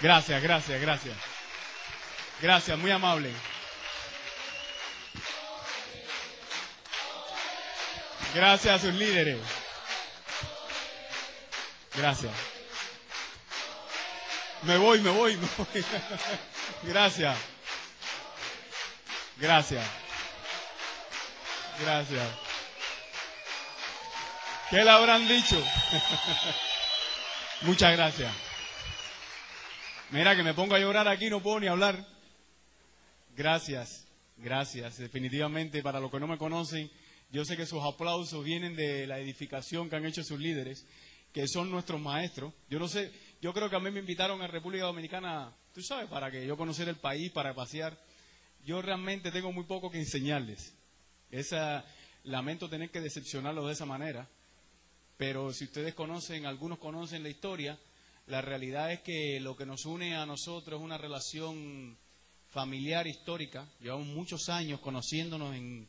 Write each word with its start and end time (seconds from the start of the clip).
Gracias, 0.00 0.42
gracias, 0.42 0.80
gracias. 0.80 1.16
Gracias, 2.40 2.78
muy 2.78 2.90
amable. 2.90 3.30
Gracias 8.34 8.74
a 8.74 8.78
sus 8.86 8.94
líderes. 8.94 9.38
Gracias. 11.94 12.32
Me 14.62 14.76
voy, 14.76 15.00
me 15.00 15.10
voy, 15.10 15.36
me 15.36 15.48
voy. 15.56 15.84
Gracias. 16.82 17.36
Gracias. 19.36 19.86
Gracias. 21.80 22.28
¿Qué 24.70 24.84
le 24.84 24.90
habrán 24.90 25.28
dicho? 25.28 25.62
Muchas 27.62 27.92
gracias. 27.92 28.32
Mira 30.14 30.36
que 30.36 30.44
me 30.44 30.54
pongo 30.54 30.76
a 30.76 30.78
llorar 30.78 31.08
aquí, 31.08 31.28
no 31.28 31.42
puedo 31.42 31.58
ni 31.58 31.66
hablar. 31.66 32.06
Gracias, 33.36 34.06
gracias. 34.36 34.98
Definitivamente, 34.98 35.82
para 35.82 35.98
los 35.98 36.08
que 36.08 36.20
no 36.20 36.28
me 36.28 36.38
conocen, 36.38 36.88
yo 37.32 37.44
sé 37.44 37.56
que 37.56 37.66
sus 37.66 37.82
aplausos 37.82 38.44
vienen 38.44 38.76
de 38.76 39.08
la 39.08 39.18
edificación 39.18 39.90
que 39.90 39.96
han 39.96 40.06
hecho 40.06 40.22
sus 40.22 40.38
líderes, 40.38 40.86
que 41.32 41.48
son 41.48 41.68
nuestros 41.68 42.00
maestros. 42.00 42.54
Yo 42.70 42.78
no 42.78 42.86
sé, 42.86 43.10
yo 43.42 43.52
creo 43.52 43.68
que 43.68 43.74
a 43.74 43.80
mí 43.80 43.90
me 43.90 43.98
invitaron 43.98 44.40
a 44.40 44.46
República 44.46 44.84
Dominicana, 44.84 45.52
tú 45.72 45.82
sabes, 45.82 46.08
para 46.08 46.30
que 46.30 46.46
yo 46.46 46.56
conociera 46.56 46.92
el 46.92 46.98
país, 46.98 47.32
para 47.32 47.52
pasear. 47.52 47.98
Yo 48.64 48.80
realmente 48.82 49.32
tengo 49.32 49.50
muy 49.50 49.64
poco 49.64 49.90
que 49.90 49.98
enseñarles. 49.98 50.76
Esa, 51.32 51.84
lamento 52.22 52.70
tener 52.70 52.88
que 52.90 53.00
decepcionarlos 53.00 53.66
de 53.66 53.72
esa 53.72 53.84
manera, 53.84 54.28
pero 55.16 55.52
si 55.52 55.64
ustedes 55.64 55.92
conocen, 55.92 56.46
algunos 56.46 56.78
conocen 56.78 57.24
la 57.24 57.30
historia, 57.30 57.76
la 58.26 58.40
realidad 58.40 58.92
es 58.92 59.00
que 59.00 59.38
lo 59.40 59.56
que 59.56 59.66
nos 59.66 59.84
une 59.84 60.16
a 60.16 60.24
nosotros 60.24 60.80
es 60.80 60.84
una 60.84 60.96
relación 60.96 61.98
familiar 62.48 63.06
histórica. 63.06 63.68
Llevamos 63.80 64.06
muchos 64.06 64.48
años 64.48 64.80
conociéndonos 64.80 65.54
en, 65.54 65.88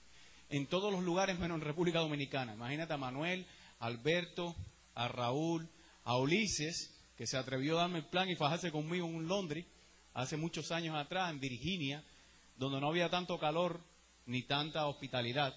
en 0.49 0.67
todos 0.67 0.91
los 0.91 1.03
lugares 1.03 1.39
menos 1.39 1.55
en 1.55 1.65
República 1.65 1.99
Dominicana. 1.99 2.53
Imagínate 2.53 2.93
a 2.93 2.97
Manuel, 2.97 3.45
Alberto, 3.79 4.55
a 4.95 5.07
Raúl, 5.07 5.69
a 6.03 6.17
Ulises, 6.17 6.91
que 7.17 7.25
se 7.25 7.37
atrevió 7.37 7.77
a 7.77 7.83
darme 7.83 7.99
el 7.99 8.05
plan 8.05 8.29
y 8.29 8.35
fajarse 8.35 8.71
conmigo 8.71 9.07
en 9.07 9.27
Londres 9.27 9.65
hace 10.13 10.35
muchos 10.35 10.71
años 10.71 10.95
atrás, 10.95 11.31
en 11.31 11.39
Virginia, 11.39 12.03
donde 12.57 12.81
no 12.81 12.89
había 12.89 13.09
tanto 13.09 13.39
calor 13.39 13.81
ni 14.25 14.43
tanta 14.43 14.87
hospitalidad, 14.87 15.53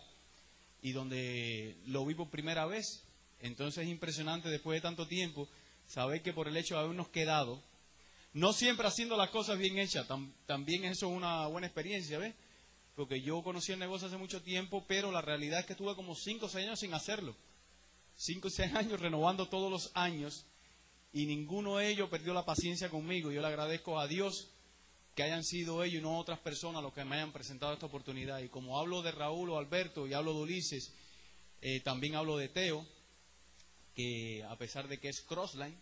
y 0.82 0.92
donde 0.92 1.76
lo 1.86 2.04
vi 2.06 2.14
por 2.14 2.30
primera 2.30 2.66
vez. 2.66 3.04
Entonces 3.40 3.84
es 3.84 3.90
impresionante 3.90 4.48
después 4.48 4.76
de 4.76 4.82
tanto 4.82 5.06
tiempo 5.06 5.48
saber 5.88 6.22
que 6.22 6.32
por 6.32 6.46
el 6.46 6.56
hecho 6.56 6.74
de 6.74 6.82
habernos 6.82 7.08
quedado, 7.08 7.60
no 8.32 8.52
siempre 8.52 8.86
haciendo 8.86 9.16
las 9.16 9.30
cosas 9.30 9.58
bien 9.58 9.78
hechas, 9.78 10.06
también 10.46 10.84
eso 10.84 11.06
es 11.06 11.12
una 11.12 11.48
buena 11.48 11.66
experiencia, 11.66 12.18
¿ves? 12.18 12.34
Porque 12.94 13.20
yo 13.20 13.42
conocí 13.42 13.72
el 13.72 13.78
negocio 13.78 14.06
hace 14.06 14.16
mucho 14.16 14.42
tiempo, 14.42 14.84
pero 14.86 15.10
la 15.10 15.22
realidad 15.22 15.60
es 15.60 15.66
que 15.66 15.72
estuve 15.72 15.94
como 15.96 16.14
5 16.14 16.46
o 16.46 16.48
6 16.48 16.66
años 16.66 16.80
sin 16.80 16.94
hacerlo. 16.94 17.34
5 18.16 18.46
o 18.46 18.50
6 18.50 18.74
años 18.76 19.00
renovando 19.00 19.48
todos 19.48 19.70
los 19.70 19.90
años 19.94 20.44
y 21.12 21.26
ninguno 21.26 21.78
de 21.78 21.88
ellos 21.88 22.10
perdió 22.10 22.34
la 22.34 22.44
paciencia 22.44 22.90
conmigo. 22.90 23.32
Yo 23.32 23.40
le 23.40 23.46
agradezco 23.46 23.98
a 23.98 24.06
Dios 24.06 24.50
que 25.14 25.22
hayan 25.22 25.42
sido 25.42 25.82
ellos 25.82 26.00
y 26.00 26.02
no 26.02 26.18
otras 26.18 26.38
personas 26.38 26.82
los 26.82 26.92
que 26.92 27.04
me 27.04 27.16
hayan 27.16 27.32
presentado 27.32 27.72
esta 27.72 27.86
oportunidad. 27.86 28.40
Y 28.40 28.48
como 28.48 28.78
hablo 28.78 29.00
de 29.02 29.12
Raúl 29.12 29.50
o 29.50 29.58
Alberto 29.58 30.06
y 30.06 30.12
hablo 30.12 30.34
de 30.34 30.40
Ulises, 30.40 30.92
eh, 31.60 31.80
también 31.80 32.14
hablo 32.14 32.36
de 32.36 32.48
Teo, 32.48 32.86
que 33.98 34.44
a 34.44 34.54
pesar 34.54 34.86
de 34.86 35.00
que 35.00 35.08
es 35.08 35.22
crossline, 35.22 35.76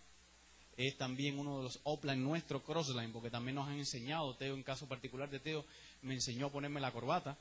es 0.79 0.97
también 0.97 1.39
uno 1.39 1.59
de 1.59 1.65
los 1.65 1.81
offline 1.83 2.25
nuestros 2.25 2.63
crossline, 2.63 3.13
porque 3.13 3.29
también 3.29 3.57
nos 3.57 3.69
han 3.69 3.75
enseñado, 3.75 4.35
Teo 4.37 4.55
en 4.55 4.63
caso 4.63 4.89
particular 4.89 5.29
de 5.29 5.39
Teo, 5.39 5.67
me 6.01 6.15
enseñó 6.15 6.47
a 6.47 6.51
ponerme 6.51 6.81
la 6.81 6.93
corbata. 6.93 7.37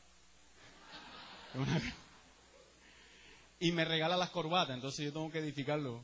y 3.61 3.71
me 3.71 3.85
regala 3.85 4.17
las 4.17 4.31
corbatas, 4.31 4.75
entonces 4.75 5.05
yo 5.05 5.13
tengo 5.13 5.31
que 5.31 5.39
edificarlo. 5.39 6.03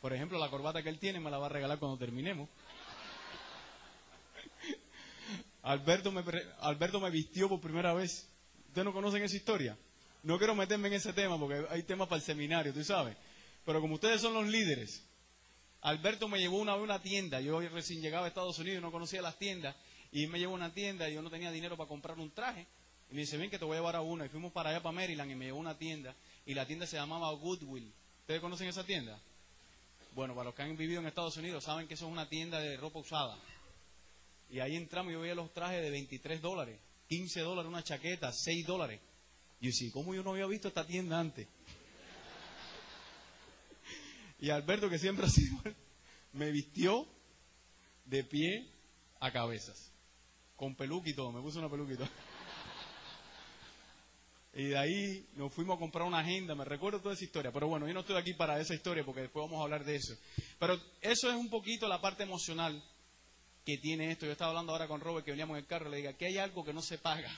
Por 0.00 0.12
ejemplo, 0.12 0.38
la 0.38 0.48
corbata 0.48 0.80
que 0.80 0.90
él 0.90 1.00
tiene 1.00 1.18
me 1.18 1.32
la 1.32 1.38
va 1.38 1.46
a 1.46 1.48
regalar 1.48 1.80
cuando 1.80 1.98
terminemos. 1.98 2.48
Alberto 5.62 6.12
me, 6.12 6.22
Alberto 6.60 7.00
me 7.00 7.10
vistió 7.10 7.48
por 7.48 7.60
primera 7.60 7.92
vez. 7.94 8.30
¿Ustedes 8.68 8.84
no 8.84 8.92
conocen 8.92 9.24
esa 9.24 9.34
historia? 9.34 9.76
No 10.24 10.38
quiero 10.38 10.54
meterme 10.54 10.88
en 10.88 10.94
ese 10.94 11.12
tema 11.12 11.38
porque 11.38 11.66
hay 11.68 11.82
temas 11.82 12.08
para 12.08 12.18
el 12.18 12.24
seminario, 12.24 12.72
tú 12.72 12.82
sabes. 12.82 13.16
Pero 13.64 13.80
como 13.80 13.94
ustedes 13.94 14.22
son 14.22 14.32
los 14.32 14.46
líderes, 14.46 15.04
Alberto 15.82 16.28
me 16.28 16.38
llevó 16.38 16.58
una 16.58 16.72
vez 16.72 16.80
a 16.80 16.84
una 16.84 17.02
tienda. 17.02 17.42
Yo 17.42 17.60
recién 17.60 18.00
llegaba 18.00 18.24
a 18.24 18.28
Estados 18.28 18.58
Unidos 18.58 18.80
no 18.80 18.90
conocía 18.90 19.20
las 19.20 19.38
tiendas. 19.38 19.76
Y 20.12 20.26
me 20.26 20.38
llevó 20.38 20.52
a 20.52 20.56
una 20.56 20.72
tienda 20.72 21.10
y 21.10 21.14
yo 21.14 21.20
no 21.20 21.28
tenía 21.28 21.50
dinero 21.50 21.76
para 21.76 21.88
comprar 21.88 22.18
un 22.18 22.30
traje. 22.30 22.66
Y 23.10 23.14
me 23.14 23.20
dice, 23.20 23.36
ven 23.36 23.50
que 23.50 23.58
te 23.58 23.66
voy 23.66 23.76
a 23.76 23.80
llevar 23.80 23.96
a 23.96 24.00
una. 24.00 24.24
Y 24.24 24.30
fuimos 24.30 24.50
para 24.50 24.70
allá, 24.70 24.82
para 24.82 24.94
Maryland, 24.94 25.30
y 25.30 25.34
me 25.34 25.44
llevó 25.44 25.58
a 25.58 25.60
una 25.60 25.76
tienda. 25.76 26.16
Y 26.46 26.54
la 26.54 26.66
tienda 26.66 26.86
se 26.86 26.96
llamaba 26.96 27.30
Goodwill. 27.32 27.92
¿Ustedes 28.20 28.40
conocen 28.40 28.68
esa 28.68 28.84
tienda? 28.84 29.20
Bueno, 30.14 30.34
para 30.34 30.46
los 30.46 30.54
que 30.54 30.62
han 30.62 30.74
vivido 30.74 31.00
en 31.00 31.06
Estados 31.06 31.36
Unidos, 31.36 31.64
saben 31.64 31.86
que 31.86 31.94
eso 31.94 32.06
es 32.06 32.12
una 32.12 32.30
tienda 32.30 32.60
de 32.60 32.78
ropa 32.78 33.00
usada. 33.00 33.36
Y 34.48 34.60
ahí 34.60 34.76
entramos 34.76 35.10
y 35.10 35.14
yo 35.14 35.20
veía 35.20 35.34
los 35.34 35.52
trajes 35.52 35.82
de 35.82 35.90
23 35.90 36.40
dólares, 36.40 36.78
15 37.08 37.40
dólares 37.40 37.68
una 37.68 37.82
chaqueta, 37.82 38.32
6 38.32 38.66
dólares. 38.66 39.00
Y 39.64 39.68
decía, 39.68 39.90
¿cómo 39.94 40.14
yo 40.14 40.22
no 40.22 40.32
había 40.32 40.44
visto 40.44 40.68
esta 40.68 40.86
tienda 40.86 41.18
antes? 41.18 41.48
Y 44.38 44.50
Alberto, 44.50 44.90
que 44.90 44.98
siempre 44.98 45.24
ha 45.24 45.30
sido, 45.30 45.56
me 46.34 46.50
vistió 46.50 47.06
de 48.04 48.24
pie 48.24 48.68
a 49.20 49.32
cabezas, 49.32 49.90
con 50.54 50.74
peluca 50.74 51.08
y 51.08 51.14
todo, 51.14 51.32
me 51.32 51.40
puso 51.40 51.60
una 51.60 51.70
peluca 51.70 51.94
y 51.94 51.96
todo. 51.96 52.08
Y 54.52 54.64
de 54.64 54.76
ahí 54.76 55.26
nos 55.36 55.50
fuimos 55.50 55.76
a 55.76 55.80
comprar 55.80 56.06
una 56.06 56.18
agenda, 56.18 56.54
me 56.54 56.66
recuerdo 56.66 57.00
toda 57.00 57.14
esa 57.14 57.24
historia, 57.24 57.50
pero 57.50 57.66
bueno, 57.66 57.88
yo 57.88 57.94
no 57.94 58.00
estoy 58.00 58.16
aquí 58.16 58.34
para 58.34 58.60
esa 58.60 58.74
historia 58.74 59.02
porque 59.02 59.22
después 59.22 59.46
vamos 59.46 59.60
a 59.60 59.64
hablar 59.64 59.82
de 59.86 59.96
eso. 59.96 60.14
Pero 60.58 60.78
eso 61.00 61.30
es 61.30 61.36
un 61.36 61.48
poquito 61.48 61.88
la 61.88 62.02
parte 62.02 62.24
emocional 62.24 62.84
que 63.64 63.78
tiene 63.78 64.10
esto. 64.10 64.26
Yo 64.26 64.32
estaba 64.32 64.50
hablando 64.50 64.72
ahora 64.72 64.88
con 64.88 65.00
Robert 65.00 65.24
que 65.24 65.30
veníamos 65.30 65.56
en 65.56 65.62
el 65.62 65.66
carro, 65.66 65.88
le 65.88 65.96
diga 65.96 66.12
que 66.12 66.26
hay 66.26 66.36
algo 66.36 66.66
que 66.66 66.74
no 66.74 66.82
se 66.82 66.98
paga, 66.98 67.34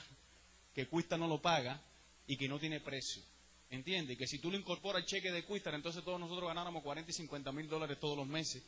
que 0.73 0.89
Cuista 0.89 1.17
no 1.17 1.29
lo 1.29 1.41
paga 1.41 1.81
y 2.27 2.37
que 2.37 2.47
no 2.47 2.59
tiene 2.59 2.79
precio. 2.81 3.23
¿Entiendes? 3.69 4.17
Que 4.17 4.27
si 4.27 4.39
tú 4.39 4.49
lo 4.51 4.57
incorporas 4.57 5.01
al 5.01 5.07
cheque 5.07 5.31
de 5.31 5.43
Cuista, 5.43 5.73
entonces 5.73 6.03
todos 6.03 6.19
nosotros 6.19 6.47
ganáramos 6.47 6.83
40 6.83 7.11
y 7.11 7.13
50 7.13 7.51
mil 7.51 7.67
dólares 7.67 7.99
todos 7.99 8.17
los 8.17 8.27
meses, 8.27 8.63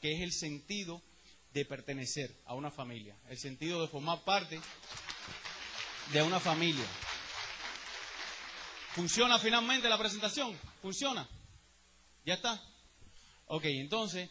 que 0.00 0.12
es 0.12 0.20
el 0.20 0.32
sentido 0.32 1.02
de 1.52 1.64
pertenecer 1.64 2.34
a 2.46 2.54
una 2.54 2.70
familia, 2.70 3.16
el 3.28 3.38
sentido 3.38 3.80
de 3.80 3.88
formar 3.88 4.24
parte 4.24 4.60
de 6.12 6.22
una 6.22 6.40
familia. 6.40 6.84
¿Funciona 8.94 9.38
finalmente 9.38 9.88
la 9.88 9.98
presentación? 9.98 10.58
¿Funciona? 10.82 11.26
¿Ya 12.26 12.34
está? 12.34 12.62
Ok, 13.46 13.64
entonces, 13.64 14.28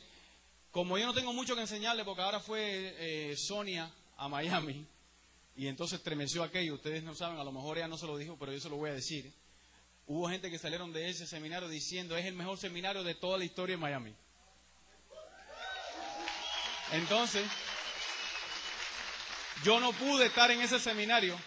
como 0.70 0.98
yo 0.98 1.06
no 1.06 1.14
tengo 1.14 1.34
mucho 1.34 1.56
que 1.56 1.62
enseñarle, 1.62 2.06
porque 2.06 2.22
ahora 2.22 2.40
fue 2.40 2.96
eh, 2.98 3.36
Sonia 3.38 3.92
a 4.18 4.28
Miami, 4.30 4.86
y 5.62 5.68
entonces 5.68 6.00
estremeció 6.00 6.42
aquello, 6.42 6.74
ustedes 6.74 7.04
no 7.04 7.14
saben, 7.14 7.38
a 7.38 7.44
lo 7.44 7.52
mejor 7.52 7.78
ella 7.78 7.88
no 7.88 7.96
se 7.96 8.08
lo 8.08 8.18
dijo, 8.18 8.36
pero 8.40 8.52
yo 8.52 8.60
se 8.60 8.68
lo 8.68 8.78
voy 8.78 8.90
a 8.90 8.94
decir. 8.94 9.32
Hubo 10.08 10.28
gente 10.28 10.50
que 10.50 10.58
salieron 10.58 10.92
de 10.92 11.08
ese 11.08 11.28
seminario 11.28 11.70
diciendo, 11.70 12.18
es 12.18 12.26
el 12.26 12.34
mejor 12.34 12.58
seminario 12.58 13.04
de 13.04 13.14
toda 13.14 13.38
la 13.38 13.46
historia 13.46 13.76
de 13.76 13.80
Miami. 13.80 14.16
Entonces, 16.94 17.46
yo 19.64 19.80
no 19.80 19.94
pude 19.94 20.26
estar 20.26 20.50
en 20.50 20.62
ese 20.62 20.80
seminario 20.80 21.38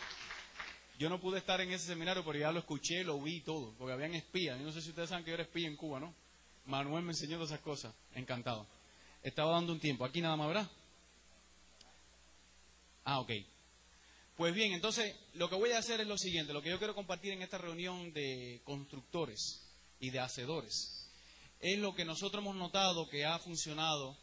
yo 0.96 1.08
no 1.08 1.18
pude 1.18 1.38
estar 1.38 1.60
en 1.60 1.72
ese 1.72 1.86
seminario, 1.86 2.24
pero 2.24 2.38
ya 2.38 2.52
lo 2.52 2.60
escuché, 2.60 3.02
lo 3.02 3.20
vi 3.20 3.40
todo, 3.40 3.74
porque 3.76 3.94
habían 3.94 4.14
espías. 4.14 4.56
Yo 4.60 4.64
no 4.64 4.70
sé 4.70 4.80
si 4.80 4.90
ustedes 4.90 5.08
saben 5.08 5.24
que 5.24 5.32
yo 5.32 5.34
era 5.34 5.42
espía 5.42 5.66
en 5.66 5.74
Cuba, 5.74 5.98
¿no? 5.98 6.14
Manuel 6.66 7.02
me 7.02 7.10
enseñó 7.10 7.34
todas 7.34 7.50
esas 7.50 7.62
cosas. 7.62 7.92
Encantado. 8.14 8.64
Estaba 9.20 9.50
dando 9.50 9.72
un 9.72 9.80
tiempo. 9.80 10.04
Aquí 10.04 10.20
nada 10.20 10.36
más, 10.36 10.46
¿verdad? 10.46 10.70
Ah, 13.02 13.18
ok. 13.18 13.32
Pues 14.36 14.52
bien, 14.52 14.72
entonces 14.72 15.14
lo 15.34 15.48
que 15.48 15.54
voy 15.54 15.70
a 15.70 15.78
hacer 15.78 16.00
es 16.00 16.08
lo 16.08 16.18
siguiente, 16.18 16.52
lo 16.52 16.60
que 16.60 16.70
yo 16.70 16.78
quiero 16.78 16.94
compartir 16.94 17.32
en 17.32 17.42
esta 17.42 17.56
reunión 17.56 18.12
de 18.12 18.60
constructores 18.64 19.62
y 20.00 20.10
de 20.10 20.18
hacedores, 20.18 21.08
es 21.60 21.78
lo 21.78 21.94
que 21.94 22.04
nosotros 22.04 22.42
hemos 22.42 22.56
notado 22.56 23.08
que 23.08 23.24
ha 23.24 23.38
funcionado. 23.38 24.16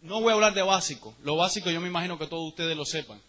No 0.00 0.22
voy 0.22 0.30
a 0.30 0.34
hablar 0.34 0.54
de 0.54 0.62
básico, 0.62 1.14
lo 1.22 1.36
básico 1.36 1.70
yo 1.70 1.80
me 1.82 1.88
imagino 1.88 2.18
que 2.18 2.26
todos 2.26 2.48
ustedes 2.48 2.74
lo 2.74 2.86
sepan. 2.86 3.20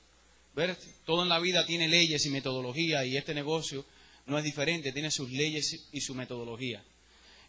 Ver, 0.53 0.77
todo 1.06 1.21
en 1.23 1.29
la 1.29 1.39
vida 1.39 1.65
tiene 1.65 1.89
leyes 1.89 2.25
y 2.25 2.29
metodología 2.29 3.06
y 3.06 3.18
este 3.18 3.33
negocio 3.33 3.85
no 4.25 4.38
es 4.38 4.44
diferente, 4.45 4.94
tiene 4.94 5.11
sus 5.11 5.29
leyes 5.29 5.89
y 5.91 6.00
su 6.00 6.15
metodología. 6.15 6.81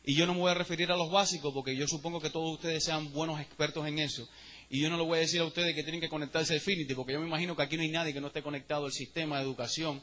Y 0.04 0.14
yo 0.14 0.26
no 0.26 0.34
me 0.34 0.40
voy 0.40 0.50
a 0.50 0.54
referir 0.54 0.90
a 0.90 0.96
los 0.96 1.10
básicos 1.10 1.54
porque 1.54 1.76
yo 1.76 1.86
supongo 1.86 2.20
que 2.20 2.30
todos 2.30 2.52
ustedes 2.52 2.84
sean 2.84 3.12
buenos 3.12 3.40
expertos 3.40 3.86
en 3.86 4.00
eso. 4.00 4.28
Y 4.68 4.80
yo 4.80 4.90
no 4.90 4.96
le 4.96 5.04
voy 5.04 5.18
a 5.18 5.20
decir 5.20 5.40
a 5.40 5.44
ustedes 5.44 5.74
que 5.74 5.82
tienen 5.82 6.00
que 6.00 6.08
conectarse 6.08 6.52
a 6.52 6.56
Infinity 6.56 6.94
porque 6.94 7.12
yo 7.12 7.20
me 7.20 7.26
imagino 7.26 7.54
que 7.54 7.62
aquí 7.62 7.76
no 7.76 7.82
hay 7.82 7.90
nadie 7.90 8.12
que 8.12 8.20
no 8.20 8.28
esté 8.28 8.42
conectado 8.42 8.86
al 8.86 8.92
sistema 8.92 9.36
de 9.36 9.44
educación. 9.44 10.02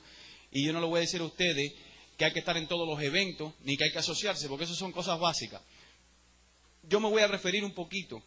Y 0.52 0.66
yo 0.66 0.72
no 0.72 0.80
le 0.80 0.88
voy 0.88 0.98
a 0.98 1.02
decir 1.02 1.22
a 1.22 1.26
ustedes 1.26 1.74
que 2.18 2.26
hay 2.26 2.32
que 2.32 2.40
estar 2.40 2.56
en 2.56 2.68
todos 2.68 2.88
los 2.88 3.02
eventos 3.02 3.54
ni 3.64 3.76
que 3.76 3.86
hay 3.86 3.92
que 3.92 4.00
asociarse 4.00 4.48
porque 4.48 4.66
eso 4.66 4.76
son 4.76 4.92
cosas 4.92 5.20
básicas. 5.20 5.62
Yo 6.84 7.00
me 7.00 7.10
voy 7.10 7.22
a 7.22 7.28
referir 7.28 7.64
un 7.64 7.74
poquito 7.74 8.24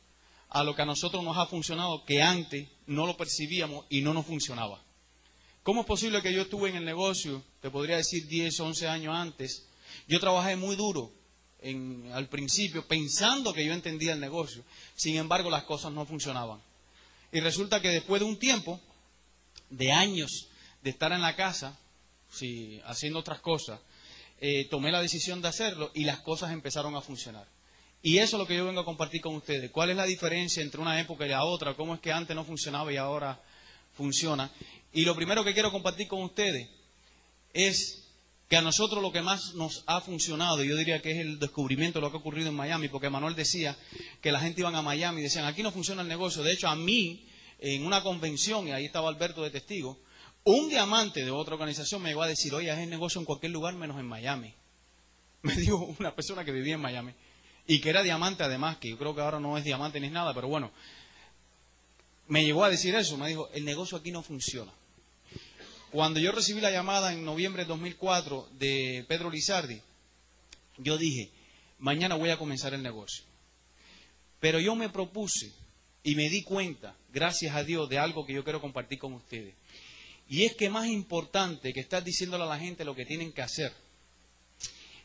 a 0.49 0.63
lo 0.63 0.75
que 0.75 0.83
a 0.83 0.87
nosotros 0.87 1.23
nos 1.23 1.37
ha 1.37 1.47
funcionado 1.47 2.05
que 2.05 2.23
antes 2.23 2.69
no 2.87 3.07
lo 3.07 3.17
percibíamos 3.17 3.87
y 3.89 4.03
no 4.03 4.13
nos 4.13 4.27
funcionaba. 4.27 4.83
¿Cómo 5.63 5.81
es 5.81 5.87
posible 5.87 6.23
que 6.23 6.33
yo 6.33 6.43
estuve 6.43 6.71
en 6.71 6.77
el 6.77 6.85
negocio, 6.85 7.43
te 7.61 7.71
podría 7.71 7.97
decir 7.97 8.27
10, 8.29 8.61
11 8.61 8.89
años 8.89 9.15
antes? 9.15 9.67
Yo 10.07 10.21
trabajé 10.21 10.55
muy 10.57 10.77
duro 10.77 11.13
al 12.13 12.29
principio 12.29 12.87
pensando 12.87 13.53
que 13.53 13.65
yo 13.65 13.73
entendía 13.73 14.13
el 14.13 14.21
negocio. 14.21 14.65
Sin 14.95 15.17
embargo, 15.17 15.51
las 15.51 15.65
cosas 15.65 15.93
no 15.93 16.07
funcionaban. 16.07 16.61
Y 17.33 17.41
resulta 17.41 17.81
que 17.81 17.89
después 17.89 18.21
de 18.21 18.27
un 18.27 18.39
tiempo, 18.39 18.81
de 19.71 19.93
años 19.93 20.49
de 20.83 20.91
estar 20.91 21.13
en 21.13 21.23
la 21.23 21.35
casa, 21.35 21.79
sí, 22.31 22.81
haciendo 22.85 23.19
otras 23.19 23.41
cosas, 23.41 23.81
eh, 24.41 24.67
tomé 24.71 24.93
la 24.93 25.01
decisión 25.01 25.43
de 25.43 25.49
hacerlo 25.49 25.91
y 25.95 26.05
las 26.05 26.21
cosas 26.21 26.53
empezaron 26.53 26.95
a 26.95 27.01
funcionar. 27.01 27.47
Y 28.03 28.19
eso 28.19 28.37
es 28.37 28.41
lo 28.41 28.47
que 28.47 28.57
yo 28.57 28.67
vengo 28.67 28.81
a 28.81 28.85
compartir 28.85 29.21
con 29.21 29.35
ustedes. 29.35 29.71
¿Cuál 29.71 29.91
es 29.91 29.97
la 29.97 30.05
diferencia 30.05 30.63
entre 30.63 30.81
una 30.81 31.01
época 31.01 31.27
y 31.27 31.31
la 31.31 31.45
otra? 31.45 31.75
¿Cómo 31.75 31.95
es 31.95 32.01
que 32.01 32.13
antes 32.13 32.37
no 32.37 32.45
funcionaba 32.45 32.93
y 32.93 32.97
ahora 32.97 33.41
funciona? 33.95 34.51
Y 34.93 35.05
lo 35.05 35.17
primero 35.17 35.43
que 35.43 35.55
quiero 35.55 35.73
compartir 35.73 36.07
con 36.07 36.23
ustedes 36.23 36.69
es 37.53 38.06
que 38.49 38.57
a 38.57 38.63
nosotros 38.63 39.03
lo 39.03 39.13
que 39.13 39.23
más 39.23 39.55
nos 39.55 39.83
ha 39.87 40.01
funcionado, 40.01 40.63
yo 40.63 40.77
diría 40.77 41.03
que 41.03 41.11
es 41.11 41.19
el 41.19 41.39
descubrimiento 41.39 41.99
de 41.99 42.05
lo 42.05 42.11
que 42.11 42.19
ha 42.19 42.21
ocurrido 42.21 42.49
en 42.49 42.55
Miami, 42.55 42.89
porque 42.89 43.11
Manuel 43.11 43.35
decía 43.35 43.77
que 44.21 44.31
la 44.31 44.41
gente 44.41 44.61
iba 44.61 44.77
a 44.77 44.83
Miami 44.83 45.21
y 45.21 45.25
decían, 45.25 45.47
aquí 45.47 45.63
no 45.63 45.73
funciona 45.73 46.03
el 46.03 46.09
negocio. 46.09 46.43
De 46.43 46.53
hecho, 46.53 46.69
a 46.69 46.77
mí, 46.77 47.27
en 47.59 47.85
una 47.85 48.03
convención, 48.03 48.69
y 48.69 48.73
ahí 48.73 48.85
estaba 48.85 49.09
Alberto 49.09 49.43
de 49.43 49.51
testigo, 49.51 49.99
un 50.45 50.69
diamante 50.69 51.25
de 51.25 51.31
otra 51.33 51.55
organización 51.55 52.03
me 52.03 52.11
llegó 52.11 52.23
a 52.23 52.29
decir, 52.29 52.55
oye, 52.55 52.71
es 52.71 52.79
el 52.79 52.89
negocio 52.89 53.21
en 53.21 53.25
cualquier 53.25 53.51
lugar 53.51 53.75
menos 53.75 53.99
en 53.99 54.07
Miami. 54.07 54.55
Me 55.43 55.55
dijo 55.55 55.95
una 55.99 56.15
persona 56.15 56.45
que 56.45 56.53
vivía 56.53 56.75
en 56.75 56.81
Miami 56.81 57.13
y 57.67 57.81
que 57.81 57.91
era 57.91 58.03
diamante 58.03 58.45
además, 58.45 58.77
que 58.79 58.91
yo 58.91 58.99
creo 58.99 59.15
que 59.15 59.21
ahora 59.21 59.41
no 59.41 59.59
es 59.59 59.65
diamante 59.65 59.99
ni 60.01 60.07
es 60.07 60.13
nada, 60.13 60.33
pero 60.35 60.49
bueno, 60.49 60.71
me 62.29 62.45
llegó 62.45 62.65
a 62.65 62.71
decir 62.71 62.95
eso, 62.95 63.17
me 63.17 63.29
dijo, 63.29 63.49
el 63.53 63.65
negocio 63.65 63.99
aquí 63.99 64.11
no 64.11 64.23
funciona. 64.23 64.73
Cuando 65.97 66.21
yo 66.21 66.31
recibí 66.31 66.61
la 66.61 66.71
llamada 66.71 67.15
en 67.15 67.25
noviembre 67.25 67.63
de 67.63 67.69
2004 67.69 68.51
de 68.59 69.07
Pedro 69.09 69.31
Lizardi, 69.31 69.81
yo 70.77 70.99
dije, 70.99 71.31
mañana 71.79 72.17
voy 72.17 72.29
a 72.29 72.37
comenzar 72.37 72.75
el 72.75 72.83
negocio. 72.83 73.25
Pero 74.39 74.61
yo 74.61 74.75
me 74.75 74.91
propuse 74.91 75.55
y 76.03 76.15
me 76.15 76.29
di 76.29 76.43
cuenta, 76.43 76.95
gracias 77.15 77.57
a 77.57 77.65
Dios, 77.65 77.89
de 77.89 77.99
algo 77.99 78.27
que 78.27 78.35
yo 78.35 78.45
quiero 78.45 78.61
compartir 78.61 78.99
con 78.99 79.15
ustedes. 79.15 79.55
Y 80.29 80.43
es 80.43 80.55
que 80.55 80.69
más 80.69 80.87
importante 80.87 81.73
que 81.73 81.81
estar 81.81 82.05
diciéndole 82.05 82.45
a 82.45 82.49
la 82.49 82.59
gente 82.59 82.85
lo 82.85 82.95
que 82.95 83.07
tienen 83.07 83.33
que 83.33 83.41
hacer 83.41 83.73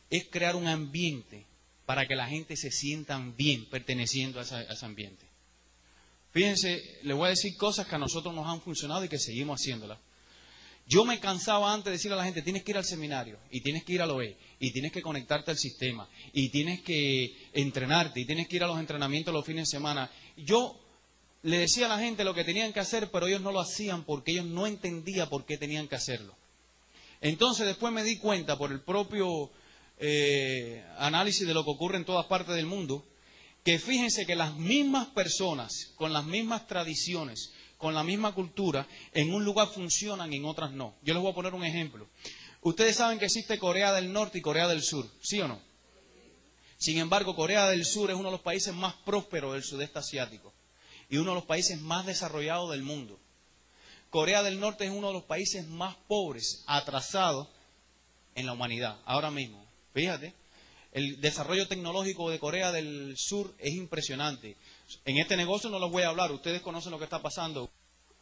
es 0.10 0.26
crear 0.30 0.58
un 0.58 0.68
ambiente 0.68 1.46
para 1.86 2.06
que 2.06 2.18
la 2.18 2.28
gente 2.28 2.58
se 2.58 2.70
sienta 2.70 3.18
bien 3.38 3.64
perteneciendo 3.70 4.42
a, 4.42 4.44
ese 4.44 4.86
ambiente. 4.86 5.26
Fíjense, 6.34 7.00
les 7.04 7.16
voy 7.16 7.28
a 7.28 7.30
decir 7.30 7.56
cosas 7.56 7.88
que 7.88 7.96
a 7.96 7.98
nosotros 7.98 8.36
nos 8.36 8.46
han 8.46 8.60
funcionado 8.60 9.06
y 9.06 9.08
que 9.08 9.20
seguimos 9.20 9.62
haciéndolas. 9.62 9.98
Yo 10.88 11.06
me 11.06 11.20
cansaba 11.20 11.74
antes 11.74 11.86
de 11.86 11.92
decirle 11.92 12.16
a 12.16 12.18
la 12.18 12.26
gente, 12.26 12.42
tienes 12.42 12.64
que 12.64 12.72
ir 12.72 12.78
al 12.78 12.86
seminario, 12.86 13.40
y 13.50 13.62
tienes 13.62 13.84
que 13.84 13.94
ir 13.94 14.02
al 14.02 14.12
OE, 14.12 14.38
y 14.60 14.72
tienes 14.72 14.92
que 14.92 15.02
conectarte 15.02 15.52
al 15.52 15.58
sistema, 15.58 16.10
y 16.34 16.50
tienes 16.50 16.82
que 16.82 17.34
entrenarte, 17.54 18.20
y 18.20 18.26
tienes 18.26 18.48
que 18.48 18.58
ir 18.58 18.64
a 18.64 18.68
los 18.68 18.80
entrenamientos 18.80 19.34
los 19.34 19.46
fines 19.46 19.70
de 19.70 19.78
semana. 19.78 20.12
Yo 20.38 20.80
le 21.44 21.58
decía 21.58 21.86
a 21.86 21.90
la 21.90 22.00
gente 22.00 22.24
lo 22.24 22.34
que 22.34 22.44
tenían 22.44 22.74
que 22.74 22.80
hacer, 22.80 23.10
pero 23.10 23.28
ellos 23.28 23.42
no 23.42 23.52
lo 23.52 23.62
hacían 23.62 24.04
porque 24.04 24.32
ellos 24.32 24.46
no 24.46 24.68
entendían 24.68 25.30
por 25.30 25.46
qué 25.46 25.58
tenían 25.58 25.88
que 25.88 25.96
hacerlo. 25.96 26.36
Entonces 27.22 27.68
después 27.68 27.94
me 27.94 28.04
di 28.04 28.18
cuenta 28.18 28.58
por 28.58 28.72
el 28.72 28.82
propio 28.82 29.52
eh, 29.98 30.84
análisis 30.98 31.48
de 31.48 31.54
lo 31.54 31.64
que 31.64 31.72
ocurre 31.72 31.98
en 31.98 32.06
todas 32.06 32.26
partes 32.26 32.56
del 32.56 32.66
mundo, 32.66 33.06
que 33.64 33.78
fíjense 33.78 34.26
que 34.26 34.36
las 34.36 34.56
mismas 34.56 35.08
personas, 35.10 35.92
con 35.96 36.14
las 36.14 36.26
mismas 36.26 36.68
tradiciones, 36.68 37.52
con 37.82 37.96
la 37.96 38.04
misma 38.04 38.34
cultura, 38.34 38.88
en 39.12 39.34
un 39.34 39.44
lugar 39.44 39.68
funcionan 39.68 40.32
y 40.32 40.38
en 40.38 40.46
otras 40.46 40.72
no. 40.72 40.94
Yo 41.02 41.16
les 41.16 41.22
voy 41.22 41.32
a 41.32 41.36
poner 41.36 41.56
un 41.56 41.66
ejemplo. 41.66 42.08
Ustedes 42.62 42.96
saben 42.96 43.18
que 43.18 43.26
existe 43.26 43.58
Corea 43.58 43.92
del 43.92 44.14
Norte 44.14 44.38
y 44.38 44.42
Corea 44.42 44.68
del 44.68 44.84
Sur, 44.84 45.10
¿sí 45.20 45.42
o 45.42 45.48
no? 45.48 45.60
Sin 46.78 47.00
embargo, 47.00 47.36
Corea 47.36 47.68
del 47.68 47.86
Sur 47.86 48.12
es 48.12 48.16
uno 48.16 48.30
de 48.30 48.34
los 48.34 48.42
países 48.42 48.74
más 48.74 48.94
prósperos 49.04 49.54
del 49.54 49.64
sudeste 49.64 49.98
asiático 49.98 50.54
y 51.10 51.18
uno 51.18 51.32
de 51.32 51.36
los 51.36 51.46
países 51.46 51.82
más 51.82 52.06
desarrollados 52.06 52.70
del 52.70 52.84
mundo. 52.84 53.20
Corea 54.12 54.44
del 54.44 54.60
Norte 54.60 54.86
es 54.86 54.92
uno 54.92 55.08
de 55.08 55.14
los 55.14 55.24
países 55.24 55.68
más 55.68 55.96
pobres, 56.08 56.64
atrasados 56.68 57.48
en 58.36 58.46
la 58.46 58.54
humanidad, 58.54 59.00
ahora 59.06 59.32
mismo. 59.32 59.66
Fíjate, 59.94 60.36
el 60.92 61.22
desarrollo 61.22 61.68
tecnológico 61.68 62.30
de 62.30 62.40
Corea 62.40 62.72
del 62.72 63.16
Sur 63.18 63.54
es 63.58 63.74
impresionante. 63.74 64.58
En 65.06 65.18
este 65.18 65.38
negocio 65.38 65.70
no 65.70 65.80
los 65.80 65.92
voy 65.92 66.04
a 66.04 66.10
hablar, 66.10 66.32
ustedes 66.32 66.62
conocen 66.62 66.92
lo 66.92 66.98
que 66.98 67.06
está 67.06 67.22
pasando 67.22 67.72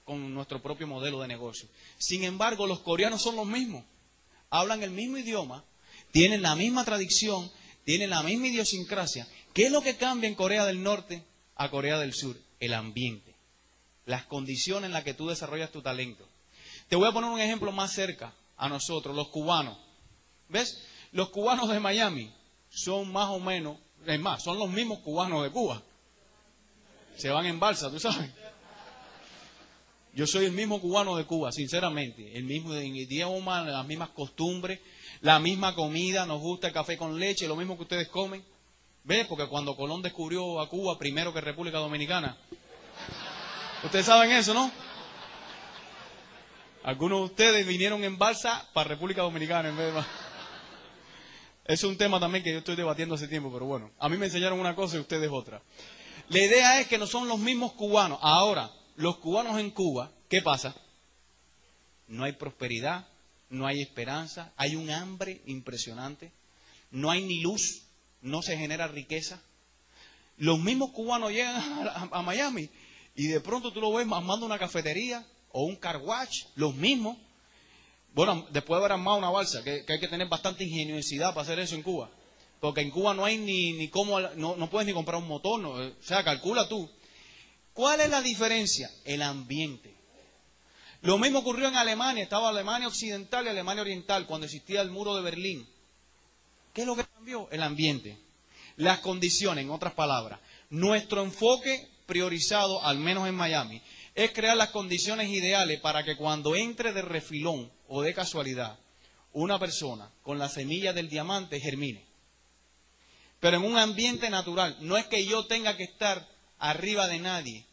con 0.04 0.34
nuestro 0.34 0.62
propio 0.62 0.88
modelo 0.88 1.22
de 1.22 1.28
negocio. 1.28 1.68
Sin 1.98 2.24
embargo, 2.24 2.68
los 2.68 2.80
coreanos 2.82 3.22
son 3.22 3.36
los 3.36 3.48
mismos, 3.48 3.84
hablan 4.50 4.84
el 4.84 4.92
mismo 4.92 5.18
idioma, 5.18 5.64
tienen 6.12 6.44
la 6.44 6.56
misma 6.56 6.86
tradición, 6.86 7.52
tienen 7.86 8.12
la 8.12 8.22
misma 8.22 8.48
idiosincrasia. 8.48 9.28
¿Qué 9.54 9.66
es 9.66 9.72
lo 9.72 9.82
que 9.82 9.98
cambia 9.98 10.28
en 10.28 10.36
Corea 10.36 10.66
del 10.66 10.84
Norte 10.84 11.24
a 11.56 11.72
Corea 11.72 11.98
del 11.98 12.14
Sur? 12.14 12.38
El 12.60 12.74
ambiente, 12.76 13.34
las 14.06 14.26
condiciones 14.26 14.88
en 14.88 14.94
las 14.94 15.04
que 15.04 15.16
tú 15.16 15.28
desarrollas 15.28 15.72
tu 15.72 15.82
talento. 15.82 16.28
Te 16.88 16.96
voy 16.96 17.08
a 17.08 17.12
poner 17.12 17.32
un 17.32 17.40
ejemplo 17.40 17.72
más 17.72 17.94
cerca 17.94 18.34
a 18.58 18.70
nosotros, 18.70 19.16
los 19.16 19.30
cubanos. 19.30 19.78
¿Ves? 20.50 20.84
Los 21.12 21.30
cubanos 21.30 21.70
de 21.70 21.80
Miami 21.80 22.32
son 22.70 23.12
más 23.12 23.30
o 23.30 23.40
menos, 23.40 23.78
es 24.06 24.20
más, 24.20 24.44
son 24.44 24.58
los 24.60 24.70
mismos 24.70 25.00
cubanos 25.00 25.44
de 25.44 25.52
Cuba. 25.52 25.82
Se 27.18 27.30
van 27.30 27.46
en 27.46 27.60
balsa, 27.60 27.90
tú 27.90 28.00
sabes. 28.00 28.30
Yo 30.14 30.26
soy 30.26 30.46
el 30.46 30.52
mismo 30.52 30.82
cubano 30.82 31.16
de 31.16 31.26
Cuba, 31.26 31.52
sinceramente. 31.52 32.38
El 32.38 32.44
mismo 32.44 32.74
idioma, 32.76 33.62
las 33.62 33.86
mismas 33.86 34.10
costumbres, 34.10 34.80
la 35.22 35.40
misma 35.40 35.76
comida, 35.76 36.26
nos 36.26 36.42
gusta 36.42 36.68
el 36.68 36.74
café 36.74 36.98
con 36.98 37.20
leche, 37.20 37.48
lo 37.48 37.56
mismo 37.56 37.76
que 37.78 37.84
ustedes 37.84 38.08
comen. 38.08 38.44
¿Ves? 39.04 39.28
Porque 39.28 39.48
cuando 39.48 39.76
Colón 39.76 40.02
descubrió 40.02 40.60
a 40.60 40.70
Cuba 40.70 40.98
primero 40.98 41.34
que 41.34 41.42
República 41.42 41.78
Dominicana. 41.78 42.38
Ustedes 43.84 44.06
saben 44.06 44.32
eso, 44.32 44.54
¿no? 44.54 44.72
Algunos 46.84 47.20
de 47.20 47.26
ustedes 47.26 47.68
vinieron 47.68 48.04
en 48.04 48.18
balsa 48.18 48.68
para 48.74 48.90
República 48.90 49.22
Dominicana 49.22 49.70
en 49.70 49.78
vez 49.78 49.94
de... 49.94 50.02
Es 51.70 51.84
un 51.84 51.96
tema 51.98 52.20
también 52.20 52.44
que 52.44 52.52
yo 52.52 52.58
estoy 52.58 52.76
debatiendo 52.76 53.14
hace 53.14 53.28
tiempo, 53.28 53.54
pero 53.54 53.68
bueno, 53.68 53.92
a 54.00 54.10
mí 54.10 54.18
me 54.18 54.26
enseñaron 54.26 54.60
una 54.60 54.74
cosa 54.74 54.98
y 54.98 55.02
ustedes 55.02 55.30
otra. 55.32 55.62
La 56.30 56.40
idea 56.40 56.82
es 56.82 56.88
que 56.88 56.98
no 56.98 57.06
son 57.06 57.28
los 57.28 57.38
mismos 57.38 57.74
cubanos. 57.74 58.18
Ahora, 58.24 58.72
los 58.96 59.18
cubanos 59.18 59.60
en 59.60 59.70
Cuba, 59.70 60.12
¿qué 60.30 60.42
pasa? 60.42 60.74
No 62.08 62.24
hay 62.24 62.32
prosperidad, 62.32 63.08
no 63.52 63.68
hay 63.68 63.82
esperanza, 63.82 64.52
hay 64.58 64.76
un 64.76 64.90
hambre 64.90 65.44
impresionante, 65.46 66.32
no 66.90 67.12
hay 67.12 67.22
ni 67.22 67.40
luz, 67.42 67.84
no 68.24 68.42
se 68.42 68.58
genera 68.58 68.88
riqueza. 68.88 69.40
Los 70.38 70.58
mismos 70.58 70.90
cubanos 70.90 71.30
llegan 71.30 71.88
a, 72.12 72.22
Miami 72.24 72.68
y 73.14 73.28
de 73.28 73.42
pronto 73.42 73.72
tú 73.72 73.80
lo 73.80 73.94
ves 73.94 74.08
armando 74.12 74.44
una 74.44 74.58
cafetería 74.58 75.24
o 75.52 75.66
un 75.66 75.76
car 75.76 75.98
wash, 75.98 76.46
los 76.56 76.74
mismos, 76.74 77.16
bueno, 78.14 78.48
después 78.52 78.78
de 78.78 78.86
haber 78.86 78.94
armado 78.94 79.18
una 79.18 79.30
balsa, 79.30 79.64
que, 79.64 79.86
hay 79.88 80.00
que 80.00 80.08
tener 80.08 80.28
bastante 80.28 80.64
ingeniosidad 80.64 81.30
para 81.30 81.44
hacer 81.44 81.60
eso 81.60 81.76
en 81.76 81.84
Cuba. 81.84 82.10
Porque 82.60 82.82
en 82.82 82.92
Cuba 82.92 83.14
no 83.14 83.24
hay 83.24 83.38
ni, 83.38 83.74
ni 83.74 83.88
cómo, 83.88 84.20
no, 84.20 84.70
puedes 84.70 84.88
ni 84.88 84.94
comprar 84.94 85.22
un 85.22 85.28
motor, 85.28 85.64
o 85.66 85.94
sea, 86.02 86.24
calcula 86.24 86.68
tú. 86.68 86.90
¿Cuál 87.74 88.02
es 88.02 88.10
la 88.10 88.22
diferencia? 88.22 88.92
El 89.06 89.22
ambiente. 89.22 89.96
Lo 91.02 91.18
mismo 91.18 91.40
ocurrió 91.40 91.70
en 91.70 91.78
Alemania, 91.78 92.24
estaba 92.24 92.50
Alemania 92.50 92.88
Occidental 92.90 93.46
y 93.46 93.50
Alemania 93.50 93.84
Oriental, 93.84 94.26
cuando 94.26 94.46
existía 94.46 94.82
el 94.82 94.92
muro 94.92 95.16
de 95.16 95.22
Berlín. 95.22 95.66
¿Qué 96.74 96.82
es 96.82 96.88
lo 96.88 96.96
que 96.96 97.06
cambió? 97.06 97.48
El 97.52 97.64
ambiente. 97.64 98.18
Las 98.76 99.00
condiciones, 99.00 99.64
en 99.64 99.72
otras 99.72 99.94
palabras. 99.94 100.40
Nuestro 100.70 101.24
enfoque 101.24 101.88
priorizado, 102.06 102.84
al 102.84 102.98
menos 102.98 103.28
en 103.30 103.36
Miami, 103.36 103.82
es 104.14 104.32
crear 104.32 104.58
las 104.58 104.72
condiciones 104.72 105.30
ideales 105.30 105.80
para 105.80 106.04
que 106.04 106.18
cuando 106.18 106.56
entre 106.56 106.92
de 106.92 107.02
refilón 107.02 107.72
o 107.90 108.02
de 108.02 108.14
casualidad 108.14 108.80
una 109.34 109.60
persona 109.60 110.12
con 110.24 110.40
la 110.40 110.50
semilla 110.50 110.94
del 110.94 111.10
diamante 111.10 111.60
germine. 111.60 112.04
Pero 113.40 113.58
en 113.58 113.64
un 113.64 113.78
ambiente 113.78 114.30
natural, 114.30 114.78
no 114.82 114.98
es 114.98 115.06
que 115.06 115.26
yo 115.26 115.46
tenga 115.46 115.78
que 115.78 115.84
estar 115.84 116.28
arriba 116.58 117.08
de 117.08 117.20
nadie 117.20 117.66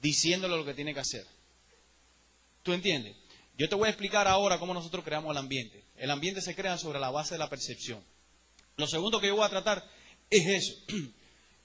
diciéndole 0.00 0.56
lo 0.56 0.64
que 0.64 0.74
tiene 0.74 0.92
que 0.92 1.00
hacer. 1.00 1.26
¿Tú 2.62 2.72
entiendes? 2.72 3.16
Yo 3.56 3.68
te 3.68 3.74
voy 3.74 3.86
a 3.86 3.90
explicar 3.90 4.28
ahora 4.28 4.58
cómo 4.58 4.74
nosotros 4.74 5.04
creamos 5.04 5.30
el 5.32 5.38
ambiente. 5.38 5.82
El 5.96 6.10
ambiente 6.10 6.40
se 6.40 6.54
crea 6.54 6.78
sobre 6.78 7.00
la 7.00 7.10
base 7.10 7.34
de 7.34 7.38
la 7.38 7.48
percepción. 7.48 8.02
Lo 8.76 8.86
segundo 8.86 9.20
que 9.20 9.28
yo 9.28 9.36
voy 9.36 9.44
a 9.44 9.50
tratar 9.50 9.84
es 10.30 10.46
eso. 10.46 10.74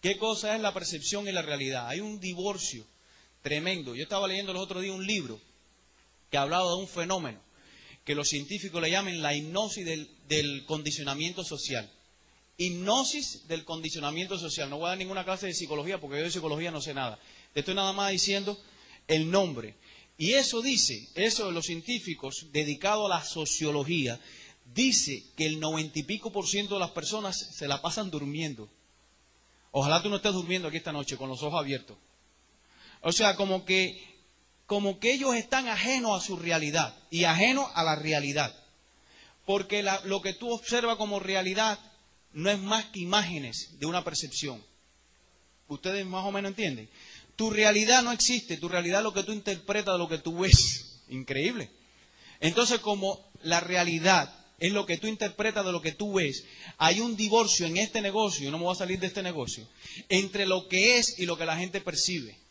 ¿Qué 0.02 0.18
cosa 0.18 0.56
es 0.56 0.62
la 0.62 0.74
percepción 0.74 1.28
y 1.28 1.32
la 1.32 1.42
realidad? 1.42 1.88
Hay 1.88 2.00
un 2.00 2.20
divorcio 2.20 2.86
tremendo. 3.42 3.94
Yo 3.94 4.04
estaba 4.04 4.28
leyendo 4.28 4.54
los 4.54 4.64
otros 4.64 4.82
días 4.82 4.96
un 4.96 5.06
libro 5.06 5.40
que 6.32 6.38
hablaba 6.38 6.70
de 6.70 6.78
un 6.78 6.88
fenómeno 6.88 7.40
que 8.04 8.16
los 8.16 8.28
científicos 8.28 8.82
le 8.82 8.92
llaman 8.92 9.22
la 9.22 9.36
hipnosis 9.36 9.86
del, 9.86 10.66
condicionamiento 10.66 11.44
social. 11.44 11.90
hipnosis 12.58 13.48
del 13.48 13.64
condicionamiento 13.64 14.38
social. 14.38 14.70
No 14.70 14.78
voy 14.78 14.88
a 14.88 14.90
dar 14.90 14.98
ninguna 14.98 15.24
clase 15.24 15.48
de 15.48 15.54
psicología 15.54 16.00
porque 16.00 16.18
yo 16.18 16.24
de 16.24 16.32
psicología 16.32 16.72
no 16.72 16.82
sé 16.82 16.94
nada. 16.94 17.20
Estoy 17.56 17.76
nada 17.76 17.94
más 17.94 18.12
diciendo 18.12 18.60
el 19.08 19.30
nombre. 19.30 19.76
Y 20.18 20.34
eso 20.34 20.62
dice, 20.62 21.10
eso 21.16 21.48
de 21.48 21.52
los 21.52 21.66
científicos 21.66 22.48
dedicados 22.52 23.06
a 23.06 23.16
la 23.16 23.26
sociología, 23.26 24.20
dice 24.74 25.24
que 25.36 25.46
el 25.46 25.60
noventa 25.60 26.00
y 26.00 26.04
pico 26.04 26.32
por 26.32 26.48
ciento 26.48 26.76
de 26.76 26.82
las 26.82 26.92
personas 26.92 27.38
se 27.38 27.68
la 27.68 27.82
pasan 27.82 28.12
durmiendo. 28.12 28.70
Ojalá 29.72 30.04
tú 30.04 30.10
no 30.10 30.18
estés 30.18 30.34
durmiendo 30.34 30.68
aquí 30.68 30.78
esta 30.78 30.92
noche 30.92 31.18
con 31.18 31.30
los 31.30 31.42
ojos 31.42 31.60
abiertos. 31.60 31.98
O 33.02 33.12
sea, 33.12 33.36
como 33.36 33.66
que, 33.66 34.13
como 34.74 35.00
que 35.00 35.14
ellos 35.14 35.36
están 35.36 35.68
ajenos 35.68 36.20
a 36.20 36.26
su 36.26 36.36
realidad 36.36 36.98
y 37.12 37.26
ajenos 37.26 37.70
a 37.76 37.84
la 37.84 37.96
realidad. 37.96 38.56
Porque 39.46 39.84
lo 39.84 40.24
que 40.24 40.34
tú 40.34 40.50
observas 40.50 40.98
como 40.98 41.20
realidad 41.20 41.78
no 42.32 42.50
es 42.50 42.58
más 42.58 42.86
que 42.86 43.02
imágenes 43.02 43.78
de 43.78 43.86
una 43.86 44.04
percepción. 44.04 44.66
¿Ustedes 45.68 46.08
más 46.08 46.26
o 46.26 46.32
menos 46.32 46.50
entienden? 46.50 46.90
Tu 47.36 47.52
realidad 47.52 48.02
no 48.02 48.12
existe, 48.12 48.58
tu 48.58 48.68
realidad 48.68 49.02
es 49.02 49.04
lo 49.04 49.14
que 49.14 49.22
tú 49.22 49.32
interpretas 49.32 49.94
de 49.94 50.00
lo 50.00 50.10
que 50.10 50.18
tú 50.18 50.40
ves. 50.40 51.04
Increíble. 51.10 51.70
Entonces, 52.40 52.80
como 52.80 53.30
la 53.44 53.60
realidad 53.60 54.34
es 54.58 54.74
lo 54.74 54.88
que 54.88 54.98
tú 54.98 55.06
interpretas 55.06 55.64
de 55.64 55.72
lo 55.72 55.84
que 55.84 55.92
tú 55.92 56.14
ves, 56.14 56.46
hay 56.80 57.00
un 57.00 57.16
divorcio 57.16 57.68
en 57.68 57.78
este 57.78 58.02
negocio, 58.02 58.50
no 58.50 58.58
me 58.58 58.64
voy 58.64 58.74
a 58.74 58.80
salir 58.80 59.00
de 59.00 59.06
este 59.06 59.22
negocio, 59.22 59.68
entre 60.10 60.48
lo 60.48 60.68
que 60.68 60.98
es 60.98 61.20
y 61.20 61.28
lo 61.28 61.38
que 61.38 61.46
la 61.46 61.58
gente 61.58 61.80
percibe. 61.80 62.43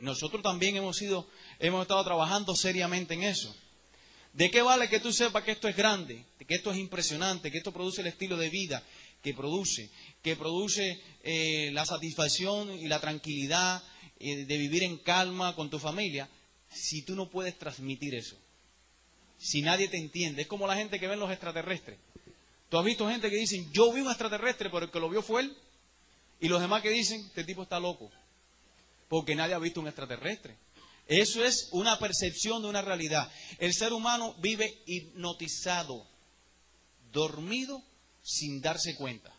Nosotros 0.00 0.42
también 0.42 0.76
hemos 0.76 0.96
sido, 0.96 1.26
hemos 1.58 1.82
estado 1.82 2.04
trabajando 2.04 2.54
seriamente 2.56 3.14
en 3.14 3.22
eso. 3.22 3.54
¿De 4.32 4.50
qué 4.50 4.62
vale 4.62 4.88
que 4.88 5.00
tú 5.00 5.12
sepas 5.12 5.42
que 5.42 5.52
esto 5.52 5.68
es 5.68 5.76
grande, 5.76 6.24
que 6.46 6.54
esto 6.54 6.70
es 6.70 6.78
impresionante, 6.78 7.50
que 7.50 7.58
esto 7.58 7.72
produce 7.72 8.00
el 8.00 8.06
estilo 8.06 8.36
de 8.36 8.48
vida 8.48 8.82
que 9.22 9.34
produce, 9.34 9.90
que 10.22 10.36
produce 10.36 11.00
eh, 11.22 11.70
la 11.72 11.84
satisfacción 11.84 12.78
y 12.78 12.86
la 12.86 13.00
tranquilidad 13.00 13.82
eh, 14.18 14.44
de 14.44 14.56
vivir 14.56 14.84
en 14.84 14.98
calma 14.98 15.54
con 15.54 15.68
tu 15.68 15.78
familia, 15.78 16.28
si 16.72 17.02
tú 17.02 17.14
no 17.16 17.28
puedes 17.28 17.58
transmitir 17.58 18.14
eso? 18.14 18.36
Si 19.38 19.62
nadie 19.62 19.88
te 19.88 19.96
entiende, 19.96 20.42
es 20.42 20.48
como 20.48 20.66
la 20.66 20.76
gente 20.76 21.00
que 21.00 21.08
ve 21.08 21.16
los 21.16 21.30
extraterrestres. 21.30 21.98
Tú 22.68 22.78
has 22.78 22.84
visto 22.84 23.08
gente 23.08 23.30
que 23.30 23.36
dicen, 23.36 23.70
yo 23.72 23.92
vi 23.92 24.00
un 24.00 24.08
extraterrestre, 24.08 24.70
pero 24.70 24.84
el 24.84 24.92
que 24.92 25.00
lo 25.00 25.10
vio 25.10 25.22
fue 25.22 25.42
él. 25.42 25.56
Y 26.40 26.48
los 26.48 26.60
demás 26.60 26.82
que 26.82 26.90
dicen, 26.90 27.20
este 27.26 27.42
tipo 27.44 27.64
está 27.64 27.80
loco. 27.80 28.10
Porque 29.10 29.34
nadie 29.34 29.54
ha 29.54 29.58
visto 29.58 29.80
un 29.80 29.88
extraterrestre. 29.88 30.56
Eso 31.08 31.44
es 31.44 31.68
una 31.72 31.98
percepción 31.98 32.62
de 32.62 32.68
una 32.68 32.80
realidad. 32.80 33.28
El 33.58 33.74
ser 33.74 33.92
humano 33.92 34.36
vive 34.38 34.72
hipnotizado, 34.86 36.06
dormido 37.10 37.82
sin 38.22 38.60
darse 38.60 38.94
cuenta. 38.94 39.34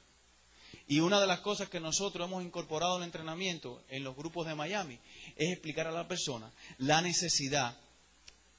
Y 0.87 0.99
una 0.99 1.21
de 1.21 1.27
las 1.27 1.39
cosas 1.39 1.69
que 1.69 1.79
nosotros 1.79 2.27
hemos 2.27 2.43
incorporado 2.43 2.97
al 2.97 3.03
entrenamiento 3.03 3.81
en 3.87 4.03
los 4.03 4.13
grupos 4.13 4.45
de 4.45 4.55
Miami 4.55 4.99
es 5.37 5.53
explicar 5.53 5.87
a 5.87 5.91
la 5.91 6.05
persona 6.05 6.51
la 6.79 7.01
necesidad, 7.01 7.77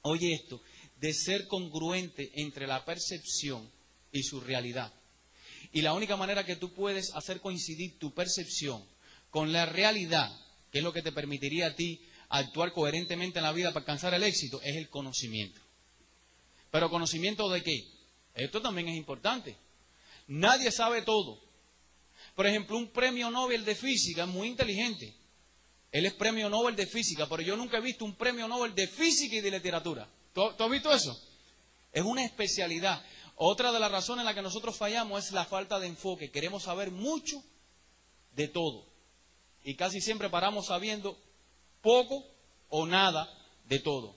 oye 0.01 0.33
esto, 0.33 0.59
de 0.97 1.13
ser 1.13 1.45
congruente 1.45 2.31
entre 2.33 2.65
la 2.65 2.83
percepción 2.83 3.69
y 4.11 4.23
su 4.23 4.41
realidad. 4.41 4.91
Y 5.73 5.83
la 5.83 5.93
única 5.93 6.17
manera 6.17 6.43
que 6.43 6.55
tú 6.55 6.73
puedes 6.73 7.11
hacer 7.13 7.39
coincidir 7.39 7.99
tu 7.99 8.15
percepción 8.15 8.83
con 9.29 9.53
la 9.53 9.67
realidad, 9.67 10.31
que 10.73 10.79
es 10.79 10.83
lo 10.83 10.91
que 10.91 11.03
te 11.03 11.11
permitiría 11.11 11.67
a 11.67 11.75
ti 11.75 12.01
actuar 12.29 12.73
coherentemente 12.73 13.37
en 13.37 13.43
la 13.43 13.51
vida 13.51 13.71
para 13.71 13.81
alcanzar 13.81 14.11
el 14.15 14.23
éxito 14.23 14.59
es 14.63 14.75
el 14.75 14.89
conocimiento. 14.89 15.61
Pero 16.71 16.89
conocimiento 16.89 17.47
de 17.51 17.61
qué? 17.61 17.79
Esto 18.33 18.59
también 18.59 18.89
es 18.89 18.97
importante. 18.97 19.55
Nadie 20.25 20.71
sabe 20.71 21.03
todo. 21.03 21.39
Por 22.33 22.47
ejemplo, 22.47 22.75
un 22.75 22.89
premio 22.89 23.29
Nobel 23.29 23.63
de 23.63 23.75
física 23.75 24.23
es 24.23 24.29
muy 24.29 24.47
inteligente. 24.47 25.15
Él 25.91 26.07
es 26.07 26.13
premio 26.13 26.49
Nobel 26.49 26.75
de 26.75 26.87
física, 26.87 27.29
pero 27.29 27.43
yo 27.43 27.55
nunca 27.55 27.77
he 27.77 27.81
visto 27.81 28.03
un 28.03 28.15
premio 28.15 28.47
Nobel 28.47 28.73
de 28.73 28.87
física 28.87 29.35
y 29.35 29.41
de 29.41 29.51
literatura. 29.51 30.09
¿Tú, 30.33 30.41
has 30.41 30.71
visto 30.71 30.91
eso? 30.91 31.15
Es 31.91 32.03
una 32.03 32.25
especialidad. 32.25 33.05
Otra 33.35 33.71
de 33.71 33.79
las 33.79 33.91
razones 33.91 34.21
en 34.21 34.25
las 34.25 34.33
que 34.33 34.41
nosotros 34.41 34.75
fallamos 34.75 35.23
es 35.23 35.31
la 35.33 35.45
falta 35.45 35.79
de 35.79 35.85
enfoque. 35.85 36.31
Queremos 36.31 36.63
saber 36.63 36.89
mucho 36.89 37.43
de 38.35 38.47
todo. 38.47 38.92
Y 39.63 39.75
casi 39.75 40.01
siempre 40.01 40.29
paramos 40.29 40.67
sabiendo 40.67 41.17
poco 41.81 42.25
o 42.69 42.85
nada 42.85 43.29
de 43.65 43.79
todo. 43.79 44.15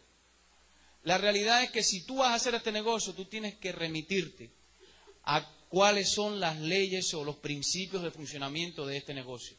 La 1.03 1.19
realidad 1.19 1.63
es 1.63 1.71
que 1.71 1.85
si 1.85 2.05
tú 2.05 2.17
vas 2.17 2.31
a 2.31 2.35
hacer 2.35 2.55
este 2.55 2.73
negocio, 2.73 3.15
tú 3.15 3.27
tienes 3.27 3.55
que 3.57 3.71
remitirte 3.71 4.51
a 5.23 5.49
cuáles 5.69 6.11
son 6.13 6.41
las 6.41 6.59
leyes 6.59 7.13
o 7.15 7.25
los 7.25 7.37
principios 7.37 8.03
de 8.03 8.11
funcionamiento 8.11 8.87
de 8.87 8.97
este 8.97 9.15
negocio. 9.15 9.57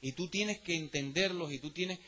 Y 0.00 0.12
tú 0.12 0.28
tienes 0.28 0.60
que 0.60 0.76
entenderlos 0.76 1.52
y 1.52 1.58
tú 1.58 1.70
tienes, 1.70 1.98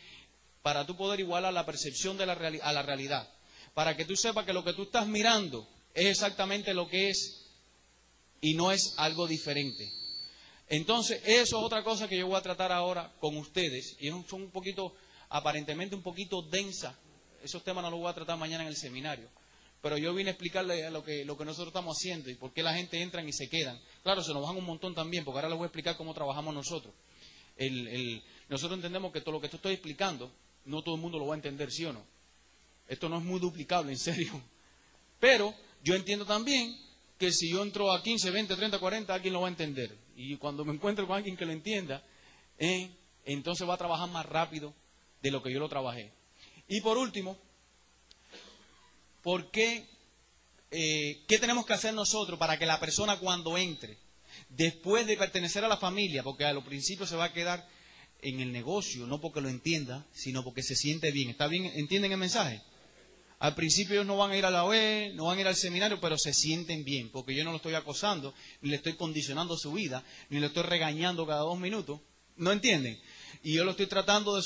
para 0.62 0.86
tú 0.86 0.96
poder 0.96 1.20
igualar 1.20 1.52
la 1.52 1.66
percepción 1.66 2.16
de 2.16 2.26
la 2.26 2.34
a 2.34 2.72
la 2.72 2.82
realidad, 2.82 3.28
para 3.74 3.96
que 3.96 4.04
tú 4.04 4.14
sepas 4.16 4.44
que 4.44 4.52
lo 4.52 4.62
que 4.62 4.74
tú 4.74 4.82
estás 4.84 5.06
mirando 5.06 5.66
es 5.94 6.06
exactamente 6.06 6.74
lo 6.74 6.88
que 6.88 7.10
es 7.10 7.46
y 8.40 8.54
no 8.54 8.70
es 8.70 8.94
algo 8.98 9.26
diferente. 9.26 9.90
Entonces, 10.68 11.20
eso 11.24 11.58
es 11.58 11.64
otra 11.64 11.84
cosa 11.84 12.08
que 12.08 12.18
yo 12.18 12.26
voy 12.26 12.36
a 12.36 12.42
tratar 12.42 12.72
ahora 12.72 13.12
con 13.20 13.36
ustedes, 13.36 13.96
y 14.00 14.08
son 14.28 14.42
un 14.42 14.50
poquito 14.50 14.94
aparentemente 15.28 15.94
un 15.94 16.02
poquito 16.02 16.42
densa. 16.42 16.98
Esos 17.42 17.62
temas 17.62 17.84
no 17.84 17.90
los 17.90 18.00
voy 18.00 18.10
a 18.10 18.14
tratar 18.14 18.38
mañana 18.38 18.64
en 18.64 18.68
el 18.68 18.76
seminario. 18.76 19.28
Pero 19.82 19.98
yo 19.98 20.12
vine 20.14 20.30
a 20.30 20.32
explicarle 20.32 20.90
lo 20.90 21.04
que, 21.04 21.24
lo 21.24 21.36
que 21.36 21.44
nosotros 21.44 21.68
estamos 21.68 21.96
haciendo 21.96 22.30
y 22.30 22.34
por 22.34 22.52
qué 22.52 22.62
la 22.62 22.74
gente 22.74 23.00
entra 23.00 23.22
y 23.22 23.32
se 23.32 23.48
quedan. 23.48 23.78
Claro, 24.02 24.22
se 24.22 24.32
nos 24.32 24.42
bajan 24.42 24.56
un 24.56 24.64
montón 24.64 24.94
también, 24.94 25.24
porque 25.24 25.38
ahora 25.38 25.48
les 25.48 25.56
voy 25.56 25.64
a 25.64 25.68
explicar 25.68 25.96
cómo 25.96 26.12
trabajamos 26.12 26.52
nosotros. 26.54 26.92
nosotros 28.48 28.78
entendemos 28.78 29.12
que 29.12 29.20
todo 29.20 29.32
lo 29.32 29.40
que 29.40 29.46
estoy 29.46 29.74
explicando, 29.74 30.32
no 30.64 30.82
todo 30.82 30.96
el 30.96 31.00
mundo 31.00 31.18
lo 31.18 31.26
va 31.26 31.34
a 31.34 31.36
entender, 31.36 31.70
¿sí 31.70 31.84
o 31.84 31.92
no? 31.92 32.04
Esto 32.88 33.08
no 33.08 33.18
es 33.18 33.24
muy 33.24 33.38
duplicable, 33.38 33.92
en 33.92 33.98
serio. 33.98 34.42
Pero 35.20 35.54
yo 35.82 35.94
entiendo 35.94 36.24
también 36.24 36.76
que 37.18 37.30
si 37.30 37.50
yo 37.50 37.62
entro 37.62 37.92
a 37.92 38.02
15, 38.02 38.30
20, 38.30 38.56
30, 38.56 38.78
40, 38.78 39.14
alguien 39.14 39.34
lo 39.34 39.42
va 39.42 39.48
a 39.48 39.50
entender. 39.50 40.05
Y 40.16 40.36
cuando 40.38 40.64
me 40.64 40.72
encuentro 40.72 41.06
con 41.06 41.16
alguien 41.16 41.36
que 41.36 41.44
lo 41.44 41.52
entienda, 41.52 42.02
eh, 42.58 42.90
entonces 43.26 43.68
va 43.68 43.74
a 43.74 43.78
trabajar 43.78 44.08
más 44.08 44.26
rápido, 44.26 44.74
de 45.22 45.30
lo 45.30 45.42
que 45.42 45.52
yo 45.52 45.58
lo 45.58 45.68
trabajé. 45.68 46.10
Y 46.68 46.80
por 46.80 46.96
último, 46.96 47.36
¿por 49.22 49.50
qué, 49.50 49.86
eh, 50.70 51.22
qué 51.28 51.38
tenemos 51.38 51.66
que 51.66 51.74
hacer 51.74 51.94
nosotros 51.94 52.38
para 52.38 52.58
que 52.58 52.66
la 52.66 52.80
persona 52.80 53.18
cuando 53.18 53.58
entre, 53.58 53.98
después 54.48 55.06
de 55.06 55.16
pertenecer 55.16 55.64
a 55.64 55.68
la 55.68 55.76
familia, 55.76 56.22
porque 56.22 56.44
a 56.44 56.52
lo 56.52 56.64
principio 56.64 57.06
se 57.06 57.16
va 57.16 57.24
a 57.24 57.32
quedar 57.32 57.68
en 58.22 58.40
el 58.40 58.52
negocio, 58.52 59.06
no 59.06 59.20
porque 59.20 59.40
lo 59.40 59.48
entienda, 59.48 60.06
sino 60.12 60.42
porque 60.42 60.62
se 60.62 60.74
siente 60.74 61.10
bien. 61.10 61.30
¿Está 61.30 61.46
bien? 61.46 61.66
¿Entienden 61.74 62.12
el 62.12 62.18
mensaje? 62.18 62.62
Al 63.38 63.54
principio 63.54 63.94
ellos 63.94 64.06
no 64.06 64.16
van 64.16 64.30
a 64.30 64.36
ir 64.36 64.46
a 64.46 64.50
la 64.50 64.64
OE, 64.64 65.12
no 65.14 65.26
van 65.26 65.38
a 65.38 65.40
ir 65.42 65.46
al 65.46 65.56
seminario, 65.56 66.00
pero 66.00 66.16
se 66.16 66.32
sienten 66.32 66.84
bien, 66.84 67.10
porque 67.10 67.34
yo 67.34 67.44
no 67.44 67.50
lo 67.50 67.56
estoy 67.56 67.74
acosando, 67.74 68.34
ni 68.62 68.70
le 68.70 68.76
estoy 68.76 68.94
condicionando 68.94 69.56
su 69.58 69.72
vida, 69.72 70.02
ni 70.30 70.40
le 70.40 70.46
estoy 70.46 70.62
regañando 70.62 71.26
cada 71.26 71.40
dos 71.40 71.58
minutos. 71.58 72.00
¿No 72.36 72.52
entienden? 72.52 72.98
Y 73.42 73.54
yo 73.54 73.64
lo 73.64 73.72
estoy 73.72 73.86
tratando 73.86 74.36
de 74.36 74.42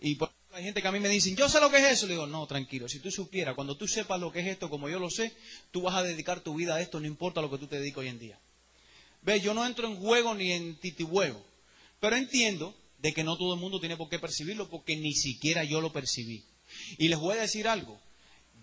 y 0.00 0.16
por 0.16 0.30
hay 0.52 0.64
gente 0.64 0.80
que 0.80 0.88
a 0.88 0.92
mí 0.92 1.00
me 1.00 1.10
dicen, 1.10 1.36
yo 1.36 1.50
sé 1.50 1.60
lo 1.60 1.70
que 1.70 1.76
es 1.76 1.84
eso. 1.84 2.06
Le 2.06 2.14
digo, 2.14 2.26
no, 2.26 2.46
tranquilo, 2.46 2.88
si 2.88 2.98
tú 2.98 3.10
supieras, 3.10 3.54
cuando 3.54 3.76
tú 3.76 3.86
sepas 3.86 4.18
lo 4.18 4.32
que 4.32 4.40
es 4.40 4.46
esto, 4.46 4.70
como 4.70 4.88
yo 4.88 4.98
lo 4.98 5.10
sé, 5.10 5.34
tú 5.70 5.82
vas 5.82 5.94
a 5.94 6.02
dedicar 6.02 6.40
tu 6.40 6.54
vida 6.54 6.76
a 6.76 6.80
esto, 6.80 6.98
no 6.98 7.06
importa 7.06 7.42
lo 7.42 7.50
que 7.50 7.58
tú 7.58 7.66
te 7.66 7.76
dediques 7.76 7.98
hoy 7.98 8.08
en 8.08 8.18
día. 8.18 8.38
Ve, 9.20 9.38
yo 9.40 9.52
no 9.52 9.66
entro 9.66 9.86
en 9.86 9.96
juego 9.96 10.34
ni 10.34 10.52
en 10.52 10.76
titihuevo, 10.76 11.44
pero 12.00 12.16
entiendo 12.16 12.74
de 12.98 13.12
que 13.12 13.22
no 13.22 13.36
todo 13.36 13.52
el 13.52 13.60
mundo 13.60 13.80
tiene 13.80 13.98
por 13.98 14.08
qué 14.08 14.18
percibirlo 14.18 14.70
porque 14.70 14.96
ni 14.96 15.12
siquiera 15.12 15.62
yo 15.62 15.82
lo 15.82 15.92
percibí. 15.92 16.42
Y 16.98 17.08
les 17.08 17.18
voy 17.18 17.36
a 17.36 17.42
decir 17.42 17.68
algo, 17.68 17.98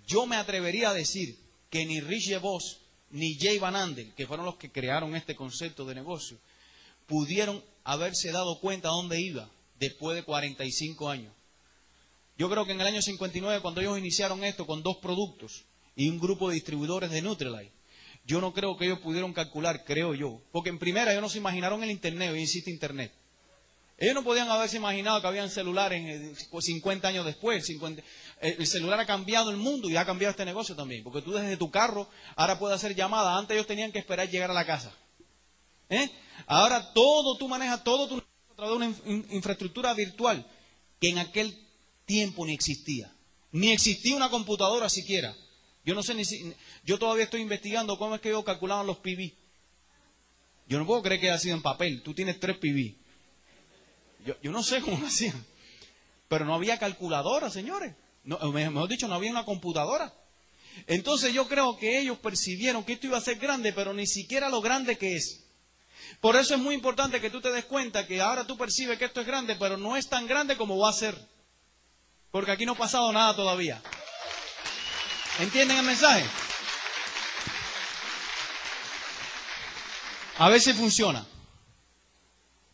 yo 0.07 0.25
me 0.25 0.35
atrevería 0.35 0.89
a 0.89 0.93
decir 0.93 1.37
que 1.69 1.85
ni 1.85 2.01
Rich 2.01 2.29
DeVos 2.29 2.79
ni 3.11 3.37
Jay 3.39 3.59
Van 3.59 3.75
Andel, 3.75 4.13
que 4.15 4.27
fueron 4.27 4.45
los 4.45 4.55
que 4.55 4.71
crearon 4.71 5.15
este 5.15 5.35
concepto 5.35 5.85
de 5.85 5.95
negocio, 5.95 6.37
pudieron 7.05 7.63
haberse 7.83 8.31
dado 8.31 8.59
cuenta 8.59 8.89
a 8.89 8.93
dónde 8.93 9.21
iba 9.21 9.49
después 9.79 10.15
de 10.15 10.23
45 10.23 11.09
años. 11.09 11.33
Yo 12.37 12.49
creo 12.49 12.65
que 12.65 12.71
en 12.71 12.81
el 12.81 12.87
año 12.87 13.01
59, 13.01 13.61
cuando 13.61 13.81
ellos 13.81 13.99
iniciaron 13.99 14.43
esto 14.43 14.65
con 14.65 14.81
dos 14.81 14.97
productos 14.97 15.63
y 15.95 16.09
un 16.09 16.19
grupo 16.19 16.49
de 16.49 16.55
distribuidores 16.55 17.11
de 17.11 17.21
Nutrilite, 17.21 17.71
yo 18.25 18.41
no 18.41 18.53
creo 18.53 18.77
que 18.77 18.85
ellos 18.85 18.99
pudieron 18.99 19.33
calcular, 19.33 19.83
creo 19.85 20.15
yo, 20.15 20.41
porque 20.51 20.69
en 20.69 20.79
primera 20.79 21.11
ellos 21.11 21.21
no 21.21 21.29
se 21.29 21.37
imaginaron 21.37 21.83
el 21.83 21.91
Internet, 21.91 22.31
hoy 22.31 22.41
existe 22.41 22.71
Internet. 22.71 23.13
Ellos 24.03 24.15
no 24.15 24.23
podían 24.25 24.49
haberse 24.49 24.75
imaginado 24.75 25.21
que 25.21 25.27
habían 25.27 25.49
celulares 25.49 26.37
50 26.59 27.07
años 27.07 27.25
después. 27.25 27.65
el 28.41 28.67
celular 28.67 28.99
ha 28.99 29.05
cambiado 29.05 29.49
el 29.49 29.55
mundo 29.55 29.89
y 29.89 29.95
ha 29.95 30.05
cambiado 30.05 30.31
este 30.31 30.43
negocio 30.43 30.75
también. 30.75 31.05
Porque 31.05 31.21
tú 31.21 31.31
desde 31.31 31.55
tu 31.55 31.71
carro 31.71 32.09
ahora 32.35 32.59
puedes 32.59 32.75
hacer 32.75 32.95
llamadas. 32.95 33.39
Antes 33.39 33.55
ellos 33.55 33.65
tenían 33.65 33.93
que 33.93 33.99
esperar 33.99 34.29
llegar 34.29 34.51
a 34.51 34.53
la 34.53 34.65
casa. 34.65 34.93
¿Eh? 35.89 36.11
Ahora 36.47 36.91
todo, 36.91 37.37
tú 37.37 37.47
manejas 37.47 37.81
todo 37.85 38.09
tu 38.09 38.17
a 38.17 38.55
través 38.57 38.77
de 38.77 39.09
una 39.09 39.33
infraestructura 39.35 39.93
virtual 39.93 40.45
que 40.99 41.07
en 41.07 41.19
aquel 41.19 41.57
tiempo 42.05 42.45
ni 42.45 42.53
existía. 42.53 43.09
Ni 43.53 43.71
existía 43.71 44.17
una 44.17 44.29
computadora 44.29 44.89
siquiera. 44.89 45.33
Yo 45.85 45.95
no 45.95 46.03
sé 46.03 46.13
ni 46.13 46.25
si, 46.25 46.53
yo 46.83 46.99
todavía 46.99 47.23
estoy 47.23 47.39
investigando 47.39 47.97
cómo 47.97 48.15
es 48.15 48.19
que 48.19 48.27
ellos 48.27 48.43
calculaban 48.43 48.85
los 48.85 48.97
PB. 48.97 49.31
Yo 50.67 50.77
no 50.77 50.85
puedo 50.85 51.01
creer 51.01 51.21
que 51.21 51.29
haya 51.29 51.39
sido 51.39 51.55
en 51.55 51.61
papel. 51.61 52.03
Tú 52.03 52.13
tienes 52.13 52.37
tres 52.41 52.57
PB. 52.57 53.02
Yo, 54.25 54.51
no 54.51 54.63
sé 54.63 54.81
cómo 54.81 54.97
lo 54.97 55.07
hacían. 55.07 55.45
Pero 56.27 56.45
no 56.45 56.55
había 56.55 56.79
calculadora, 56.79 57.49
señores. 57.49 57.95
No, 58.23 58.37
mejor 58.51 58.89
dicho, 58.89 59.07
no 59.07 59.15
había 59.15 59.31
una 59.31 59.45
computadora. 59.45 60.13
Entonces 60.87 61.33
yo 61.33 61.47
creo 61.47 61.77
que 61.77 61.99
ellos 61.99 62.17
percibieron 62.17 62.83
que 62.83 62.93
esto 62.93 63.07
iba 63.07 63.17
a 63.17 63.21
ser 63.21 63.37
grande, 63.37 63.73
pero 63.73 63.93
ni 63.93 64.07
siquiera 64.07 64.49
lo 64.49 64.61
grande 64.61 64.97
que 64.97 65.15
es. 65.15 65.43
Por 66.19 66.35
eso 66.35 66.55
es 66.55 66.59
muy 66.59 66.73
importante 66.73 67.21
que 67.21 67.29
tú 67.29 67.41
te 67.41 67.51
des 67.51 67.65
cuenta 67.65 68.07
que 68.07 68.21
ahora 68.21 68.45
tú 68.45 68.57
percibes 68.57 68.97
que 68.97 69.05
esto 69.05 69.21
es 69.21 69.27
grande, 69.27 69.55
pero 69.55 69.77
no 69.77 69.95
es 69.95 70.07
tan 70.07 70.25
grande 70.25 70.57
como 70.57 70.77
va 70.77 70.89
a 70.89 70.93
ser. 70.93 71.17
Porque 72.31 72.51
aquí 72.51 72.65
no 72.65 72.71
ha 72.73 72.77
pasado 72.77 73.11
nada 73.11 73.35
todavía. 73.35 73.81
¿Entienden 75.39 75.77
el 75.77 75.85
mensaje? 75.85 76.25
A 80.39 80.49
ver 80.49 80.61
si 80.61 80.73
funciona. 80.73 81.25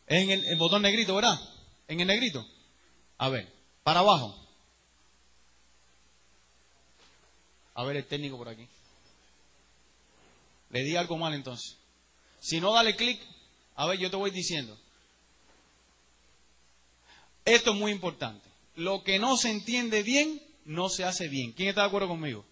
En 0.10 0.30
el, 0.30 0.44
el 0.46 0.58
botón 0.58 0.82
negrito, 0.82 1.16
¿verdad? 1.16 1.40
En 1.88 2.02
el 2.02 2.08
negrito. 2.08 2.46
A 3.20 3.30
ver, 3.30 3.48
para 3.84 4.02
abajo. 4.02 4.36
A 7.76 7.84
ver 7.84 7.96
el 7.96 8.06
técnico 8.06 8.38
por 8.38 8.50
aquí. 8.50 8.68
Le 10.72 10.84
di 10.84 10.96
algo 10.96 11.18
mal 11.18 11.34
entonces. 11.34 11.78
Si 12.40 12.60
no, 12.60 12.74
dale 12.74 12.96
clic. 12.96 13.22
A 13.76 13.86
ver, 13.86 14.00
yo 14.00 14.10
te 14.10 14.18
voy 14.18 14.32
diciendo. 14.32 14.78
Esto 17.46 17.72
es 17.72 17.78
muy 17.78 17.92
importante. 17.92 18.48
Lo 18.76 19.04
que 19.04 19.20
no 19.20 19.38
se 19.38 19.52
entiende 19.52 20.04
bien, 20.04 20.42
no 20.66 20.90
se 20.90 21.04
hace 21.04 21.28
bien. 21.28 21.54
¿Quién 21.54 21.70
está 21.70 21.82
de 21.82 21.88
acuerdo 21.88 22.08
conmigo? 22.08 22.46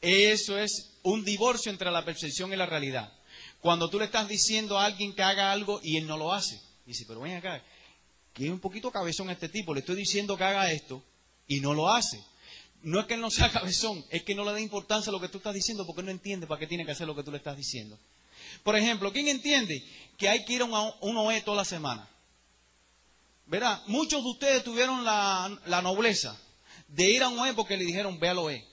Eso 0.00 0.58
es 0.58 0.92
un 1.02 1.24
divorcio 1.24 1.72
entre 1.72 1.90
la 1.90 2.04
percepción 2.04 2.52
y 2.52 2.56
la 2.56 2.66
realidad. 2.66 3.12
Cuando 3.60 3.88
tú 3.90 3.98
le 3.98 4.04
estás 4.04 4.28
diciendo 4.28 4.78
a 4.78 4.84
alguien 4.84 5.14
que 5.14 5.22
haga 5.22 5.52
algo 5.52 5.80
y 5.82 5.96
él 5.96 6.06
no 6.06 6.16
lo 6.16 6.32
hace. 6.32 6.60
Dice, 6.86 7.04
pero 7.06 7.20
ven 7.20 7.36
acá, 7.36 7.62
que 8.32 8.50
un 8.50 8.60
poquito 8.60 8.90
cabezón 8.90 9.30
este 9.30 9.48
tipo. 9.48 9.74
Le 9.74 9.80
estoy 9.80 9.96
diciendo 9.96 10.36
que 10.36 10.44
haga 10.44 10.70
esto 10.70 11.02
y 11.46 11.60
no 11.60 11.74
lo 11.74 11.88
hace. 11.88 12.22
No 12.82 13.00
es 13.00 13.06
que 13.06 13.14
él 13.14 13.20
no 13.20 13.30
sea 13.30 13.50
cabezón, 13.52 14.04
es 14.10 14.22
que 14.22 14.34
no 14.34 14.44
le 14.44 14.52
da 14.52 14.60
importancia 14.60 15.10
a 15.10 15.12
lo 15.12 15.20
que 15.20 15.28
tú 15.28 15.38
estás 15.38 15.54
diciendo 15.54 15.84
porque 15.84 16.02
no 16.02 16.10
entiende 16.10 16.46
para 16.46 16.60
qué 16.60 16.66
tiene 16.66 16.84
que 16.84 16.92
hacer 16.92 17.06
lo 17.06 17.16
que 17.16 17.24
tú 17.24 17.30
le 17.30 17.38
estás 17.38 17.56
diciendo. 17.56 17.98
Por 18.62 18.76
ejemplo, 18.76 19.12
¿quién 19.12 19.28
entiende 19.28 19.82
que 20.16 20.28
hay 20.28 20.44
que 20.44 20.54
ir 20.54 20.62
a 20.62 20.64
un 20.64 21.16
OE 21.16 21.40
toda 21.42 21.56
la 21.56 21.64
semana? 21.64 22.08
Verá, 23.46 23.82
muchos 23.86 24.22
de 24.22 24.30
ustedes 24.30 24.64
tuvieron 24.64 25.04
la, 25.04 25.58
la 25.66 25.82
nobleza 25.82 26.38
de 26.86 27.10
ir 27.10 27.22
a 27.22 27.28
un 27.28 27.38
OE 27.38 27.54
porque 27.54 27.76
le 27.76 27.84
dijeron 27.84 28.18
ve 28.18 28.28
al 28.28 28.38
OE. 28.38 28.67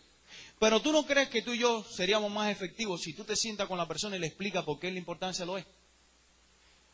Pero 0.65 0.79
tú 0.79 0.91
no 0.91 1.05
crees 1.05 1.29
que 1.29 1.43
tú 1.43 1.53
y 1.53 1.60
yo 1.60 1.84
seríamos 1.84 2.31
más 2.31 2.50
efectivos 2.50 3.03
si 3.03 3.13
tú 3.13 3.24
te 3.24 3.36
sientas 3.36 3.67
con 3.67 3.77
la 3.77 3.88
persona 3.88 4.15
y 4.15 4.19
le 4.19 4.25
explicas 4.25 4.65
por 4.65 4.79
qué 4.79 4.89
la 4.89 4.98
importancia 4.98 5.45
lo 5.45 5.60
es. 5.60 5.65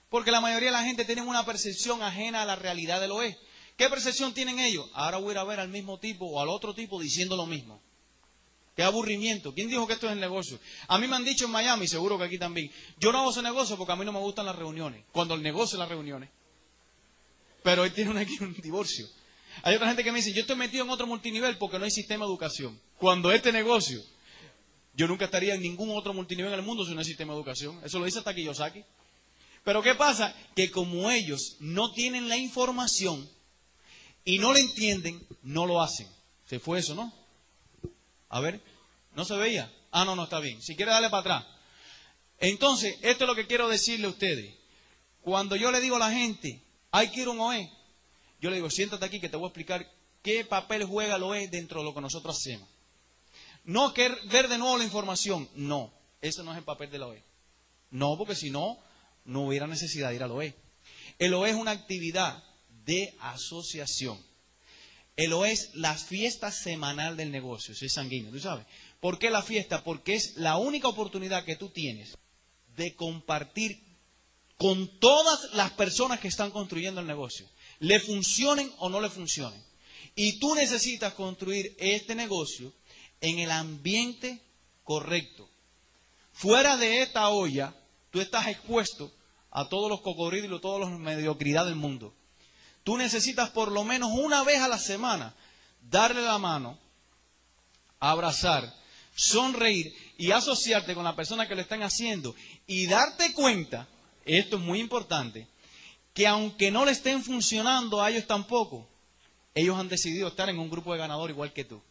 Porque 0.10 0.30
la 0.30 0.42
mayoría 0.42 0.72
de 0.72 0.74
la 0.74 0.84
gente 0.84 1.06
tiene 1.06 1.22
una 1.22 1.46
percepción 1.46 2.04
ajena 2.04 2.42
a 2.42 2.46
la 2.46 2.58
realidad 2.58 3.00
de 3.00 3.08
lo 3.08 3.22
es. 3.22 3.38
¿Qué 3.78 3.88
percepción 3.88 4.34
tienen 4.34 4.60
ellos? 4.60 4.90
Ahora 4.94 5.20
voy 5.20 5.30
a 5.30 5.32
ir 5.32 5.38
a 5.38 5.44
ver 5.46 5.62
al 5.62 5.70
mismo 5.70 6.00
tipo 6.00 6.25
o 6.25 6.42
al 6.42 6.50
otro 6.50 6.74
tipo 6.74 7.00
diciendo 7.00 7.38
lo 7.38 7.46
mismo. 7.46 7.82
Qué 8.75 8.84
aburrimiento. 8.84 9.54
¿Quién 9.54 9.70
dijo 9.70 9.88
que 9.88 9.94
esto 9.94 10.08
es 10.08 10.12
el 10.12 10.20
negocio? 10.20 10.60
A 10.90 10.98
mí 10.98 11.08
me 11.08 11.16
han 11.16 11.24
dicho 11.24 11.46
en 11.46 11.51
Miami, 11.51 11.88
seguro 11.88 12.18
que 12.18 12.25
aquí 12.25 12.38
también. 12.38 12.70
Yo 13.00 13.13
no 13.13 13.20
hago 13.20 13.32
ese 13.32 13.42
negocio 13.42 13.78
porque 13.78 13.94
a 13.94 13.96
mí 13.96 14.04
no 14.04 14.12
me 14.12 14.20
gustan 14.20 14.48
las 14.48 14.58
reuniones. 14.58 15.06
Cuando 15.13 15.34
el 15.34 15.42
negocio 15.42 15.78
es 15.78 15.80
las 15.80 15.88
reuniones. 15.88 16.30
Pero 17.63 17.86
él 17.86 17.94
tiene 17.94 18.20
aquí 18.20 18.36
un 18.42 18.54
divorcio. 18.54 19.08
Hay 19.63 19.75
otra 19.75 19.88
gente 19.88 20.03
que 20.03 20.12
me 20.12 20.20
dice, 20.20 20.34
yo 20.34 20.41
estoy 20.41 20.55
metido 20.55 20.84
en 20.84 20.89
otro 20.89 21.08
multinivel 21.08 21.58
porque 21.58 21.77
no 21.77 21.86
hay 21.86 21.91
sistema 21.91 22.25
de 22.25 22.31
educación. 22.31 22.79
Cuando 22.98 23.31
este 23.31 23.51
negocio, 23.51 24.01
yo 24.93 25.08
nunca 25.08 25.25
estaría 25.25 25.55
en 25.55 25.62
ningún 25.62 25.96
otro 25.96 26.13
multinivel 26.13 26.53
en 26.53 26.60
el 26.60 26.65
mundo 26.65 26.86
si 26.86 26.93
no 26.93 27.00
hay 27.00 27.05
sistema 27.05 27.34
de 27.34 27.39
educación. 27.39 27.79
Eso 27.84 28.00
lo 28.00 28.05
dice 28.05 28.20
hasta 28.20 28.34
Kiyosaki. 28.34 28.84
Pero 29.63 29.81
¿qué 29.81 29.96
pasa? 29.96 30.36
Que 30.55 30.72
como 30.72 31.12
ellos 31.12 31.58
no 31.60 31.91
tienen 31.93 32.27
la 32.27 32.38
información 32.38 33.29
y 34.25 34.39
no 34.39 34.53
la 34.53 34.60
entienden, 34.60 35.25
no 35.43 35.65
lo 35.65 35.81
hacen. 35.81 36.08
Se 36.48 36.60
fue 36.60 36.79
eso, 36.79 36.96
¿no? 36.96 37.13
A 38.29 38.40
ver, 38.40 38.61
¿no 39.16 39.25
se 39.25 39.35
veía? 39.35 39.72
Ah, 39.92 40.05
no, 40.05 40.16
no, 40.16 40.24
está 40.24 40.40
bien. 40.40 40.61
Si 40.61 40.75
quiere 40.75 40.92
darle 40.92 41.09
para 41.09 41.22
atrás. 41.22 41.46
Entonces, 42.40 42.98
esto 43.01 43.25
es 43.25 43.27
lo 43.27 43.35
que 43.35 43.46
quiero 43.46 43.70
decirle 43.70 44.07
a 44.07 44.09
ustedes. 44.09 44.55
Cuando 45.22 45.55
yo 45.55 45.72
le 45.72 45.79
digo 45.79 45.98
a 45.98 46.00
la 46.00 46.11
gente, 46.11 46.64
hay 46.90 47.09
que 47.09 47.22
ir 47.22 47.29
un 47.29 47.40
OE, 47.40 47.72
yo 48.42 48.50
le 48.50 48.56
digo, 48.56 48.70
siéntate 48.72 49.06
aquí 49.06 49.20
que 49.20 49.30
te 49.30 49.38
voy 49.38 49.46
a 49.46 49.50
explicar 49.50 49.88
qué 50.24 50.44
papel 50.44 50.84
juega 50.84 51.16
el 51.16 51.24
OE 51.24 51.48
dentro 51.48 51.80
de 51.80 51.86
lo 51.86 51.94
que 51.94 52.01
nosotros 52.01 52.36
hacemos. 52.36 52.68
No 53.64 53.94
que 53.94 54.10
ver 54.32 54.50
de 54.50 54.58
nuevo 54.58 54.77
la 54.77 54.84
información, 54.84 55.48
no, 55.54 55.94
eso 56.22 56.42
no 56.42 56.51
es 56.51 56.58
el 56.58 56.64
papel 56.64 56.90
de 56.90 56.98
la 56.98 57.08
OE. 57.08 57.24
No, 57.92 58.18
porque 58.18 58.36
si 58.36 58.50
no, 58.50 58.80
no 59.25 59.46
hubiera 59.46 59.68
necesidad 59.68 60.10
de 60.10 60.16
ir 60.16 60.24
al 60.24 60.32
OE. 60.32 60.56
El 61.20 61.36
OE 61.36 61.51
es 61.51 61.56
una 61.56 61.70
actividad 61.70 62.44
de 62.84 63.16
asociación. 63.20 64.20
El 65.16 65.34
OE 65.34 65.51
es 65.51 65.70
la 65.75 65.94
fiesta 65.94 66.51
semanal 66.51 67.16
del 67.16 67.32
negocio, 67.32 67.75
soy 67.75 67.90
sanguíneo, 67.90 68.32
¿tú 68.32 68.40
sabes? 68.40 68.66
¿Por 69.00 69.20
qué 69.20 69.30
la 69.30 69.44
fiesta? 69.44 69.84
Porque 69.84 70.16
es 70.16 70.36
la 70.38 70.58
única 70.58 70.88
oportunidad 70.88 71.46
que 71.46 71.58
tú 71.58 71.70
tienes 71.70 72.18
de 72.75 72.96
compartir 72.96 73.84
con 74.58 75.00
todas 75.00 75.54
las 75.54 75.72
personas 75.72 76.20
que 76.20 76.27
están 76.27 76.50
construyendo 76.50 77.01
el 77.01 77.08
negocio 77.08 77.48
le 77.81 78.00
funcionen 78.00 78.72
o 78.77 78.89
no 78.89 79.01
le 79.01 79.09
funcionen. 79.09 79.61
Y 80.15 80.39
tú 80.39 80.55
necesitas 80.55 81.13
construir 81.13 81.75
este 81.79 82.15
negocio 82.15 82.74
en 83.20 83.39
el 83.39 83.51
ambiente 83.51 84.39
correcto. 84.83 85.50
Fuera 86.31 86.77
de 86.77 87.01
esta 87.01 87.29
olla, 87.29 87.74
tú 88.11 88.22
estás 88.22 88.48
expuesto 88.48 89.11
a 89.50 89.67
todos 89.67 89.89
los 89.89 90.01
cocodrilos 90.01 90.61
todas 90.61 90.87
las 90.89 91.00
mediocridades 91.00 91.70
del 91.70 91.79
mundo. 91.79 92.13
Tú 92.83 92.98
necesitas 92.98 93.50
por 93.50 93.72
lo 93.72 93.83
menos 93.83 94.11
una 94.13 94.44
vez 94.44 94.61
a 94.61 94.67
la 94.67 94.79
semana 94.79 95.33
darle 95.81 96.22
la 96.22 96.37
mano, 96.37 96.77
abrazar, 98.00 98.74
sonreír 99.15 99.94
y 100.17 100.31
asociarte 100.31 100.94
con 100.94 101.03
la 101.03 101.15
persona 101.15 101.48
que 101.48 101.55
lo 101.55 101.61
están 101.61 101.81
haciendo 101.81 102.35
y 102.67 102.85
darte 102.85 103.33
cuenta, 103.33 103.87
esto 104.24 104.57
es 104.57 104.61
muy 104.61 104.79
importante, 104.79 105.48
que 106.14 106.28
aunque 106.28 106.72
no 106.72 106.86
le 106.86 106.92
estén 106.92 107.24
funcionando 107.24 108.02
a 108.02 108.10
ellos 108.10 108.28
tampoco, 108.28 108.88
ellos 109.54 109.78
han 109.78 109.90
decidido 109.90 110.28
estar 110.28 110.50
en 110.50 110.60
un 110.60 110.70
grupo 110.70 110.94
de 110.94 111.00
ganadores 111.00 111.34
igual 111.34 111.54
que 111.54 111.66
tú. 111.66 111.82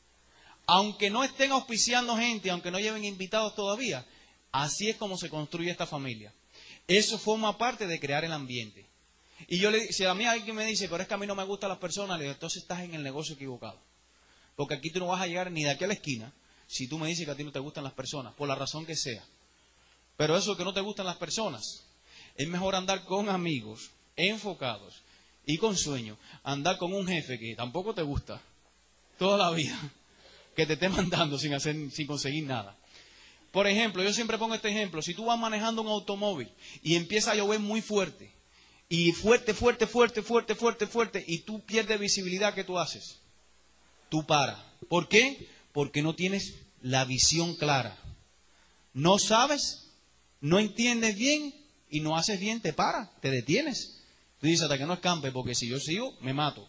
Aunque 0.67 1.11
no 1.11 1.25
estén 1.25 1.53
auspiciando 1.53 2.17
gente, 2.17 2.51
aunque 2.51 2.71
no 2.71 2.79
lleven 2.79 3.05
invitados 3.05 3.55
todavía, 3.55 4.07
así 4.53 4.89
es 4.89 4.97
como 4.97 5.17
se 5.17 5.29
construye 5.29 5.71
esta 5.71 5.87
familia. 5.87 6.33
Eso 6.87 7.19
forma 7.19 7.57
parte 7.57 7.87
de 7.87 8.01
crear 8.01 8.25
el 8.25 8.33
ambiente. 8.33 8.87
Y 9.49 9.59
yo 9.59 9.71
le 9.71 9.93
si 9.93 10.05
a 10.05 10.15
mí 10.15 10.27
alguien 10.27 10.55
me 10.55 10.67
dice, 10.67 10.89
pero 10.89 11.03
es 11.03 11.09
que 11.09 11.15
a 11.15 11.19
mí 11.19 11.27
no 11.27 11.35
me 11.35 11.45
gustan 11.45 11.71
las 11.71 11.79
personas, 11.79 12.19
le 12.19 12.25
digo, 12.25 12.35
entonces 12.35 12.63
estás 12.63 12.81
en 12.81 12.95
el 12.95 13.03
negocio 13.03 13.35
equivocado. 13.35 13.81
Porque 14.55 14.75
aquí 14.75 14.91
tú 14.91 14.99
no 14.99 15.07
vas 15.07 15.23
a 15.23 15.27
llegar 15.27 15.51
ni 15.51 15.65
de 15.65 15.71
aquí 15.71 15.85
a 15.85 15.87
la 15.87 15.95
esquina 15.95 16.33
si 16.67 16.87
tú 16.87 16.99
me 16.99 17.09
dices 17.09 17.25
que 17.25 17.33
a 17.33 17.35
ti 17.35 17.43
no 17.43 17.51
te 17.51 17.59
gustan 17.59 17.83
las 17.83 17.95
personas, 17.95 18.35
por 18.35 18.47
la 18.47 18.55
razón 18.55 18.87
que 18.87 18.95
sea. 18.95 19.25
Pero 20.17 20.37
eso 20.37 20.57
que 20.57 20.65
no 20.65 20.73
te 20.73 20.81
gustan 20.81 21.07
las 21.07 21.17
personas, 21.17 21.85
es 22.37 22.49
mejor 22.49 22.77
andar 22.77 23.05
con 23.05 23.29
amigos 23.29 23.91
enfocados 24.17 25.03
y 25.47 25.59
con 25.59 25.77
sueño, 25.77 26.17
andar 26.43 26.79
con 26.79 26.93
un 26.93 27.07
jefe 27.07 27.39
que 27.39 27.55
tampoco 27.55 27.95
te 27.95 28.03
gusta 28.03 28.41
toda 29.19 29.37
la 29.39 29.51
vida, 29.51 29.79
que 30.57 30.67
te 30.67 30.75
esté 30.75 30.89
mandando 30.89 31.39
sin, 31.39 31.55
hacer, 31.55 31.77
sin 31.91 32.07
conseguir 32.07 32.45
nada. 32.45 32.77
Por 33.51 33.67
ejemplo, 33.67 34.03
yo 34.03 34.13
siempre 34.13 34.39
pongo 34.39 34.55
este 34.55 34.69
ejemplo, 34.69 35.03
si 35.03 35.15
tú 35.15 35.25
vas 35.25 35.39
manejando 35.39 35.83
un 35.83 35.89
automóvil 35.89 36.51
y 36.83 36.95
empieza 36.95 37.33
a 37.33 37.35
llover 37.35 37.59
muy 37.59 37.81
fuerte, 37.81 38.33
y 38.93 39.13
fuerte, 39.13 39.55
fuerte, 39.55 39.87
fuerte, 39.87 40.21
fuerte, 40.21 40.57
fuerte, 40.57 40.87
fuerte, 40.89 41.25
y 41.27 41.39
tú 41.39 41.61
pierdes 41.61 42.01
visibilidad, 42.01 42.53
¿qué 42.55 42.65
tú 42.65 42.77
haces? 42.77 43.21
Tú 44.09 44.27
paras. 44.27 44.59
¿Por 44.89 45.09
qué? 45.09 45.49
Porque 45.73 46.03
no 46.03 46.17
tienes 46.17 46.57
la 46.83 47.05
visión 47.05 47.55
clara. 47.55 47.97
No 48.93 49.21
sabes, 49.21 49.93
no 50.41 50.59
entiendes 50.59 51.17
bien 51.17 51.55
y 51.89 52.01
no 52.01 52.17
haces 52.17 52.41
bien, 52.41 52.61
te 52.61 52.73
para, 52.73 53.13
te 53.21 53.31
detienes. 53.31 54.00
Tú 54.41 54.47
dices 54.47 54.63
hasta 54.63 54.79
que 54.79 54.87
no 54.87 54.95
escampe, 54.95 55.33
porque 55.33 55.55
si 55.55 55.69
yo 55.69 55.79
sigo, 55.79 56.17
me 56.21 56.33
mato. 56.33 56.67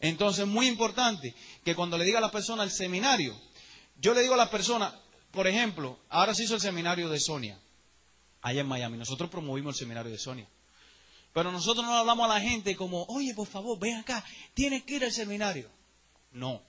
Entonces, 0.00 0.46
muy 0.46 0.66
importante 0.66 1.34
que 1.64 1.74
cuando 1.74 1.96
le 1.96 2.04
diga 2.04 2.18
a 2.18 2.22
la 2.22 2.30
persona 2.30 2.62
el 2.62 2.70
seminario, 2.70 3.38
yo 4.00 4.14
le 4.14 4.22
digo 4.22 4.34
a 4.34 4.36
las 4.36 4.48
personas, 4.48 4.94
por 5.30 5.46
ejemplo, 5.46 5.98
ahora 6.08 6.34
se 6.34 6.44
hizo 6.44 6.54
el 6.54 6.60
seminario 6.60 7.08
de 7.08 7.20
Sonia, 7.20 7.58
allá 8.42 8.60
en 8.60 8.66
Miami. 8.66 8.96
Nosotros 8.96 9.30
promovimos 9.30 9.74
el 9.74 9.78
seminario 9.78 10.10
de 10.10 10.18
Sonia. 10.18 10.48
Pero 11.32 11.52
nosotros 11.52 11.84
no 11.84 11.94
hablamos 11.94 12.28
a 12.28 12.34
la 12.34 12.40
gente 12.40 12.74
como, 12.74 13.04
oye, 13.04 13.34
por 13.34 13.46
favor, 13.46 13.78
ven 13.78 13.96
acá, 13.96 14.24
tienes 14.54 14.82
que 14.84 14.96
ir 14.96 15.04
al 15.04 15.12
seminario. 15.12 15.70
No. 16.32 16.62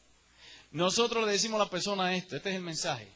Nosotros 0.72 1.26
le 1.26 1.32
decimos 1.32 1.60
a 1.60 1.64
la 1.64 1.70
persona 1.70 2.16
esto, 2.16 2.36
este 2.36 2.50
es 2.50 2.56
el 2.56 2.62
mensaje. 2.62 3.08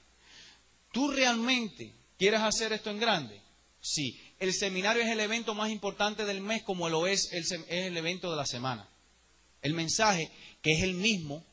¿Tú 0.92 1.12
realmente 1.12 1.94
quieres 2.18 2.40
hacer 2.40 2.74
esto 2.74 2.90
en 2.90 3.00
grande? 3.00 3.42
Sí 3.86 4.20
el 4.44 4.54
seminario 4.54 5.02
es 5.02 5.10
el 5.10 5.22
evento 5.22 5.56
más 5.56 5.72
importante 5.72 6.26
del 6.26 6.42
mes 6.42 6.64
como 6.64 6.90
lo 6.90 7.08
es 7.08 7.32
el, 7.32 7.44
es 7.44 7.66
el 7.70 7.96
evento 7.96 8.30
de 8.30 8.36
la 8.36 8.46
semana. 8.46 8.88
El 9.62 9.74
mensaje, 9.74 10.30
que 10.62 10.74
es 10.74 10.84
el 10.84 10.96
mismo, 10.96 11.46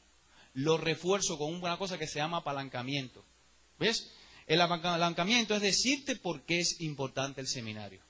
lo 0.54 0.76
refuerzo 0.76 1.38
con 1.38 1.54
una 1.54 1.78
cosa 1.78 1.98
que 1.98 2.08
se 2.08 2.18
llama 2.18 2.38
apalancamiento. 2.38 3.24
¿Ves? 3.78 4.10
El 4.48 4.60
apalancamiento 4.60 5.54
es 5.54 5.62
decirte 5.62 6.16
por 6.16 6.42
qué 6.42 6.58
es 6.58 6.80
importante 6.80 7.40
el 7.40 7.46
seminario. 7.46 8.00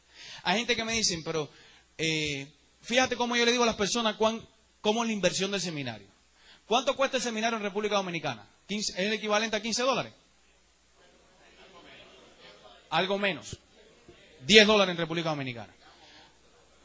Hay 0.43 0.59
gente 0.59 0.75
que 0.75 0.85
me 0.85 0.95
dicen, 0.95 1.23
pero 1.23 1.51
eh, 1.99 2.51
fíjate 2.81 3.17
cómo 3.17 3.37
yo 3.37 3.45
le 3.45 3.53
digo 3.53 3.65
a 3.65 3.67
las 3.67 3.77
personas 3.77 4.17
cuán, 4.17 4.41
cómo 4.81 5.03
es 5.03 5.09
la 5.09 5.13
inversión 5.13 5.51
del 5.51 5.61
seminario. 5.61 6.09
¿Cuánto 6.65 6.97
cuesta 6.97 7.19
el 7.19 7.23
seminario 7.23 7.59
en 7.59 7.65
República 7.65 7.97
Dominicana? 7.97 8.49
¿Es 8.67 8.95
el 8.97 9.13
equivalente 9.13 9.57
a 9.57 9.63
15 9.63 9.83
dólares? 9.83 10.15
Algo 12.89 13.19
menos. 13.19 13.59
10 14.47 14.67
dólares 14.67 14.93
en 14.93 14.99
República 14.99 15.31
Dominicana. 15.31 15.75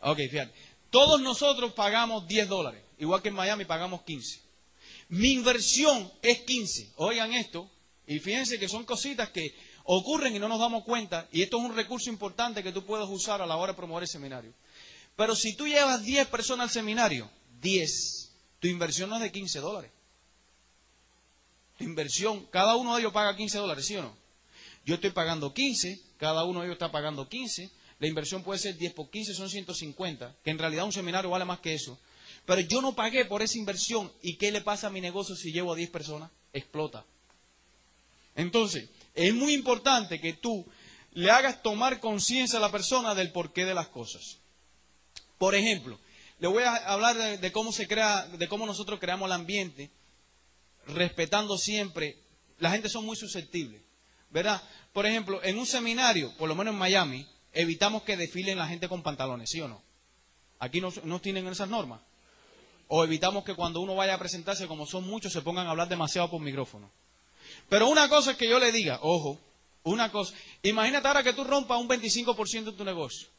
Ok, 0.02 0.18
fíjate. 0.30 0.54
Todos 0.90 1.20
nosotros 1.22 1.74
pagamos 1.74 2.28
10 2.28 2.48
dólares, 2.48 2.82
igual 3.00 3.22
que 3.22 3.30
en 3.30 3.36
Miami 3.36 3.66
pagamos 3.66 4.04
15. 4.04 4.40
Mi 5.10 5.34
inversión 5.34 6.12
es 6.22 6.42
15. 6.42 6.94
Oigan 6.98 7.34
esto, 7.34 7.70
y 8.08 8.20
fíjense 8.20 8.60
que 8.60 8.70
son 8.70 8.86
cositas 8.86 9.30
que 9.30 9.56
ocurren 9.84 10.36
y 10.36 10.40
no 10.40 10.48
nos 10.48 10.60
damos 10.60 10.84
cuenta, 10.84 11.28
y 11.32 11.42
esto 11.42 11.58
es 11.58 11.64
un 11.64 11.76
recurso 11.76 12.10
importante 12.10 12.64
que 12.64 12.72
tú 12.72 12.86
puedes 12.86 13.08
usar 13.10 13.42
a 13.42 13.46
la 13.46 13.56
hora 13.58 13.74
de 13.74 13.78
promover 13.78 14.04
el 14.04 14.10
seminario. 14.10 14.54
Pero 15.16 15.36
si 15.36 15.56
tú 15.56 15.68
llevas 15.68 16.04
10 16.04 16.28
personas 16.28 16.66
al 16.66 16.74
seminario, 16.74 17.30
10, 17.62 18.32
tu 18.60 18.68
inversión 18.68 19.10
no 19.10 19.16
es 19.16 19.22
de 19.22 19.32
15 19.32 19.60
dólares. 19.60 19.92
Tu 21.78 21.84
inversión, 21.84 22.46
cada 22.48 22.76
uno 22.76 22.96
de 22.96 23.02
ellos 23.02 23.14
paga 23.14 23.36
15 23.36 23.58
dólares, 23.58 23.86
¿sí 23.86 23.96
o 23.96 24.04
no? 24.04 24.25
Yo 24.86 24.96
estoy 24.96 25.12
pagando 25.12 25.54
15, 25.54 26.00
cada 26.18 26.44
uno 26.44 26.60
de 26.60 26.68
ellos 26.68 26.76
está 26.76 26.92
pagando 26.92 27.28
15, 27.28 27.70
la 28.00 28.08
inversión 28.08 28.44
puede 28.44 28.60
ser 28.60 28.78
10 28.78 28.94
por 28.94 29.10
15, 29.10 29.34
son 29.34 29.50
150, 29.50 30.36
que 30.44 30.52
en 30.52 30.58
realidad 30.58 30.86
un 30.86 30.94
seminario 30.94 31.30
vale 31.30 31.46
más 31.46 31.60
que 31.60 31.74
eso. 31.74 32.00
Pero 32.46 32.62
yo 32.62 32.82
no 32.82 32.96
pagué 32.96 33.26
por 33.26 33.42
esa 33.42 33.58
inversión. 33.58 34.12
¿Y 34.22 34.36
qué 34.36 34.52
le 34.52 34.62
pasa 34.62 34.88
a 34.88 34.92
mi 34.92 35.02
negocio 35.02 35.36
si 35.36 35.52
llevo 35.52 35.74
a 35.74 35.76
10 35.76 35.90
personas? 35.90 36.30
Explota. 36.54 37.06
Entonces, 38.36 38.90
es 39.14 39.34
muy 39.34 39.54
importante 39.54 40.20
que 40.20 40.34
tú 40.34 40.66
le 41.14 41.32
hagas 41.32 41.64
tomar 41.64 42.00
conciencia 42.00 42.60
a 42.60 42.62
la 42.62 42.72
persona 42.72 43.16
del 43.16 43.32
porqué 43.32 43.66
de 43.66 43.74
las 43.74 43.88
cosas. 43.88 44.38
Por 45.38 45.56
ejemplo, 45.56 45.98
le 46.40 46.48
voy 46.48 46.64
a 46.64 46.76
hablar 46.76 47.40
de, 47.40 47.52
cómo 47.52 47.72
se 47.72 47.88
crea, 47.88 48.28
de 48.28 48.48
cómo 48.48 48.66
nosotros 48.66 49.00
creamos 49.00 49.28
el 49.28 49.34
ambiente, 49.34 49.90
respetando 50.88 51.58
siempre. 51.58 52.18
La 52.60 52.72
gente 52.72 52.90
son 52.90 53.06
muy 53.06 53.16
susceptibles, 53.16 53.82
¿verdad? 54.36 54.62
Por 54.92 55.06
ejemplo, 55.06 55.42
en 55.46 55.58
un 55.58 55.66
seminario, 55.66 56.30
por 56.38 56.50
lo 56.50 56.56
menos 56.56 56.74
en 56.74 56.78
Miami, 56.78 57.26
evitamos 57.54 58.04
que 58.04 58.18
desfilen 58.18 58.58
la 58.58 58.68
gente 58.68 58.90
con 58.90 59.02
pantalones, 59.02 59.50
¿sí 59.50 59.62
o 59.62 59.70
no? 59.70 59.82
Aquí 60.60 60.82
no, 60.82 60.92
no 61.06 61.22
tienen 61.22 61.48
esas 61.48 61.70
normas. 61.70 62.02
O 62.90 63.02
evitamos 63.06 63.46
que 63.46 63.56
cuando 63.56 63.80
uno 63.80 63.96
vaya 63.96 64.14
a 64.14 64.20
presentarse, 64.20 64.68
como 64.68 64.86
son 64.86 65.08
muchos, 65.08 65.32
se 65.32 65.42
pongan 65.42 65.68
a 65.68 65.70
hablar 65.70 65.88
demasiado 65.88 66.30
por 66.30 66.42
micrófono. 66.42 66.92
Pero 67.70 67.88
una 67.88 68.10
cosa 68.10 68.32
es 68.32 68.38
que 68.38 68.50
yo 68.50 68.60
le 68.60 68.74
diga, 68.74 69.00
ojo, 69.04 69.40
una 69.84 70.12
cosa, 70.12 70.34
imagínate 70.64 71.08
ahora 71.08 71.24
que 71.24 71.32
tú 71.32 71.46
rompas 71.46 71.80
un 71.80 71.88
25% 71.88 72.66
de 72.66 72.72
tu 72.74 72.84
negocio 72.84 73.30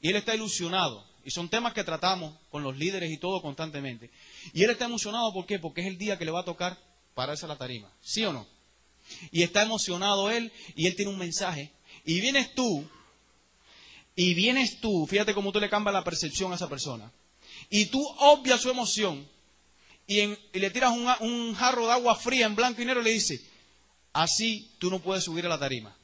y 0.00 0.08
él 0.08 0.16
está 0.16 0.34
ilusionado. 0.34 1.04
Y 1.22 1.32
son 1.32 1.50
temas 1.50 1.74
que 1.74 1.84
tratamos 1.84 2.34
con 2.50 2.62
los 2.62 2.78
líderes 2.78 3.10
y 3.10 3.18
todo 3.18 3.42
constantemente. 3.42 4.10
Y 4.54 4.64
él 4.64 4.70
está 4.70 4.86
emocionado, 4.86 5.34
¿por 5.34 5.44
qué? 5.44 5.58
Porque 5.58 5.82
es 5.82 5.86
el 5.86 5.98
día 5.98 6.16
que 6.16 6.24
le 6.24 6.30
va 6.30 6.40
a 6.40 6.44
tocar 6.44 6.78
pararse 7.14 7.44
a 7.44 7.48
la 7.48 7.58
tarima. 7.58 7.92
¿Sí 8.00 8.24
o 8.24 8.32
no? 8.32 8.46
Y 9.30 9.42
está 9.42 9.62
emocionado 9.62 10.30
él 10.30 10.52
y 10.74 10.86
él 10.86 10.96
tiene 10.96 11.10
un 11.10 11.18
mensaje. 11.18 11.72
Y 12.04 12.20
vienes 12.20 12.54
tú, 12.54 12.88
y 14.16 14.34
vienes 14.34 14.80
tú, 14.80 15.06
fíjate 15.06 15.34
cómo 15.34 15.52
tú 15.52 15.60
le 15.60 15.70
cambias 15.70 15.94
la 15.94 16.04
percepción 16.04 16.52
a 16.52 16.56
esa 16.56 16.68
persona. 16.68 17.10
Y 17.68 17.86
tú 17.86 18.04
obvias 18.18 18.60
su 18.60 18.70
emoción 18.70 19.26
y, 20.06 20.36
le 20.52 20.70
tiras 20.70 20.92
un, 21.20 21.54
jarro 21.54 21.86
de 21.86 21.92
agua 21.92 22.16
fría 22.16 22.46
en 22.46 22.56
blanco 22.56 22.82
y 22.82 22.84
negro 22.84 23.00
y 23.00 23.04
le 23.04 23.12
dices, 23.12 23.42
así 24.12 24.72
tú 24.78 24.90
no 24.90 24.98
puedes 24.98 25.24
subir 25.24 25.46
a 25.46 25.48
la 25.48 25.58
tarima. 25.58 25.96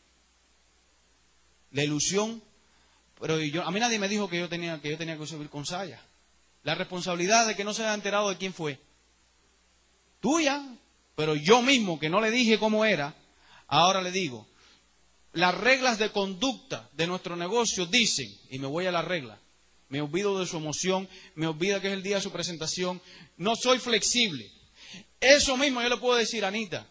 La 1.73 1.83
ilusión, 1.83 2.40
pero 3.21 3.40
yo, 3.40 3.64
a 3.64 3.71
mí 3.71 3.81
nadie 3.81 3.99
me 3.99 4.09
dijo 4.09 4.29
que 4.29 4.38
yo 4.38 4.49
tenía 4.49 4.81
que, 4.81 4.90
yo 4.90 4.97
tenía 4.97 5.19
que 5.19 5.27
subir 5.27 5.51
con 5.51 5.66
saya. 5.66 6.01
La 6.62 6.75
responsabilidad 6.75 7.47
de 7.47 7.57
que 7.57 7.64
no 7.64 7.75
se 7.75 7.83
haya 7.83 7.95
enterado 7.95 8.29
de 8.29 8.37
quién 8.37 8.55
fue. 8.55 8.79
Tuya, 10.21 10.64
pero 11.16 11.35
yo 11.35 11.62
mismo 11.62 11.98
que 11.98 12.11
no 12.11 12.20
le 12.20 12.31
dije 12.31 12.59
cómo 12.59 12.85
era, 12.85 13.16
ahora 13.66 14.02
le 14.02 14.12
digo, 14.12 14.46
las 15.33 15.55
reglas 15.55 15.98
de 15.98 16.12
conducta 16.12 16.88
de 16.92 17.07
nuestro 17.07 17.35
negocio 17.37 17.87
dicen, 17.87 18.33
y 18.50 18.59
me 18.59 18.68
voy 18.68 18.87
a 18.87 18.92
la 18.92 19.02
regla, 19.02 19.40
me 19.88 20.00
olvido 20.00 20.38
de 20.38 20.46
su 20.46 20.59
emoción, 20.59 21.09
me 21.35 21.46
olvido 21.46 21.81
que 21.81 21.88
es 21.88 21.94
el 21.94 22.02
día 22.02 22.16
de 22.16 22.22
su 22.22 22.31
presentación, 22.31 23.00
no 23.38 23.57
soy 23.57 23.79
flexible. 23.79 24.50
Eso 25.18 25.57
mismo 25.57 25.81
yo 25.81 25.88
le 25.88 25.96
puedo 25.96 26.16
decir, 26.16 26.44
Anita, 26.44 26.87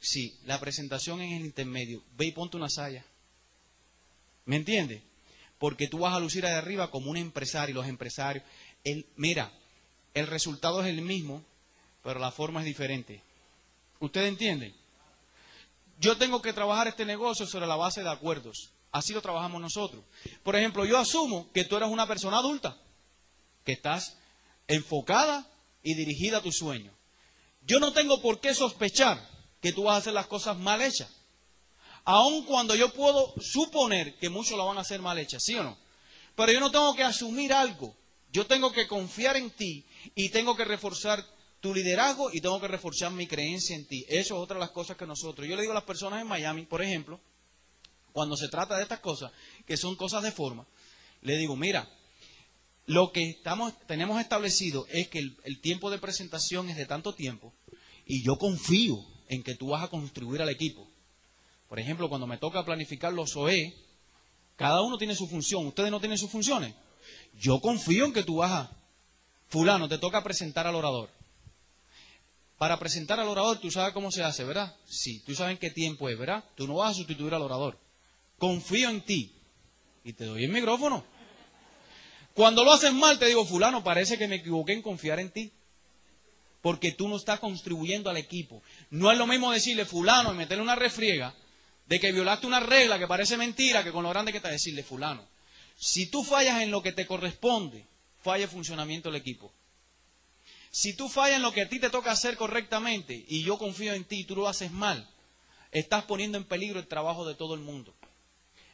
si 0.00 0.38
la 0.44 0.58
presentación 0.58 1.20
es 1.20 1.32
en 1.32 1.38
el 1.38 1.46
intermedio, 1.46 2.02
ve 2.16 2.26
y 2.26 2.32
ponte 2.32 2.56
una 2.56 2.70
saya. 2.70 3.04
¿Me 4.46 4.56
entiende? 4.56 5.02
Porque 5.58 5.88
tú 5.88 5.98
vas 5.98 6.14
a 6.14 6.20
lucir 6.20 6.46
ahí 6.46 6.54
arriba 6.54 6.90
como 6.90 7.10
un 7.10 7.16
empresario, 7.18 7.74
los 7.74 7.86
empresarios. 7.86 8.44
El, 8.84 9.06
mira, 9.16 9.52
el 10.14 10.26
resultado 10.26 10.82
es 10.82 10.88
el 10.88 11.02
mismo, 11.02 11.44
pero 12.02 12.20
la 12.20 12.30
forma 12.30 12.60
es 12.60 12.66
diferente. 12.66 13.20
¿Usted 14.00 14.26
entiende? 14.26 14.74
Yo 15.98 16.16
tengo 16.18 16.42
que 16.42 16.52
trabajar 16.52 16.88
este 16.88 17.04
negocio 17.04 17.46
sobre 17.46 17.66
la 17.66 17.76
base 17.76 18.02
de 18.02 18.10
acuerdos. 18.10 18.70
Así 18.92 19.12
lo 19.12 19.22
trabajamos 19.22 19.60
nosotros. 19.60 20.04
Por 20.42 20.56
ejemplo, 20.56 20.84
yo 20.84 20.98
asumo 20.98 21.50
que 21.52 21.64
tú 21.64 21.76
eres 21.76 21.88
una 21.88 22.06
persona 22.06 22.38
adulta, 22.38 22.76
que 23.64 23.72
estás 23.72 24.16
enfocada 24.68 25.46
y 25.82 25.94
dirigida 25.94 26.38
a 26.38 26.42
tu 26.42 26.52
sueño. 26.52 26.92
Yo 27.62 27.80
no 27.80 27.92
tengo 27.92 28.20
por 28.20 28.40
qué 28.40 28.54
sospechar 28.54 29.20
que 29.60 29.72
tú 29.72 29.84
vas 29.84 29.94
a 29.94 29.98
hacer 29.98 30.12
las 30.12 30.26
cosas 30.26 30.56
mal 30.56 30.82
hechas. 30.82 31.10
Aun 32.04 32.44
cuando 32.44 32.74
yo 32.74 32.92
puedo 32.92 33.34
suponer 33.40 34.16
que 34.18 34.28
muchos 34.28 34.56
lo 34.56 34.66
van 34.66 34.78
a 34.78 34.82
hacer 34.82 35.00
mal 35.00 35.18
hechas, 35.18 35.42
¿sí 35.44 35.56
o 35.56 35.64
no? 35.64 35.76
Pero 36.36 36.52
yo 36.52 36.60
no 36.60 36.70
tengo 36.70 36.94
que 36.94 37.02
asumir 37.02 37.52
algo. 37.52 37.96
Yo 38.30 38.46
tengo 38.46 38.70
que 38.72 38.86
confiar 38.86 39.36
en 39.36 39.50
ti 39.50 39.84
y 40.14 40.28
tengo 40.28 40.56
que 40.56 40.64
reforzar 40.64 41.24
tu 41.60 41.74
liderazgo 41.74 42.30
y 42.32 42.40
tengo 42.40 42.60
que 42.60 42.68
reforzar 42.68 43.12
mi 43.12 43.26
creencia 43.26 43.76
en 43.76 43.86
ti. 43.86 44.04
Eso 44.08 44.36
es 44.36 44.40
otra 44.40 44.54
de 44.54 44.60
las 44.60 44.70
cosas 44.70 44.96
que 44.96 45.06
nosotros. 45.06 45.48
Yo 45.48 45.56
le 45.56 45.62
digo 45.62 45.72
a 45.72 45.76
las 45.76 45.84
personas 45.84 46.20
en 46.20 46.28
Miami, 46.28 46.66
por 46.66 46.82
ejemplo, 46.82 47.20
cuando 48.12 48.36
se 48.36 48.48
trata 48.48 48.76
de 48.76 48.82
estas 48.82 49.00
cosas, 49.00 49.32
que 49.66 49.76
son 49.76 49.96
cosas 49.96 50.22
de 50.22 50.32
forma, 50.32 50.66
le 51.22 51.36
digo, 51.36 51.56
mira, 51.56 51.88
lo 52.86 53.10
que 53.10 53.30
estamos, 53.30 53.74
tenemos 53.86 54.20
establecido 54.20 54.86
es 54.88 55.08
que 55.08 55.18
el, 55.18 55.60
tiempo 55.60 55.90
de 55.90 55.98
presentación 55.98 56.70
es 56.70 56.76
de 56.76 56.86
tanto 56.86 57.14
tiempo 57.14 57.52
y 58.06 58.24
yo 58.24 58.38
confío 58.38 59.04
en 59.28 59.42
que 59.42 59.56
tú 59.56 59.68
vas 59.68 59.82
a 59.82 59.88
contribuir 59.88 60.40
al 60.40 60.48
equipo. 60.48 60.88
Por 61.68 61.80
ejemplo, 61.80 62.08
cuando 62.08 62.28
me 62.28 62.38
toca 62.38 62.64
planificar 62.64 63.12
los 63.12 63.36
OE, 63.36 63.74
cada 64.54 64.82
uno 64.82 64.98
tiene 64.98 65.16
su 65.16 65.26
función. 65.26 65.66
¿Ustedes 65.66 65.90
no 65.90 65.98
tienen 65.98 66.16
sus 66.16 66.30
funciones? 66.30 66.74
Yo 67.38 67.60
confío 67.60 68.04
en 68.04 68.12
que 68.12 68.22
tú 68.22 68.36
vas 68.36 68.52
a... 68.52 68.70
Fulano, 69.48 69.88
te 69.88 69.98
toca 69.98 70.22
presentar 70.22 70.66
al 70.66 70.76
orador. 70.76 71.10
Para 72.58 72.78
presentar 72.78 73.20
al 73.20 73.28
orador, 73.28 73.58
tú 73.58 73.70
sabes 73.70 73.92
cómo 73.92 74.10
se 74.10 74.22
hace, 74.22 74.44
¿verdad? 74.44 74.74
Sí, 74.86 75.20
tú 75.26 75.34
sabes 75.34 75.52
en 75.52 75.58
qué 75.58 75.70
tiempo 75.70 76.08
es, 76.08 76.18
¿verdad? 76.18 76.44
Tú 76.54 76.66
no 76.66 76.76
vas 76.76 76.92
a 76.92 76.94
sustituir 76.94 77.34
al 77.34 77.42
orador 77.42 77.78
confío 78.38 78.90
en 78.90 79.00
ti 79.02 79.32
y 80.04 80.12
te 80.12 80.24
doy 80.24 80.44
el 80.44 80.52
micrófono. 80.52 81.04
Cuando 82.34 82.64
lo 82.64 82.72
haces 82.72 82.92
mal, 82.92 83.18
te 83.18 83.26
digo, 83.26 83.46
fulano, 83.46 83.82
parece 83.82 84.18
que 84.18 84.28
me 84.28 84.36
equivoqué 84.36 84.74
en 84.74 84.82
confiar 84.82 85.20
en 85.20 85.30
ti. 85.30 85.52
Porque 86.60 86.92
tú 86.92 87.08
no 87.08 87.16
estás 87.16 87.40
contribuyendo 87.40 88.10
al 88.10 88.16
equipo. 88.16 88.62
No 88.90 89.10
es 89.10 89.16
lo 89.16 89.26
mismo 89.26 89.52
decirle, 89.52 89.84
fulano, 89.84 90.32
y 90.32 90.36
meterle 90.36 90.62
una 90.62 90.74
refriega 90.74 91.34
de 91.86 92.00
que 92.00 92.12
violaste 92.12 92.46
una 92.46 92.60
regla 92.60 92.98
que 92.98 93.06
parece 93.06 93.36
mentira, 93.36 93.84
que 93.84 93.92
con 93.92 94.02
lo 94.02 94.10
grande 94.10 94.32
que 94.32 94.38
está 94.38 94.50
decirle, 94.50 94.82
fulano. 94.82 95.26
Si 95.78 96.06
tú 96.06 96.24
fallas 96.24 96.60
en 96.60 96.70
lo 96.70 96.82
que 96.82 96.92
te 96.92 97.06
corresponde, 97.06 97.86
falla 98.22 98.44
el 98.44 98.50
funcionamiento 98.50 99.10
del 99.10 99.20
equipo. 99.20 99.52
Si 100.78 100.92
tú 100.92 101.08
fallas 101.08 101.36
en 101.36 101.42
lo 101.42 101.52
que 101.52 101.62
a 101.62 101.68
ti 101.70 101.80
te 101.80 101.88
toca 101.88 102.12
hacer 102.12 102.36
correctamente 102.36 103.24
y 103.28 103.42
yo 103.42 103.56
confío 103.56 103.94
en 103.94 104.04
ti 104.04 104.20
y 104.20 104.24
tú 104.24 104.36
lo 104.36 104.46
haces 104.46 104.70
mal, 104.70 105.08
estás 105.72 106.04
poniendo 106.04 106.36
en 106.36 106.44
peligro 106.44 106.78
el 106.78 106.86
trabajo 106.86 107.26
de 107.26 107.34
todo 107.34 107.54
el 107.54 107.60
mundo. 107.60 107.94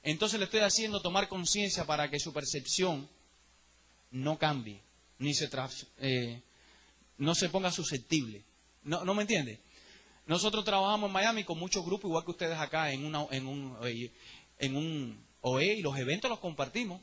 Entonces 0.03 0.41
le 0.41 0.47
estoy 0.47 0.63
haciendo 0.63 1.01
tomar 1.01 1.29
conciencia 1.29 1.87
para 1.87 2.11
que 2.11 2.19
su 2.19 2.33
percepción 2.33 3.09
no 4.11 4.37
cambie, 4.37 4.83
ni 5.21 5.33
se, 5.33 5.49
eh, 5.99 6.43
no 7.19 7.37
se 7.37 7.49
ponga 7.51 7.71
susceptible. 7.71 8.43
¿No, 8.83 9.05
¿No 9.05 9.15
me 9.15 9.23
entiende? 9.23 9.61
Nosotros 10.27 10.65
trabajamos 10.65 11.07
en 11.07 11.13
Miami 11.13 11.45
con 11.45 11.57
muchos 11.57 11.85
grupos, 11.85 12.09
igual 12.09 12.25
que 12.25 12.33
ustedes 12.33 12.59
acá, 12.59 12.91
en, 12.91 13.05
una, 13.05 13.29
en, 13.31 13.47
un, 13.47 13.79
en 14.59 14.75
un 14.77 15.25
OE, 15.41 15.75
y 15.75 15.83
los 15.83 15.97
eventos 15.97 16.29
los 16.29 16.41
compartimos. 16.41 17.01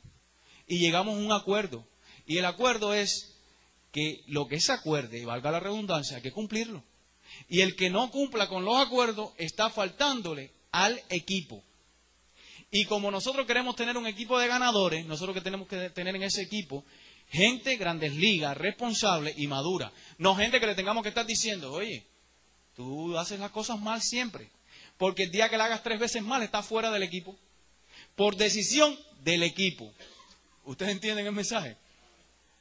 Y 0.67 0.79
llegamos 0.79 1.15
a 1.15 1.19
un 1.19 1.31
acuerdo. 1.31 1.88
Y 2.25 2.38
el 2.38 2.43
acuerdo 2.43 2.93
es 2.93 3.38
que 3.91 4.23
lo 4.28 4.47
que 4.47 4.60
se 4.60 4.71
acuerde, 4.71 5.25
valga 5.25 5.52
la 5.52 5.60
redundancia, 5.60 6.17
hay 6.17 6.23
que 6.23 6.32
cumplirlo. 6.32 6.84
Y 7.47 7.62
el 7.62 7.75
que 7.75 7.89
no 7.89 8.10
cumpla 8.12 8.47
con 8.47 8.65
los 8.65 8.78
acuerdos 8.78 9.32
está 9.38 9.69
faltándole 9.69 10.52
al 10.71 11.02
equipo. 11.10 11.63
Y 12.71 12.86
como 12.86 13.10
nosotros 13.10 13.47
queremos 13.47 13.75
tener 13.75 13.97
un 13.97 14.08
equipo 14.08 14.38
de 14.38 14.47
ganadores, 14.47 15.06
nosotros 15.06 15.36
que 15.36 15.41
tenemos 15.41 15.67
que 15.67 15.89
tener 15.89 16.15
en 16.15 16.23
ese 16.23 16.41
equipo 16.41 16.84
gente 17.30 17.78
grandes 17.78 18.13
ligas, 18.13 18.58
responsable 18.58 19.34
y 19.38 19.47
madura. 19.47 19.91
No 20.17 20.36
gente 20.36 20.60
que 20.60 20.67
le 20.67 20.75
tengamos 20.75 21.04
que 21.04 21.10
estar 21.10 21.25
diciendo, 21.25 21.71
oye, 21.71 22.06
tú 22.75 23.17
haces 23.17 23.39
las 23.39 23.52
cosas 23.52 23.80
mal 23.80 24.02
siempre. 24.02 24.49
Porque 24.97 25.23
el 25.23 25.32
día 25.32 25.49
que 25.49 25.58
la 25.58 25.65
hagas 25.65 25.84
tres 25.84 25.99
veces 25.99 26.21
mal, 26.23 26.43
está 26.43 26.62
fuera 26.62 26.91
del 26.91 27.04
equipo. 27.04 27.36
Por 28.15 28.36
decisión 28.36 28.97
del 29.23 29.43
equipo. 29.43 29.91
¿Ustedes 30.65 30.91
entienden 30.91 31.25
el 31.25 31.32
mensaje? 31.32 31.78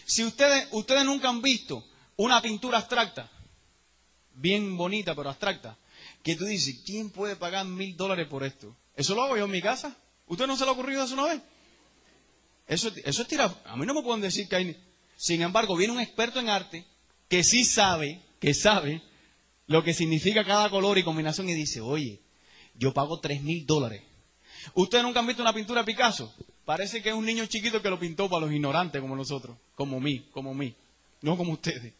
Si 0.05 0.23
ustedes, 0.23 0.67
ustedes 0.71 1.05
nunca 1.05 1.29
han 1.29 1.41
visto 1.41 1.85
una 2.15 2.41
pintura 2.41 2.79
abstracta, 2.79 3.29
bien 4.33 4.75
bonita 4.75 5.15
pero 5.15 5.29
abstracta, 5.29 5.77
que 6.23 6.35
tú 6.35 6.45
dices, 6.45 6.81
¿quién 6.85 7.11
puede 7.11 7.35
pagar 7.35 7.65
mil 7.65 7.95
dólares 7.95 8.27
por 8.27 8.43
esto? 8.43 8.75
Eso 8.95 9.15
lo 9.15 9.23
hago 9.23 9.37
yo 9.37 9.45
en 9.45 9.51
mi 9.51 9.61
casa. 9.61 9.95
¿Usted 10.27 10.47
no 10.47 10.57
se 10.57 10.63
le 10.63 10.69
ha 10.69 10.73
ocurrido 10.73 11.03
eso 11.03 11.13
una 11.13 11.25
vez? 11.25 11.41
Eso, 12.67 12.91
eso 13.03 13.21
es 13.21 13.27
tirar. 13.27 13.55
A 13.65 13.77
mí 13.77 13.85
no 13.85 13.93
me 13.93 14.01
pueden 14.01 14.21
decir 14.21 14.47
que 14.47 14.55
hay. 14.55 14.83
Sin 15.15 15.41
embargo, 15.41 15.75
viene 15.75 15.93
un 15.93 15.99
experto 15.99 16.39
en 16.39 16.49
arte 16.49 16.85
que 17.27 17.43
sí 17.43 17.63
sabe, 17.63 18.21
que 18.39 18.53
sabe 18.53 19.01
lo 19.67 19.83
que 19.83 19.93
significa 19.93 20.43
cada 20.43 20.69
color 20.69 20.97
y 20.97 21.03
combinación 21.03 21.47
y 21.49 21.53
dice, 21.53 21.81
oye, 21.81 22.19
yo 22.73 22.93
pago 22.93 23.19
tres 23.19 23.41
mil 23.41 23.65
dólares. 23.65 24.01
¿Ustedes 24.73 25.03
nunca 25.03 25.19
han 25.19 25.27
visto 25.27 25.41
una 25.41 25.53
pintura 25.53 25.81
de 25.81 25.85
Picasso? 25.85 26.33
Parece 26.65 27.01
que 27.01 27.09
es 27.09 27.15
un 27.15 27.25
niño 27.25 27.45
chiquito 27.47 27.81
que 27.81 27.89
lo 27.89 27.99
pintó 27.99 28.29
para 28.29 28.45
los 28.45 28.53
ignorantes 28.53 29.01
como 29.01 29.15
nosotros, 29.15 29.57
como 29.75 29.99
mí, 29.99 30.27
como 30.31 30.53
mí, 30.53 30.75
no 31.21 31.35
como 31.35 31.53
ustedes. 31.53 31.93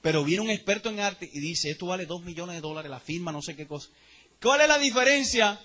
Pero 0.00 0.24
viene 0.24 0.42
un 0.42 0.50
experto 0.50 0.88
en 0.88 0.98
arte 0.98 1.30
y 1.32 1.38
dice, 1.38 1.70
esto 1.70 1.86
vale 1.86 2.06
dos 2.06 2.22
millones 2.22 2.56
de 2.56 2.60
dólares, 2.60 2.90
la 2.90 2.98
firma, 2.98 3.30
no 3.30 3.40
sé 3.40 3.54
qué 3.54 3.66
cosa. 3.66 3.88
¿Cuál 4.40 4.62
es 4.62 4.68
la 4.68 4.78
diferencia 4.78 5.60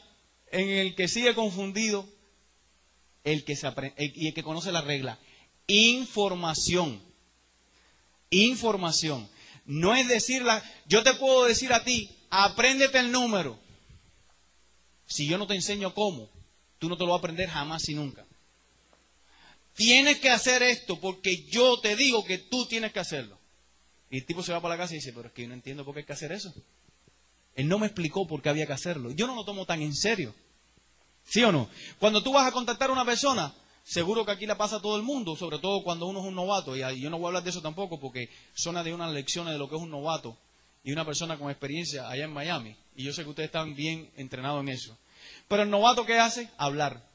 en 0.52 0.70
el 0.70 0.94
que 0.94 1.08
sigue 1.08 1.34
confundido 1.34 2.08
el 3.24 3.44
que 3.44 3.56
se 3.56 3.68
y 3.98 4.28
el 4.28 4.34
que 4.36 4.44
conoce 4.44 4.72
la 4.72 4.82
regla? 4.82 5.18
Información. 5.66 7.02
Información. 8.30 9.28
No 9.66 9.96
es 9.96 10.08
decirla, 10.08 10.63
yo 10.86 11.02
te 11.02 11.16
puedo 11.16 11.46
decir 11.46 11.74
a 11.74 11.84
ti, 11.84 12.10
apréndete 12.30 13.00
el 13.00 13.12
número. 13.12 13.60
Si 15.08 15.26
yo 15.26 15.38
no 15.38 15.48
te 15.48 15.56
enseño 15.56 15.93
cómo, 15.93 16.30
tú 16.78 16.89
no 16.89 16.98
te 16.98 17.04
lo 17.06 17.12
vas 17.12 17.20
a 17.20 17.20
aprender 17.20 17.50
jamás 17.50 17.88
y 17.89 17.96
nunca. 17.96 18.26
Tienes 19.74 20.20
que 20.20 20.30
hacer 20.30 20.62
esto 20.63 21.00
porque 21.00 21.46
yo 21.46 21.80
te 21.80 21.96
digo 21.96 22.26
que 22.26 22.38
tú 22.38 22.65
tienes 22.67 22.91
que 22.91 23.00
hacerlo. 23.00 23.38
Y 24.10 24.17
el 24.17 24.26
tipo 24.26 24.43
se 24.43 24.52
va 24.52 24.62
para 24.62 24.76
la 24.76 24.82
casa 24.82 24.93
y 24.93 24.98
dice, 24.98 25.13
pero 25.13 25.28
es 25.28 25.34
que 25.34 25.43
yo 25.43 25.48
no 25.48 25.54
entiendo 25.54 25.86
por 25.86 25.93
qué 25.93 26.02
hay 26.02 26.06
que 26.06 26.13
hacer 26.13 26.32
eso. 26.32 26.54
Él 27.56 27.67
no 27.67 27.80
me 27.80 27.88
explicó 27.88 28.28
por 28.28 28.41
qué 28.41 28.50
había 28.50 28.67
que 28.67 28.74
hacerlo. 28.74 29.12
Yo 29.12 29.28
no 29.28 29.36
lo 29.36 29.46
tomo 29.46 29.65
tan 29.65 29.82
en 29.82 29.96
serio. 29.96 30.34
¿Sí 31.24 31.43
o 31.43 31.52
no? 31.52 31.70
Cuando 32.00 32.22
tú 32.22 32.34
vas 32.34 32.48
a 32.48 32.52
contactar 32.52 32.89
a 32.89 32.93
una 32.93 33.06
persona, 33.06 33.54
seguro 33.84 34.26
que 34.26 34.32
aquí 34.32 34.46
la 34.46 34.58
pasa 34.58 34.78
a 34.78 34.82
todo 34.82 34.98
el 34.98 35.04
mundo, 35.04 35.36
sobre 35.36 35.60
todo 35.60 35.84
cuando 35.84 36.08
uno 36.08 36.20
es 36.20 36.26
un 36.26 36.36
novato, 36.36 36.76
y 36.76 37.02
yo 37.02 37.10
no 37.10 37.17
voy 37.17 37.26
a 37.26 37.28
hablar 37.30 37.43
de 37.43 37.50
eso 37.50 37.62
tampoco 37.62 38.00
porque 38.00 38.30
son 38.54 38.82
de 38.84 38.93
unas 38.93 39.12
lecciones 39.12 39.54
de 39.54 39.60
lo 39.60 39.70
que 39.70 39.76
es 39.76 39.82
un 39.82 39.89
novato 39.89 40.38
y 40.88 40.93
una 40.93 41.04
persona 41.04 41.38
con 41.38 41.50
experiencia 41.50 42.08
allá 42.08 42.23
en 42.23 42.32
Miami. 42.32 42.73
Y 42.95 43.04
yo 43.04 43.12
sé 43.12 43.23
que 43.23 43.30
ustedes 43.30 43.47
están 43.47 43.76
bien 43.76 44.10
entrenados 44.15 44.62
en 44.62 44.69
eso. 44.69 44.97
Pero 45.50 45.63
el 45.63 45.69
novato, 45.69 46.06
¿qué 46.06 46.17
hace? 46.17 46.50
Hablar. 46.58 47.10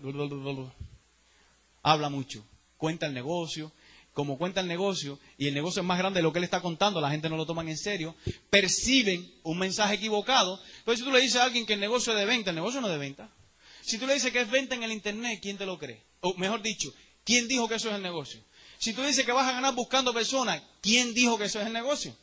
Habla 1.83 2.11
mucho. 2.11 2.45
Cuenta 2.77 3.07
el 3.07 3.15
negocio, 3.15 3.73
como 4.13 4.37
cuenta 4.37 4.61
el 4.61 4.69
negocio, 4.69 5.19
y 5.39 5.49
el 5.49 5.55
negocio 5.55 5.81
es 5.81 5.89
más 5.89 5.97
grande 5.97 6.19
de 6.19 6.23
lo 6.23 6.35
que 6.35 6.39
él 6.41 6.45
está 6.45 6.61
contando, 6.61 7.01
la 7.01 7.11
gente 7.11 7.31
no 7.31 7.39
lo 7.39 7.47
toma 7.47 7.63
en 7.63 7.79
serio, 7.79 8.15
perciben 8.51 9.27
un 9.43 9.57
mensaje 9.57 9.95
equivocado. 9.95 10.61
Entonces, 10.81 10.99
si 10.99 11.05
tú 11.07 11.11
le 11.11 11.23
dices 11.23 11.41
a 11.41 11.45
alguien 11.45 11.65
que 11.65 11.73
el 11.73 11.81
negocio 11.81 12.13
es 12.13 12.19
de 12.19 12.27
venta, 12.27 12.51
el 12.51 12.57
negocio 12.57 12.83
no 12.83 12.89
es 12.89 12.93
de 12.93 12.99
venta. 12.99 13.31
Si 13.81 13.97
tú 13.97 14.07
le 14.07 14.13
dices 14.13 14.33
que 14.33 14.43
es 14.43 14.51
venta 14.51 14.75
en 14.75 14.83
el 14.83 14.93
Internet, 14.93 15.39
¿quién 15.41 15.57
te 15.57 15.65
lo 15.65 15.79
cree? 15.79 16.03
O 16.21 16.35
mejor 16.35 16.61
dicho, 16.61 16.93
¿quién 17.25 17.49
dijo 17.49 17.67
que 17.69 17.77
eso 17.77 17.89
es 17.89 17.95
el 17.95 18.03
negocio? 18.03 18.39
Si 18.77 18.93
tú 18.93 19.03
dices 19.03 19.25
que 19.25 19.33
vas 19.33 19.49
a 19.49 19.53
ganar 19.53 19.75
buscando 19.75 20.13
personas, 20.13 20.61
¿quién 20.83 21.15
dijo 21.15 21.39
que 21.39 21.45
eso 21.45 21.59
es 21.59 21.67
el 21.67 21.73
negocio? 21.73 22.15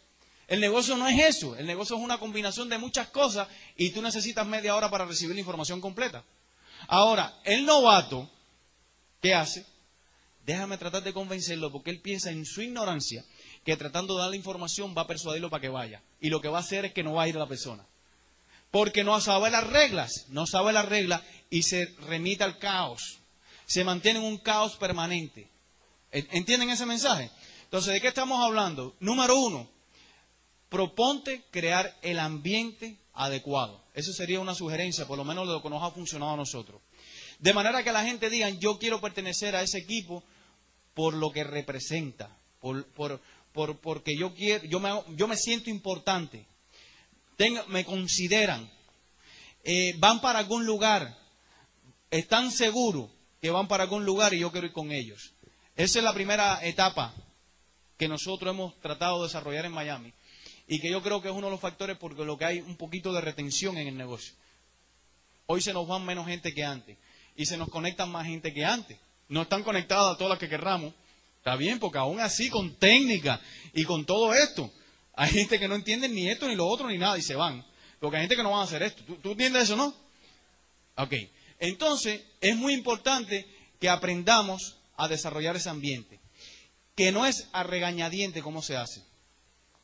El 0.49 0.59
negocio 0.59 0.97
no 0.97 1.07
es 1.07 1.19
eso, 1.38 1.55
el 1.55 1.67
negocio 1.67 1.95
es 1.95 2.01
una 2.01 2.17
combinación 2.17 2.69
de 2.69 2.79
muchas 2.79 3.09
cosas 3.09 3.47
y 3.77 3.91
tú 3.91 4.01
necesitas 4.01 4.47
media 4.47 4.75
hora 4.75 4.89
para 4.89 5.05
recibir 5.05 5.35
la 5.35 5.41
información 5.41 5.79
completa. 5.79 6.23
Ahora, 6.88 7.39
el 7.43 7.67
novato, 7.67 8.27
¿qué 9.21 9.35
hace? 9.35 9.63
Déjame 10.47 10.79
tratar 10.79 11.03
de 11.03 11.13
convencerlo 11.13 11.71
porque 11.71 11.91
él 11.91 12.01
piensa 12.01 12.31
en 12.31 12.47
su 12.47 12.63
ignorancia 12.63 13.23
que 13.63 13.77
tratando 13.77 14.15
de 14.15 14.21
darle 14.21 14.38
información 14.38 14.95
va 14.97 15.03
a 15.03 15.07
persuadirlo 15.07 15.51
para 15.51 15.62
que 15.62 15.69
vaya. 15.69 16.01
Y 16.19 16.29
lo 16.29 16.41
que 16.41 16.47
va 16.47 16.57
a 16.57 16.62
hacer 16.62 16.85
es 16.85 16.93
que 16.93 17.03
no 17.03 17.13
va 17.13 17.23
a 17.23 17.27
ir 17.27 17.35
a 17.35 17.39
la 17.39 17.47
persona. 17.47 17.85
Porque 18.71 19.03
no 19.03 19.21
sabe 19.21 19.51
las 19.51 19.67
reglas, 19.67 20.25
no 20.29 20.47
sabe 20.47 20.73
las 20.73 20.89
reglas 20.89 21.21
y 21.51 21.62
se 21.62 21.93
remite 22.07 22.43
al 22.43 22.57
caos. 22.57 23.19
Se 23.67 23.83
mantiene 23.83 24.17
en 24.17 24.25
un 24.25 24.39
caos 24.39 24.77
permanente. 24.77 25.47
¿Entienden 26.12 26.71
ese 26.71 26.88
mensaje? 26.88 27.29
Entonces, 27.65 27.93
¿de 27.93 28.01
qué 28.01 28.07
estamos 28.07 28.43
hablando? 28.43 28.95
Número 28.99 29.35
uno, 29.35 29.69
proponte 30.69 31.43
crear 31.51 31.97
el 32.01 32.19
ambiente 32.19 32.97
adecuado. 33.13 33.84
Eso 33.93 34.13
sería 34.13 34.39
una 34.39 34.55
sugerencia, 34.55 35.05
por 35.05 35.17
lo 35.17 35.25
menos 35.25 35.47
lo 35.47 35.62
que 35.62 35.69
nos 35.69 35.84
ha 35.84 35.91
funcionado 35.91 36.34
a 36.34 36.38
nosotros. 36.38 36.82
De 37.39 37.53
manera 37.53 37.84
que 37.84 37.91
la 37.91 38.05
gente 38.05 38.29
diga, 38.29 38.49
yo 38.49 38.77
quiero 38.77 39.01
pertenecer 39.01 39.55
a 39.55 39.63
ese 39.63 39.79
equipo 39.79 40.23
por 40.93 41.13
lo 41.13 41.32
que 41.32 41.43
representa, 41.43 42.38
por, 42.60 42.86
porque 43.82 44.15
yo, 44.17 44.34
quiero, 44.34 44.65
yo, 44.65 44.79
me, 44.79 44.89
yo 45.15 45.27
me 45.27 45.36
siento 45.36 45.69
importante, 45.69 46.45
me 47.67 47.86
consideran, 47.86 48.69
eh, 49.63 49.95
van 49.97 50.21
para 50.21 50.39
algún 50.39 50.65
lugar, 50.65 51.17
están 52.12 52.51
seguros 52.51 53.10
que 53.41 53.49
van 53.49 53.67
para 53.67 53.84
algún 53.84 54.05
lugar 54.05 54.34
y 54.34 54.39
yo 54.39 54.51
quiero 54.51 54.67
ir 54.67 54.73
con 54.73 54.91
ellos. 54.91 55.34
Esa 55.75 55.99
es 55.99 56.03
la 56.03 56.13
primera 56.13 56.60
etapa 56.65 57.13
que 57.97 58.10
nosotros 58.10 58.53
hemos 58.53 58.77
tratado 58.82 59.19
de 59.19 59.27
desarrollar 59.27 59.65
en 59.65 59.71
Miami 59.71 60.13
y 60.69 60.79
que 60.79 60.89
yo 60.89 61.01
creo 61.01 61.21
que 61.21 61.27
es 61.27 61.34
uno 61.34 61.47
de 61.47 61.51
los 61.51 61.60
factores 61.60 61.97
porque 61.97 62.23
lo 62.23 62.38
que 62.38 62.45
hay 62.45 62.60
un 62.60 62.77
poquito 62.77 63.12
de 63.12 63.19
retención 63.19 63.77
en 63.77 63.88
el 63.88 63.97
negocio. 63.97 64.34
Hoy 65.47 65.62
se 65.62 65.73
nos 65.73 65.88
van 65.88 66.05
menos 66.05 66.27
gente 66.27 66.53
que 66.53 66.63
antes 66.63 66.97
y 67.36 67.45
se 67.45 67.58
nos 67.58 67.69
conectan 67.69 68.10
más 68.10 68.25
gente 68.25 68.53
que 68.53 68.63
antes 68.63 68.97
no 69.29 69.43
están 69.43 69.63
conectadas 69.63 70.17
todas 70.17 70.32
las 70.32 70.39
que 70.39 70.49
querramos. 70.49 70.93
Está 71.38 71.55
bien, 71.55 71.79
porque 71.79 71.97
aún 71.97 72.19
así, 72.19 72.49
con 72.49 72.75
técnica 72.75 73.39
y 73.73 73.84
con 73.84 74.05
todo 74.05 74.34
esto, 74.34 74.71
hay 75.13 75.32
gente 75.32 75.58
que 75.58 75.67
no 75.67 75.75
entiende 75.75 76.10
ni 76.10 76.29
esto, 76.29 76.47
ni 76.47 76.55
lo 76.55 76.67
otro, 76.67 76.88
ni 76.88 76.97
nada, 76.97 77.17
y 77.17 77.21
se 77.21 77.36
van. 77.36 77.65
Porque 77.99 78.17
hay 78.17 78.23
gente 78.23 78.36
que 78.36 78.43
no 78.43 78.51
van 78.51 78.62
a 78.62 78.63
hacer 78.63 78.84
esto. 78.84 79.03
¿Tú, 79.21 79.32
entiendes 79.32 79.63
eso, 79.63 79.75
no? 79.75 79.93
Ok. 80.97 81.13
Entonces, 81.60 82.21
es 82.41 82.55
muy 82.55 82.73
importante 82.73 83.47
que 83.79 83.89
aprendamos 83.89 84.77
a 84.97 85.08
desarrollar 85.08 85.55
ese 85.55 85.69
ambiente. 85.69 86.19
Que 86.95 87.12
no 87.12 87.25
es 87.25 87.47
a 87.53 87.63
regañadiente 87.63 88.41
como 88.41 88.62
se 88.62 88.75
hace. 88.75 89.01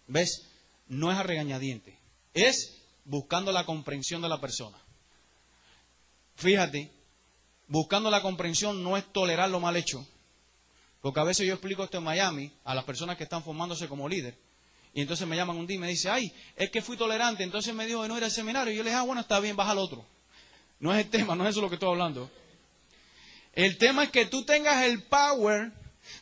¿Ves? 0.08 0.48
No 0.88 1.12
es 1.12 1.18
a 1.18 1.24
regañadiente. 1.24 1.98
Es 2.34 2.82
buscando 3.06 3.52
la 3.52 3.66
comprensión 3.66 4.22
de 4.22 4.30
la 4.30 4.40
persona. 4.40 4.78
Fíjate 6.36 6.92
buscando 7.68 8.10
la 8.10 8.22
comprensión 8.22 8.84
no 8.84 8.98
es 8.98 9.12
tolerar 9.12 9.50
lo 9.50 9.60
mal 9.60 9.76
hecho. 9.76 10.06
Porque 11.02 11.20
a 11.20 11.24
veces 11.24 11.46
yo 11.46 11.54
explico 11.54 11.84
esto 11.84 11.98
en 11.98 12.04
Miami 12.04 12.52
a 12.64 12.74
las 12.74 12.84
personas 12.84 13.18
que 13.18 13.24
están 13.24 13.44
formándose 13.44 13.88
como 13.88 14.10
líder. 14.10 14.36
Y 14.94 15.02
entonces 15.02 15.28
me 15.28 15.36
llaman 15.36 15.58
un 15.58 15.68
día 15.68 15.76
y 15.76 15.80
me 15.80 15.88
dicen, 15.88 16.12
ay, 16.12 16.32
es 16.56 16.72
que 16.72 16.82
fui 16.82 16.98
tolerante. 16.98 17.44
Entonces 17.44 17.74
me 17.74 17.86
dijo 17.86 18.02
de 18.02 18.08
no 18.08 18.18
ir 18.18 18.24
al 18.24 18.32
seminario. 18.32 18.74
Y 18.74 18.78
yo 18.78 18.84
le 18.84 18.90
dije, 18.90 19.00
ah, 19.00 19.04
bueno, 19.04 19.22
está 19.22 19.40
bien, 19.40 19.56
baja 19.56 19.72
al 19.72 19.78
otro. 19.78 20.06
No 20.80 20.94
es 20.94 21.06
el 21.06 21.12
tema, 21.12 21.36
no 21.36 21.44
es 21.44 21.52
eso 21.52 21.62
lo 21.62 21.70
que 21.70 21.76
estoy 21.76 21.90
hablando. 21.90 22.30
El 23.54 23.78
tema 23.78 24.04
es 24.06 24.10
que 24.10 24.26
tú 24.26 24.44
tengas 24.44 24.84
el 24.84 25.04
power 25.04 25.72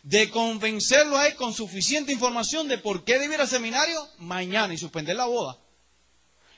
de 0.03 0.29
convencerlo 0.29 1.17
a 1.17 1.27
él 1.27 1.35
con 1.35 1.53
suficiente 1.53 2.11
información 2.11 2.67
de 2.67 2.77
por 2.77 3.03
qué 3.03 3.15
al 3.15 3.47
seminario 3.47 4.07
mañana 4.19 4.73
y 4.73 4.77
suspender 4.77 5.15
la 5.15 5.25
boda. 5.25 5.57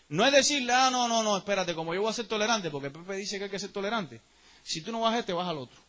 No 0.08 0.26
es 0.26 0.32
decirle, 0.32 0.74
ah, 0.74 0.90
no, 0.92 1.08
no, 1.08 1.24
no, 1.24 1.38
espérate, 1.38 1.74
como 1.74 1.94
yo 1.94 2.02
voy 2.02 2.10
a 2.10 2.14
ser 2.14 2.28
tolerante, 2.28 2.70
porque 2.70 2.92
Pepe 2.92 3.16
dice 3.16 3.38
que 3.38 3.46
hay 3.46 3.50
que 3.50 3.60
ser 3.60 3.72
tolerante. 3.72 4.22
Si 4.64 4.82
tú 4.82 4.92
no 4.92 5.02
vas 5.02 5.16
a 5.16 5.20
este, 5.20 5.34
vas 5.34 5.48
al 5.48 5.58
otro. 5.58 5.80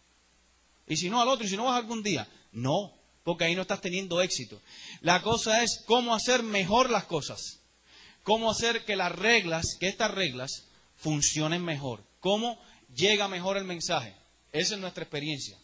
Y 0.86 0.96
si 0.96 1.10
no 1.10 1.20
al 1.20 1.28
otro, 1.28 1.46
y 1.46 1.48
si 1.48 1.56
no 1.56 1.64
vas 1.64 1.76
algún 1.76 2.02
día. 2.02 2.28
No, 2.52 2.92
porque 3.24 3.44
ahí 3.44 3.54
no 3.54 3.62
estás 3.62 3.80
teniendo 3.80 4.22
éxito. 4.22 4.60
La 5.00 5.20
cosa 5.20 5.62
es 5.62 5.82
cómo 5.86 6.14
hacer 6.14 6.42
mejor 6.42 6.90
las 6.90 7.04
cosas. 7.04 7.60
Cómo 8.22 8.50
hacer 8.50 8.84
que 8.84 8.96
las 8.96 9.12
reglas, 9.12 9.76
que 9.78 9.88
estas 9.88 10.10
reglas 10.10 10.66
funcionen 10.96 11.64
mejor. 11.64 12.04
Cómo 12.20 12.58
llega 12.94 13.28
mejor 13.28 13.56
el 13.56 13.64
mensaje. 13.64 14.14
Esa 14.52 14.74
es 14.74 14.80
nuestra 14.80 15.04
experiencia. 15.04 15.58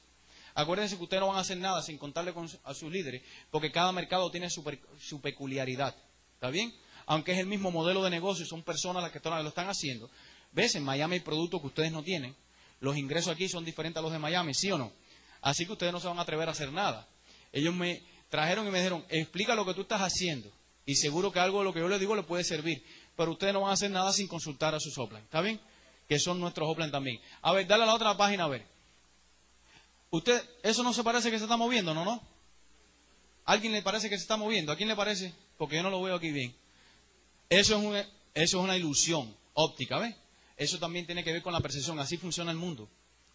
Acuérdense 0.55 0.97
que 0.97 1.03
ustedes 1.03 1.21
no 1.21 1.29
van 1.29 1.39
a 1.39 1.41
hacer 1.41 1.57
nada 1.57 1.83
sin 1.83 1.99
contarle 1.99 2.35
a 2.65 2.75
sus 2.75 2.91
líderes, 2.91 3.23
porque 3.51 3.71
cada 3.71 3.93
mercado 3.93 4.31
tiene 4.31 4.51
su, 4.51 4.63
su, 5.01 5.21
peculiaridad. 5.21 5.97
¿Está 6.35 6.51
bien? 6.51 6.75
Aunque 7.07 7.33
es 7.33 7.39
el 7.39 7.47
mismo 7.47 7.71
modelo 7.71 8.03
de 8.03 8.11
negocio, 8.11 8.45
son 8.45 8.63
personas 8.63 9.03
las 9.03 9.13
que 9.13 9.21
lo 9.23 9.49
están 9.49 9.69
haciendo. 9.69 10.11
¿Ves? 10.53 10.75
En 10.75 10.85
Miami 10.85 11.15
hay 11.15 11.21
productos 11.21 11.61
que 11.61 11.67
ustedes 11.69 11.93
no 11.93 12.03
tienen. 12.03 12.37
Los 12.81 12.97
ingresos 12.97 13.33
aquí 13.33 13.49
son 13.49 13.65
diferentes 13.65 13.99
a 13.99 14.03
los 14.03 14.13
de 14.13 14.19
Miami, 14.19 14.55
¿sí 14.55 14.71
o 14.71 14.79
no? 14.79 14.93
Así 15.41 15.67
que 15.67 15.73
ustedes 15.73 15.93
no 15.93 16.01
se 16.01 16.09
van 16.09 16.19
a 16.19 16.23
atrever 16.23 16.49
a 16.49 16.53
hacer 16.53 16.73
nada. 16.73 17.09
Ellos 17.53 17.75
me 17.75 18.03
trajeron 18.29 18.67
y 18.67 18.71
me 18.71 18.79
dijeron, 18.79 19.05
explica 19.09 19.55
lo 19.55 19.65
que 19.65 19.75
tú 19.75 19.83
estás 19.83 20.01
haciendo. 20.01 20.51
Y 20.85 20.97
seguro 20.97 21.31
que 21.31 21.39
algo 21.39 21.61
de 21.61 21.65
lo 21.65 21.73
que 21.73 21.81
yo 21.81 21.89
les 21.89 22.01
digo 22.01 22.17
le 22.17 22.23
puede 22.23 22.45
servir. 22.45 22.85
Pero 23.17 23.33
ustedes 23.33 23.53
no 23.53 23.61
van 23.61 23.71
a 23.71 23.75
hacer 23.75 23.91
nada 23.91 24.13
sin 24.13 24.27
consultar 24.27 24.75
a 24.75 24.81
sus 24.81 24.99
Oplan. 24.99 25.23
¿Está 25.23 25.41
bien? 25.41 25.61
Que 26.09 26.19
son 26.19 26.41
nuestros 26.41 26.69
Oplan 26.69 26.91
también. 26.91 27.21
A 27.43 27.53
ver, 27.53 27.67
dale 27.67 27.85
a 27.85 27.87
la 27.87 27.95
otra 27.95 28.17
página 28.17 28.45
a 28.45 28.49
ver. 28.49 28.67
Usted, 30.13 30.43
eso 30.63 30.83
no 30.83 30.93
se 30.93 31.03
parece 31.03 31.31
que 31.31 31.39
se 31.39 31.45
está 31.45 31.57
moviendo, 31.57 31.95
¿no? 31.95 32.05
¿No? 32.05 32.23
¿Alguien 33.47 33.73
le 33.73 33.81
parece 33.81 34.11
que 34.11 34.17
se 34.17 34.23
está 34.23 34.37
moviendo? 34.37 34.71
¿A 34.71 34.77
quién 34.77 34.91
le 34.91 34.95
parece? 34.95 35.33
Porque 35.57 35.77
yo 35.77 35.83
no 35.83 35.89
lo 35.89 36.03
veo 36.03 36.15
aquí 36.15 36.31
bien. 36.31 36.55
Eso 37.49 37.97
es, 37.97 38.07
eso 38.35 38.59
es 38.59 38.63
una 38.63 38.77
ilusión 38.77 39.35
óptica, 39.55 39.99
¿ves? 39.99 40.15
Eso 40.59 40.79
también 40.79 41.07
tiene 41.07 41.25
que 41.25 41.33
ver 41.33 41.43
con 41.43 41.55
la 41.55 41.61
percepción. 41.61 41.99
Así 41.99 42.19
funciona 42.19 42.51
el 42.51 42.59
mundo. 42.59 42.91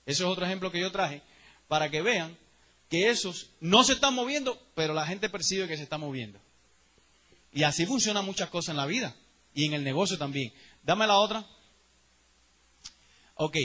Eso 0.05 0.25
es 0.25 0.29
otro 0.29 0.45
ejemplo 0.45 0.71
que 0.71 0.79
yo 0.79 0.91
traje 0.91 1.23
para 1.67 1.89
que 1.89 2.03
vean 2.03 2.37
que 2.89 3.09
esos 3.09 3.49
no 3.59 3.83
se 3.83 3.93
están 3.93 4.13
moviendo, 4.13 4.61
pero 4.75 4.93
la 4.93 5.07
gente 5.07 5.29
percibe 5.31 5.67
que 5.67 5.77
se 5.77 5.83
está 5.83 5.97
moviendo. 5.97 6.39
Y 7.51 7.63
así 7.63 7.87
funcionan 7.87 8.23
muchas 8.23 8.49
cosas 8.49 8.69
en 8.69 8.77
la 8.77 8.85
vida 8.85 9.15
y 9.55 9.65
en 9.65 9.73
el 9.73 9.83
negocio 9.83 10.19
también. 10.19 10.53
Dame 10.83 11.07
la 11.07 11.17
otra. 11.17 11.43
Ok. 13.33 13.57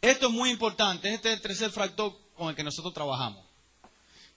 Esto 0.00 0.26
es 0.26 0.32
muy 0.32 0.50
importante. 0.50 1.14
Este 1.14 1.28
es 1.28 1.36
el 1.36 1.40
tercer 1.40 1.70
fractor 1.70 2.21
con 2.42 2.50
el 2.50 2.56
que 2.56 2.64
nosotros 2.64 2.92
trabajamos. 2.92 3.44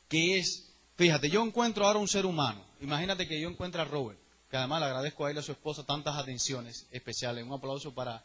Que 0.08 0.38
es, 0.38 0.72
fíjate, 0.96 1.30
yo 1.30 1.44
encuentro 1.44 1.86
ahora 1.88 1.98
un 1.98 2.08
ser 2.08 2.26
humano. 2.26 2.64
Imagínate 2.82 3.28
que 3.28 3.42
yo 3.42 3.50
encuentro 3.50 3.82
a 3.82 3.86
Robert, 3.86 4.20
que 4.50 4.58
además 4.58 4.82
le 4.82 4.86
agradezco 4.86 5.26
a 5.26 5.32
él 5.32 5.38
y 5.38 5.40
a 5.40 5.42
su 5.42 5.52
esposa 5.52 5.84
tantas 5.84 6.16
atenciones 6.16 6.86
especiales. 6.92 7.44
Un 7.44 7.54
aplauso 7.54 7.94
para 7.96 8.24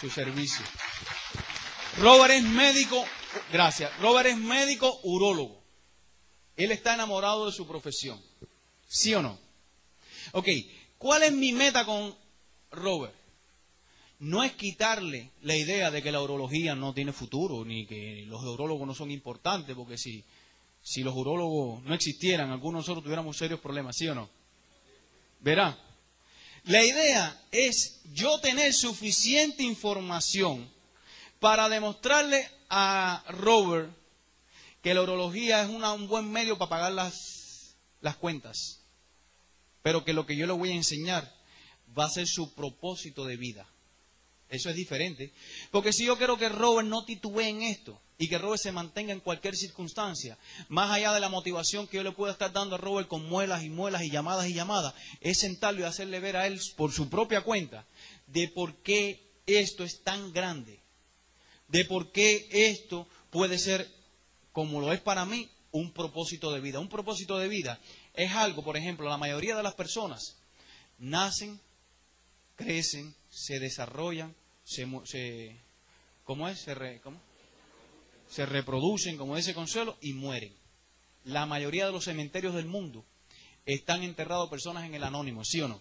su 0.00 0.08
servicio. 0.10 0.64
Robert 1.98 2.34
es 2.34 2.44
médico, 2.44 3.04
gracias. 3.52 3.90
Robert 4.00 4.28
es 4.28 4.36
médico 4.36 5.00
urólogo. 5.02 5.60
Él 6.56 6.70
está 6.70 6.94
enamorado 6.94 7.46
de 7.46 7.52
su 7.52 7.66
profesión. 7.66 8.22
¿Sí 8.86 9.12
o 9.14 9.22
no? 9.22 9.38
Ok, 10.32 10.48
¿cuál 10.98 11.24
es 11.24 11.32
mi 11.32 11.52
meta 11.52 11.84
con 11.84 12.16
Robert? 12.70 13.14
No 14.18 14.42
es 14.42 14.52
quitarle 14.52 15.30
la 15.42 15.56
idea 15.56 15.90
de 15.90 16.02
que 16.02 16.10
la 16.10 16.22
urología 16.22 16.74
no 16.74 16.94
tiene 16.94 17.12
futuro, 17.12 17.64
ni 17.64 17.86
que 17.86 18.24
los 18.26 18.42
urólogos 18.42 18.86
no 18.86 18.94
son 18.94 19.10
importantes, 19.10 19.76
porque 19.76 19.98
si, 19.98 20.24
si 20.82 21.02
los 21.02 21.14
urólogos 21.14 21.82
no 21.82 21.94
existieran, 21.94 22.50
algunos 22.50 22.78
de 22.78 22.82
nosotros 22.82 23.04
tuviéramos 23.04 23.36
serios 23.36 23.60
problemas, 23.60 23.96
¿sí 23.96 24.08
o 24.08 24.14
no? 24.14 24.30
Verá, 25.40 25.78
la 26.64 26.82
idea 26.82 27.40
es 27.52 28.00
yo 28.12 28.40
tener 28.40 28.72
suficiente 28.72 29.62
información 29.62 30.68
para 31.38 31.68
demostrarle 31.68 32.48
a 32.68 33.22
Robert 33.28 33.94
que 34.82 34.94
la 34.94 35.02
urología 35.02 35.62
es 35.62 35.68
un 35.68 36.08
buen 36.08 36.30
medio 36.30 36.58
para 36.58 36.70
pagar 36.70 36.92
las, 36.92 37.76
las 38.00 38.16
cuentas, 38.16 38.80
pero 39.82 40.04
que 40.04 40.12
lo 40.12 40.26
que 40.26 40.36
yo 40.36 40.46
le 40.46 40.54
voy 40.54 40.70
a 40.70 40.74
enseñar 40.74 41.32
va 41.96 42.06
a 42.06 42.10
ser 42.10 42.26
su 42.26 42.54
propósito 42.54 43.24
de 43.24 43.36
vida. 43.36 43.68
Eso 44.48 44.70
es 44.70 44.76
diferente. 44.76 45.32
Porque 45.70 45.92
si 45.92 46.06
yo 46.06 46.16
quiero 46.16 46.38
que 46.38 46.48
Robert 46.48 46.88
no 46.88 47.04
titubee 47.04 47.48
en 47.48 47.62
esto 47.62 48.00
y 48.18 48.28
que 48.28 48.38
Robert 48.38 48.62
se 48.62 48.72
mantenga 48.72 49.12
en 49.12 49.20
cualquier 49.20 49.56
circunstancia, 49.56 50.38
más 50.68 50.90
allá 50.90 51.12
de 51.12 51.20
la 51.20 51.28
motivación 51.28 51.86
que 51.86 51.96
yo 51.96 52.02
le 52.02 52.12
pueda 52.12 52.32
estar 52.32 52.52
dando 52.52 52.76
a 52.76 52.78
Robert 52.78 53.08
con 53.08 53.28
muelas 53.28 53.64
y 53.64 53.70
muelas 53.70 54.02
y 54.02 54.10
llamadas 54.10 54.48
y 54.48 54.54
llamadas, 54.54 54.94
es 55.20 55.38
sentarlo 55.38 55.80
y 55.80 55.84
hacerle 55.84 56.20
ver 56.20 56.36
a 56.36 56.46
él 56.46 56.60
por 56.76 56.92
su 56.92 57.08
propia 57.08 57.42
cuenta 57.42 57.86
de 58.26 58.48
por 58.48 58.76
qué 58.82 59.22
esto 59.46 59.84
es 59.84 60.02
tan 60.02 60.32
grande 60.32 60.80
de 61.68 61.84
por 61.84 62.12
qué 62.12 62.46
esto 62.50 63.06
puede 63.30 63.58
ser, 63.58 63.88
como 64.52 64.80
lo 64.80 64.92
es 64.92 65.00
para 65.00 65.24
mí, 65.24 65.48
un 65.72 65.92
propósito 65.92 66.52
de 66.52 66.60
vida. 66.60 66.80
Un 66.80 66.88
propósito 66.88 67.38
de 67.38 67.48
vida 67.48 67.80
es 68.14 68.32
algo, 68.32 68.62
por 68.62 68.76
ejemplo, 68.76 69.08
la 69.08 69.18
mayoría 69.18 69.56
de 69.56 69.62
las 69.62 69.74
personas 69.74 70.36
nacen, 70.98 71.60
crecen, 72.54 73.14
se 73.36 73.58
desarrollan, 73.58 74.34
se, 74.64 75.56
¿cómo 76.24 76.48
es? 76.48 76.60
Se, 76.60 77.00
se 78.28 78.46
reproducen, 78.46 79.16
como 79.16 79.36
dice 79.36 79.54
Consuelo, 79.54 79.96
y 80.00 80.12
mueren. 80.12 80.54
La 81.24 81.46
mayoría 81.46 81.86
de 81.86 81.92
los 81.92 82.04
cementerios 82.04 82.54
del 82.54 82.66
mundo 82.66 83.04
están 83.64 84.02
enterrados 84.02 84.48
personas 84.48 84.84
en 84.84 84.94
el 84.94 85.04
anónimo, 85.04 85.44
¿sí 85.44 85.60
o 85.60 85.68
no? 85.68 85.80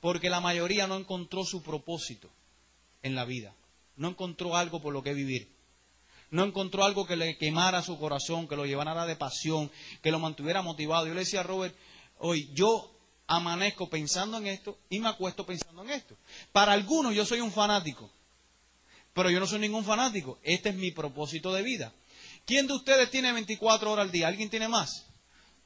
Porque 0.00 0.30
la 0.30 0.40
mayoría 0.40 0.86
no 0.86 0.96
encontró 0.96 1.44
su 1.44 1.62
propósito 1.62 2.30
en 3.02 3.14
la 3.14 3.24
vida 3.24 3.54
no 3.98 4.08
encontró 4.08 4.56
algo 4.56 4.80
por 4.80 4.94
lo 4.94 5.02
que 5.02 5.12
vivir. 5.12 5.48
No 6.30 6.44
encontró 6.44 6.84
algo 6.84 7.06
que 7.06 7.16
le 7.16 7.36
quemara 7.36 7.82
su 7.82 7.98
corazón, 7.98 8.48
que 8.48 8.56
lo 8.56 8.64
llevara 8.64 9.06
de 9.06 9.16
pasión, 9.16 9.70
que 10.02 10.10
lo 10.10 10.18
mantuviera 10.18 10.62
motivado. 10.62 11.06
Yo 11.06 11.14
le 11.14 11.20
decía 11.20 11.40
a 11.40 11.44
Robert, 11.44 11.74
hoy 12.18 12.48
yo 12.54 12.90
amanezco 13.28 13.88
pensando 13.88 14.38
en 14.38 14.48
esto 14.48 14.78
y 14.90 14.98
me 14.98 15.08
acuesto 15.08 15.46
pensando 15.46 15.82
en 15.84 15.90
esto. 15.90 16.16
Para 16.50 16.72
algunos 16.72 17.14
yo 17.14 17.24
soy 17.24 17.40
un 17.40 17.52
fanático, 17.52 18.10
pero 19.12 19.30
yo 19.30 19.38
no 19.38 19.46
soy 19.46 19.60
ningún 19.60 19.84
fanático. 19.84 20.40
Este 20.42 20.70
es 20.70 20.74
mi 20.74 20.90
propósito 20.90 21.52
de 21.52 21.62
vida. 21.62 21.92
¿Quién 22.44 22.66
de 22.66 22.72
ustedes 22.72 23.10
tiene 23.10 23.32
24 23.32 23.92
horas 23.92 24.06
al 24.06 24.10
día? 24.10 24.26
¿Alguien 24.26 24.50
tiene 24.50 24.66
más? 24.66 25.04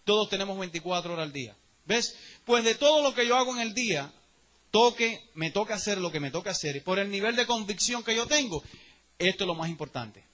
Todos 0.05 0.29
tenemos 0.29 0.59
24 0.59 1.15
horas 1.15 1.27
al 1.27 1.33
día. 1.33 1.57
¿Ves? 1.87 2.17
Pues 2.45 2.65
de 2.65 2.75
todo 2.75 3.03
lo 3.03 3.15
que 3.15 3.27
yo 3.27 3.37
hago 3.37 3.55
en 3.55 3.61
el 3.61 3.73
día, 3.73 4.13
toque, 4.73 5.23
me 5.35 5.51
toca 5.51 5.75
hacer 5.75 5.99
lo 5.99 6.11
que 6.11 6.21
me 6.21 6.31
toca 6.31 6.51
hacer, 6.51 6.77
y 6.77 6.81
por 6.81 6.99
el 6.99 7.11
nivel 7.11 7.37
de 7.37 7.47
convicción 7.47 8.03
que 8.03 8.17
yo 8.17 8.27
tengo, 8.27 8.63
esto 9.19 9.45
es 9.45 9.49
lo 9.49 9.55
más 9.55 9.69
importante. 9.69 10.25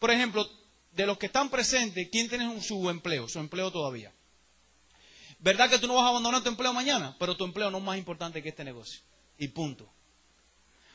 Por 0.00 0.10
ejemplo, 0.10 0.48
de 0.92 1.06
los 1.06 1.18
que 1.18 1.26
están 1.26 1.48
presentes, 1.48 2.08
¿quién 2.10 2.28
tiene 2.28 2.60
su 2.60 2.90
empleo, 2.90 3.28
su 3.28 3.38
empleo 3.38 3.70
todavía? 3.70 4.12
¿Verdad 5.38 5.70
que 5.70 5.78
tú 5.78 5.86
no 5.86 5.94
vas 5.94 6.04
a 6.04 6.08
abandonar 6.08 6.42
tu 6.42 6.48
empleo 6.48 6.72
mañana? 6.72 7.14
Pero 7.18 7.36
tu 7.36 7.44
empleo 7.44 7.70
no 7.70 7.78
es 7.78 7.84
más 7.84 7.98
importante 7.98 8.42
que 8.42 8.48
este 8.48 8.64
negocio. 8.64 9.00
Y 9.38 9.48
punto. 9.48 9.88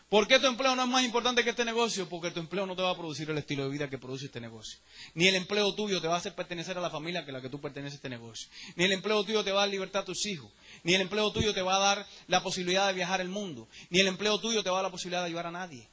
¿Por 0.10 0.27
qué 0.27 0.38
tu 0.38 0.45
empleo 0.45 0.75
no 0.75 0.84
es 0.84 0.89
más 0.89 1.03
importante 1.03 1.43
que 1.43 1.49
este 1.51 1.65
negocio? 1.65 2.07
Porque 2.07 2.30
tu 2.30 2.39
empleo 2.39 2.68
no 2.68 2.76
te 2.76 2.84
va 2.84 2.91
a 2.91 2.95
producir 2.95 3.28
el 3.32 3.38
estilo 3.39 3.63
de 3.63 3.70
vida 3.70 3.89
que 3.89 3.97
produce 3.97 4.26
este 4.26 4.39
negocio. 4.39 4.80
Ni 5.15 5.28
el 5.28 5.34
empleo 5.34 5.74
tuyo 5.74 5.99
te 6.01 6.07
va 6.07 6.15
a 6.15 6.18
hacer 6.18 6.36
pertenecer 6.36 6.78
a 6.78 6.82
la 6.82 6.91
familia 6.91 7.26
que 7.26 7.32
la 7.32 7.41
que 7.41 7.49
tú 7.49 7.59
perteneces 7.59 7.93
a 7.93 7.95
este 7.95 8.09
negocio. 8.09 8.47
Ni 8.76 8.84
el 8.84 8.91
empleo 8.91 9.24
tuyo 9.24 9.43
te 9.43 9.51
va 9.51 9.61
a 9.61 9.65
dar 9.65 9.72
libertad 9.72 10.03
a 10.03 10.05
tus 10.05 10.26
hijos. 10.28 10.51
Ni 10.84 10.93
el 10.93 11.01
empleo 11.01 11.32
tuyo 11.32 11.51
te 11.53 11.63
va 11.63 11.78
a 11.78 11.80
dar 11.80 12.07
la 12.28 12.43
posibilidad 12.43 12.86
de 12.88 12.93
viajar 12.93 13.22
el 13.22 13.30
mundo. 13.30 13.68
Ni 13.89 14.01
el 14.01 14.07
empleo 14.07 14.38
tuyo 14.39 14.61
te 14.61 14.70
va 14.70 14.78
a 14.78 14.82
dar 14.82 14.89
la 14.89 14.91
posibilidad 14.91 15.22
de 15.22 15.28
ayudar 15.28 15.47
a 15.47 15.51
nadie. 15.51 15.89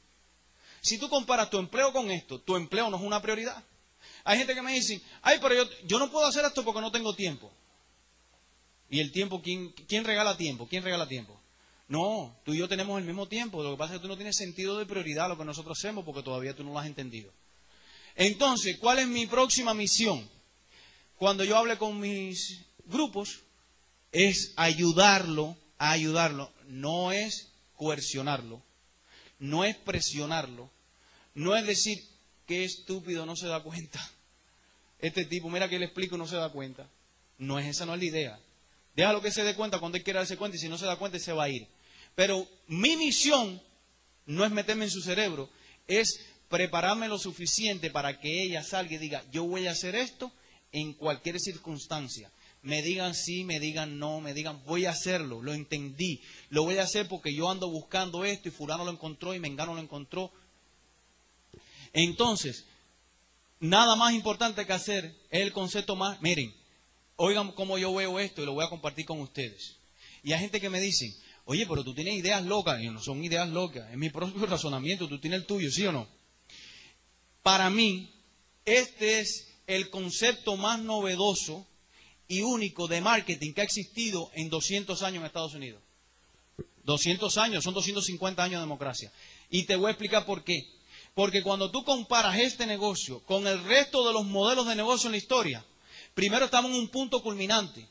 Si 0.83 0.99
tú 0.99 1.09
comparas 1.09 1.49
tu 1.49 1.59
empleo 1.59 1.91
con 1.93 2.11
esto, 2.11 2.41
tu 2.41 2.57
empleo 2.57 2.91
no 2.91 2.99
es 2.99 3.03
una 3.03 3.23
prioridad. 3.23 3.65
Hay 4.25 4.37
gente 4.37 4.55
que 4.55 4.61
me 4.61 4.75
dice, 4.75 5.01
ay, 5.23 5.39
pero 5.41 5.55
yo, 5.55 5.71
yo 5.85 5.99
no 5.99 6.11
puedo 6.11 6.27
hacer 6.27 6.45
esto 6.45 6.63
porque 6.63 6.83
no 6.83 6.91
tengo 6.91 7.15
tiempo. 7.15 7.51
¿Y 8.91 9.01
el 9.01 9.13
tiempo? 9.13 9.41
¿quién, 9.41 9.71
¿Quién 9.89 10.05
regala 10.05 10.37
tiempo? 10.37 10.67
¿Quién 10.69 10.83
regala 10.83 11.07
tiempo? 11.07 11.41
No, 11.89 12.37
tú 12.45 12.53
y 12.53 12.59
yo 12.59 12.69
tenemos 12.69 12.99
el 12.99 13.07
mismo 13.07 13.27
tiempo. 13.27 13.63
Lo 13.63 13.73
que 13.73 13.79
pasa 13.79 13.95
es 13.95 13.99
que 13.99 14.03
tú 14.03 14.09
no 14.09 14.17
tienes 14.17 14.37
sentido 14.37 14.79
de 14.79 14.87
prioridad 14.87 15.29
lo 15.29 15.39
que 15.39 15.45
nosotros 15.45 15.79
hacemos 15.79 16.05
porque 16.05 16.23
todavía 16.23 16.55
tú 16.55 16.65
no 16.65 16.73
lo 16.73 16.79
has 16.79 16.87
entendido. 16.87 17.33
Entonces, 18.17 18.79
¿cuál 18.79 18.99
es 18.99 19.07
mi 19.07 19.27
próxima 19.27 19.75
misión? 19.75 20.29
Cuando 21.17 21.45
yo 21.45 21.57
hable 21.57 21.79
con 21.79 21.99
mis 21.99 22.61
grupos, 22.85 23.41
es 24.13 24.53
ayudarlo, 24.57 25.57
a 25.79 25.93
ayudarlo. 25.93 26.53
No 26.67 27.13
es 27.13 27.53
coercionarlo, 27.77 28.63
no 29.39 29.65
es 29.65 29.77
presionarlo, 29.77 30.71
no 31.35 31.57
es 31.57 31.67
decir, 31.67 31.99
qué 32.47 32.65
estúpido 32.65 33.25
no 33.25 33.37
se 33.37 33.47
da 33.47 33.63
cuenta. 33.63 34.01
Este 34.99 35.25
tipo, 35.25 35.49
mira 35.49 35.69
que 35.69 35.79
le 35.79 35.87
explico, 35.87 36.17
no 36.17 36.27
se 36.27 36.37
da 36.37 36.51
cuenta. 36.51 36.89
No 37.39 37.59
es 37.59 37.67
esa, 37.67 37.87
no 37.87 37.95
es 37.95 38.01
la 38.01 38.05
idea. 38.05 38.41
Déjalo 38.95 39.23
que 39.23 39.31
se 39.31 39.45
dé 39.45 39.55
cuenta 39.55 39.79
cuando 39.79 39.99
él 39.99 40.05
quiera 40.05 40.21
darse 40.21 40.37
cuenta 40.37 40.57
y 40.57 40.61
si 40.61 40.69
no 40.69 40.79
se 40.79 40.87
da 40.87 40.97
cuenta 40.97 41.19
se 41.19 41.33
va 41.33 41.45
a 41.45 41.49
ir. 41.49 41.67
Pero 42.15 42.47
mi 42.67 42.97
misión 42.97 43.63
no 44.27 44.45
es 44.45 44.51
meterme 44.51 44.85
en 44.85 44.91
su 44.91 45.01
cerebro, 45.01 45.49
es 45.87 46.21
prepararme 46.49 47.09
lo 47.09 47.19
suficiente 47.19 47.91
para 47.91 48.19
que 48.19 48.43
ella 48.43 48.63
salga 48.63 48.95
y 48.95 48.99
diga, 48.99 49.25
yo 49.31 49.45
voy 49.45 49.67
a 49.67 49.73
hacer 49.73 49.95
esto 49.95 50.33
en 50.73 50.93
cualquier 50.95 51.39
circunstancia. 51.41 52.31
Me 52.63 52.83
digan 52.83 53.15
sí, 53.15 53.45
me 53.45 53.59
digan 53.59 53.99
no, 53.99 54.21
me 54.21 54.35
digan 54.35 54.63
voy 54.67 54.85
a 54.85 54.91
hacerlo, 54.91 55.41
lo 55.41 55.55
entendí, 55.55 56.21
lo 56.51 56.65
voy 56.65 56.77
a 56.79 56.83
hacer 56.83 57.09
porque 57.09 57.35
yo 57.35 57.51
ando 57.51 57.71
buscando 57.71 58.25
esto 58.25 58.49
y 58.49 58.53
fulano 58.53 58.85
lo 58.85 58.91
encontró 58.91 59.35
y 59.35 59.41
mengano 59.41 59.75
lo 59.75 59.81
encontró. 59.81 60.31
Entonces, 61.93 62.67
nada 63.61 63.97
más 63.97 64.13
importante 64.13 64.67
que 64.67 64.73
hacer 64.73 65.05
es 65.31 65.41
el 65.41 65.53
concepto 65.53 65.97
más, 65.97 66.21
miren, 66.21 66.55
oigan 67.23 67.53
cómo 67.53 67.77
yo 67.77 67.93
veo 67.95 68.19
esto 68.19 68.43
y 68.43 68.47
lo 68.47 68.55
voy 68.55 68.65
a 68.65 68.71
compartir 68.71 69.05
con 69.05 69.21
ustedes. 69.21 69.77
Y 70.23 70.33
hay 70.33 70.41
gente 70.41 70.61
que 70.61 70.71
me 70.71 70.81
dice, 70.81 71.15
oye, 71.45 71.67
pero 71.67 71.85
tú 71.85 71.95
tienes 71.95 72.15
ideas 72.15 72.43
locas. 72.45 72.81
Y 72.81 72.89
no 72.89 73.01
son 73.01 73.23
ideas 73.23 73.49
locas, 73.49 73.91
es 73.91 73.97
mi 73.99 74.09
propio 74.09 74.47
razonamiento, 74.47 75.07
tú 75.07 75.21
tienes 75.21 75.41
el 75.41 75.47
tuyo, 75.47 75.71
¿sí 75.71 75.85
o 75.87 75.93
no? 75.93 76.09
Para 77.43 77.69
mí, 77.69 78.11
este 78.65 79.21
es 79.21 79.49
el 79.67 79.91
concepto 79.91 80.57
más 80.57 80.81
novedoso 80.81 81.67
y 82.27 82.41
único 82.41 82.89
de 82.89 83.01
marketing 83.03 83.53
que 83.53 83.61
ha 83.61 83.65
existido 83.65 84.31
en 84.35 84.49
200 84.49 85.03
años 85.03 85.21
en 85.21 85.27
Estados 85.27 85.55
Unidos. 85.55 85.83
200 86.85 87.37
años, 87.37 87.63
son 87.63 87.75
250 87.75 88.43
años 88.43 88.61
de 88.61 88.67
democracia. 88.67 89.13
Y 89.51 89.65
te 89.65 89.77
voy 89.77 89.89
a 89.89 89.91
explicar 89.91 90.25
por 90.25 90.43
qué. 90.43 90.59
Porque 91.15 91.43
cuando 91.43 91.71
tú 91.71 91.85
comparas 91.85 92.39
este 92.39 92.67
negocio 92.67 93.21
con 93.25 93.47
el 93.47 93.63
resto 93.65 94.07
de 94.07 94.15
los 94.15 94.25
modelos 94.25 94.67
de 94.67 94.77
negocio 94.77 95.09
en 95.09 95.13
la 95.13 95.19
historia, 95.19 95.65
primero 96.15 96.47
estamos 96.47 96.71
en 96.71 96.79
un 96.79 96.89
punto 96.89 97.23
culminante, 97.23 97.87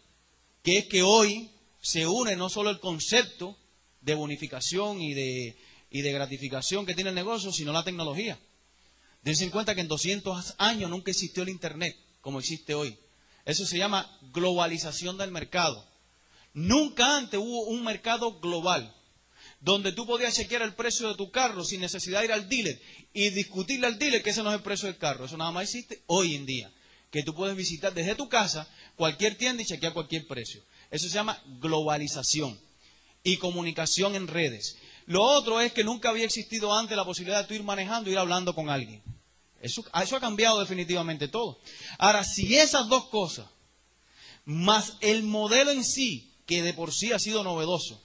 que 0.64 0.78
es 0.80 0.86
que 0.88 1.04
hoy 1.04 1.50
se 1.82 2.06
une 2.06 2.36
no 2.36 2.50
solo 2.50 2.70
el 2.70 2.80
concepto 2.80 3.58
de 4.02 4.16
bonificación 4.16 5.02
y 5.02 5.14
de, 5.14 5.58
y 5.90 6.02
de 6.02 6.12
gratificación 6.12 6.86
que 6.86 6.94
tiene 6.94 7.10
el 7.10 7.16
negocio, 7.16 7.52
sino 7.52 7.72
la 7.72 7.84
tecnología. 7.84 8.40
Dense 9.22 9.44
en 9.44 9.52
cuenta 9.52 9.76
que 9.76 9.82
en 9.82 9.88
200 9.88 10.56
años 10.58 10.90
nunca 10.90 11.12
existió 11.12 11.44
el 11.44 11.50
Internet 11.50 11.96
como 12.22 12.40
existe 12.40 12.74
hoy. 12.74 12.98
Eso 13.46 13.66
se 13.66 13.78
llama 13.78 14.10
globalización 14.34 15.18
del 15.18 15.32
mercado. 15.32 15.86
Nunca 16.54 17.18
antes 17.18 17.40
hubo 17.40 17.66
un 17.66 17.84
mercado 17.84 18.40
global 18.40 18.96
donde 19.62 19.92
tú 19.92 20.06
podías 20.06 20.36
chequear 20.36 20.62
el 20.62 20.74
precio 20.74 21.10
de 21.10 21.16
tu 21.16 21.32
carro 21.32 21.64
sin 21.64 21.82
necesidad 21.82 22.20
de 22.20 22.26
ir 22.26 22.32
al 22.32 22.48
dealer 22.48 22.82
y 23.14 23.30
discutirle 23.30 23.88
al 23.88 24.00
dealer 24.00 24.24
que 24.24 24.30
ese 24.30 24.44
no 24.44 24.50
es 24.50 24.56
el 24.56 24.64
precio 24.64 24.88
del 24.88 24.98
carro. 24.98 25.26
Eso 25.26 25.38
nada 25.38 25.52
más 25.52 25.64
existe 25.64 26.02
hoy 26.08 26.36
en 26.36 26.46
día. 26.46 26.72
Que 27.12 27.24
tú 27.24 27.34
puedes 27.34 27.56
visitar 27.56 27.94
desde 27.94 28.16
tu 28.16 28.30
casa 28.30 28.68
cualquier 28.96 29.36
tienda 29.36 29.64
y 29.64 29.66
chequear 29.66 29.94
cualquier 29.94 30.28
precio. 30.28 30.64
Eso 30.92 31.08
se 31.08 31.14
llama 31.14 31.42
globalización 31.60 32.60
y 33.24 33.38
comunicación 33.38 34.16
en 34.16 34.28
redes. 34.28 34.78
Lo 35.06 35.24
otro 35.24 35.60
es 35.60 35.74
que 35.74 35.84
nunca 35.84 36.10
había 36.10 36.26
existido 36.26 36.74
antes 36.74 36.96
la 36.96 37.06
posibilidad 37.06 37.42
de 37.42 37.48
tú 37.48 37.54
ir 37.54 37.64
manejando 37.64 38.10
y 38.10 38.14
ir 38.14 38.20
hablando 38.20 38.54
con 38.54 38.70
alguien. 38.70 39.02
Eso, 39.62 39.84
eso 40.02 40.16
ha 40.16 40.20
cambiado 40.20 40.60
definitivamente 40.60 41.28
todo. 41.28 41.60
Ahora, 41.98 42.24
si 42.24 42.56
esas 42.56 42.88
dos 42.88 43.06
cosas, 43.06 43.48
más 44.46 44.94
el 45.02 45.24
modelo 45.24 45.72
en 45.72 45.84
sí, 45.84 46.32
que 46.46 46.64
de 46.64 46.74
por 46.74 46.94
sí 46.94 47.12
ha 47.12 47.20
sido 47.20 47.44
novedoso, 47.44 48.02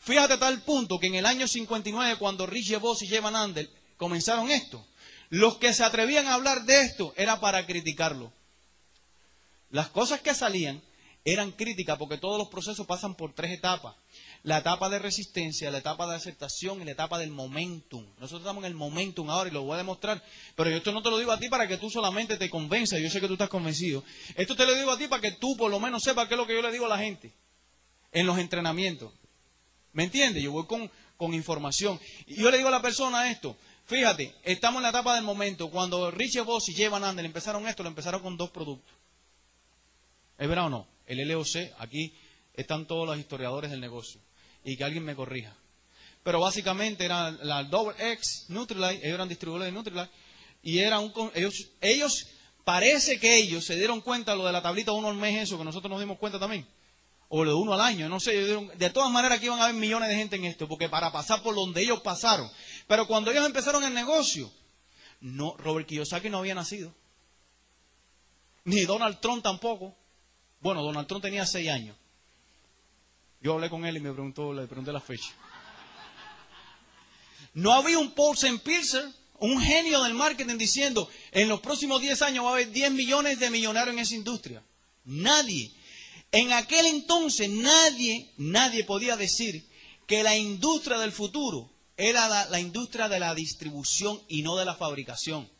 fíjate 0.00 0.34
a 0.34 0.38
tal 0.38 0.62
punto 0.62 0.98
que 0.98 1.08
en 1.08 1.16
el 1.16 1.26
año 1.26 1.48
59, 1.48 2.16
cuando 2.18 2.46
Richie 2.46 2.76
Voss 2.76 3.02
y 3.02 3.08
Jevan 3.08 3.36
Andel 3.36 3.70
comenzaron 3.96 4.50
esto, 4.50 4.86
los 5.28 5.56
que 5.56 5.72
se 5.72 5.84
atrevían 5.84 6.26
a 6.26 6.34
hablar 6.34 6.64
de 6.64 6.82
esto 6.82 7.14
era 7.16 7.40
para 7.40 7.66
criticarlo. 7.66 8.32
Las 9.72 9.88
cosas 9.88 10.20
que 10.20 10.34
salían 10.34 10.80
eran 11.24 11.50
críticas 11.50 11.98
porque 11.98 12.18
todos 12.18 12.38
los 12.38 12.48
procesos 12.48 12.86
pasan 12.86 13.16
por 13.16 13.34
tres 13.34 13.50
etapas 13.52 13.96
la 14.44 14.58
etapa 14.58 14.88
de 14.88 14.98
resistencia, 14.98 15.70
la 15.70 15.78
etapa 15.78 16.08
de 16.08 16.16
aceptación 16.16 16.82
y 16.82 16.84
la 16.84 16.92
etapa 16.92 17.18
del 17.18 17.30
momentum. 17.30 18.04
Nosotros 18.18 18.40
estamos 18.40 18.64
en 18.64 18.72
el 18.72 18.74
momentum 18.74 19.30
ahora 19.30 19.48
y 19.48 19.52
lo 19.52 19.62
voy 19.62 19.74
a 19.74 19.78
demostrar, 19.78 20.22
pero 20.56 20.68
yo 20.68 20.76
esto 20.76 20.92
no 20.92 21.02
te 21.02 21.10
lo 21.10 21.18
digo 21.18 21.30
a 21.30 21.38
ti 21.38 21.48
para 21.48 21.68
que 21.68 21.76
tú 21.76 21.88
solamente 21.90 22.36
te 22.36 22.50
convenzas, 22.50 23.00
yo 23.00 23.08
sé 23.08 23.20
que 23.20 23.28
tú 23.28 23.34
estás 23.34 23.48
convencido. 23.48 24.02
Esto 24.34 24.56
te 24.56 24.66
lo 24.66 24.74
digo 24.74 24.90
a 24.90 24.98
ti 24.98 25.06
para 25.06 25.22
que 25.22 25.32
tú 25.32 25.56
por 25.56 25.70
lo 25.70 25.78
menos 25.78 26.02
sepas 26.02 26.26
qué 26.26 26.34
es 26.34 26.38
lo 26.38 26.46
que 26.46 26.54
yo 26.54 26.62
le 26.62 26.72
digo 26.72 26.86
a 26.86 26.88
la 26.88 26.98
gente 26.98 27.32
en 28.10 28.26
los 28.26 28.38
entrenamientos. 28.38 29.12
¿Me 29.92 30.04
entiendes? 30.04 30.42
Yo 30.42 30.52
voy 30.52 30.66
con, 30.66 30.90
información. 31.32 32.00
Y 32.26 32.42
yo 32.42 32.50
le 32.50 32.56
digo 32.56 32.68
a 32.68 32.72
la 32.72 32.82
persona 32.82 33.30
esto, 33.30 33.56
fíjate, 33.86 34.34
estamos 34.42 34.78
en 34.78 34.82
la 34.82 34.88
etapa 34.88 35.14
del 35.14 35.22
momento. 35.22 35.70
Cuando 35.70 36.10
Richie 36.10 36.40
Voss 36.40 36.68
y 36.68 36.74
Jay 36.74 36.88
Van 36.88 37.04
Andel 37.04 37.26
empezaron 37.26 37.68
esto, 37.68 37.84
lo 37.84 37.90
empezaron 37.90 38.20
con 38.20 38.36
dos 38.36 38.50
productos. 38.50 39.01
¿Es 40.42 40.48
verdad 40.48 40.66
o 40.66 40.70
no? 40.70 40.88
El 41.06 41.28
LOC, 41.28 41.72
aquí 41.78 42.12
están 42.54 42.84
todos 42.84 43.06
los 43.06 43.16
historiadores 43.16 43.70
del 43.70 43.80
negocio 43.80 44.20
y 44.64 44.76
que 44.76 44.82
alguien 44.82 45.04
me 45.04 45.14
corrija. 45.14 45.54
Pero 46.24 46.40
básicamente 46.40 47.04
era 47.04 47.30
la 47.30 47.62
Double 47.62 47.94
X 48.14 48.46
Nutrilite, 48.48 49.06
ellos 49.06 49.14
eran 49.14 49.28
distribuidores 49.28 49.72
de 49.72 49.78
Nutrilite, 49.78 50.10
y 50.64 50.80
era 50.80 50.98
un, 50.98 51.12
ellos, 51.36 51.68
ellos, 51.80 52.26
parece 52.64 53.20
que 53.20 53.36
ellos 53.36 53.64
se 53.64 53.76
dieron 53.76 54.00
cuenta 54.00 54.34
lo 54.34 54.44
de 54.44 54.50
la 54.50 54.60
tablita 54.60 54.90
uno 54.90 55.10
al 55.10 55.14
mes, 55.14 55.44
eso 55.44 55.56
que 55.56 55.62
nosotros 55.62 55.88
nos 55.88 56.00
dimos 56.00 56.18
cuenta 56.18 56.40
también, 56.40 56.66
o 57.28 57.44
lo 57.44 57.52
de 57.52 57.56
uno 57.56 57.74
al 57.74 57.80
año, 57.80 58.08
no 58.08 58.18
sé, 58.18 58.32
de 58.32 58.90
todas 58.90 59.12
maneras 59.12 59.38
que 59.38 59.46
iban 59.46 59.60
a 59.60 59.66
haber 59.66 59.76
millones 59.76 60.08
de 60.08 60.16
gente 60.16 60.34
en 60.34 60.46
esto, 60.46 60.66
porque 60.66 60.88
para 60.88 61.12
pasar 61.12 61.40
por 61.44 61.54
donde 61.54 61.82
ellos 61.82 62.00
pasaron. 62.00 62.50
Pero 62.88 63.06
cuando 63.06 63.30
ellos 63.30 63.46
empezaron 63.46 63.84
el 63.84 63.94
negocio, 63.94 64.50
no, 65.20 65.56
Robert 65.56 65.86
Kiyosaki 65.86 66.30
no 66.30 66.38
había 66.38 66.56
nacido, 66.56 66.92
ni 68.64 68.80
Donald 68.80 69.20
Trump 69.20 69.44
tampoco. 69.44 70.01
Bueno, 70.62 70.82
Donald 70.82 71.08
Trump 71.08 71.22
tenía 71.22 71.44
seis 71.44 71.68
años. 71.68 71.96
Yo 73.40 73.54
hablé 73.54 73.68
con 73.68 73.84
él 73.84 73.96
y 73.96 74.00
me 74.00 74.12
preguntó, 74.12 74.52
le 74.52 74.66
pregunté 74.68 74.92
la 74.92 75.00
fecha. 75.00 75.32
No 77.54 77.72
había 77.72 77.98
un 77.98 78.12
Paul 78.12 78.36
Pilser, 78.64 79.04
un 79.40 79.60
genio 79.60 80.04
del 80.04 80.14
marketing, 80.14 80.56
diciendo, 80.56 81.10
en 81.32 81.48
los 81.48 81.60
próximos 81.60 82.00
10 82.00 82.22
años 82.22 82.44
va 82.44 82.50
a 82.50 82.52
haber 82.52 82.70
10 82.70 82.92
millones 82.92 83.40
de 83.40 83.50
millonarios 83.50 83.94
en 83.94 83.98
esa 84.00 84.14
industria. 84.14 84.62
Nadie. 85.04 85.72
En 86.30 86.52
aquel 86.52 86.86
entonces 86.86 87.50
nadie, 87.50 88.30
nadie 88.36 88.84
podía 88.84 89.16
decir 89.16 89.68
que 90.06 90.22
la 90.22 90.36
industria 90.36 90.98
del 90.98 91.12
futuro 91.12 91.68
era 91.96 92.48
la 92.48 92.60
industria 92.60 93.08
de 93.08 93.18
la 93.18 93.34
distribución 93.34 94.22
y 94.28 94.42
no 94.42 94.56
de 94.56 94.64
la 94.64 94.76
fabricación. 94.76 95.50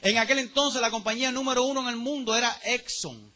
En 0.00 0.16
aquel 0.18 0.38
entonces 0.38 0.80
la 0.80 0.90
compañía 0.90 1.32
número 1.32 1.64
uno 1.64 1.80
en 1.82 1.88
el 1.88 1.96
mundo 1.96 2.34
era 2.36 2.58
Exxon 2.64 3.35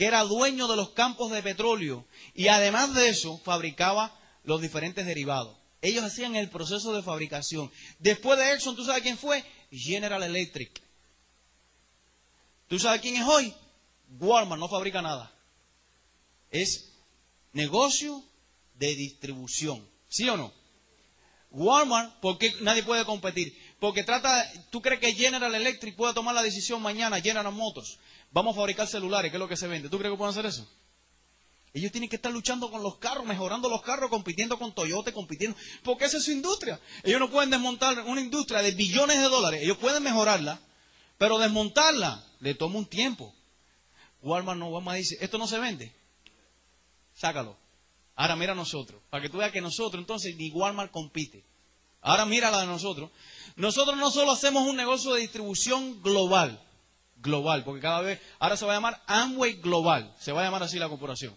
que 0.00 0.06
era 0.06 0.24
dueño 0.24 0.66
de 0.66 0.76
los 0.76 0.92
campos 0.92 1.30
de 1.30 1.42
petróleo 1.42 2.06
y 2.34 2.48
además 2.48 2.94
de 2.94 3.10
eso 3.10 3.36
fabricaba 3.44 4.18
los 4.44 4.62
diferentes 4.62 5.04
derivados. 5.04 5.58
Ellos 5.82 6.02
hacían 6.02 6.36
el 6.36 6.48
proceso 6.48 6.94
de 6.94 7.02
fabricación. 7.02 7.70
Después 7.98 8.38
de 8.38 8.50
Exxon, 8.50 8.74
¿tú 8.76 8.82
sabes 8.82 9.02
quién 9.02 9.18
fue? 9.18 9.44
General 9.70 10.22
Electric. 10.22 10.80
¿Tú 12.66 12.78
sabes 12.78 13.02
quién 13.02 13.16
es 13.16 13.28
hoy? 13.28 13.52
Walmart 14.18 14.58
no 14.58 14.70
fabrica 14.70 15.02
nada. 15.02 15.30
Es 16.50 16.92
negocio 17.52 18.24
de 18.76 18.94
distribución. 18.94 19.86
¿Sí 20.08 20.26
o 20.30 20.36
no? 20.38 20.50
Walmart, 21.50 22.20
¿por 22.20 22.38
qué 22.38 22.54
nadie 22.62 22.84
puede 22.84 23.04
competir? 23.04 23.54
Porque 23.78 24.02
trata, 24.02 24.50
¿tú 24.70 24.80
crees 24.80 24.98
que 24.98 25.12
General 25.12 25.54
Electric 25.54 25.94
puede 25.94 26.14
tomar 26.14 26.34
la 26.34 26.42
decisión 26.42 26.80
mañana, 26.80 27.20
General 27.20 27.52
Motors, 27.52 27.98
vamos 28.30 28.54
a 28.54 28.60
fabricar 28.60 28.86
celulares, 28.86 29.30
¿qué 29.30 29.36
es 29.36 29.40
lo 29.40 29.48
que 29.48 29.56
se 29.56 29.66
vende? 29.66 29.88
¿Tú 29.88 29.98
crees 29.98 30.12
que 30.12 30.18
pueden 30.18 30.30
hacer 30.30 30.46
eso? 30.46 30.66
Ellos 31.72 31.92
tienen 31.92 32.10
que 32.10 32.16
estar 32.16 32.32
luchando 32.32 32.70
con 32.70 32.82
los 32.82 32.98
carros, 32.98 33.24
mejorando 33.24 33.68
los 33.68 33.82
carros, 33.82 34.10
compitiendo 34.10 34.58
con 34.58 34.74
Toyota, 34.74 35.12
compitiendo. 35.12 35.56
Porque 35.84 36.06
esa 36.06 36.16
es 36.16 36.24
su 36.24 36.32
industria. 36.32 36.80
Ellos 37.04 37.20
no 37.20 37.30
pueden 37.30 37.50
desmontar 37.50 38.00
una 38.06 38.20
industria 38.20 38.60
de 38.60 38.72
billones 38.72 39.18
de 39.18 39.28
dólares. 39.28 39.60
Ellos 39.62 39.78
pueden 39.78 40.02
mejorarla, 40.02 40.60
pero 41.16 41.38
desmontarla 41.38 42.24
le 42.40 42.54
toma 42.54 42.78
un 42.78 42.86
tiempo. 42.86 43.32
Walmart 44.22 44.58
no, 44.58 44.68
Walmart 44.68 44.98
dice, 44.98 45.16
esto 45.20 45.38
no 45.38 45.46
se 45.46 45.58
vende. 45.58 45.94
Sácalo. 47.14 47.56
Ahora 48.16 48.34
mira 48.36 48.52
a 48.52 48.56
nosotros, 48.56 49.00
para 49.08 49.22
que 49.22 49.28
tú 49.28 49.38
veas 49.38 49.52
que 49.52 49.60
nosotros 49.60 50.00
entonces 50.00 50.34
ni 50.36 50.50
Walmart 50.50 50.90
compite. 50.90 51.44
Ahora 52.02 52.26
mira 52.26 52.50
la 52.50 52.62
de 52.62 52.66
nosotros. 52.66 53.10
Nosotros 53.56 53.96
no 53.96 54.10
solo 54.10 54.32
hacemos 54.32 54.66
un 54.66 54.76
negocio 54.76 55.14
de 55.14 55.20
distribución 55.20 56.02
global, 56.02 56.60
global, 57.22 57.64
porque 57.64 57.80
cada 57.80 58.00
vez, 58.00 58.20
ahora 58.38 58.56
se 58.56 58.64
va 58.64 58.72
a 58.72 58.76
llamar 58.76 59.02
Amway 59.06 59.54
Global, 59.54 60.14
se 60.18 60.32
va 60.32 60.40
a 60.40 60.44
llamar 60.44 60.62
así 60.62 60.78
la 60.78 60.88
corporación. 60.88 61.36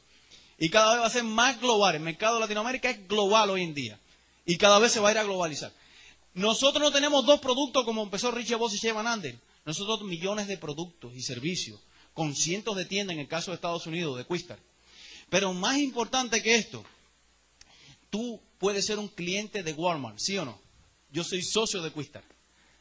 Y 0.57 0.69
cada 0.69 0.93
vez 0.93 1.01
va 1.01 1.07
a 1.07 1.09
ser 1.09 1.23
más 1.23 1.59
global. 1.59 1.95
El 1.95 2.01
mercado 2.01 2.36
de 2.36 2.41
Latinoamérica 2.41 2.89
es 2.89 3.07
global 3.07 3.49
hoy 3.49 3.63
en 3.63 3.73
día. 3.73 3.99
Y 4.45 4.57
cada 4.57 4.79
vez 4.79 4.91
se 4.91 4.99
va 4.99 5.09
a 5.09 5.11
ir 5.11 5.17
a 5.17 5.23
globalizar. 5.23 5.73
Nosotros 6.34 6.81
no 6.81 6.91
tenemos 6.91 7.25
dos 7.25 7.39
productos 7.39 7.86
como 7.86 8.03
empezó 8.03 8.31
Richie 8.31 8.55
Boss 8.55 8.73
y 8.75 8.77
Shevan 8.77 9.07
Ander. 9.07 9.38
Nosotros 9.65 10.03
millones 10.03 10.47
de 10.47 10.57
productos 10.57 11.13
y 11.15 11.21
servicios, 11.21 11.79
con 12.13 12.36
cientos 12.36 12.75
de 12.75 12.86
tiendas 12.86 13.15
en 13.15 13.21
el 13.21 13.27
caso 13.27 13.51
de 13.51 13.55
Estados 13.55 13.88
Unidos, 13.88 14.17
de 14.17 14.25
Quistar. 14.25 14.59
Pero 15.29 15.53
más 15.53 15.77
importante 15.77 16.41
que 16.43 16.55
esto, 16.55 16.84
tú 18.09 18.41
puedes 18.57 18.86
ser 18.86 18.99
un 18.99 19.07
cliente 19.07 19.63
de 19.63 19.73
Walmart, 19.73 20.19
¿sí 20.19 20.38
o 20.38 20.45
no? 20.45 20.59
Yo 21.11 21.23
soy 21.23 21.41
socio 21.43 21.81
de 21.81 21.91
Quistar. 21.91 22.23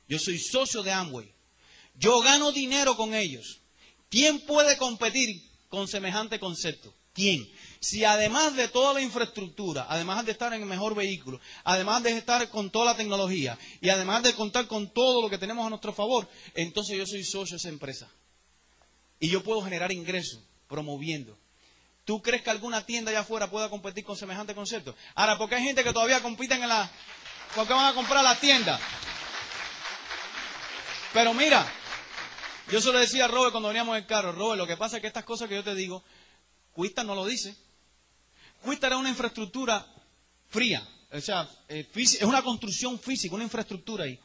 Yo 0.08 0.18
soy 0.18 0.38
socio 0.38 0.82
de 0.82 0.92
Amway. 0.92 1.32
Yo 1.94 2.20
gano 2.20 2.52
dinero 2.52 2.96
con 2.96 3.14
ellos. 3.14 3.60
¿Quién 4.08 4.40
puede 4.40 4.76
competir 4.76 5.42
con 5.68 5.88
semejante 5.88 6.38
concepto? 6.38 6.94
¿Quién? 7.12 7.46
Si 7.80 8.04
además 8.04 8.56
de 8.56 8.68
toda 8.68 8.94
la 8.94 9.02
infraestructura, 9.02 9.86
además 9.88 10.24
de 10.24 10.32
estar 10.32 10.52
en 10.52 10.62
el 10.62 10.68
mejor 10.68 10.94
vehículo, 10.94 11.40
además 11.64 12.02
de 12.02 12.16
estar 12.16 12.48
con 12.48 12.70
toda 12.70 12.86
la 12.92 12.96
tecnología 12.96 13.58
y 13.80 13.90
además 13.90 14.22
de 14.22 14.34
contar 14.34 14.66
con 14.66 14.92
todo 14.92 15.20
lo 15.20 15.28
que 15.28 15.38
tenemos 15.38 15.66
a 15.66 15.70
nuestro 15.70 15.92
favor, 15.92 16.28
entonces 16.54 16.96
yo 16.96 17.06
soy 17.06 17.24
socio 17.24 17.54
de 17.54 17.56
esa 17.56 17.68
empresa. 17.68 18.08
Y 19.20 19.28
yo 19.28 19.42
puedo 19.42 19.62
generar 19.62 19.92
ingresos 19.92 20.40
promoviendo. 20.68 21.38
¿Tú 22.04 22.20
crees 22.20 22.42
que 22.42 22.50
alguna 22.50 22.84
tienda 22.84 23.10
allá 23.10 23.20
afuera 23.20 23.50
pueda 23.50 23.68
competir 23.70 24.04
con 24.04 24.16
semejante 24.16 24.54
concepto? 24.54 24.96
Ahora, 25.14 25.38
porque 25.38 25.54
hay 25.54 25.62
gente 25.62 25.84
que 25.84 25.92
todavía 25.92 26.20
compite 26.22 26.54
en 26.54 26.68
la... 26.68 26.90
¿Por 27.54 27.66
qué 27.66 27.72
van 27.74 27.86
a 27.86 27.94
comprar 27.94 28.24
las 28.24 28.40
tiendas? 28.40 28.80
Pero 31.12 31.34
mira, 31.34 31.70
yo 32.70 32.80
se 32.80 32.92
lo 32.92 32.98
decía 32.98 33.24
a 33.24 33.28
Robert 33.28 33.52
cuando 33.52 33.68
veníamos 33.68 33.96
en 33.96 34.02
el 34.02 34.06
carro, 34.06 34.32
Robert, 34.32 34.58
lo 34.58 34.66
que 34.66 34.76
pasa 34.76 34.96
es 34.96 35.00
que 35.00 35.08
estas 35.08 35.24
cosas 35.24 35.48
que 35.48 35.54
yo 35.54 35.64
te 35.64 35.74
digo, 35.74 36.02
Cuista 36.72 37.04
no 37.04 37.14
lo 37.14 37.26
dice. 37.26 37.54
Cuista 38.62 38.86
era 38.86 38.96
una 38.96 39.08
infraestructura 39.08 39.86
fría, 40.48 40.86
o 41.10 41.20
sea, 41.20 41.48
eh, 41.68 41.86
es 41.94 42.22
una 42.22 42.42
construcción 42.42 42.98
física, 42.98 43.34
una 43.34 43.44
infraestructura 43.44 44.04
ahí. 44.04 44.18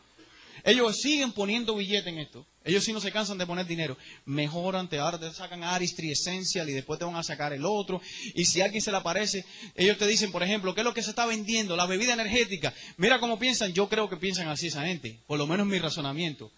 Ellos 0.63 0.97
siguen 1.01 1.31
poniendo 1.31 1.75
billete 1.75 2.09
en 2.09 2.19
esto. 2.19 2.45
Ellos 2.63 2.83
sí 2.83 2.91
no 2.91 2.99
se 2.99 3.11
cansan 3.11 3.37
de 3.37 3.45
poner 3.45 3.65
dinero. 3.65 3.97
Mejoran, 4.25 4.89
te, 4.89 4.99
ahora 4.99 5.17
te 5.17 5.31
sacan 5.31 5.63
Aristry 5.63 6.11
Essential 6.11 6.69
y 6.69 6.73
después 6.73 6.99
te 6.99 7.05
van 7.05 7.15
a 7.15 7.23
sacar 7.23 7.53
el 7.53 7.65
otro. 7.65 8.01
Y 8.33 8.45
si 8.45 8.61
alguien 8.61 8.81
se 8.81 8.91
le 8.91 8.97
aparece, 8.97 9.45
ellos 9.75 9.97
te 9.97 10.05
dicen, 10.07 10.31
por 10.31 10.43
ejemplo, 10.43 10.73
¿qué 10.73 10.81
es 10.81 10.85
lo 10.85 10.93
que 10.93 11.03
se 11.03 11.11
está 11.11 11.25
vendiendo? 11.25 11.75
La 11.75 11.85
bebida 11.85 12.13
energética. 12.13 12.73
Mira 12.97 13.19
cómo 13.19 13.39
piensan. 13.39 13.71
Yo 13.73 13.87
creo 13.87 14.09
que 14.09 14.17
piensan 14.17 14.49
así 14.49 14.67
esa 14.67 14.85
gente. 14.85 15.19
Por 15.27 15.37
lo 15.37 15.47
menos 15.47 15.67
mi 15.67 15.79
razonamiento. 15.79 16.51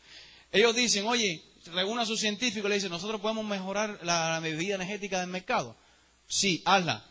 Ellos 0.52 0.76
dicen, 0.76 1.06
oye, 1.06 1.44
reúna 1.68 2.04
a 2.04 2.06
sus 2.06 2.20
científicos 2.20 2.66
y 2.66 2.70
le 2.70 2.76
dicen, 2.76 2.92
¿nosotros 2.92 3.22
podemos 3.22 3.46
mejorar 3.46 4.00
la 4.04 4.40
bebida 4.40 4.76
energética 4.76 5.20
del 5.20 5.30
mercado? 5.30 5.76
Sí, 6.28 6.62
hazla. 6.66 7.06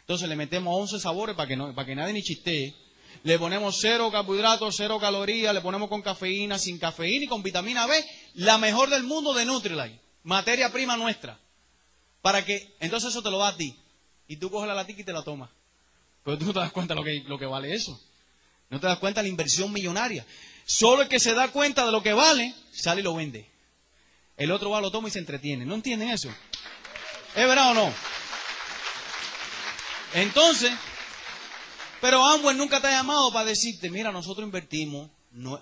Entonces 0.00 0.28
le 0.28 0.36
metemos 0.36 0.74
11 0.76 1.00
sabores 1.00 1.36
para 1.36 1.48
que, 1.48 1.56
no, 1.56 1.74
para 1.74 1.86
que 1.86 1.94
nadie 1.94 2.12
ni 2.12 2.22
chistee. 2.22 2.74
Le 3.22 3.38
ponemos 3.38 3.78
cero 3.80 4.10
carbohidratos, 4.10 4.74
cero 4.76 4.98
calorías, 4.98 5.54
le 5.54 5.60
ponemos 5.60 5.88
con 5.88 6.00
cafeína, 6.00 6.58
sin 6.58 6.78
cafeína 6.78 7.24
y 7.24 7.28
con 7.28 7.42
vitamina 7.42 7.86
B, 7.86 8.04
la 8.34 8.56
mejor 8.56 8.88
del 8.88 9.02
mundo 9.02 9.34
de 9.34 9.44
Nutrilite, 9.44 10.00
materia 10.22 10.72
prima 10.72 10.96
nuestra. 10.96 11.38
Para 12.22 12.44
que, 12.44 12.74
entonces 12.80 13.10
eso 13.10 13.22
te 13.22 13.30
lo 13.30 13.38
da 13.38 13.48
a 13.48 13.56
ti. 13.56 13.76
Y 14.26 14.36
tú 14.36 14.50
coges 14.50 14.68
la 14.68 14.74
latica 14.74 15.02
y 15.02 15.04
te 15.04 15.12
la 15.12 15.22
tomas. 15.22 15.50
Pero 16.24 16.38
tú 16.38 16.46
no 16.46 16.52
te 16.52 16.60
das 16.60 16.72
cuenta 16.72 16.94
lo 16.94 17.02
que, 17.02 17.22
lo 17.26 17.38
que 17.38 17.46
vale 17.46 17.74
eso. 17.74 18.00
No 18.68 18.78
te 18.78 18.86
das 18.86 18.98
cuenta 18.98 19.22
la 19.22 19.28
inversión 19.28 19.72
millonaria. 19.72 20.24
Solo 20.64 21.02
el 21.02 21.08
que 21.08 21.18
se 21.18 21.34
da 21.34 21.48
cuenta 21.48 21.84
de 21.84 21.92
lo 21.92 22.02
que 22.02 22.12
vale, 22.12 22.54
sale 22.70 23.00
y 23.00 23.04
lo 23.04 23.14
vende. 23.14 23.49
El 24.40 24.52
otro 24.52 24.70
va, 24.70 24.80
lo 24.80 24.90
toma 24.90 25.08
y 25.08 25.10
se 25.10 25.18
entretiene. 25.18 25.66
¿No 25.66 25.74
entienden 25.74 26.08
eso? 26.08 26.30
¿Es 27.36 27.46
verdad 27.46 27.72
o 27.72 27.74
no? 27.74 27.92
Entonces, 30.14 30.72
pero 32.00 32.24
Amway 32.24 32.56
nunca 32.56 32.80
te 32.80 32.86
ha 32.86 32.92
llamado 32.92 33.30
para 33.34 33.44
decirte, 33.44 33.90
mira, 33.90 34.10
nosotros 34.10 34.46
invertimos. 34.46 35.10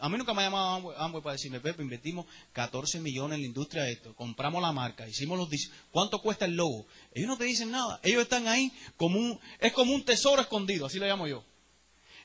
a 0.00 0.08
mí 0.08 0.16
nunca 0.16 0.32
me 0.32 0.42
ha 0.42 0.44
llamado 0.44 0.96
Amway, 0.96 1.20
para 1.24 1.32
decirme, 1.32 1.58
Pepe, 1.58 1.82
invertimos 1.82 2.26
14 2.52 3.00
millones 3.00 3.34
en 3.34 3.40
la 3.40 3.48
industria 3.48 3.82
de 3.82 3.94
esto, 3.94 4.14
compramos 4.14 4.62
la 4.62 4.70
marca, 4.70 5.08
hicimos 5.08 5.36
los... 5.36 5.48
¿Cuánto 5.90 6.22
cuesta 6.22 6.44
el 6.44 6.54
logo? 6.54 6.86
Ellos 7.12 7.26
no 7.26 7.36
te 7.36 7.46
dicen 7.46 7.72
nada. 7.72 7.98
Ellos 8.04 8.22
están 8.22 8.46
ahí 8.46 8.72
como 8.96 9.18
un... 9.18 9.40
Es 9.58 9.72
como 9.72 9.92
un 9.92 10.04
tesoro 10.04 10.40
escondido, 10.40 10.86
así 10.86 11.00
lo 11.00 11.06
llamo 11.06 11.26
yo. 11.26 11.42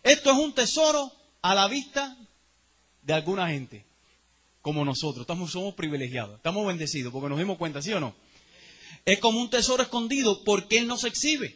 Esto 0.04 0.30
es 0.30 0.38
un 0.38 0.54
tesoro 0.54 1.12
a 1.42 1.56
la 1.56 1.68
vista 1.68 2.16
de 3.02 3.14
alguna 3.14 3.48
gente, 3.48 3.88
como 4.64 4.84
nosotros. 4.86 5.22
Estamos, 5.24 5.52
somos 5.52 5.76
privilegiados, 5.76 6.38
estamos 6.38 6.66
bendecidos 6.66 7.14
porque 7.14 7.30
nos 7.30 7.38
dimos 7.38 7.60
cuenta, 7.60 7.84
¿sí 7.84 7.94
o 7.94 8.00
no? 8.00 8.16
Es 9.06 9.20
como 9.20 9.40
un 9.40 9.50
tesoro 9.50 9.84
escondido 9.84 10.44
porque 10.44 10.80
Él 10.80 10.88
no 10.88 10.98
se 10.98 11.10
exhibe. 11.10 11.56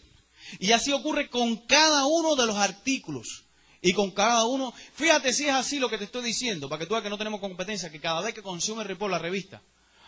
Y 0.59 0.73
así 0.73 0.91
ocurre 0.91 1.29
con 1.29 1.55
cada 1.65 2.05
uno 2.05 2.35
de 2.35 2.45
los 2.45 2.57
artículos. 2.57 3.45
Y 3.81 3.93
con 3.93 4.11
cada 4.11 4.45
uno, 4.45 4.73
fíjate 4.93 5.31
si 5.33 5.45
es 5.45 5.53
así 5.53 5.79
lo 5.79 5.89
que 5.89 5.97
te 5.97 6.03
estoy 6.03 6.23
diciendo, 6.23 6.67
para 6.67 6.79
que 6.79 6.85
tú 6.85 6.93
veas 6.93 7.03
que 7.03 7.09
no 7.09 7.17
tenemos 7.17 7.39
competencia, 7.39 7.89
que 7.89 8.01
cada 8.01 8.21
vez 8.21 8.33
que 8.33 8.41
consume 8.41 8.83
Report 8.83 9.11
la 9.11 9.19
revista, 9.19 9.61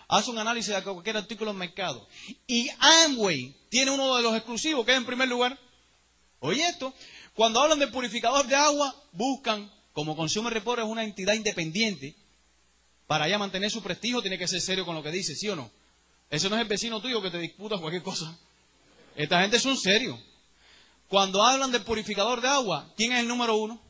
hace 0.10 0.32
un 0.32 0.38
análisis 0.38 0.76
de 0.76 0.84
cualquier 0.84 1.18
artículo 1.18 1.52
en 1.52 1.58
mercado. 1.58 2.06
Y 2.48 2.68
Amway 2.80 3.56
tiene 3.70 3.92
uno 3.92 4.18
de 4.18 4.24
los 4.24 4.36
exclusivos, 4.36 4.86
que 4.86 4.92
es 4.92 4.98
en 4.98 5.06
primer 5.06 5.30
lugar, 5.30 5.58
oye 6.40 6.68
esto, 6.68 6.94
cuando 7.34 7.62
hablan 7.62 7.80
de 7.80 7.88
purificador 7.88 8.46
de 8.48 8.56
agua, 8.56 8.94
buscan, 9.14 9.72
como 9.94 10.18
Consumer 10.18 10.52
Report 10.52 10.80
es 10.80 10.86
una 10.86 11.06
entidad 11.06 11.36
independiente, 11.36 12.16
para 13.10 13.28
ya 13.28 13.40
mantener 13.40 13.72
su 13.72 13.82
prestigio 13.82 14.22
tiene 14.22 14.38
que 14.38 14.48
ser 14.48 14.62
serio 14.62 14.86
con 14.86 14.94
lo 14.94 15.02
que 15.02 15.10
dice, 15.10 15.34
¿sí 15.36 15.50
o 15.50 15.56
no? 15.56 15.72
Ese 16.30 16.48
no 16.48 16.56
es 16.56 16.62
el 16.62 16.68
vecino 16.68 17.02
tuyo 17.02 17.24
que 17.24 17.32
te 17.32 17.40
disputa 17.40 17.80
cualquier 17.80 18.04
cosa. 18.04 18.38
Esta 19.16 19.42
gente 19.42 19.58
es 19.58 19.66
un 19.66 19.76
serio. 19.76 20.16
Cuando 21.08 21.42
hablan 21.42 21.72
del 21.72 21.82
purificador 21.82 22.40
de 22.40 22.50
agua, 22.50 22.94
¿quién 22.96 23.14
es 23.14 23.22
el 23.22 23.28
número 23.28 23.56
uno? 23.56 23.82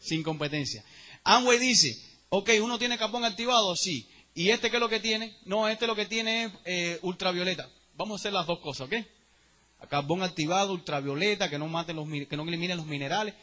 Sin 0.00 0.24
competencia. 0.24 0.84
Amway 1.22 1.60
dice, 1.60 1.96
ok, 2.30 2.50
uno 2.60 2.76
tiene 2.76 2.98
carbón 2.98 3.24
activado, 3.24 3.76
sí. 3.76 4.10
¿Y 4.34 4.50
este 4.50 4.68
qué 4.68 4.78
es 4.78 4.80
lo 4.80 4.88
que 4.88 4.98
tiene? 4.98 5.36
No, 5.44 5.68
este 5.68 5.86
lo 5.86 5.94
que 5.94 6.06
tiene 6.06 6.46
es 6.46 6.52
eh, 6.64 6.98
ultravioleta. 7.02 7.70
Vamos 7.94 8.18
a 8.18 8.20
hacer 8.20 8.32
las 8.32 8.48
dos 8.48 8.58
cosas, 8.58 8.88
¿ok? 8.88 8.94
Carbón 9.88 10.24
activado, 10.24 10.72
ultravioleta, 10.72 11.48
que 11.48 11.56
no 11.56 11.68
maten 11.68 11.94
los, 11.94 12.08
que 12.28 12.36
no 12.36 12.42
eliminen 12.42 12.78
los 12.78 12.86
minerales. 12.86 13.34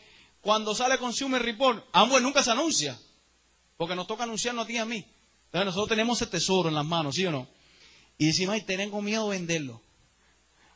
Cuando 0.41 0.75
sale 0.75 0.97
Consumer 0.97 1.41
Report, 1.41 1.85
Amway 1.93 2.21
nunca 2.21 2.43
se 2.43 2.51
anuncia, 2.51 2.99
porque 3.77 3.95
nos 3.95 4.07
toca 4.07 4.23
anunciarnos 4.23 4.65
a 4.65 4.67
ti 4.67 4.73
y 4.73 4.77
a 4.77 4.85
mí. 4.85 5.05
Entonces 5.45 5.65
nosotros 5.65 5.89
tenemos 5.89 6.21
ese 6.21 6.29
tesoro 6.29 6.69
en 6.69 6.75
las 6.75 6.85
manos, 6.85 7.15
¿sí 7.15 7.25
o 7.25 7.31
no? 7.31 7.47
Y 8.17 8.27
decimos, 8.27 8.55
ay, 8.55 8.61
tengo 8.61 9.01
miedo 9.01 9.29
de 9.29 9.37
venderlo. 9.37 9.81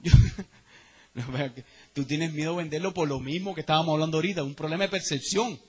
Tú 1.94 2.06
tienes 2.06 2.34
miedo 2.34 2.52
de 2.52 2.58
venderlo 2.64 2.94
por 2.94 3.08
lo 3.08 3.20
mismo 3.20 3.54
que 3.54 3.62
estábamos 3.62 3.94
hablando 3.94 4.18
ahorita, 4.18 4.44
un 4.44 4.56
problema 4.56 4.84
de 4.84 4.90
percepción. 4.90 5.60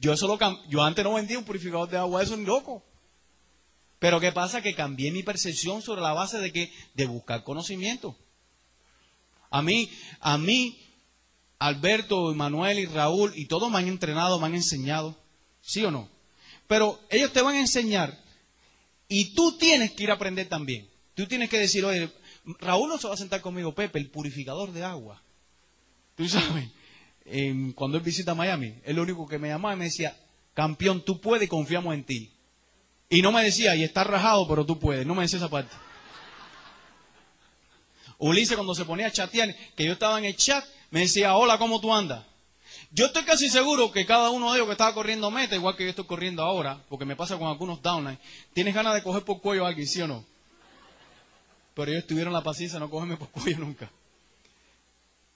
Yo, 0.00 0.12
eso 0.12 0.38
yo 0.68 0.82
antes 0.82 1.04
no 1.04 1.14
vendía 1.14 1.38
un 1.38 1.44
purificador 1.44 1.88
de 1.88 1.98
agua, 1.98 2.22
eso 2.22 2.34
es 2.34 2.40
loco. 2.40 2.84
Pero 3.98 4.20
¿qué 4.20 4.32
pasa? 4.32 4.62
Que 4.62 4.74
cambié 4.74 5.10
mi 5.10 5.22
percepción 5.22 5.82
sobre 5.82 6.02
la 6.02 6.12
base 6.12 6.38
de 6.38 6.52
que 6.52 6.72
de 6.94 7.06
buscar 7.06 7.42
conocimiento. 7.42 8.16
A 9.50 9.62
mí, 9.62 9.90
a 10.20 10.38
mí, 10.38 10.78
Alberto, 11.58 12.32
Manuel 12.34 12.78
y 12.78 12.86
Raúl 12.86 13.32
y 13.34 13.46
todos 13.46 13.70
me 13.70 13.78
han 13.78 13.88
entrenado, 13.88 14.38
me 14.38 14.46
han 14.46 14.54
enseñado, 14.54 15.16
¿sí 15.60 15.84
o 15.84 15.90
no? 15.90 16.08
Pero 16.68 17.00
ellos 17.10 17.32
te 17.32 17.42
van 17.42 17.56
a 17.56 17.60
enseñar 17.60 18.16
y 19.08 19.34
tú 19.34 19.58
tienes 19.58 19.92
que 19.92 20.04
ir 20.04 20.10
a 20.10 20.14
aprender 20.14 20.48
también. 20.48 20.88
Tú 21.14 21.26
tienes 21.26 21.50
que 21.50 21.58
decir, 21.58 21.84
oye, 21.84 22.12
Raúl 22.60 22.88
no 22.88 22.98
se 22.98 23.08
va 23.08 23.14
a 23.14 23.16
sentar 23.16 23.40
conmigo, 23.40 23.74
Pepe, 23.74 23.98
el 23.98 24.10
purificador 24.10 24.70
de 24.72 24.84
agua. 24.84 25.20
Tú 26.14 26.28
sabes, 26.28 26.68
cuando 27.74 27.96
él 27.96 28.04
visita 28.04 28.34
Miami, 28.34 28.74
él 28.84 28.96
lo 28.96 29.02
único 29.02 29.26
que 29.26 29.38
me 29.38 29.48
llamaba 29.48 29.74
y 29.74 29.78
me 29.78 29.84
decía, 29.86 30.16
campeón, 30.54 31.04
tú 31.04 31.20
puedes 31.20 31.46
y 31.46 31.48
confiamos 31.48 31.94
en 31.94 32.04
ti. 32.04 32.30
Y 33.08 33.22
no 33.22 33.32
me 33.32 33.42
decía, 33.42 33.74
y 33.74 33.82
está 33.82 34.04
rajado, 34.04 34.46
pero 34.46 34.66
tú 34.66 34.78
puedes. 34.78 35.06
No 35.06 35.14
me 35.14 35.22
decía 35.22 35.38
esa 35.38 35.48
parte. 35.48 35.74
Ulises 38.18 38.56
cuando 38.56 38.74
se 38.74 38.84
ponía 38.84 39.06
a 39.06 39.12
chatear, 39.12 39.56
que 39.74 39.84
yo 39.84 39.92
estaba 39.92 40.18
en 40.18 40.26
el 40.26 40.36
chat, 40.36 40.64
me 40.90 41.00
decía, 41.00 41.34
hola, 41.34 41.56
¿cómo 41.56 41.80
tú 41.80 41.94
andas? 41.94 42.26
Yo 42.90 43.06
estoy 43.06 43.24
casi 43.24 43.50
seguro 43.50 43.92
que 43.92 44.06
cada 44.06 44.30
uno 44.30 44.50
de 44.50 44.58
ellos 44.58 44.66
que 44.66 44.72
estaba 44.72 44.94
corriendo 44.94 45.30
meta, 45.30 45.54
igual 45.54 45.76
que 45.76 45.84
yo 45.84 45.90
estoy 45.90 46.06
corriendo 46.06 46.42
ahora, 46.42 46.82
porque 46.88 47.04
me 47.04 47.16
pasa 47.16 47.36
con 47.38 47.48
algunos 47.48 47.82
downlines, 47.82 48.18
tienes 48.54 48.74
ganas 48.74 48.94
de 48.94 49.02
coger 49.02 49.24
por 49.24 49.40
cuello 49.40 49.66
a 49.66 49.68
alguien, 49.68 49.86
¿sí 49.86 50.00
o 50.00 50.08
no? 50.08 50.24
Pero 51.74 51.92
ellos 51.92 52.06
tuvieron 52.06 52.32
la 52.32 52.42
paciencia 52.42 52.78
de 52.78 52.84
no 52.84 52.90
cogerme 52.90 53.16
por 53.16 53.28
cuello 53.30 53.58
nunca. 53.58 53.90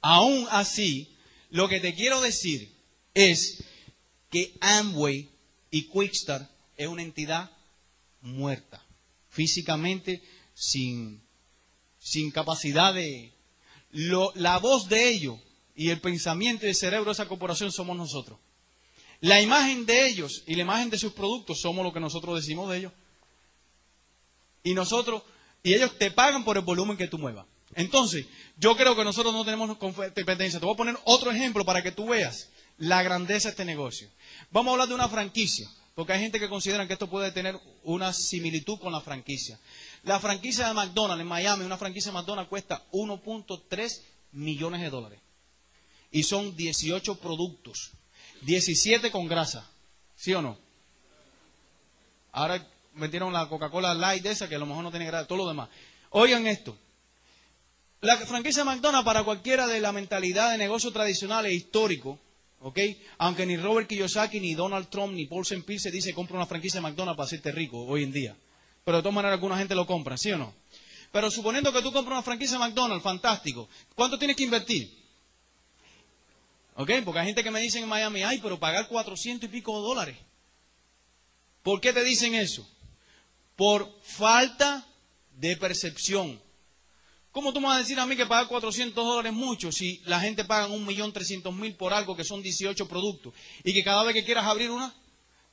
Aún 0.01 0.47
así, 0.51 1.15
lo 1.51 1.69
que 1.69 1.79
te 1.79 1.95
quiero 1.95 2.21
decir 2.23 2.73
es 3.15 3.63
que 4.31 4.55
Amway 4.61 5.29
y 5.71 5.83
Quickstar 5.89 6.49
es 6.77 6.89
una 6.89 7.03
entidad 7.03 7.51
muerta, 8.23 8.83
físicamente 9.29 10.23
sin, 10.55 11.23
sin 11.99 12.31
capacidad 12.31 12.95
de... 12.95 13.31
la 13.91 14.59
voz 14.59 14.89
de 14.89 15.11
ellos 15.11 15.39
y 15.75 15.91
el 15.91 16.01
pensamiento 16.01 16.66
y 16.66 16.70
el 16.70 16.75
cerebro 16.75 17.07
de 17.07 17.12
esa 17.12 17.29
corporación 17.29 17.73
somos 17.73 17.97
nosotros. 17.97 18.39
La 19.20 19.41
imagen 19.41 19.87
de 19.87 20.07
ellos 20.07 20.43
y 20.47 20.57
la 20.57 20.62
imagen 20.62 20.91
de 20.91 20.99
sus 20.99 21.12
productos 21.12 21.61
somos 21.61 21.85
lo 21.85 21.93
que 21.93 22.01
nosotros 22.01 22.37
decimos 22.37 22.70
de 22.70 22.79
ellos. 22.79 22.93
Y 24.64 24.75
nosotros, 24.75 25.23
y 25.62 25.75
ellos 25.75 25.97
te 25.97 26.11
pagan 26.11 26.45
por 26.45 26.57
el 26.57 26.64
volumen 26.64 26.97
que 26.97 27.09
tú 27.09 27.18
muevas. 27.18 27.47
Entonces, 27.75 28.27
yo 28.57 28.77
creo 28.77 28.95
que 28.97 29.05
nosotros 29.05 29.33
no 29.33 29.45
tenemos 29.45 29.77
competencia. 29.79 30.59
Te 30.59 30.66
voy 30.66 30.75
a 30.75 30.77
poner 30.77 30.99
otro 31.05 31.31
ejemplo 31.31 31.64
para 31.64 31.83
que 31.83 31.93
tú 31.93 32.09
veas 32.09 32.51
la 32.79 33.03
grandeza 33.03 33.49
de 33.49 33.53
este 33.53 33.64
negocio. 33.64 34.09
Vamos 34.51 34.70
a 34.70 34.73
hablar 34.73 34.89
de 34.89 34.95
una 34.95 35.09
franquicia, 35.09 35.68
porque 35.95 36.12
hay 36.12 36.20
gente 36.20 36.41
que 36.41 36.49
considera 36.49 36.87
que 36.87 36.95
esto 36.95 37.09
puede 37.09 37.33
tener 37.33 37.59
una 37.85 38.12
similitud 38.12 38.79
con 38.79 38.93
la 38.93 39.01
franquicia. 39.01 39.59
La 40.03 40.18
franquicia 40.18 40.66
de 40.66 40.75
McDonald's 40.75 41.23
en 41.23 41.29
Miami, 41.29 41.64
una 41.64 41.79
franquicia 41.79 42.11
de 42.11 42.18
McDonald's 42.18 42.49
cuesta 42.49 42.85
1.3 42.91 44.03
millones 44.33 44.81
de 44.81 44.91
dólares. 44.91 45.22
Y 46.13 46.23
son 46.23 46.55
18 46.55 47.17
productos, 47.17 47.91
17 48.43 49.11
con 49.11 49.27
grasa. 49.27 49.69
¿Sí 50.15 50.33
o 50.35 50.43
no? 50.43 50.57
Ahora 52.33 52.65
metieron 52.95 53.33
la 53.33 53.49
Coca-Cola 53.49 53.95
Light 53.95 54.25
esa, 54.27 54.49
que 54.49 54.55
a 54.55 54.59
lo 54.59 54.67
mejor 54.67 54.85
no 54.85 54.91
tiene 54.91 55.07
gracia, 55.07 55.27
todo 55.27 55.39
lo 55.39 55.49
demás. 55.49 55.69
Oigan 56.11 56.47
esto. 56.47 56.77
La 58.01 58.17
franquicia 58.19 58.65
McDonald's 58.65 59.05
para 59.05 59.23
cualquiera 59.23 59.67
de 59.67 59.81
la 59.81 59.93
mentalidad 59.93 60.51
de 60.51 60.59
negocio 60.59 60.93
tradicional 60.93 61.47
e 61.47 61.55
histórico, 61.55 62.19
¿ok? 62.61 62.79
Aunque 63.19 63.47
ni 63.47 63.57
Robert 63.57 63.89
Kiyosaki, 63.89 64.41
ni 64.41 64.55
Donald 64.55 64.89
Trump, 64.89 65.15
ni 65.15 65.27
Paul 65.27 65.43
St. 65.43 65.79
se 65.79 65.91
dice 65.91 66.13
compra 66.13 66.37
una 66.37 66.47
franquicia 66.47 66.79
de 66.79 66.83
McDonald's 66.83 67.17
para 67.17 67.27
hacerte 67.27 67.53
rico 67.53 67.79
hoy 67.85 68.03
en 68.03 68.13
día. 68.13 68.37
Pero 68.85 68.97
de 68.99 69.03
todas 69.03 69.15
maneras 69.15 69.35
alguna 69.35 69.57
gente 69.57 69.75
lo 69.75 69.87
compra, 69.87 70.17
¿sí 70.17 70.33
o 70.33 70.39
no? 70.39 70.53
Pero 71.13 71.31
suponiendo 71.31 71.73
que 71.73 71.83
tú 71.83 71.93
compras 71.93 72.15
una 72.15 72.23
franquicia 72.23 72.59
de 72.59 72.65
McDonald's, 72.65 73.05
fantástico. 73.05 73.69
¿Cuánto 73.95 74.19
tienes 74.19 74.37
que 74.37 74.45
invertir? 74.45 75.02
¿Ok? 76.75 76.91
Porque 77.05 77.20
hay 77.20 77.27
gente 77.27 77.45
que 77.45 77.51
me 77.51 77.61
dice 77.61 77.79
en 77.79 77.89
Miami, 77.89 78.23
ay, 78.23 78.41
pero 78.43 78.59
pagar 78.59 78.89
400 78.89 79.49
y 79.49 79.53
pico 79.53 79.79
dólares. 79.81 80.16
¿Por 81.62 81.81
qué 81.81 81.93
te 81.93 82.03
dicen 82.03 82.35
eso? 82.35 82.66
Por 83.57 83.89
falta 84.03 84.87
de 85.37 85.57
percepción. 85.57 86.41
¿Cómo 87.31 87.53
tú 87.53 87.61
me 87.61 87.68
vas 87.68 87.77
a 87.77 87.81
decir 87.81 87.99
a 87.99 88.07
mí 88.07 88.16
que 88.16 88.27
pagar 88.27 88.49
400 88.49 88.95
dólares 88.95 89.33
es 89.33 89.39
mucho 89.39 89.73
si 89.73 90.03
la 90.05 90.20
gente 90.20 90.45
paga 90.45 90.66
un 90.66 90.85
millón 90.85 91.12
trescientos 91.12 91.55
mil 91.55 91.75
por 91.75 91.95
algo 91.95 92.14
que 92.14 92.25
son 92.25 92.43
18 92.43 92.87
productos 92.89 93.33
y 93.64 93.73
que 93.73 93.83
cada 93.83 94.03
vez 94.03 94.14
que 94.14 94.25
quieras 94.25 94.45
abrir 94.45 94.70
una, 94.70 94.95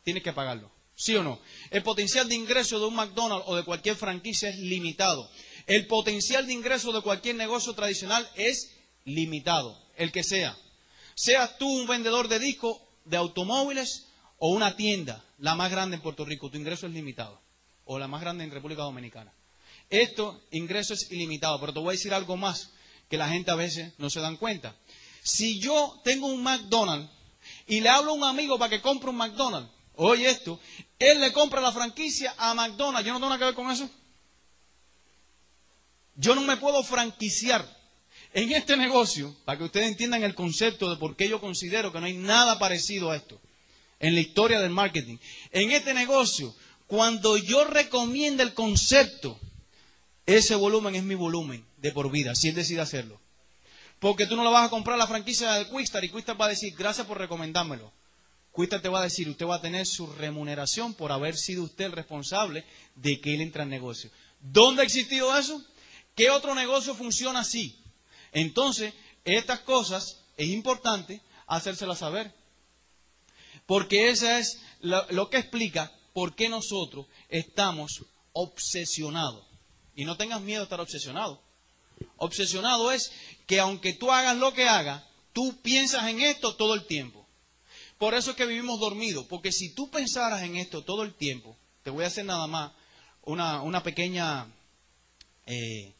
tienes 0.03 0.23
que 0.23 0.33
pagarlo? 0.33 0.71
¿Sí 0.95 1.15
o 1.15 1.23
no? 1.23 1.39
El 1.71 1.81
potencial 1.83 2.27
de 2.27 2.35
ingreso 2.35 2.79
de 2.79 2.85
un 2.85 2.95
McDonald's 2.95 3.45
o 3.47 3.55
de 3.55 3.63
cualquier 3.63 3.95
franquicia 3.95 4.49
es 4.49 4.57
limitado. 4.57 5.29
El 5.67 5.87
potencial 5.87 6.45
de 6.45 6.53
ingreso 6.53 6.91
de 6.91 7.01
cualquier 7.01 7.35
negocio 7.35 7.73
tradicional 7.73 8.29
es 8.35 8.71
limitado, 9.05 9.81
el 9.95 10.11
que 10.11 10.23
sea. 10.23 10.57
Seas 11.21 11.57
tú 11.57 11.67
un 11.67 11.85
vendedor 11.85 12.29
de 12.29 12.39
discos, 12.39 12.77
de 13.03 13.17
automóviles 13.17 14.07
o 14.37 14.51
una 14.51 14.77
tienda, 14.77 15.21
la 15.39 15.53
más 15.53 15.69
grande 15.69 15.97
en 15.97 16.01
Puerto 16.01 16.23
Rico, 16.23 16.49
tu 16.49 16.55
ingreso 16.55 16.87
es 16.87 16.93
limitado. 16.93 17.41
O 17.83 17.99
la 17.99 18.07
más 18.07 18.21
grande 18.21 18.45
en 18.45 18.51
República 18.51 18.83
Dominicana. 18.83 19.33
Esto, 19.89 20.41
ingreso 20.51 20.93
es 20.93 21.11
ilimitado, 21.11 21.59
pero 21.59 21.73
te 21.73 21.79
voy 21.79 21.89
a 21.89 21.97
decir 21.97 22.13
algo 22.13 22.37
más 22.37 22.69
que 23.09 23.17
la 23.17 23.27
gente 23.27 23.51
a 23.51 23.55
veces 23.55 23.91
no 23.97 24.09
se 24.09 24.21
dan 24.21 24.37
cuenta. 24.37 24.77
Si 25.21 25.59
yo 25.59 25.99
tengo 26.05 26.27
un 26.27 26.41
McDonald's 26.41 27.11
y 27.67 27.81
le 27.81 27.89
hablo 27.89 28.11
a 28.11 28.13
un 28.13 28.23
amigo 28.23 28.57
para 28.57 28.69
que 28.69 28.81
compre 28.81 29.09
un 29.09 29.17
McDonald's, 29.17 29.69
oye 29.95 30.29
esto, 30.29 30.57
él 30.99 31.19
le 31.19 31.33
compra 31.33 31.59
la 31.59 31.73
franquicia 31.73 32.33
a 32.37 32.53
McDonald's, 32.53 33.05
¿yo 33.05 33.11
no 33.11 33.19
tengo 33.19 33.27
nada 33.27 33.39
que 33.39 33.45
ver 33.45 33.55
con 33.55 33.69
eso? 33.69 33.89
Yo 36.15 36.33
no 36.33 36.43
me 36.43 36.55
puedo 36.55 36.81
franquiciar 36.81 37.78
en 38.33 38.51
este 38.51 38.77
negocio, 38.77 39.35
para 39.45 39.57
que 39.57 39.63
ustedes 39.63 39.87
entiendan 39.87 40.23
el 40.23 40.35
concepto 40.35 40.89
de 40.89 40.97
por 40.97 41.15
qué 41.15 41.27
yo 41.27 41.41
considero 41.41 41.91
que 41.91 41.99
no 41.99 42.05
hay 42.05 42.13
nada 42.13 42.59
parecido 42.59 43.11
a 43.11 43.15
esto 43.15 43.39
en 43.99 44.13
la 44.13 44.21
historia 44.21 44.59
del 44.59 44.69
marketing. 44.69 45.17
En 45.51 45.71
este 45.71 45.93
negocio, 45.93 46.55
cuando 46.87 47.37
yo 47.37 47.65
recomiendo 47.65 48.43
el 48.43 48.53
concepto, 48.53 49.39
ese 50.25 50.55
volumen 50.55 50.95
es 50.95 51.03
mi 51.03 51.15
volumen 51.15 51.65
de 51.77 51.91
por 51.91 52.11
vida, 52.11 52.35
si 52.35 52.49
él 52.49 52.55
decide 52.55 52.81
hacerlo. 52.81 53.19
Porque 53.99 54.27
tú 54.27 54.35
no 54.35 54.43
lo 54.43 54.51
vas 54.51 54.67
a 54.67 54.69
comprar 54.69 54.97
la 54.97 55.07
franquicia 55.07 55.53
del 55.53 55.69
Quistar 55.69 56.03
y 56.05 56.09
Quistar 56.09 56.39
va 56.39 56.45
a 56.45 56.49
decir, 56.49 56.73
gracias 56.77 57.05
por 57.05 57.17
recomendármelo. 57.17 57.91
Quistar 58.55 58.81
te 58.81 58.89
va 58.89 59.01
a 59.01 59.03
decir, 59.03 59.27
usted 59.27 59.45
va 59.45 59.55
a 59.55 59.61
tener 59.61 59.85
su 59.85 60.07
remuneración 60.07 60.93
por 60.93 61.11
haber 61.11 61.35
sido 61.35 61.63
usted 61.63 61.85
el 61.85 61.91
responsable 61.91 62.63
de 62.95 63.19
que 63.19 63.33
él 63.33 63.41
entra 63.41 63.63
al 63.63 63.69
negocio. 63.69 64.09
¿Dónde 64.39 64.83
ha 64.83 64.85
existido 64.85 65.37
eso? 65.37 65.61
¿Qué 66.15 66.29
otro 66.29 66.55
negocio 66.55 66.95
funciona 66.95 67.39
así? 67.39 67.78
Entonces, 68.31 68.93
estas 69.25 69.59
cosas 69.61 70.21
es 70.37 70.47
importante 70.47 71.21
hacérselas 71.47 71.99
saber. 71.99 72.33
Porque 73.65 74.09
eso 74.09 74.29
es 74.29 74.61
lo, 74.81 75.29
que 75.29 75.37
explica 75.37 75.91
por 76.13 76.35
qué 76.35 76.49
nosotros 76.49 77.05
estamos 77.27 78.05
obsesionados. 78.33 79.45
Y 79.95 80.05
no 80.05 80.17
tengas 80.17 80.41
miedo 80.41 80.61
de 80.61 80.63
estar 80.63 80.79
obsesionado. 80.79 81.41
Obsesionado 82.17 82.91
es 82.91 83.11
que 83.45 83.59
aunque 83.59 83.93
tú 83.93 84.11
hagas 84.11 84.37
lo 84.37 84.53
que 84.53 84.67
hagas, 84.67 85.03
tú 85.33 85.61
piensas 85.61 86.07
en 86.07 86.21
esto 86.21 86.55
todo 86.55 86.73
el 86.73 86.85
tiempo. 86.85 87.27
Por 87.97 88.13
eso 88.13 88.31
es 88.31 88.37
que 88.37 88.45
vivimos 88.45 88.79
dormidos, 88.79 89.25
porque 89.27 89.51
si 89.51 89.73
tú 89.73 89.89
pensaras 89.89 90.41
en 90.43 90.55
esto 90.55 90.83
todo 90.83 91.03
el 91.03 91.13
tiempo, 91.13 91.57
te 91.83 91.89
voy 91.89 92.05
a 92.05 92.07
hacer 92.07 92.23
nada 92.23 92.47
más 92.47 92.71
una, 93.23 93.61
una 93.61 93.83
pequeña 93.83 94.47
eh, 95.45 95.93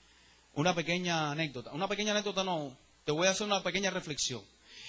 una 0.54 0.76
pequeña 0.76 1.32
anécdota. 1.32 1.72
Una 1.72 1.88
pequeña 1.88 2.12
anécdota 2.12 2.44
no, 2.44 2.78
te 3.06 3.12
voy 3.12 3.28
a 3.28 3.32
hacer 3.32 3.48
una 3.48 3.64
pequeña 3.64 3.90
reflexión. 3.92 4.44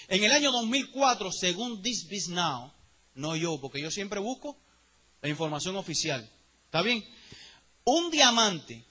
En 0.09 0.25
el 0.25 0.33
año 0.33 0.51
2004, 0.53 1.31
según 1.33 1.83
This 1.83 2.07
Biz 2.09 2.29
Now, 2.29 2.73
no 3.15 3.37
yo, 3.37 3.61
porque 3.61 3.81
yo 3.81 3.91
siempre 3.91 4.21
busco 4.21 4.57
la 5.23 5.29
información 5.29 5.77
oficial. 5.77 6.29
¿Está 6.67 6.83
bien? 6.83 7.05
Un 7.85 8.11
diamante 8.11 8.85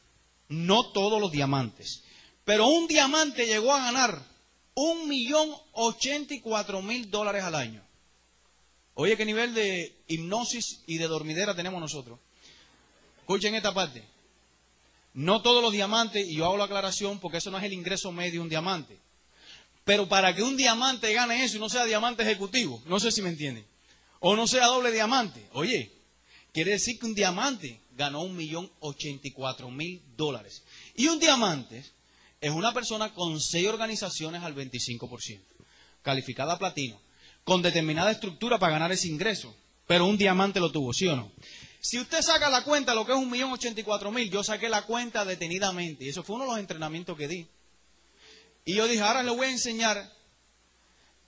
no 0.50 0.92
todos 0.92 1.22
los 1.22 1.32
diamantes. 1.32 2.04
Pero 2.44 2.68
un 2.68 2.88
diamante 2.88 3.46
llegó 3.46 3.74
a 3.74 3.84
ganar 3.84 4.24
un 4.74 5.08
millón 5.08 5.54
ochenta 5.74 6.34
y 6.34 6.42
cuatro 6.42 6.82
mil 6.82 7.10
dólares 7.10 7.44
al 7.44 7.56
año. 7.56 7.84
Oye, 8.96 9.16
qué 9.16 9.26
nivel 9.26 9.54
de 9.54 10.04
hipnosis 10.08 10.84
y 10.88 10.98
de 10.98 11.08
dormidera 11.08 11.56
tenemos 11.56 11.80
nosotros. 11.80 12.20
Escuchen 13.20 13.56
esta 13.56 13.74
parte. 13.74 14.04
No 15.14 15.42
todos 15.42 15.62
los 15.62 15.72
diamantes, 15.72 16.28
y 16.28 16.36
yo 16.36 16.46
hago 16.46 16.58
la 16.58 16.66
aclaración 16.66 17.20
porque 17.20 17.38
eso 17.38 17.52
no 17.52 17.58
es 17.58 17.64
el 17.64 17.74
ingreso 17.74 18.12
medio 18.12 18.34
de 18.34 18.40
un 18.40 18.50
diamante. 18.50 18.98
Pero 19.84 20.08
para 20.08 20.36
que 20.36 20.44
un 20.44 20.56
diamante 20.56 21.12
gane 21.14 21.44
eso 21.44 21.58
y 21.58 21.60
no 21.60 21.70
sea 21.70 21.86
diamante 21.86 22.24
ejecutivo, 22.24 22.82
no 22.86 23.00
sé 23.00 23.12
si 23.12 23.22
me 23.22 23.30
entienden, 23.30 23.66
o 24.20 24.36
no 24.36 24.46
sea 24.48 24.68
doble 24.68 24.92
diamante, 24.92 25.48
oye, 25.54 25.92
quiere 26.54 26.72
decir 26.72 27.00
que 27.00 27.08
un 27.08 27.16
diamante 27.16 27.82
ganó 27.96 28.22
un 28.22 28.36
millón 28.36 28.72
ochenta 28.80 29.28
y 29.28 29.32
cuatro 29.32 29.70
mil 29.72 30.02
dólares. 30.16 30.64
Y 30.96 31.08
un 31.08 31.20
diamante 31.20 31.84
es 32.40 32.52
una 32.52 32.74
persona 32.74 33.14
con 33.14 33.40
seis 33.42 33.68
organizaciones 33.68 34.44
al 34.44 34.56
25%, 34.56 35.42
calificada 36.02 36.54
a 36.54 36.60
platino, 36.60 37.02
con 37.44 37.62
determinada 37.62 38.12
estructura 38.12 38.60
para 38.60 38.74
ganar 38.74 38.92
ese 38.92 39.08
ingreso. 39.08 39.54
Pero 39.88 40.06
un 40.06 40.18
diamante 40.18 40.60
lo 40.60 40.72
tuvo, 40.72 40.94
¿sí 40.94 41.08
o 41.08 41.16
no? 41.16 41.32
Si 41.82 41.98
usted 41.98 42.22
saca 42.22 42.50
la 42.50 42.64
cuenta, 42.64 42.94
lo 42.94 43.06
que 43.06 43.14
es 43.14 43.18
un 43.18 43.30
millón 43.30 43.52
ochenta 43.52 43.80
y 43.80 43.84
cuatro 43.84 44.12
mil, 44.12 44.30
yo 44.30 44.44
saqué 44.44 44.68
la 44.68 44.84
cuenta 44.84 45.24
detenidamente. 45.24 46.06
Y 46.06 46.10
eso 46.10 46.24
fue 46.24 46.36
uno 46.36 46.46
de 46.46 46.52
los 46.52 46.60
entrenamientos 46.60 47.18
que 47.18 47.28
di. 47.28 47.48
Y 48.66 48.76
yo 48.76 48.88
dije, 48.88 49.02
ahora 49.02 49.24
le 49.24 49.32
voy 49.32 49.48
a 49.48 49.52
enseñar 49.52 50.12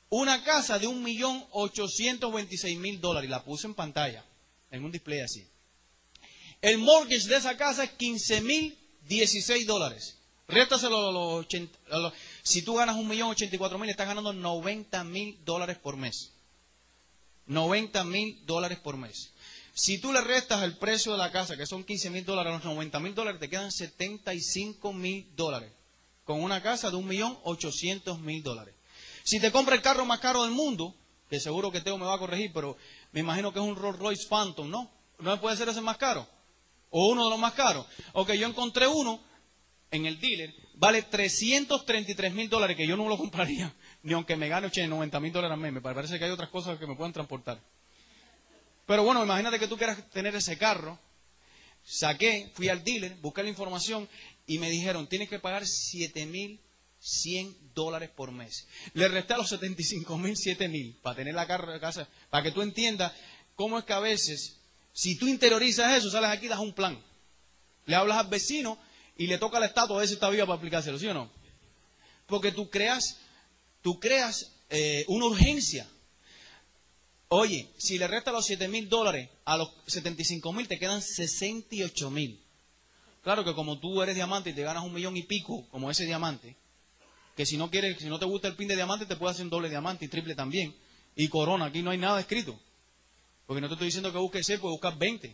una 0.09 0.43
casa 0.43 0.77
de 0.77 0.87
un 0.87 1.01
millón 1.01 1.45
ochocientos 1.51 2.33
veintiséis 2.33 2.77
mil 2.77 2.99
dólares. 2.99 3.29
Y 3.29 3.31
la 3.31 3.43
puse 3.43 3.67
en 3.67 3.75
pantalla, 3.75 4.25
en 4.69 4.83
un 4.83 4.91
display 4.91 5.21
así. 5.21 5.47
El 6.61 6.77
mortgage 6.77 7.27
de 7.27 7.37
esa 7.37 7.57
casa 7.57 7.83
es 7.83 7.91
15 7.91 8.41
mil 8.41 8.77
16 9.07 9.65
dólares. 9.65 10.17
Réstaselo 10.47 11.09
a 11.09 11.11
los, 11.11 11.45
80, 11.45 11.79
Si 12.43 12.61
tú 12.61 12.75
ganas 12.75 12.97
un 12.97 13.07
millón 13.07 13.29
84 13.29 13.79
mil, 13.79 13.89
estás 13.89 14.07
ganando 14.07 14.33
90 14.33 15.03
mil 15.05 15.39
dólares 15.45 15.77
por 15.77 15.95
mes. 15.95 16.33
90 17.47 18.03
mil 18.03 18.45
dólares 18.45 18.79
por 18.79 18.97
mes. 18.97 19.31
Si 19.73 19.99
tú 19.99 20.11
le 20.11 20.21
restas 20.21 20.63
el 20.63 20.77
precio 20.77 21.13
de 21.13 21.17
la 21.17 21.31
casa, 21.31 21.55
que 21.55 21.65
son 21.65 21.83
15 21.83 22.09
mil 22.09 22.25
dólares, 22.25 22.53
los 22.53 22.65
90 22.65 22.99
mil 22.99 23.15
dólares, 23.15 23.39
te 23.39 23.49
quedan 23.49 23.71
75 23.71 24.93
mil 24.93 25.27
dólares. 25.35 25.71
Con 26.23 26.43
una 26.43 26.61
casa 26.61 26.89
de 26.89 26.97
un 26.97 27.07
millón 27.07 27.37
800 27.43 28.19
mil 28.19 28.43
dólares. 28.43 28.75
Si 29.23 29.39
te 29.39 29.51
compra 29.51 29.75
el 29.75 29.81
carro 29.81 30.05
más 30.05 30.19
caro 30.19 30.43
del 30.43 30.51
mundo, 30.51 30.95
que 31.29 31.39
seguro 31.39 31.71
que 31.71 31.81
Teo 31.81 31.97
me 31.97 32.05
va 32.05 32.15
a 32.15 32.19
corregir, 32.19 32.51
pero 32.53 32.77
me 33.11 33.21
imagino 33.21 33.53
que 33.53 33.59
es 33.59 33.65
un 33.65 33.75
Rolls 33.75 33.99
Royce 33.99 34.27
Phantom, 34.27 34.69
¿no? 34.69 34.91
¿No 35.19 35.39
puede 35.39 35.57
ser 35.57 35.69
ese 35.69 35.81
más 35.81 35.97
caro? 35.97 36.27
o 36.91 37.09
uno 37.09 37.23
de 37.23 37.29
los 37.31 37.39
más 37.39 37.53
caros. 37.53 37.85
Ok, 38.13 38.33
yo 38.33 38.47
encontré 38.47 38.85
uno 38.85 39.19
en 39.89 40.05
el 40.05 40.19
dealer, 40.19 40.53
vale 40.75 41.01
333 41.01 42.33
mil 42.33 42.49
dólares, 42.49 42.77
que 42.77 42.87
yo 42.87 42.95
no 42.95 43.09
lo 43.09 43.17
compraría, 43.17 43.73
ni 44.03 44.13
aunque 44.13 44.35
me 44.35 44.47
gane 44.47 44.67
80, 44.67 44.87
90 44.87 45.19
mil 45.19 45.33
dólares 45.33 45.55
al 45.55 45.59
mes. 45.59 45.73
Me 45.73 45.81
parece 45.81 46.19
que 46.19 46.25
hay 46.25 46.31
otras 46.31 46.49
cosas 46.49 46.77
que 46.77 46.85
me 46.85 46.95
pueden 46.95 47.13
transportar. 47.13 47.59
Pero 48.91 49.05
bueno, 49.05 49.23
imagínate 49.23 49.57
que 49.57 49.69
tú 49.69 49.77
quieras 49.77 49.97
tener 50.09 50.35
ese 50.35 50.57
carro. 50.57 50.99
Saqué, 51.81 52.51
fui 52.53 52.67
al 52.67 52.83
dealer, 52.83 53.15
busqué 53.21 53.41
la 53.41 53.47
información 53.47 54.09
y 54.45 54.59
me 54.59 54.69
dijeron, 54.69 55.07
tienes 55.07 55.29
que 55.29 55.39
pagar 55.39 55.65
7 55.65 56.25
mil 56.25 56.59
100 56.99 57.71
dólares 57.73 58.09
por 58.09 58.33
mes. 58.33 58.67
Le 58.93 59.07
resté 59.07 59.33
a 59.33 59.37
los 59.37 59.47
75 59.47 60.17
mil 60.17 60.35
7 60.35 60.67
mil 60.67 60.93
para 61.01 61.15
tener 61.15 61.33
la 61.33 61.47
casa, 61.47 62.05
para 62.29 62.43
que 62.43 62.51
tú 62.51 62.61
entiendas 62.61 63.13
cómo 63.55 63.79
es 63.79 63.85
que 63.85 63.93
a 63.93 63.99
veces 63.99 64.57
si 64.91 65.15
tú 65.15 65.25
interiorizas 65.25 65.97
eso, 65.97 66.11
sales 66.11 66.29
aquí 66.29 66.47
y 66.47 66.49
das 66.49 66.59
un 66.59 66.73
plan. 66.73 67.01
Le 67.85 67.95
hablas 67.95 68.17
al 68.17 68.27
vecino 68.27 68.77
y 69.15 69.25
le 69.27 69.37
toca 69.37 69.61
la 69.61 69.67
estatua 69.67 70.03
a 70.03 70.05
si 70.05 70.15
está 70.15 70.29
viva 70.29 70.45
para 70.45 70.57
aplicárselo, 70.57 70.99
¿sí 70.99 71.07
o 71.07 71.13
no? 71.13 71.31
Porque 72.27 72.51
tú 72.51 72.69
creas, 72.69 73.19
tú 73.81 74.01
creas 74.01 74.51
eh, 74.69 75.05
una 75.07 75.27
urgencia. 75.27 75.87
Oye, 77.33 77.69
si 77.77 77.97
le 77.97 78.07
restas 78.09 78.33
los 78.33 78.45
7 78.45 78.67
mil 78.67 78.89
dólares 78.89 79.29
a 79.45 79.55
los 79.55 79.71
75 79.87 80.51
mil, 80.51 80.67
te 80.67 80.77
quedan 80.77 81.01
68 81.01 82.11
mil. 82.11 82.37
Claro 83.23 83.45
que 83.45 83.53
como 83.53 83.79
tú 83.79 84.01
eres 84.01 84.15
diamante 84.15 84.49
y 84.49 84.53
te 84.53 84.63
ganas 84.63 84.83
un 84.83 84.91
millón 84.91 85.15
y 85.15 85.23
pico, 85.23 85.65
como 85.69 85.89
ese 85.89 86.05
diamante, 86.05 86.57
que 87.37 87.45
si 87.45 87.55
no 87.55 87.71
quieres, 87.71 87.99
si 87.99 88.07
no 88.07 88.19
te 88.19 88.25
gusta 88.25 88.49
el 88.49 88.57
pin 88.57 88.67
de 88.67 88.75
diamante, 88.75 89.05
te 89.05 89.15
puede 89.15 89.31
hacer 89.31 89.45
un 89.45 89.49
doble 89.49 89.69
diamante 89.69 90.03
y 90.03 90.07
triple 90.09 90.35
también. 90.35 90.75
Y 91.15 91.29
corona, 91.29 91.67
aquí 91.67 91.81
no 91.81 91.91
hay 91.91 91.97
nada 91.97 92.19
escrito. 92.19 92.59
Porque 93.45 93.61
no 93.61 93.69
te 93.69 93.75
estoy 93.75 93.87
disiendo 93.87 94.11
que 94.11 94.17
busques 94.17 94.45
6, 94.45 94.59
puedes 94.59 94.73
buscar 94.73 94.97
20. 94.97 95.33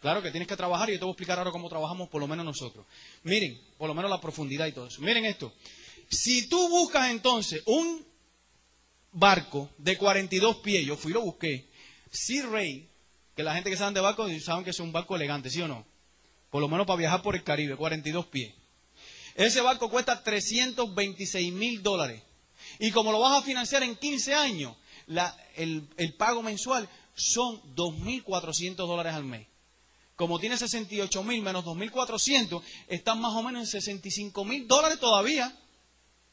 Claro 0.00 0.20
que 0.20 0.32
tienes 0.32 0.48
que 0.48 0.56
trabajar 0.56 0.90
y 0.90 0.94
yo 0.94 0.98
te 0.98 1.04
voy 1.04 1.10
a 1.10 1.14
explicar 1.14 1.38
ahora 1.38 1.52
cómo 1.52 1.68
trabajamos 1.68 2.08
por 2.08 2.20
lo 2.20 2.26
menos 2.26 2.44
nosotros. 2.44 2.84
Miren, 3.22 3.60
por 3.76 3.86
lo 3.86 3.94
menos 3.94 4.10
la 4.10 4.20
profundidad 4.20 4.66
y 4.66 4.72
todo 4.72 4.88
eso. 4.88 5.00
Miren 5.02 5.24
esto. 5.24 5.52
Si 6.10 6.48
tú 6.48 6.68
buscas 6.68 7.12
entonces 7.12 7.62
un 7.66 8.04
barco 9.12 9.70
de 9.78 9.96
42 9.96 10.56
pies, 10.56 10.86
yo 10.86 10.96
fui 10.96 11.10
y 11.10 11.14
lo 11.14 11.22
busqué, 11.22 11.68
Sea 12.10 12.46
Ray, 12.46 12.88
que 13.34 13.42
la 13.42 13.54
gente 13.54 13.70
que 13.70 13.76
sabe 13.76 13.94
de 13.94 14.00
barco 14.00 14.26
saben 14.40 14.64
que 14.64 14.70
es 14.70 14.80
un 14.80 14.92
barco 14.92 15.16
elegante, 15.16 15.50
¿sí 15.50 15.60
o 15.62 15.68
no? 15.68 15.86
Por 16.50 16.60
lo 16.60 16.68
menos 16.68 16.86
para 16.86 16.98
viajar 16.98 17.22
por 17.22 17.36
el 17.36 17.44
Caribe, 17.44 17.76
42 17.76 18.26
pies. 18.26 18.54
Ese 19.34 19.60
barco 19.60 19.90
cuesta 19.90 20.22
326 20.22 21.52
mil 21.52 21.82
dólares. 21.82 22.22
Y 22.78 22.90
como 22.90 23.12
lo 23.12 23.20
vas 23.20 23.40
a 23.40 23.42
financiar 23.42 23.82
en 23.82 23.94
15 23.94 24.34
años, 24.34 24.76
el, 25.56 25.88
el 25.96 26.14
pago 26.14 26.42
mensual 26.42 26.88
son 27.14 27.60
2.400 27.74 28.74
dólares 28.74 29.14
al 29.14 29.24
mes. 29.24 29.46
Como 30.16 30.40
tiene 30.40 30.56
68 30.56 31.22
mil 31.22 31.42
menos 31.42 31.64
2.400, 31.64 32.60
están 32.88 33.20
más 33.20 33.32
o 33.34 33.42
menos 33.42 33.60
en 33.62 33.66
65 33.68 34.44
mil 34.44 34.66
dólares 34.66 34.98
todavía 34.98 35.56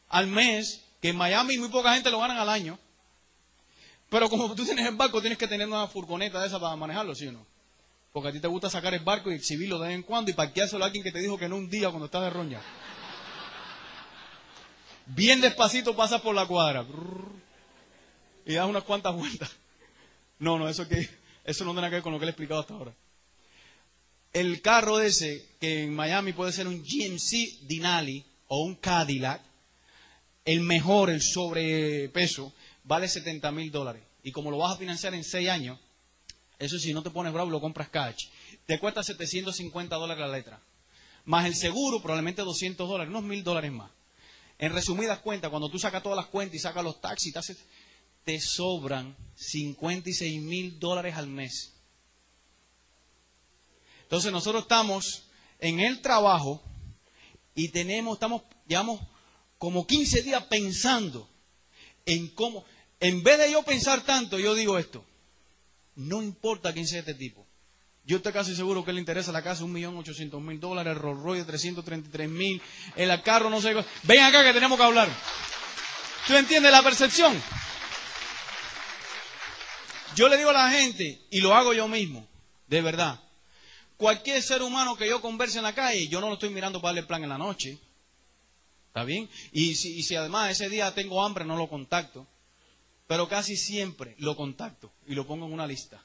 al 0.10 0.28
mes, 0.28 0.85
que 1.06 1.10
en 1.10 1.18
Miami 1.18 1.60
muy 1.60 1.70
poca 1.70 1.94
gente 1.94 2.10
lo 2.10 2.18
ganan 2.18 2.40
al 2.40 2.50
año. 2.50 2.80
Pero 4.10 4.28
como 4.28 4.56
tú 4.56 4.66
tienes 4.66 4.88
el 4.88 4.96
barco, 4.96 5.22
tienes 5.22 5.38
que 5.38 5.48
tener 5.48 5.68
una 5.68 5.86
furgoneta 5.86 6.42
de 6.42 6.48
esa 6.48 6.60
para 6.60 6.76
manejarlo, 6.76 7.14
¿sí 7.14 7.28
o 7.28 7.32
no? 7.32 7.46
Porque 8.12 8.30
a 8.30 8.32
ti 8.32 8.40
te 8.40 8.48
gusta 8.48 8.72
sacar 8.72 8.92
el 8.96 9.02
barco 9.02 9.32
y 9.32 9.36
exhibirlo 9.36 9.78
de 9.78 9.90
vez 9.90 9.96
en 9.98 10.02
cuando 10.02 10.32
y 10.32 10.34
parqueárselo 10.34 10.84
a 10.84 10.88
alguien 10.88 11.04
que 11.04 11.12
te 11.12 11.20
dijo 11.20 11.38
que 11.38 11.48
no 11.48 11.58
un 11.58 11.70
día 11.70 11.90
cuando 11.90 12.06
estás 12.06 12.24
de 12.24 12.32
roña. 12.32 12.60
Bien 15.06 15.42
despacito 15.42 15.96
pasas 15.96 16.22
por 16.22 16.34
la 16.34 16.48
cuadra. 16.48 16.84
Y 18.44 18.56
das 18.56 18.68
unas 18.68 18.84
cuantas 18.84 19.14
vueltas. 19.14 19.52
No, 20.40 20.58
no, 20.58 20.68
eso 20.68 20.88
que 20.88 21.08
eso 21.44 21.66
no 21.66 21.74
tiene 21.74 21.90
que 21.90 21.98
ver 21.98 22.02
con 22.02 22.14
lo 22.14 22.18
que 22.18 22.26
le 22.26 22.30
he 22.30 22.34
explicado 22.34 22.62
hasta 22.62 22.74
ahora. 22.74 22.96
El 24.34 24.60
carro 24.60 25.00
ese, 25.00 25.50
que 25.62 25.84
en 25.84 25.94
Miami 25.94 26.34
puede 26.34 26.52
ser 26.52 26.68
un 26.68 26.82
GMC 26.82 27.68
Denali 27.68 28.26
o 28.48 28.64
un 28.64 28.74
Cadillac, 28.74 29.44
el 30.46 30.62
mejor, 30.62 31.10
el 31.10 31.22
sobrepeso, 31.22 32.54
vale 32.84 33.08
70 33.08 33.52
mil 33.52 33.72
dólares. 33.72 34.04
Y 34.24 34.32
como 34.32 34.52
lo 34.52 34.60
vas 34.60 34.76
a 34.76 34.78
financiar 34.78 35.14
en 35.14 35.24
6 35.24 35.50
años, 35.50 35.80
eso 36.60 36.80
si 36.80 36.94
no 36.94 37.04
te 37.04 37.10
pones 37.10 37.34
bravo, 37.34 37.50
lo 37.50 37.60
compras 37.60 37.90
cash. 37.90 38.28
Te 38.66 38.80
cuesta 38.80 39.04
750 39.04 39.96
dólares 39.96 40.22
la 40.22 40.36
letra. 40.36 40.62
Más 41.26 41.46
el 41.46 41.56
seguro, 41.56 42.02
probablemente 42.02 42.44
200 42.44 42.88
dólares, 42.88 43.10
unos 43.10 43.24
mil 43.24 43.44
dólares 43.44 43.72
más. 43.72 43.92
En 44.58 44.72
resumidas 44.72 45.20
cuentas, 45.20 45.50
cuando 45.50 45.70
tú 45.70 45.80
sacas 45.80 46.02
todas 46.02 46.16
las 46.16 46.28
cuentas 46.28 46.56
y 46.56 46.60
sacas 46.60 46.84
los 46.84 47.02
taxis, 47.02 47.34
te, 47.34 47.56
te 48.24 48.40
sobran 48.40 49.16
56 49.36 50.42
mil 50.42 50.80
dólares 50.80 51.16
al 51.16 51.28
mes. 51.28 51.74
Entonces 54.04 54.32
nosotros 54.32 54.64
estamos 54.64 55.26
en 55.60 55.80
el 55.80 56.02
trabajo 56.02 56.62
y 57.56 57.70
tenemos, 57.70 58.14
estamos, 58.14 58.44
llevamos 58.68 59.02
como 59.58 59.88
15 59.88 60.22
días 60.24 60.44
pensando 60.46 61.30
en 62.06 62.28
cómo, 62.30 62.66
en 63.00 63.24
vez 63.24 63.38
de 63.40 63.52
yo 63.52 63.64
pensar 63.64 64.02
tanto, 64.02 64.40
yo 64.40 64.54
digo 64.56 64.78
esto, 64.78 65.06
no 65.96 66.22
importa 66.22 66.74
quién 66.74 66.88
sea 66.88 67.00
este 67.00 67.14
tipo. 67.14 67.46
Yo 68.04 68.18
estoy 68.18 68.34
casi 68.34 68.56
seguro 68.56 68.86
que 68.86 68.94
le 68.94 69.00
interesa 69.00 69.32
la 69.32 69.42
casa 69.42 69.64
un 69.64 69.72
millón 69.72 69.98
ochocientos 69.98 70.40
mil 70.40 70.60
dólares, 70.60 70.94
el 70.94 71.00
Rolls 71.00 71.24
Royce 71.24 71.42
de 71.42 71.48
333 71.48 72.30
mil, 72.30 72.62
el 72.96 73.22
carro 73.24 73.50
no 73.50 73.60
sé 73.60 73.74
qué. 73.74 73.84
Ven 74.04 74.24
acá 74.24 74.44
que 74.44 74.54
tenemos 74.54 74.78
que 74.78 74.84
hablar. 74.84 75.10
¿Tú 76.28 76.36
entiendes 76.36 76.72
la 76.72 76.84
percepción? 76.84 77.42
Yo 80.16 80.30
le 80.30 80.38
digo 80.38 80.52
a 80.52 80.54
la 80.54 80.70
gente, 80.70 81.26
y 81.32 81.42
lo 81.42 81.56
hago 81.56 81.74
yo 81.74 81.88
mismo, 81.88 82.28
de 82.68 82.82
verdad. 82.82 83.20
Cualquier 83.98 84.42
ser 84.42 84.62
humano 84.62 84.96
que 84.96 85.10
yo 85.10 85.20
converse 85.20 85.58
en 85.58 85.64
la 85.64 85.74
calle, 85.74 86.08
yo 86.08 86.22
no 86.22 86.28
lo 86.28 86.36
estoy 86.36 86.50
mirando 86.50 86.80
para 86.80 86.94
darle 86.94 87.08
plan 87.08 87.24
en 87.24 87.30
la 87.30 87.38
noche. 87.38 87.80
¿Está 88.96 89.04
bien? 89.04 89.30
Y 89.52 89.76
si, 89.76 90.00
y 90.00 90.04
si 90.04 90.16
además 90.16 90.52
ese 90.52 90.70
día 90.70 90.96
tengo 90.96 91.22
hambre, 91.22 91.44
no 91.44 91.58
lo 91.58 91.68
contacto. 91.68 92.26
Pero 93.08 93.28
casi 93.28 93.58
siempre 93.58 94.16
lo 94.20 94.38
contacto 94.38 94.90
y 95.06 95.16
lo 95.16 95.28
pongo 95.28 95.46
en 95.46 95.52
una 95.52 95.68
lista. 95.68 96.02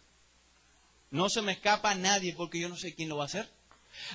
No 1.13 1.31
se 1.31 1.41
me 1.41 1.53
escapa 1.53 1.95
nadie 1.95 2.35
porque 2.37 2.59
yo 2.59 2.69
no 2.69 2.75
sé 2.77 2.97
quién 2.97 3.09
lo 3.09 3.17
va 3.17 3.23
a 3.23 3.27
hacer. 3.27 3.49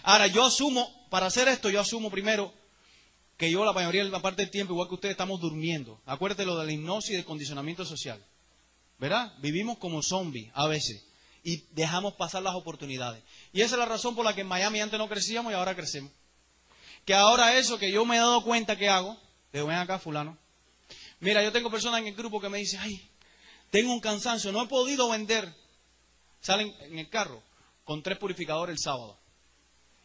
Ahora, 0.03 0.27
yo 0.27 0.43
asumo, 0.43 1.07
para 1.09 1.27
hacer 1.27 1.47
esto, 1.47 1.69
yo 1.69 1.79
asumo 1.79 2.11
primero 2.11 2.53
que 3.37 3.49
yo 3.49 3.63
la 3.63 3.71
mayoría 3.71 4.03
de 4.03 4.09
la 4.09 4.21
parte 4.21 4.41
del 4.41 4.51
tiempo, 4.51 4.73
igual 4.73 4.89
que 4.89 4.95
ustedes, 4.95 5.13
estamos 5.13 5.39
durmiendo. 5.39 6.01
Acuérdate 6.05 6.45
lo 6.45 6.57
de 6.59 6.65
la 6.65 6.73
hipnosis 6.73 7.11
y 7.11 7.15
del 7.15 7.23
condicionamiento 7.23 7.85
social. 7.85 8.21
¿Verdad? 8.99 9.31
Vivimos 9.39 9.77
como 9.77 10.03
zombies 10.03 10.51
a 10.53 10.67
veces 10.67 11.05
y 11.45 11.63
dejamos 11.71 12.15
pasar 12.15 12.43
las 12.43 12.55
oportunidades. 12.55 13.23
Y 13.53 13.61
esa 13.61 13.75
es 13.75 13.79
la 13.79 13.85
razón 13.85 14.17
por 14.17 14.25
la 14.25 14.35
que 14.35 14.41
en 14.41 14.47
Miami 14.47 14.81
antes 14.81 14.99
no 14.99 15.07
crecíamos 15.07 15.53
y 15.53 15.55
ahora 15.55 15.77
crecemos. 15.77 16.11
Que 17.05 17.13
ahora 17.13 17.57
eso 17.57 17.77
que 17.77 17.91
yo 17.91 18.03
me 18.05 18.15
he 18.15 18.19
dado 18.19 18.43
cuenta 18.43 18.75
que 18.75 18.89
hago, 18.89 19.17
le 19.51 19.63
ven 19.63 19.77
acá 19.77 19.99
fulano. 19.99 20.37
Mira, 21.19 21.43
yo 21.43 21.51
tengo 21.51 21.69
personas 21.69 22.01
en 22.01 22.07
el 22.07 22.15
grupo 22.15 22.41
que 22.41 22.49
me 22.49 22.57
dicen, 22.57 22.79
ay, 22.81 23.09
tengo 23.69 23.93
un 23.93 23.99
cansancio, 23.99 24.51
no 24.51 24.63
he 24.63 24.67
podido 24.67 25.09
vender. 25.09 25.53
Salen 26.41 26.73
en 26.81 26.99
el 26.99 27.09
carro 27.09 27.41
con 27.83 28.01
tres 28.03 28.17
purificadores 28.17 28.73
el 28.73 28.79
sábado 28.79 29.17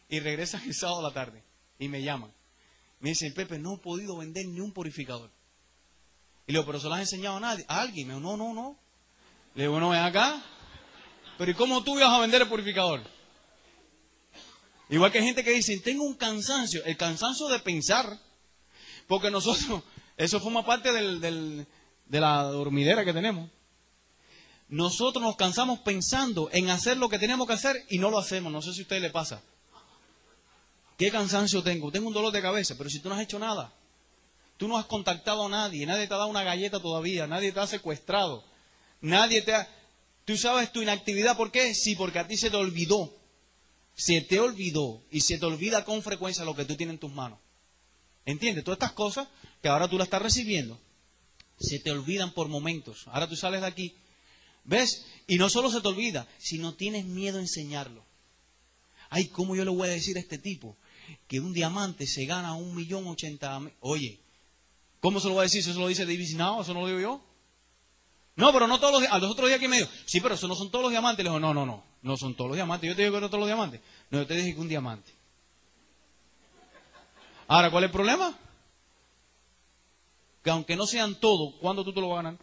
y 0.09 0.19
regresan 0.19 0.61
el 0.63 0.73
sábado 0.73 0.99
a 0.99 1.09
la 1.09 1.13
tarde 1.13 1.43
y 1.79 1.87
me 1.87 2.01
llaman. 2.01 2.31
Me 2.99 3.09
dicen, 3.09 3.33
Pepe, 3.33 3.57
no 3.57 3.75
he 3.75 3.77
podido 3.79 4.17
vender 4.17 4.45
ni 4.45 4.59
un 4.59 4.71
purificador. 4.71 5.31
Y 6.45 6.51
le 6.51 6.59
digo, 6.59 6.65
pero 6.65 6.79
se 6.79 6.87
lo 6.87 6.93
has 6.93 7.01
enseñado 7.01 7.37
a 7.37 7.39
nadie, 7.39 7.65
a 7.67 7.81
alguien. 7.81 8.07
Me 8.07 8.13
dijo, 8.13 8.25
no, 8.25 8.37
no, 8.37 8.53
no. 8.53 8.77
Le 9.55 9.63
digo, 9.63 9.79
no, 9.79 9.89
ven 9.89 10.01
acá. 10.01 10.41
Pero 11.37 11.51
¿y 11.51 11.55
cómo 11.55 11.83
tú 11.83 11.97
ibas 11.97 12.11
a 12.11 12.19
vender 12.19 12.43
el 12.43 12.47
purificador? 12.49 13.01
Igual 14.91 15.09
que 15.09 15.19
hay 15.19 15.23
gente 15.23 15.43
que 15.45 15.53
dice, 15.53 15.79
tengo 15.79 16.03
un 16.03 16.15
cansancio, 16.15 16.83
el 16.83 16.97
cansancio 16.97 17.47
de 17.47 17.59
pensar, 17.59 18.19
porque 19.07 19.31
nosotros, 19.31 19.83
eso 20.17 20.39
forma 20.41 20.65
parte 20.65 20.91
de 20.91 22.19
la 22.19 22.43
dormidera 22.43 23.05
que 23.05 23.13
tenemos. 23.13 23.49
Nosotros 24.67 25.23
nos 25.23 25.37
cansamos 25.37 25.79
pensando 25.79 26.49
en 26.51 26.69
hacer 26.69 26.97
lo 26.97 27.07
que 27.07 27.19
tenemos 27.19 27.47
que 27.47 27.53
hacer 27.53 27.85
y 27.89 27.99
no 27.99 28.09
lo 28.09 28.19
hacemos. 28.19 28.51
No 28.51 28.61
sé 28.61 28.73
si 28.73 28.81
a 28.81 28.83
usted 28.83 29.01
le 29.01 29.09
pasa. 29.09 29.41
¿Qué 30.97 31.09
cansancio 31.09 31.63
tengo? 31.63 31.89
Tengo 31.89 32.09
un 32.09 32.13
dolor 32.13 32.33
de 32.33 32.41
cabeza, 32.41 32.75
pero 32.77 32.89
si 32.89 32.99
tú 32.99 33.07
no 33.07 33.15
has 33.15 33.21
hecho 33.21 33.39
nada, 33.39 33.73
tú 34.57 34.67
no 34.67 34.77
has 34.77 34.85
contactado 34.85 35.45
a 35.45 35.49
nadie, 35.49 35.85
nadie 35.85 36.05
te 36.05 36.13
ha 36.13 36.17
dado 36.17 36.29
una 36.29 36.43
galleta 36.43 36.81
todavía, 36.81 37.27
nadie 37.27 37.53
te 37.53 37.61
ha 37.61 37.67
secuestrado, 37.67 38.43
nadie 38.99 39.41
te 39.41 39.55
ha... 39.55 39.67
Tú 40.25 40.37
sabes 40.37 40.71
tu 40.71 40.81
inactividad, 40.81 41.37
¿por 41.37 41.49
qué? 41.49 41.73
Sí, 41.73 41.95
porque 41.95 42.19
a 42.19 42.27
ti 42.27 42.35
se 42.35 42.49
te 42.49 42.57
olvidó 42.57 43.20
se 44.01 44.19
te 44.21 44.39
olvidó 44.39 45.03
y 45.11 45.21
se 45.21 45.37
te 45.37 45.45
olvida 45.45 45.85
con 45.85 46.01
frecuencia 46.01 46.43
lo 46.43 46.55
que 46.55 46.65
tú 46.65 46.75
tienes 46.75 46.95
en 46.95 46.99
tus 46.99 47.13
manos. 47.13 47.37
¿Entiendes? 48.25 48.63
Todas 48.63 48.77
estas 48.77 48.93
cosas 48.93 49.27
que 49.61 49.67
ahora 49.67 49.87
tú 49.87 49.99
las 49.99 50.07
estás 50.07 50.23
recibiendo, 50.23 50.79
se 51.59 51.77
te 51.77 51.91
olvidan 51.91 52.33
por 52.33 52.47
momentos. 52.47 53.03
Ahora 53.05 53.29
tú 53.29 53.35
sales 53.35 53.61
de 53.61 53.67
aquí, 53.67 53.95
¿ves? 54.63 55.05
Y 55.27 55.37
no 55.37 55.49
solo 55.49 55.69
se 55.69 55.81
te 55.81 55.87
olvida, 55.87 56.27
sino 56.39 56.73
tienes 56.73 57.05
miedo 57.05 57.37
a 57.37 57.41
enseñarlo. 57.41 58.03
Ay, 59.11 59.27
¿cómo 59.27 59.55
yo 59.55 59.63
le 59.63 59.69
voy 59.69 59.87
a 59.87 59.91
decir 59.91 60.17
a 60.17 60.21
este 60.21 60.39
tipo 60.39 60.75
que 61.27 61.39
un 61.39 61.53
diamante 61.53 62.07
se 62.07 62.25
gana 62.25 62.55
un 62.55 62.75
millón 62.75 63.05
ochenta? 63.05 63.61
Oye, 63.81 64.19
¿cómo 64.99 65.19
se 65.19 65.27
lo 65.27 65.35
voy 65.35 65.41
a 65.41 65.43
decir? 65.43 65.59
¿Eso 65.61 65.79
lo 65.79 65.87
dice 65.87 66.05
David 66.05 66.37
No, 66.37 66.63
eso 66.63 66.73
no 66.73 66.81
lo 66.81 66.87
digo 66.87 66.99
yo. 67.01 67.23
No, 68.35 68.53
pero 68.53 68.67
no 68.67 68.79
todos 68.79 69.01
los, 69.01 69.11
a 69.11 69.19
los 69.19 69.31
otros 69.31 69.49
días 69.49 69.59
que 69.59 69.67
me 69.67 69.77
dijo, 69.77 69.89
sí, 70.05 70.21
pero 70.21 70.35
eso 70.35 70.47
no 70.47 70.55
son 70.55 70.71
todos 70.71 70.83
los 70.83 70.91
diamantes. 70.91 71.23
Le 71.23 71.29
digo, 71.29 71.39
no, 71.39 71.53
no, 71.53 71.65
no, 71.65 71.83
no 72.01 72.17
son 72.17 72.35
todos 72.35 72.49
los 72.49 72.57
diamantes. 72.57 72.89
Yo 72.89 72.95
te 72.95 73.03
digo 73.03 73.15
que 73.15 73.21
no 73.21 73.27
todos 73.27 73.41
los 73.41 73.47
diamantes. 73.47 73.81
No, 74.09 74.19
yo 74.19 74.27
te 74.27 74.35
dije 74.35 74.53
que 74.53 74.61
un 74.61 74.69
diamante. 74.69 75.13
Ahora, 77.47 77.69
¿cuál 77.69 77.83
es 77.83 77.89
el 77.89 77.91
problema? 77.91 78.37
Que 80.43 80.49
aunque 80.49 80.75
no 80.75 80.87
sean 80.87 81.19
todos, 81.19 81.55
¿cuándo 81.59 81.83
tú 81.83 81.93
te 81.93 81.99
lo 81.99 82.09
vas 82.09 82.19
a 82.19 82.23
ganar? 82.23 82.39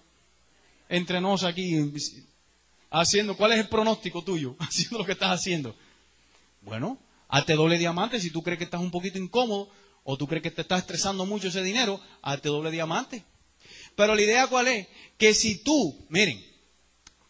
Entre 0.91 1.21
nos 1.21 1.45
aquí, 1.45 1.93
haciendo, 2.91 3.37
¿cuál 3.37 3.53
es 3.53 3.59
el 3.61 3.69
pronóstico 3.69 4.23
tuyo? 4.23 4.57
Haciendo 4.61 4.99
lo 4.99 5.05
que 5.05 5.13
estás 5.13 5.31
haciendo. 5.31 5.75
Bueno, 6.61 6.99
hazte 7.29 7.55
doble 7.55 7.79
diamante 7.79 8.21
si 8.21 8.31
tú 8.31 8.43
crees 8.43 8.59
que 8.59 8.65
estás 8.65 8.81
un 8.81 8.91
poquito 8.91 9.19
incómodo 9.19 9.69
o 10.05 10.17
tú 10.17 10.27
crees 10.27 10.43
que 10.43 10.51
te 10.51 10.63
estás 10.63 10.81
estresando 10.81 11.27
mucho 11.27 11.49
ese 11.49 11.63
dinero, 11.63 12.01
hazte 12.23 12.49
doble 12.49 12.71
diamante. 12.71 13.25
Pero 13.99 14.15
la 14.15 14.23
idea 14.23 14.47
cuál 14.47 14.69
es? 14.69 14.87
Que 15.19 15.35
si 15.35 15.65
tú, 15.65 16.07
miren, 16.09 16.41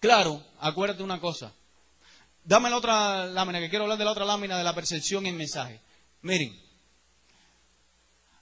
claro, 0.01 0.45
acuérdate 0.61 1.03
una 1.03 1.19
cosa. 1.19 1.55
Dame 2.45 2.69
la 2.69 2.77
otra 2.77 3.25
lámina, 3.25 3.59
que 3.59 3.71
quiero 3.71 3.85
hablar 3.85 3.97
de 3.97 4.05
la 4.05 4.13
otra 4.13 4.27
lámina 4.27 4.59
de 4.59 4.65
la 4.65 4.75
percepción 4.75 5.25
el 5.25 5.35
mensaje. 5.35 5.81
Miren. 6.21 6.55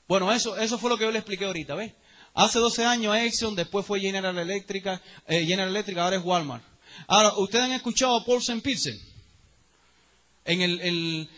Bueno, 0.09 0.33
eso, 0.33 0.57
eso 0.57 0.77
fue 0.77 0.91
lo 0.91 0.99
que 0.99 1.05
yo 1.05 1.13
le 1.13 1.21
expliqué 1.21 1.45
ahorita, 1.45 1.77
¿ves? 1.77 1.93
Hace 2.35 2.59
12 2.59 2.85
años 2.85 3.17
Exxon, 3.17 3.55
después 3.55 3.87
fue 3.87 4.01
General 4.01 4.37
Electric, 4.37 5.01
eh, 5.29 5.47
General 5.47 5.69
Electric, 5.69 5.97
ahora 5.99 6.17
es 6.17 6.25
Walmart. 6.25 6.65
Ahora, 7.07 7.33
¿ustedes 7.37 7.67
han 7.67 7.73
escuchado 7.75 8.17
a 8.17 8.25
Paulsen 8.25 8.61
Pilsen? 8.61 9.01
En 10.45 10.63
el, 10.63 11.31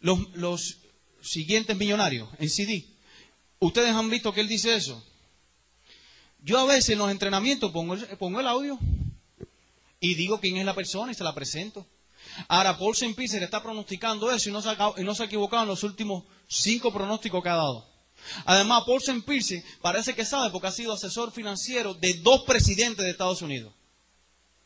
los, 0.00 0.18
los 0.34 0.76
siguientes 1.22 1.74
millonarios, 1.74 2.28
en 2.38 2.50
CD. 2.50 2.84
¿Ustedes 3.60 3.94
han 3.94 4.10
visto 4.10 4.30
que 4.34 4.42
él 4.42 4.48
dice 4.48 4.76
eso? 4.76 5.02
Yo 6.44 6.58
a 6.58 6.66
veces 6.66 6.90
en 6.90 6.98
los 6.98 7.10
entrenamientos 7.10 7.72
pongo 7.72 7.94
el, 8.40 8.46
audio 8.46 8.78
y 9.98 10.14
digo 10.14 10.40
quién 10.40 10.58
es 10.58 10.66
la 10.66 10.74
persona 10.74 11.10
y 11.10 11.14
se 11.14 11.24
la 11.24 11.34
presento. 11.34 11.86
Ahora, 12.48 12.76
Paul 12.76 12.92
St. 12.92 13.14
Peter 13.14 13.42
está 13.42 13.62
pronosticando 13.62 14.30
eso 14.30 14.50
y 14.50 14.52
no, 14.52 14.60
se 14.60 14.68
ha, 14.68 14.92
y 14.98 15.04
no 15.04 15.14
se 15.14 15.22
ha 15.22 15.26
equivocado 15.26 15.62
en 15.62 15.70
los 15.70 15.82
últimos 15.82 16.24
cinco 16.46 16.92
pronósticos 16.92 17.42
que 17.42 17.48
ha 17.48 17.56
dado. 17.56 17.88
Además, 18.44 18.82
Paul 18.86 18.98
St. 18.98 19.22
Pierce 19.22 19.64
parece 19.80 20.14
que 20.14 20.26
sabe 20.26 20.50
porque 20.50 20.68
ha 20.68 20.72
sido 20.72 20.92
asesor 20.92 21.32
financiero 21.32 21.94
de 21.94 22.12
dos 22.14 22.42
presidentes 22.44 23.04
de 23.04 23.10
Estados 23.10 23.40
Unidos. 23.40 23.72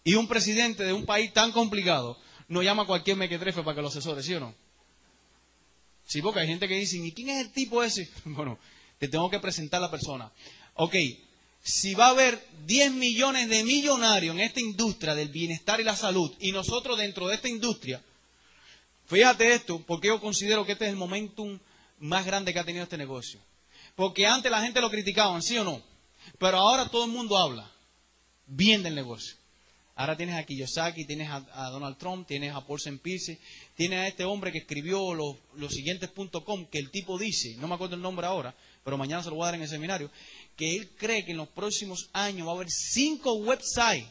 Y 0.02 0.14
un 0.14 0.26
presidente 0.26 0.82
de 0.82 0.92
un 0.92 1.06
país 1.06 1.32
tan 1.32 1.52
complicado 1.52 2.18
no 2.48 2.62
llama 2.62 2.82
a 2.82 2.86
cualquier 2.86 3.16
mequetrefe 3.16 3.62
para 3.62 3.76
que 3.76 3.82
lo 3.82 3.88
asesore, 3.88 4.22
¿sí 4.24 4.34
o 4.34 4.40
no? 4.40 4.54
Sí, 6.04 6.22
porque 6.22 6.40
hay 6.40 6.48
gente 6.48 6.66
que 6.66 6.74
dice, 6.74 6.96
¿y 6.96 7.12
quién 7.12 7.28
es 7.28 7.40
el 7.46 7.52
tipo 7.52 7.84
ese? 7.84 8.10
Bueno, 8.24 8.58
te 8.98 9.06
tengo 9.06 9.30
que 9.30 9.38
presentar 9.38 9.80
la 9.80 9.90
persona. 9.90 10.32
Ok, 10.74 10.94
si 11.62 11.94
va 11.94 12.06
a 12.06 12.10
haber 12.10 12.42
10 12.66 12.92
millones 12.92 13.48
de 13.48 13.64
millonarios 13.64 14.34
en 14.34 14.40
esta 14.40 14.60
industria 14.60 15.14
del 15.14 15.28
bienestar 15.28 15.80
y 15.80 15.84
la 15.84 15.96
salud, 15.96 16.32
y 16.40 16.52
nosotros 16.52 16.98
dentro 16.98 17.28
de 17.28 17.34
esta 17.34 17.48
industria, 17.48 18.02
fíjate 19.06 19.52
esto, 19.54 19.82
porque 19.86 20.08
yo 20.08 20.20
considero 20.20 20.64
que 20.64 20.72
este 20.72 20.86
es 20.86 20.90
el 20.90 20.96
momentum 20.96 21.58
más 21.98 22.24
grande 22.24 22.52
que 22.52 22.58
ha 22.58 22.64
tenido 22.64 22.84
este 22.84 22.98
negocio. 22.98 23.40
Porque 23.94 24.26
antes 24.26 24.50
la 24.50 24.62
gente 24.62 24.80
lo 24.80 24.90
criticaban, 24.90 25.42
¿sí 25.42 25.58
o 25.58 25.64
no? 25.64 25.82
Pero 26.38 26.58
ahora 26.58 26.88
todo 26.88 27.04
el 27.04 27.10
mundo 27.10 27.36
habla 27.36 27.70
bien 28.46 28.82
del 28.82 28.94
negocio. 28.94 29.36
Ahora 29.98 30.16
tienes 30.16 30.36
a 30.36 30.44
Kiyosaki, 30.44 31.04
tienes 31.06 31.28
a, 31.28 31.70
Donald 31.70 31.98
Trump, 31.98 32.24
tienes 32.24 32.54
a 32.54 32.64
Paul 32.64 32.78
St. 32.78 33.00
tienes 33.74 33.98
a 33.98 34.06
este 34.06 34.24
hombre 34.24 34.52
que 34.52 34.58
escribió 34.58 35.12
los, 35.12 35.38
los 35.56 35.72
siguientes.com, 35.72 36.66
que 36.66 36.78
el 36.78 36.92
tipo 36.92 37.18
dice, 37.18 37.56
no 37.56 37.66
me 37.66 37.74
acuerdo 37.74 37.96
el 37.96 38.02
nombre 38.02 38.24
ahora, 38.24 38.54
pero 38.84 38.96
mañana 38.96 39.24
se 39.24 39.30
lo 39.30 39.34
voy 39.34 39.42
a 39.42 39.46
dar 39.46 39.54
en 39.56 39.62
el 39.62 39.68
seminario, 39.68 40.08
que 40.58 40.76
él 40.76 40.90
cree 40.96 41.24
que 41.24 41.30
en 41.30 41.36
los 41.36 41.48
próximos 41.48 42.10
años 42.12 42.46
va 42.46 42.50
a 42.50 42.54
haber 42.56 42.68
cinco 42.68 43.34
websites, 43.34 44.08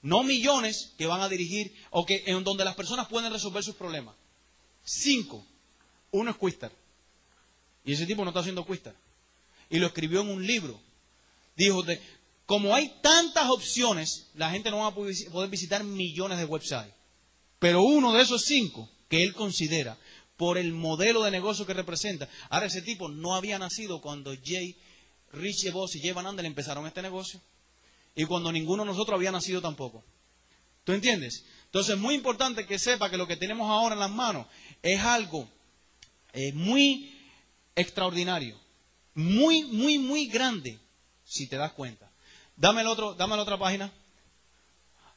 no 0.00 0.22
millones, 0.22 0.94
que 0.96 1.06
van 1.06 1.20
a 1.20 1.28
dirigir, 1.28 1.72
o 1.90 2.06
que 2.06 2.24
en 2.26 2.42
donde 2.42 2.64
las 2.64 2.74
personas 2.74 3.06
pueden 3.08 3.30
resolver 3.30 3.62
sus 3.62 3.76
problemas. 3.76 4.16
Cinco. 4.82 5.46
Uno 6.12 6.30
es 6.30 6.38
Quistar. 6.38 6.72
Y 7.84 7.92
ese 7.92 8.06
tipo 8.06 8.24
no 8.24 8.30
está 8.30 8.40
haciendo 8.40 8.64
Quistar. 8.64 8.96
Y 9.68 9.78
lo 9.78 9.86
escribió 9.86 10.22
en 10.22 10.30
un 10.30 10.46
libro. 10.46 10.80
Dijo, 11.54 11.82
de, 11.82 12.00
como 12.46 12.74
hay 12.74 12.90
tantas 13.02 13.50
opciones, 13.50 14.30
la 14.34 14.50
gente 14.50 14.70
no 14.70 14.78
va 14.78 14.86
a 14.86 14.94
poder 14.94 15.50
visitar 15.50 15.84
millones 15.84 16.38
de 16.38 16.46
websites. 16.46 16.94
Pero 17.58 17.82
uno 17.82 18.14
de 18.14 18.22
esos 18.22 18.44
cinco 18.46 18.88
que 19.10 19.22
él 19.22 19.34
considera 19.34 19.98
por 20.38 20.56
el 20.56 20.72
modelo 20.72 21.22
de 21.22 21.30
negocio 21.30 21.66
que 21.66 21.74
representa. 21.74 22.26
Ahora 22.48 22.66
ese 22.66 22.80
tipo 22.80 23.10
no 23.10 23.34
había 23.34 23.58
nacido 23.58 24.00
cuando 24.00 24.34
Jay, 24.42 24.74
Richie 25.32 25.70
Boss 25.70 25.96
y 25.96 26.00
Jay 26.00 26.12
Van 26.12 26.26
Andel 26.26 26.46
empezaron 26.46 26.86
este 26.86 27.02
negocio. 27.02 27.40
Y 28.14 28.24
cuando 28.24 28.50
ninguno 28.50 28.82
de 28.82 28.90
nosotros 28.90 29.16
había 29.16 29.30
nacido 29.30 29.60
tampoco. 29.60 30.04
¿Tú 30.84 30.92
entiendes? 30.92 31.44
Entonces 31.66 31.94
es 31.94 32.00
muy 32.00 32.14
importante 32.14 32.66
que 32.66 32.78
sepa 32.78 33.10
que 33.10 33.16
lo 33.16 33.26
que 33.26 33.36
tenemos 33.36 33.70
ahora 33.70 33.94
en 33.94 34.00
las 34.00 34.10
manos 34.10 34.46
es 34.82 35.00
algo 35.00 35.48
eh, 36.32 36.52
muy 36.52 37.16
extraordinario. 37.76 38.58
Muy, 39.14 39.64
muy, 39.64 39.98
muy 39.98 40.26
grande, 40.26 40.78
si 41.24 41.48
te 41.48 41.56
das 41.56 41.72
cuenta. 41.72 42.10
Dame, 42.56 42.80
el 42.80 42.88
otro, 42.88 43.14
dame 43.14 43.36
la 43.36 43.42
otra 43.42 43.58
página. 43.58 43.92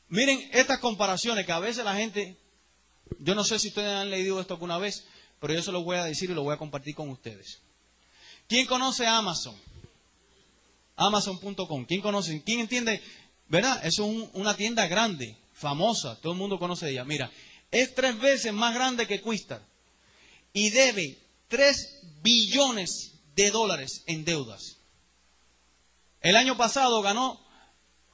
Miren 0.09 0.49
estas 0.53 0.79
comparaciones 0.79 1.45
que 1.45 1.51
a 1.51 1.59
veces 1.59 1.83
la 1.83 1.95
gente, 1.95 2.37
yo 3.19 3.33
no 3.35 3.43
sé 3.43 3.57
si 3.59 3.69
ustedes 3.69 3.89
han 3.89 4.09
leído 4.09 4.39
esto 4.39 4.53
alguna 4.53 4.77
vez, 4.77 5.05
pero 5.39 5.53
yo 5.53 5.63
se 5.63 5.71
lo 5.71 5.83
voy 5.83 5.97
a 5.97 6.03
decir 6.03 6.29
y 6.29 6.33
lo 6.33 6.43
voy 6.43 6.53
a 6.53 6.57
compartir 6.57 6.95
con 6.95 7.09
ustedes. 7.09 7.61
¿Quién 8.47 8.65
conoce 8.65 9.07
Amazon? 9.07 9.55
Amazon.com. 10.95 11.85
¿Quién 11.85 12.01
conoce? 12.01 12.41
¿Quién 12.43 12.59
entiende? 12.59 13.01
¿Verdad? 13.47 13.85
Es 13.85 13.99
una 13.99 14.55
tienda 14.55 14.87
grande, 14.87 15.37
famosa, 15.53 16.19
todo 16.21 16.33
el 16.33 16.39
mundo 16.39 16.59
conoce 16.59 16.89
ella. 16.89 17.03
Mira, 17.03 17.31
es 17.71 17.93
tres 17.93 18.19
veces 18.19 18.53
más 18.53 18.73
grande 18.73 19.07
que 19.07 19.21
Quistar 19.21 19.61
y 20.53 20.69
debe 20.69 21.17
tres 21.47 21.99
billones 22.21 23.13
de 23.35 23.51
dólares 23.51 24.03
en 24.05 24.23
deudas. 24.23 24.77
El 26.21 26.35
año 26.35 26.55
pasado 26.55 27.01
ganó, 27.01 27.39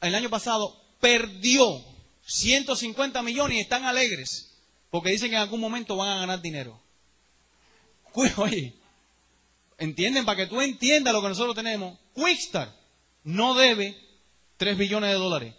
el 0.02 0.16
año 0.16 0.30
pasado 0.30 0.82
perdió 1.00 1.84
150 2.26 3.22
millones 3.22 3.58
y 3.58 3.62
están 3.62 3.86
alegres 3.86 4.50
porque 4.90 5.12
dicen 5.12 5.30
que 5.30 5.36
en 5.36 5.42
algún 5.42 5.60
momento 5.60 5.96
van 5.96 6.10
a 6.10 6.20
ganar 6.20 6.42
dinero. 6.42 6.82
Oye, 8.38 8.74
entienden, 9.78 10.26
para 10.26 10.38
que 10.38 10.48
tú 10.48 10.62
entiendas 10.62 11.14
lo 11.14 11.22
que 11.22 11.30
nosotros 11.30 11.56
tenemos, 11.56 11.98
Quickstar 12.20 12.74
no 13.24 13.54
debe 13.54 13.96
3 14.58 14.78
billones 14.78 15.12
de 15.12 15.16
dólares. 15.16 15.56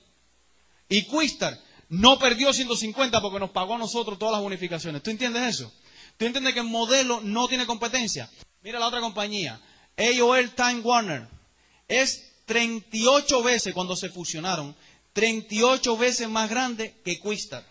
Y 0.89 1.03
Quickstar 1.03 1.59
no 1.89 2.19
perdió 2.19 2.53
150 2.53 3.21
porque 3.21 3.41
nos 3.41 3.51
pagó 3.51 3.75
a 3.75 3.79
nosotros 3.79 4.19
todas 4.19 4.33
las 4.33 4.43
bonificaciones. 4.43 5.03
¿Tú 5.03 5.11
entiendes 5.11 5.57
eso? 5.57 5.73
¿Tú 6.17 6.27
entiendes 6.27 6.53
que 6.53 6.61
el 6.61 6.67
modelo 6.67 7.21
no 7.23 7.49
tiene 7.49 7.67
competencia? 7.67 8.29
Mira 8.63 8.79
la 8.79 8.89
otra 8.89 9.01
compañía, 9.01 9.61
AOL 9.97 10.51
Time 10.51 10.81
Warner. 10.81 11.27
Es 11.89 12.31
38 12.47 13.43
veces 13.43 13.73
cuando 13.73 13.97
se 13.97 14.11
fusionaron, 14.11 14.77
38 15.13 15.97
veces 15.97 16.29
más 16.29 16.51
grande 16.51 16.95
que 17.05 17.19
Quistar. 17.21 17.65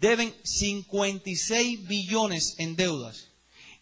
Deben 0.00 0.34
56 0.44 1.86
billones 1.86 2.54
en 2.58 2.76
deudas. 2.76 3.28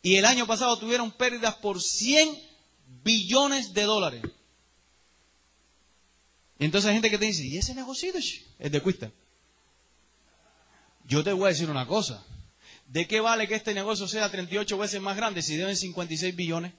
Y 0.02 0.16
el 0.16 0.24
año 0.24 0.46
pasado 0.46 0.78
tuvieron 0.78 1.10
pérdidas 1.10 1.56
por 1.56 1.80
100 1.80 2.36
billones 3.06 3.72
de 3.72 3.82
dólares. 3.84 4.22
Entonces 6.58 6.88
hay 6.88 6.94
gente 6.94 7.10
que 7.10 7.18
te 7.18 7.26
dice, 7.26 7.46
¿y 7.46 7.56
ese 7.56 7.72
negocio 7.74 8.12
es 8.58 8.72
de 8.72 8.82
Quistar? 8.82 9.12
Yo 11.06 11.22
te 11.22 11.32
voy 11.32 11.44
a 11.44 11.48
decir 11.50 11.70
una 11.70 11.86
cosa. 11.86 12.24
¿De 12.88 13.06
qué 13.06 13.20
vale 13.20 13.46
que 13.46 13.54
este 13.54 13.74
negocio 13.74 14.08
sea 14.08 14.28
38 14.28 14.76
veces 14.76 15.00
más 15.00 15.16
grande 15.16 15.42
si 15.42 15.56
deben 15.56 15.76
56 15.76 16.34
billones? 16.34 16.72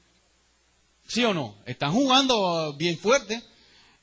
¿Sí 1.07 1.23
o 1.23 1.33
no? 1.33 1.55
Están 1.65 1.93
jugando 1.93 2.73
bien 2.73 2.97
fuerte 2.97 3.41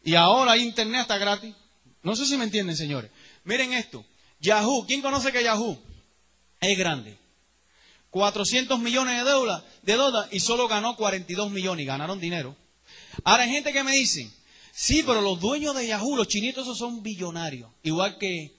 y 0.02 0.14
ahora 0.14 0.56
Internet 0.56 1.02
está 1.02 1.18
gratis. 1.18 1.54
No 2.02 2.16
sé 2.16 2.24
si 2.24 2.38
me 2.38 2.44
entienden, 2.44 2.76
señores. 2.76 3.10
Miren 3.44 3.74
esto. 3.74 4.04
Yahoo, 4.40 4.86
¿quién 4.86 5.02
conoce 5.02 5.30
que 5.30 5.44
Yahoo 5.44 5.78
es 6.60 6.78
grande? 6.78 7.18
400 8.14 8.78
millones 8.78 9.16
de 9.16 9.28
deuda, 9.28 9.64
de 9.82 9.92
deuda 9.94 10.28
y 10.30 10.38
solo 10.38 10.68
ganó 10.68 10.94
42 10.94 11.50
millones 11.50 11.82
y 11.82 11.86
ganaron 11.86 12.20
dinero. 12.20 12.54
Ahora 13.24 13.42
hay 13.42 13.50
gente 13.50 13.72
que 13.72 13.82
me 13.82 13.90
dice, 13.90 14.30
sí, 14.72 15.02
pero 15.04 15.20
los 15.20 15.40
dueños 15.40 15.74
de 15.74 15.88
Yahoo, 15.88 16.16
los 16.16 16.28
chinitos, 16.28 16.62
esos 16.62 16.78
son 16.78 17.02
billonarios. 17.02 17.72
Igual 17.82 18.16
que, 18.16 18.54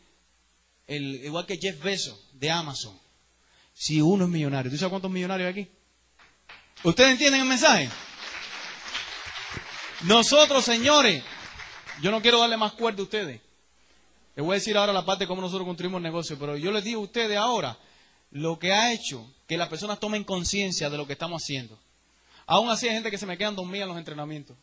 el, 0.87 1.23
igual 1.23 1.45
que 1.45 1.57
Jeff 1.57 1.81
Bezos 1.81 2.19
de 2.33 2.51
Amazon. 2.51 2.99
Si 3.73 4.01
uno 4.01 4.25
es 4.25 4.29
millonario. 4.29 4.69
¿Tú 4.69 4.77
sabes 4.77 4.89
cuántos 4.89 5.09
millonarios 5.09 5.47
hay 5.47 5.63
aquí? 5.63 5.71
¿Ustedes 6.83 7.11
entienden 7.11 7.39
el 7.39 7.47
mensaje? 7.47 7.89
Nosotros, 10.01 10.65
señores, 10.65 11.23
yo 12.01 12.11
no 12.11 12.21
quiero 12.21 12.41
darle 12.41 12.57
más 12.57 12.73
cuerda 12.73 12.99
a 12.99 13.03
ustedes. 13.03 13.39
Les 14.35 14.45
voy 14.45 14.55
a 14.55 14.59
decir 14.59 14.75
ahora 14.75 14.91
la 14.91 15.05
parte 15.05 15.23
de 15.23 15.29
cómo 15.29 15.41
nosotros 15.41 15.65
construimos 15.65 15.99
el 15.99 16.03
negocio, 16.03 16.37
pero 16.37 16.57
yo 16.57 16.73
les 16.73 16.83
digo 16.83 16.99
a 16.99 17.05
ustedes 17.05 17.37
ahora 17.37 17.77
lo 18.31 18.59
que 18.59 18.73
ha 18.73 18.91
hecho 18.91 19.31
que 19.47 19.57
las 19.57 19.69
personas 19.69 19.99
tomen 19.99 20.23
conciencia 20.23 20.89
de 20.89 20.97
lo 20.97 21.05
que 21.05 21.13
estamos 21.13 21.43
haciendo. 21.43 21.77
Aún 22.45 22.69
así 22.69 22.87
hay 22.87 22.93
gente 22.93 23.11
que 23.11 23.17
se 23.17 23.25
me 23.25 23.37
quedan 23.37 23.55
dormidas 23.55 23.83
en 23.83 23.89
los 23.89 23.97
entrenamientos. 23.97 24.57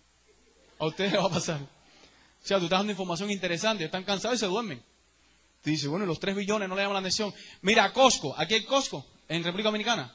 A 0.79 0.87
ustedes 0.87 1.13
les 1.13 1.21
va 1.21 1.27
a 1.27 1.31
pasar. 1.31 1.61
O 1.61 2.47
sea, 2.47 2.59
tú 2.59 2.65
estás 2.65 2.81
dando 2.81 2.93
información 2.93 3.31
interesante, 3.31 3.85
están 3.85 4.05
cansados 4.05 4.37
y 4.37 4.41
se 4.41 4.47
duermen. 4.47 4.83
Tú 5.63 5.71
dices, 5.71 5.89
bueno, 5.89 6.07
los 6.07 6.19
tres 6.19 6.35
billones 6.35 6.69
no 6.69 6.75
le 6.75 6.83
llaman 6.83 6.95
la 6.95 7.01
atención. 7.01 7.33
Mira, 7.61 7.93
Costco, 7.93 8.35
aquí 8.37 8.55
hay 8.55 8.65
Costco, 8.65 9.07
en 9.29 9.45
República 9.45 9.69
Dominicana. 9.69 10.13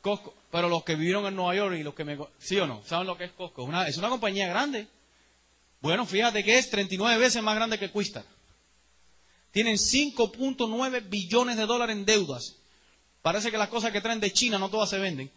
Costco, 0.00 0.34
pero 0.50 0.70
los 0.70 0.84
que 0.84 0.94
vivieron 0.94 1.26
en 1.26 1.36
Nueva 1.36 1.54
York 1.54 1.76
y 1.78 1.82
los 1.82 1.94
que 1.94 2.04
me... 2.04 2.18
¿Sí 2.38 2.58
o 2.58 2.66
no? 2.66 2.82
¿Saben 2.86 3.06
lo 3.06 3.18
que 3.18 3.24
es 3.24 3.32
Costco? 3.32 3.68
es 3.86 3.98
una 3.98 4.08
compañía 4.08 4.48
grande. 4.48 4.88
Bueno, 5.82 6.06
fíjate 6.06 6.42
que 6.44 6.58
es 6.58 6.70
39 6.70 7.18
veces 7.18 7.42
más 7.42 7.54
grande 7.54 7.78
que 7.78 7.90
Quistar. 7.90 8.24
Tienen 9.50 9.76
5.9 9.76 11.08
billones 11.08 11.56
de 11.56 11.66
dólares 11.66 11.96
en 11.96 12.06
deudas. 12.06 12.56
Parece 13.22 13.50
que 13.50 13.58
las 13.58 13.68
cosas 13.68 13.92
que 13.92 14.00
traen 14.00 14.20
de 14.20 14.32
China 14.32 14.58
no 14.58 14.70
todas 14.70 14.88
se 14.88 14.98
venden. 14.98 15.30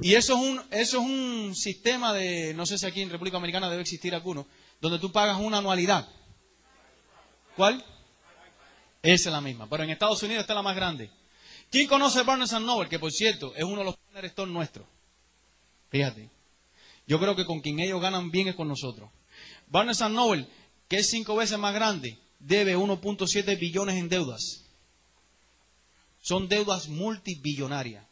Y 0.00 0.14
eso 0.14 0.34
es 0.34 0.40
un, 0.40 0.58
eso 0.70 0.98
es 0.98 1.04
un 1.04 1.54
sistema 1.54 2.12
de, 2.12 2.52
no 2.54 2.66
sé 2.66 2.78
si 2.78 2.86
aquí 2.86 3.00
en 3.00 3.10
República 3.10 3.36
Americana 3.36 3.70
debe 3.70 3.82
existir 3.82 4.14
alguno, 4.14 4.46
donde 4.80 4.98
tú 4.98 5.12
pagas 5.12 5.38
una 5.38 5.58
anualidad. 5.58 6.08
¿Cuál? 7.56 7.84
Esa 9.02 9.28
es 9.28 9.32
la 9.32 9.40
misma. 9.40 9.68
Pero 9.68 9.84
en 9.84 9.90
Estados 9.90 10.22
Unidos 10.22 10.40
está 10.40 10.54
la 10.54 10.62
más 10.62 10.74
grande. 10.74 11.10
¿Quién 11.70 11.86
conoce 11.86 12.22
Barnes 12.22 12.52
Noble? 12.52 12.88
Que 12.88 12.98
por 12.98 13.12
cierto, 13.12 13.54
es 13.54 13.64
uno 13.64 13.78
de 13.78 13.84
los 13.84 13.96
partners 13.96 14.48
nuestros. 14.48 14.86
Fíjate. 15.90 16.28
Yo 17.06 17.20
creo 17.20 17.36
que 17.36 17.44
con 17.44 17.60
quien 17.60 17.78
ellos 17.80 18.00
ganan 18.00 18.30
bien 18.30 18.48
es 18.48 18.54
con 18.54 18.66
nosotros. 18.66 19.10
Barnes 19.68 20.00
Noble, 20.00 20.46
que 20.88 20.96
es 20.96 21.10
cinco 21.10 21.36
veces 21.36 21.58
más 21.58 21.74
grande, 21.74 22.18
debe 22.40 22.76
1.7 22.76 23.58
billones 23.58 23.96
en 23.96 24.08
deudas. 24.08 24.63
Son 26.24 26.48
deudas 26.48 26.88
multibillonarias. 26.88 28.02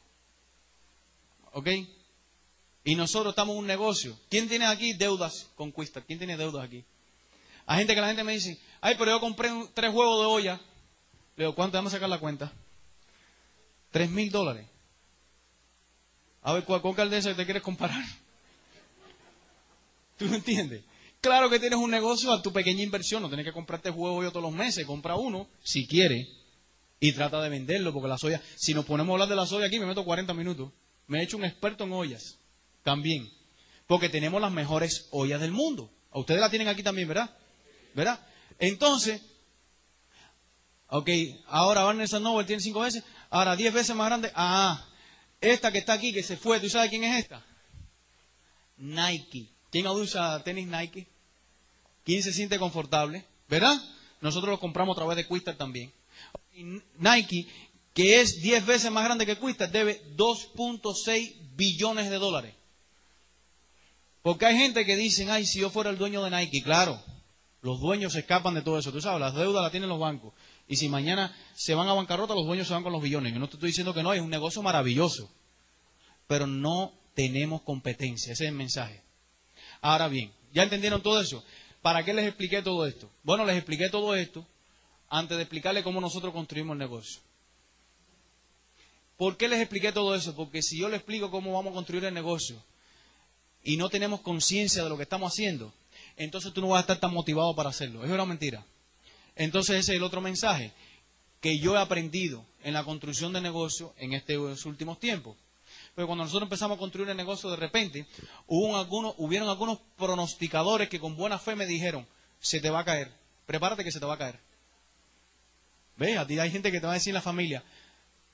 ¿Ok? 1.53 1.67
Y 2.85 2.95
nosotros 2.95 3.33
estamos 3.33 3.55
en 3.55 3.61
un 3.61 3.67
negocio. 3.67 4.19
¿Quién 4.29 4.51
tiene 4.51 4.67
aquí 4.67 4.93
deudas 4.93 5.49
con 5.57 5.73
Quista? 5.73 6.03
¿Quién 6.03 6.19
tiene 6.19 6.37
deudas 6.37 6.63
aquí? 6.63 6.85
Hay 7.65 7.79
gente 7.79 7.95
que 7.95 8.01
la 8.03 8.09
gente 8.09 8.23
me 8.23 8.33
dice, 8.35 8.61
ay, 8.83 8.97
pero 8.99 9.13
yo 9.13 9.21
compré 9.21 9.49
tres 9.73 9.95
huevos 9.95 10.21
de 10.21 10.27
olla 10.27 10.61
Le 11.37 11.45
digo, 11.45 11.55
¿cuánto? 11.55 11.79
Vamos 11.79 11.95
a 11.95 11.97
sacar 11.97 12.11
la 12.11 12.19
cuenta. 12.19 12.53
Tres 13.91 14.11
mil 14.11 14.31
dólares. 14.31 14.67
A 16.43 16.53
ver, 16.53 16.65
¿cuál, 16.65 16.83
cuál 16.83 17.09
de 17.09 17.35
te 17.35 17.45
quieres 17.47 17.63
comparar? 17.63 18.05
¿Tú 20.19 20.27
me 20.27 20.37
entiendes? 20.37 20.85
Claro 21.23 21.49
que 21.49 21.59
tienes 21.59 21.79
un 21.79 21.91
negocio 21.91 22.31
a 22.31 22.43
tu 22.43 22.53
pequeña 22.53 22.83
inversión, 22.83 23.23
no 23.23 23.29
tienes 23.29 23.47
que 23.47 23.53
comprarte 23.53 23.91
juego 23.91 24.23
yo 24.23 24.31
todos 24.31 24.43
los 24.43 24.53
meses, 24.53 24.85
compra 24.85 25.15
uno, 25.15 25.49
si 25.63 25.87
quieres, 25.87 26.29
y 27.03 27.11
trata 27.11 27.43
de 27.43 27.49
venderlo, 27.49 27.93
porque 27.93 28.09
la 28.09 28.17
soya, 28.17 28.41
si 28.55 28.73
nos 28.75 28.85
ponemos 28.85 29.11
a 29.11 29.15
hablar 29.15 29.29
de 29.29 29.35
la 29.35 29.45
soya 29.45 29.67
aquí, 29.67 29.81
me 29.81 29.87
meto 29.87 30.05
40 30.05 30.35
minutos. 30.35 30.71
Me 31.09 31.19
he 31.19 31.25
hecho 31.25 31.37
un 31.37 31.45
experto 31.45 31.83
en 31.83 31.93
ollas, 31.93 32.39
también, 32.85 33.29
porque 33.89 34.09
tenemos 34.09 34.41
las 34.41 34.53
mejores 34.53 35.09
ollas 35.11 35.41
del 35.41 35.51
mundo. 35.51 35.91
A 36.13 36.21
ustedes 36.21 36.41
la 36.41 36.49
tienen 36.49 36.69
aquí 36.69 36.85
también, 36.85 37.09
¿verdad? 37.09 37.29
¿Verdad? 37.93 38.25
Entonces, 38.57 39.21
ok, 40.87 41.09
ahora 41.49 41.83
Barnes 41.83 42.13
Noble 42.13 42.47
tiene 42.47 42.63
cinco 42.63 42.83
veces, 42.83 43.03
ahora 43.31 43.57
diez 43.57 43.75
veces 43.75 43.97
más 43.97 44.07
grande, 44.07 44.31
ah, 44.37 44.87
esta 45.41 45.73
que 45.73 45.79
está 45.79 45.95
aquí, 45.95 46.13
que 46.13 46.23
se 46.23 46.37
fue, 46.37 46.61
¿tú 46.61 46.71
sabes 46.71 46.89
quién 46.89 47.03
es 47.03 47.19
esta? 47.19 47.45
Nike. 48.77 49.49
¿Quién 49.73 49.89
usa 49.89 50.41
tenis 50.45 50.69
Nike? 50.69 51.09
¿Quién 52.05 52.23
se 52.23 52.33
siente 52.33 52.61
confortable? 52.61 53.25
¿Verdad? 53.49 53.77
Nosotros 54.21 54.53
lo 54.53 54.61
compramos 54.61 54.97
a 54.97 55.01
través 55.01 55.17
de 55.17 55.27
Quistar 55.27 55.57
también. 55.57 55.93
Nike, 56.99 57.47
que 57.95 58.21
es 58.21 58.41
10 58.41 58.67
veces 58.67 58.91
más 58.91 59.05
grande 59.05 59.27
que 59.27 59.37
Quistar, 59.37 59.71
debe 59.71 60.03
2.6 60.17 61.35
billones 61.57 62.11
de 62.11 62.19
dólares. 62.19 62.55
Porque 64.23 64.47
hay 64.47 64.57
gente 64.57 64.85
que 64.85 64.97
dicen, 64.97 65.31
ay, 65.31 65.45
si 65.45 65.61
yo 65.61 65.71
fuera 65.71 65.91
el 65.91 65.99
dueño 65.99 66.23
de 66.23 66.31
Nike, 66.31 66.63
claro, 66.63 67.03
los 67.61 67.81
dueños 67.81 68.13
se 68.13 68.21
escapan 68.21 68.55
de 68.55 68.63
todo 68.63 68.79
eso. 68.79 68.93
Tú 68.93 69.01
sabes, 69.01 69.21
las 69.21 69.35
deudas 69.35 69.63
las 69.63 69.71
tienen 69.71 69.89
los 69.89 69.99
bancos. 69.99 70.33
Y 70.69 70.77
si 70.77 70.89
mañana 70.89 71.35
se 71.55 71.75
van 71.75 71.89
a 71.89 71.93
bancarrota, 71.93 72.35
los 72.35 72.47
dueños 72.47 72.69
se 72.69 72.75
van 72.75 72.83
con 72.83 72.93
los 72.93 73.03
billones. 73.03 73.33
Yo 73.33 73.41
no 73.41 73.49
te 73.49 73.57
estoy 73.57 73.69
diciendo 73.69 73.93
que 73.93 74.03
no, 74.03 74.13
es 74.13 74.21
un 74.21 74.31
negocio 74.31 74.63
maravilloso. 74.63 75.29
Pero 76.29 76.47
no 76.47 76.93
tenemos 77.15 77.63
competencia. 77.63 78.33
Ese 78.33 78.45
es 78.45 78.51
el 78.51 78.57
mensaje. 78.57 79.03
Ahora 79.81 80.09
bien, 80.09 80.33
¿ya 80.53 80.63
entendieron 80.63 81.03
todo 81.03 81.21
eso? 81.21 81.45
¿Para 81.83 82.05
qué 82.05 82.15
les 82.15 82.27
expliqué 82.27 82.63
todo 82.63 82.87
esto? 82.87 83.11
Bueno, 83.25 83.45
les 83.45 83.57
expliqué 83.57 83.91
todo 83.91 84.15
esto 84.15 84.47
antes 85.13 85.37
de 85.37 85.43
explicarles 85.43 85.85
cómo 85.85 86.01
nosotros 86.01 86.33
construimos 86.33 86.73
el 86.73 86.79
negocio. 86.79 87.21
¿Por 89.19 89.37
qué 89.37 89.47
les 89.47 89.61
expliqué 89.61 89.93
todo 89.93 90.15
eso? 90.15 90.35
Porque 90.35 90.63
si 90.63 90.81
yo 90.81 90.89
les 90.89 91.01
explico 91.01 91.31
cómo 91.31 91.53
vamos 91.53 91.73
a 91.73 91.75
construir 91.75 92.03
el 92.07 92.15
negocio 92.15 92.57
y 93.63 93.77
no 93.77 93.91
tenemos 93.91 94.23
conciencia 94.23 94.83
de 94.83 94.89
lo 94.89 94.97
que 94.97 95.03
estamos 95.03 95.31
haciendo, 95.31 95.71
entonces 96.17 96.51
tú 96.55 96.63
no 96.63 96.69
vas 96.69 96.79
a 96.79 96.81
estar 96.81 96.99
tan 96.99 97.13
motivado 97.13 97.55
para 97.55 97.69
hacerlo. 97.69 98.03
Es 98.03 98.11
una 98.11 98.25
mentira. 98.25 98.65
Entonces 99.37 99.77
ese 99.77 99.93
es 99.93 99.99
el 99.99 100.03
otro 100.03 100.23
mensaje 100.23 100.73
que 101.43 101.59
yo 101.59 101.77
he 101.77 101.79
aprendido 101.79 102.47
en 102.65 102.73
la 102.73 102.83
construcción 102.83 103.35
de 103.35 103.43
negocio 103.43 103.93
en 103.99 104.15
estos 104.15 104.65
últimos 104.65 104.99
tiempos. 104.99 105.37
Pero 105.95 106.07
cuando 106.07 106.25
nosotros 106.25 106.47
empezamos 106.47 106.77
a 106.77 106.81
construir 106.81 107.11
el 107.11 107.17
negocio, 107.19 107.51
de 107.51 107.57
repente, 107.57 108.07
hubo 108.47 108.79
algunos, 108.79 109.15
hubieron 109.19 109.51
algunos 109.51 109.79
pronosticadores 109.99 110.89
que 110.89 110.99
con 110.99 111.17
buena 111.17 111.39
fe 111.39 111.55
me 111.55 111.67
dijeron, 111.67 112.07
se 112.41 112.61
te 112.61 112.71
va 112.71 112.81
a 112.81 112.85
caer, 112.85 113.13
prepárate 113.45 113.85
que 113.85 113.93
se 113.93 114.01
te 114.01 114.07
va 114.07 114.15
a 114.15 114.19
caer. 114.19 114.52
¿Ves? 115.97 116.19
A 116.19 116.27
ti 116.27 116.39
hay 116.39 116.51
gente 116.51 116.71
que 116.71 116.81
te 116.81 116.87
va 116.87 116.93
a 116.93 116.95
decir 116.95 117.15
la 117.15 117.21
familia, 117.21 117.63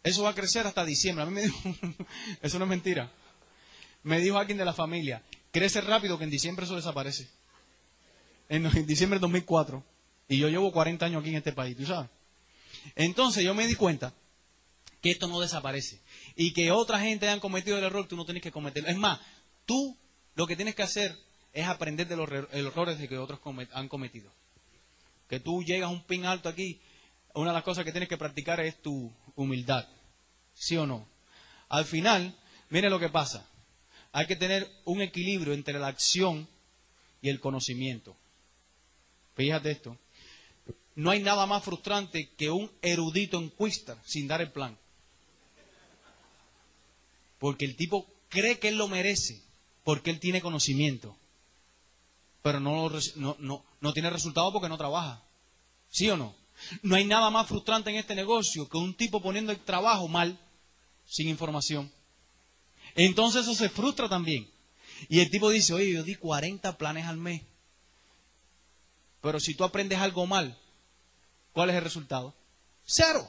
eso 0.02 0.22
va 0.22 0.30
a 0.30 0.34
crecer 0.34 0.66
hasta 0.66 0.84
diciembre. 0.84 1.22
A 1.22 1.26
mí 1.26 1.32
me 1.32 1.42
dijo, 1.46 1.58
eso 2.42 2.58
no 2.58 2.64
es 2.64 2.68
mentira. 2.68 3.10
Me 4.02 4.20
dijo 4.20 4.38
alguien 4.38 4.58
de 4.58 4.64
la 4.64 4.72
familia, 4.72 5.22
crece 5.50 5.80
rápido 5.80 6.18
que 6.18 6.24
en 6.24 6.30
diciembre 6.30 6.64
eso 6.64 6.76
desaparece. 6.76 7.28
En, 8.48 8.64
en 8.64 8.86
diciembre 8.86 9.18
de 9.18 9.22
2004. 9.22 9.84
Y 10.28 10.38
yo 10.38 10.48
llevo 10.48 10.72
40 10.72 11.06
años 11.06 11.20
aquí 11.20 11.30
en 11.30 11.36
este 11.36 11.52
país, 11.52 11.76
¿tú 11.76 11.86
sabes? 11.86 12.10
Entonces 12.94 13.44
yo 13.44 13.54
me 13.54 13.66
di 13.66 13.74
cuenta 13.74 14.12
que 15.00 15.10
esto 15.10 15.26
no 15.26 15.40
desaparece. 15.40 16.00
Y 16.36 16.52
que 16.52 16.70
otra 16.70 17.00
gente 17.00 17.28
han 17.28 17.40
cometido 17.40 17.78
el 17.78 17.84
error, 17.84 18.06
tú 18.06 18.16
no 18.16 18.24
tienes 18.24 18.42
que 18.42 18.52
cometerlo. 18.52 18.88
Es 18.88 18.96
más, 18.96 19.20
tú 19.64 19.96
lo 20.34 20.46
que 20.46 20.56
tienes 20.56 20.74
que 20.74 20.82
hacer 20.82 21.16
es 21.52 21.66
aprender 21.66 22.06
de 22.06 22.16
los 22.16 22.28
errores 22.52 22.98
de 22.98 23.08
que 23.08 23.18
otros 23.18 23.40
han 23.72 23.88
cometido. 23.88 24.30
Que 25.28 25.40
tú 25.40 25.62
llegas 25.62 25.88
a 25.88 25.92
un 25.92 26.04
pin 26.04 26.24
alto 26.26 26.48
aquí, 26.48 26.80
una 27.34 27.50
de 27.50 27.54
las 27.54 27.64
cosas 27.64 27.84
que 27.84 27.92
tienes 27.92 28.08
que 28.08 28.16
practicar 28.16 28.60
es 28.60 28.80
tu 28.82 29.12
humildad. 29.36 29.86
¿Sí 30.54 30.76
o 30.76 30.86
no? 30.86 31.06
Al 31.68 31.84
final, 31.84 32.36
mire 32.70 32.90
lo 32.90 32.98
que 32.98 33.08
pasa. 33.08 33.46
Hay 34.12 34.26
que 34.26 34.36
tener 34.36 34.68
un 34.84 35.02
equilibrio 35.02 35.52
entre 35.52 35.78
la 35.78 35.88
acción 35.88 36.48
y 37.20 37.28
el 37.28 37.40
conocimiento. 37.40 38.16
Fíjate 39.36 39.70
esto. 39.70 39.96
No 40.96 41.10
hay 41.10 41.22
nada 41.22 41.46
más 41.46 41.62
frustrante 41.62 42.30
que 42.36 42.50
un 42.50 42.70
erudito 42.82 43.38
en 43.38 43.52
sin 44.04 44.26
dar 44.26 44.40
el 44.40 44.50
plan. 44.50 44.76
Porque 47.38 47.64
el 47.64 47.76
tipo 47.76 48.06
cree 48.28 48.58
que 48.58 48.68
él 48.68 48.76
lo 48.76 48.88
merece, 48.88 49.40
porque 49.84 50.10
él 50.10 50.18
tiene 50.18 50.40
conocimiento. 50.40 51.16
Pero 52.42 52.60
no, 52.60 52.90
no, 53.16 53.64
no, 53.80 53.92
tiene 53.92 54.10
resultado 54.10 54.52
porque 54.52 54.68
no 54.68 54.76
trabaja. 54.76 55.22
¿Sí 55.88 56.08
o 56.10 56.16
no? 56.16 56.34
No 56.82 56.96
hay 56.96 57.04
nada 57.04 57.30
más 57.30 57.46
frustrante 57.46 57.90
en 57.90 57.96
este 57.96 58.14
negocio 58.14 58.68
que 58.68 58.76
un 58.76 58.94
tipo 58.94 59.22
poniendo 59.22 59.52
el 59.52 59.58
trabajo 59.58 60.08
mal, 60.08 60.38
sin 61.06 61.28
información. 61.28 61.90
Entonces 62.94 63.42
eso 63.42 63.54
se 63.54 63.68
frustra 63.68 64.08
también. 64.08 64.48
Y 65.08 65.20
el 65.20 65.30
tipo 65.30 65.50
dice, 65.50 65.72
oye, 65.72 65.92
yo 65.92 66.02
di 66.02 66.16
40 66.16 66.76
planes 66.76 67.06
al 67.06 67.16
mes. 67.16 67.42
Pero 69.20 69.40
si 69.40 69.54
tú 69.54 69.64
aprendes 69.64 69.98
algo 69.98 70.26
mal, 70.26 70.58
¿cuál 71.52 71.70
es 71.70 71.76
el 71.76 71.84
resultado? 71.84 72.34
Cero. 72.84 73.28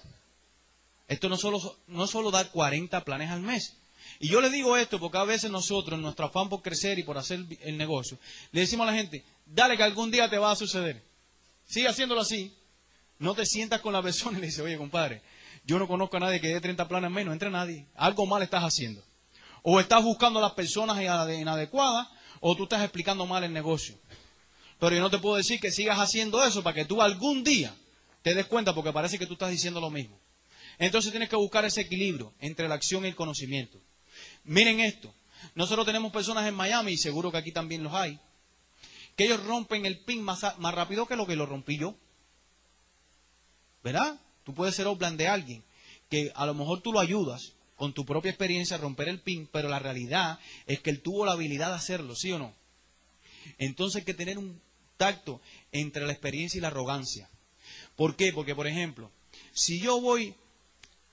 Esto 1.08 1.30
no 1.30 1.38
solo, 1.38 1.78
no 1.88 2.08
solo 2.08 2.32
dar 2.32 2.52
40 2.52 3.04
planes 3.04 3.32
al 3.32 3.42
mes, 3.42 3.76
y 4.20 4.28
yo 4.28 4.42
le 4.42 4.50
digo 4.50 4.76
esto 4.78 5.00
porque 5.00 5.18
a 5.18 5.24
veces 5.24 5.50
nosotros, 5.50 5.98
en 5.98 6.02
nuestro 6.02 6.26
afán 6.26 6.50
por 6.50 6.62
crecer 6.62 7.00
y 7.00 7.04
por 7.04 7.18
hacer 7.18 7.40
el 7.62 7.78
negocio, 7.78 8.18
le 8.52 8.62
decimos 8.62 8.88
a 8.88 8.92
la 8.92 8.98
gente, 8.98 9.24
dale 9.46 9.78
que 9.78 9.84
algún 9.84 10.12
día 10.12 10.30
te 10.30 10.38
va 10.38 10.52
a 10.52 10.56
suceder. 10.56 11.02
Sigue 11.66 11.88
haciéndolo 11.88 12.22
así. 12.22 12.54
No 13.20 13.36
te 13.36 13.46
sientas 13.46 13.82
con 13.82 13.94
la 13.94 14.02
persona 14.02 14.38
y 14.38 14.42
le 14.42 14.48
dices, 14.48 14.62
oye, 14.62 14.78
compadre, 14.78 15.22
yo 15.66 15.78
no 15.78 15.88
conozco 15.88 16.18
a 16.18 16.22
nadie 16.22 16.40
que 16.40 16.48
dé 16.48 16.62
30 16.62 16.88
planes 16.88 17.12
menos, 17.12 17.34
entre 17.34 17.50
nadie. 17.50 17.86
Algo 17.96 18.26
mal 18.26 18.42
estás 18.42 18.64
haciendo. 18.64 19.04
O 19.62 19.80
estás 19.80 20.02
buscando 20.04 20.40
a 20.40 20.42
las 20.42 20.54
personas 20.54 21.02
inadecuadas, 21.02 22.08
o 22.40 22.56
tú 22.56 22.64
estás 22.64 22.82
explicando 22.82 23.26
mal 23.26 23.44
el 23.44 23.52
negocio. 23.52 24.00
Pero 24.80 24.96
yo 24.96 25.02
no 25.02 25.10
te 25.10 25.18
puedo 25.18 25.36
decir 25.36 25.60
que 25.60 25.70
sigas 25.70 26.00
haciendo 26.00 26.42
eso 26.44 26.64
para 26.64 26.74
que 26.74 26.86
tú 26.86 27.02
algún 27.02 27.44
día 27.44 27.76
te 28.22 28.34
des 28.34 28.46
cuenta, 28.46 28.74
porque 28.74 28.94
parece 28.94 29.20
que 29.20 29.26
tú 29.26 29.34
estás 29.34 29.52
diciendo 29.52 29.82
lo 29.82 29.90
mismo. 29.90 30.18
Entonces 30.78 31.12
tienes 31.12 31.28
que 31.28 31.36
buscar 31.36 31.66
ese 31.66 31.82
equilibrio 31.82 32.34
entre 32.40 32.70
la 32.70 32.76
acción 32.76 33.04
y 33.04 33.10
el 33.10 33.16
conocimiento. 33.16 33.82
Miren 34.46 34.80
esto. 34.80 35.14
Nosotros 35.56 35.86
tenemos 35.86 36.14
personas 36.14 36.48
en 36.48 36.56
Miami, 36.56 36.94
y 36.94 36.98
seguro 36.98 37.32
que 37.32 37.38
aquí 37.38 37.52
también 37.52 37.84
los 37.84 37.94
hay, 37.94 38.18
que 39.18 39.26
ellos 39.26 39.44
rompen 39.46 39.86
el 39.86 40.00
pin 40.00 40.22
más, 40.24 40.58
más 40.58 40.74
rápido 40.74 41.06
que 41.06 41.18
lo 41.18 41.28
que 41.28 41.36
lo 41.36 41.46
rompí 41.46 41.78
yo. 41.78 41.96
¿Verdad? 43.84 44.20
Tú 44.44 44.54
puedes 44.54 44.76
ser 44.76 44.88
Oplan 44.88 45.18
de 45.18 45.28
alguien 45.28 45.64
que 46.10 46.32
a 46.36 46.46
lo 46.46 46.54
mejor 46.54 46.82
tú 46.82 46.92
lo 46.92 47.00
ayudas 47.00 47.54
con 47.76 47.94
tu 47.94 48.06
propia 48.06 48.32
experiencia 48.32 48.76
a 48.76 48.80
romper 48.80 49.08
el 49.08 49.22
pin, 49.22 49.48
pero 49.52 49.70
la 49.70 49.80
realidad 49.80 50.40
es 50.66 50.82
que 50.82 50.90
él 50.90 51.02
tuvo 51.02 51.26
la 51.26 51.34
habilidad 51.34 51.70
de 51.70 51.76
hacerlo, 51.76 52.16
¿sí 52.16 52.32
o 52.32 52.40
no? 52.40 52.54
Entonces 53.58 54.00
hay 54.00 54.06
que 54.06 54.14
tener 54.14 54.38
un 54.38 54.60
tacto 54.98 55.40
entre 55.72 56.06
la 56.06 56.12
experiencia 56.12 56.58
y 56.58 56.62
la 56.62 56.68
arrogancia. 56.68 57.30
¿Por 57.96 58.16
qué? 58.16 58.34
Porque, 58.34 58.56
por 58.56 58.68
ejemplo, 58.68 59.12
si 59.54 59.80
yo 59.80 60.02
voy, 60.02 60.36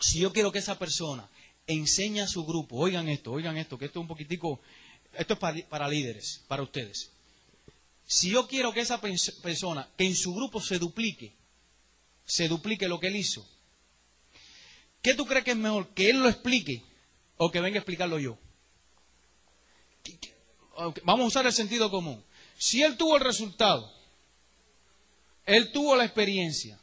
si 0.01 0.19
yo 0.19 0.33
quiero 0.33 0.51
que 0.51 0.59
esa 0.59 0.79
persona 0.79 1.29
enseña 1.67 2.25
a 2.25 2.29
su 2.29 2.45
grupo, 2.45 2.77
oigan 2.77 3.09
esto, 3.09 3.33
oigan 3.33 3.57
esto, 3.57 3.79
que 3.79 3.87
esto 3.87 4.01
es 4.01 4.03
un 4.03 4.09
poquitico, 4.09 4.61
esto 5.13 5.35
es 5.35 5.65
para, 5.69 5.89
líderes, 5.89 6.43
para 6.49 6.63
ustedes. 6.63 7.11
Si 8.07 8.31
yo 8.31 8.47
quiero 8.47 8.73
que 8.73 8.81
esa 8.81 9.01
persona, 9.01 9.89
que 9.97 10.05
en 10.05 10.15
su 10.15 10.35
grupo 10.35 10.61
se 10.61 10.79
duplique, 10.79 11.33
se 12.27 12.49
duplique 12.49 12.89
lo 12.89 13.01
que 13.01 13.07
él 13.07 13.17
hizo, 13.17 13.49
¿qué 15.01 15.15
tú 15.15 15.25
crees 15.25 15.45
que 15.45 15.53
es 15.53 15.57
mejor? 15.57 15.89
¿Que 15.95 16.11
él 16.11 16.21
lo 16.21 16.29
explique 16.29 16.83
o 17.37 17.51
que 17.51 17.61
venga 17.61 17.77
a 17.77 17.81
explicarlo 17.81 18.19
yo? 18.19 18.37
Vamos 21.05 21.25
a 21.25 21.29
usar 21.29 21.47
el 21.47 21.53
sentido 21.53 21.91
común. 21.91 22.23
Si 22.59 22.83
él 22.83 22.97
tuvo 22.97 23.17
el 23.17 23.23
resultado, 23.23 23.91
él 25.47 25.71
tuvo 25.73 25.97
la 25.97 26.05
experiencia 26.05 26.79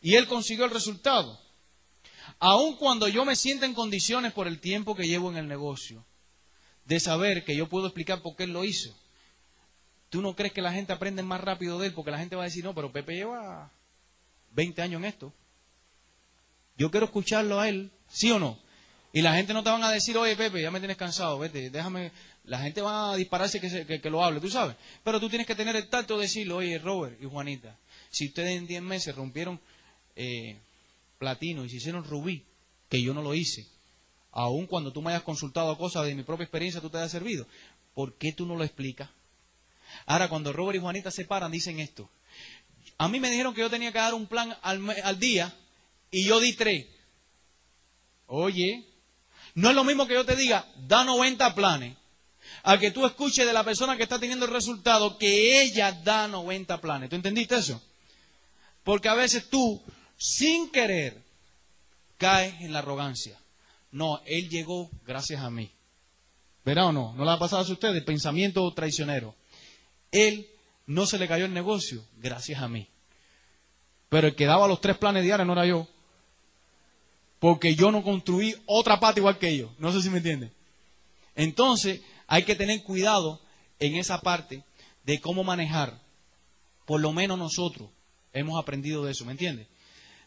y 0.00 0.14
él 0.14 0.26
consiguió 0.26 0.64
el 0.64 0.70
resultado, 0.70 1.38
aun 2.38 2.76
cuando 2.76 3.08
yo 3.08 3.24
me 3.24 3.36
sienta 3.36 3.66
en 3.66 3.74
condiciones 3.74 4.32
por 4.32 4.48
el 4.48 4.58
tiempo 4.58 4.96
que 4.96 5.06
llevo 5.06 5.30
en 5.30 5.36
el 5.36 5.46
negocio, 5.46 6.04
de 6.86 7.00
saber 7.00 7.44
que 7.44 7.56
yo 7.56 7.68
puedo 7.68 7.86
explicar 7.86 8.22
por 8.22 8.36
qué 8.36 8.44
él 8.44 8.52
lo 8.52 8.64
hizo. 8.64 8.96
¿Tú 10.08 10.22
no 10.22 10.36
crees 10.36 10.52
que 10.52 10.62
la 10.62 10.72
gente 10.72 10.92
aprende 10.92 11.22
más 11.22 11.40
rápido 11.40 11.78
de 11.78 11.88
él? 11.88 11.94
Porque 11.94 12.12
la 12.12 12.18
gente 12.18 12.36
va 12.36 12.42
a 12.42 12.46
decir, 12.46 12.64
no, 12.64 12.74
pero 12.74 12.92
Pepe 12.92 13.14
lleva 13.14 13.72
20 14.56 14.82
años 14.82 14.98
en 15.00 15.04
esto. 15.04 15.32
Yo 16.76 16.90
quiero 16.90 17.06
escucharlo 17.06 17.60
a 17.60 17.68
él, 17.68 17.90
¿sí 18.08 18.30
o 18.30 18.38
no? 18.38 18.58
Y 19.12 19.22
la 19.22 19.34
gente 19.34 19.54
no 19.54 19.62
te 19.62 19.70
van 19.70 19.84
a 19.84 19.90
decir, 19.90 20.16
oye 20.18 20.34
Pepe, 20.34 20.60
ya 20.60 20.70
me 20.70 20.80
tienes 20.80 20.96
cansado, 20.96 21.38
vete, 21.38 21.70
déjame. 21.70 22.10
La 22.44 22.58
gente 22.58 22.80
va 22.80 23.12
a 23.12 23.16
dispararse 23.16 23.60
que, 23.60 24.00
que, 24.00 24.10
lo 24.10 24.22
hable, 24.22 24.40
tú 24.40 24.48
sabes. 24.48 24.76
Pero 25.02 25.20
tú 25.20 25.28
tienes 25.28 25.46
que 25.46 25.54
tener 25.54 25.74
el 25.76 25.88
tacto 25.88 26.16
de 26.16 26.22
decirlo, 26.22 26.56
oye 26.56 26.78
Robert 26.78 27.20
y 27.20 27.26
Juanita, 27.26 27.78
si 28.10 28.28
ustedes 28.28 28.56
en 28.56 28.66
10 28.66 28.82
meses 28.82 29.14
rompieron 29.14 29.60
eh, 30.14 30.58
platino 31.18 31.64
y 31.64 31.70
se 31.70 31.76
hicieron 31.76 32.04
rubí, 32.04 32.44
que 32.88 33.02
yo 33.02 33.14
no 33.14 33.22
lo 33.22 33.34
hice, 33.34 33.66
aun 34.32 34.66
cuando 34.66 34.92
tú 34.92 35.02
me 35.02 35.10
hayas 35.10 35.22
consultado 35.22 35.76
cosas 35.76 36.06
de 36.06 36.14
mi 36.14 36.22
propia 36.22 36.44
experiencia, 36.44 36.80
tú 36.80 36.88
te 36.88 36.98
hayas 36.98 37.10
servido, 37.10 37.46
¿por 37.94 38.14
qué 38.16 38.32
tú 38.32 38.46
no 38.46 38.54
lo 38.54 38.64
explicas? 38.64 39.10
Ahora, 40.04 40.28
cuando 40.28 40.52
Robert 40.52 40.76
y 40.76 40.80
Juanita 40.80 41.10
se 41.10 41.24
paran, 41.24 41.50
dicen 41.50 41.80
esto. 41.80 42.08
A 42.98 43.08
mí 43.08 43.20
me 43.20 43.30
dijeron 43.30 43.54
que 43.54 43.60
yo 43.60 43.70
tenía 43.70 43.92
que 43.92 43.98
dar 43.98 44.14
un 44.14 44.26
plan 44.26 44.56
al, 44.62 45.18
día 45.18 45.54
y 46.10 46.24
yo 46.24 46.40
di 46.40 46.54
tres. 46.54 46.86
Oye, 48.26 48.84
no 49.54 49.70
es 49.70 49.74
lo 49.74 49.84
mismo 49.84 50.06
que 50.06 50.14
yo 50.14 50.24
te 50.24 50.36
diga, 50.36 50.66
da 50.86 51.04
90 51.04 51.54
planes, 51.54 51.96
a 52.62 52.78
que 52.78 52.90
tú 52.90 53.04
escuches 53.04 53.46
de 53.46 53.52
la 53.52 53.64
persona 53.64 53.96
que 53.96 54.02
está 54.02 54.18
teniendo 54.18 54.46
el 54.46 54.52
resultado 54.52 55.18
que 55.18 55.62
ella 55.62 55.92
da 55.92 56.26
90 56.26 56.80
planes. 56.80 57.10
¿Tú 57.10 57.16
entendiste 57.16 57.56
eso? 57.56 57.80
Porque 58.82 59.08
a 59.08 59.14
veces 59.14 59.50
tú, 59.50 59.82
sin 60.16 60.70
querer, 60.70 61.22
caes 62.16 62.60
en 62.60 62.72
la 62.72 62.78
arrogancia. 62.78 63.38
No, 63.90 64.20
él 64.26 64.48
llegó 64.48 64.90
gracias 65.04 65.42
a 65.42 65.50
mí. 65.50 65.70
¿Verá 66.64 66.86
o 66.86 66.92
no? 66.92 67.14
¿No 67.14 67.24
le 67.24 67.30
ha 67.30 67.38
pasado 67.38 67.62
a 67.62 67.72
ustedes? 67.72 68.02
Pensamiento 68.04 68.72
traicionero. 68.74 69.34
Él 70.10 70.48
no 70.86 71.06
se 71.06 71.18
le 71.18 71.28
cayó 71.28 71.44
el 71.44 71.54
negocio 71.54 72.04
gracias 72.16 72.62
a 72.62 72.68
mí. 72.68 72.88
Pero 74.08 74.28
el 74.28 74.34
que 74.34 74.46
daba 74.46 74.68
los 74.68 74.80
tres 74.80 74.96
planes 74.96 75.24
diarios 75.24 75.46
no 75.46 75.52
era 75.52 75.66
yo. 75.66 75.88
Porque 77.38 77.74
yo 77.74 77.90
no 77.90 78.02
construí 78.02 78.54
otra 78.66 78.98
pata 78.98 79.20
igual 79.20 79.38
que 79.38 79.48
ellos. 79.48 79.70
No 79.78 79.92
sé 79.92 80.00
si 80.00 80.10
me 80.10 80.18
entienden. 80.18 80.52
Entonces, 81.34 82.00
hay 82.26 82.44
que 82.44 82.54
tener 82.54 82.82
cuidado 82.82 83.40
en 83.78 83.96
esa 83.96 84.20
parte 84.20 84.64
de 85.04 85.20
cómo 85.20 85.44
manejar. 85.44 86.00
Por 86.86 87.00
lo 87.00 87.12
menos 87.12 87.38
nosotros 87.38 87.90
hemos 88.32 88.58
aprendido 88.60 89.04
de 89.04 89.12
eso, 89.12 89.24
¿me 89.24 89.32
entiendes? 89.32 89.66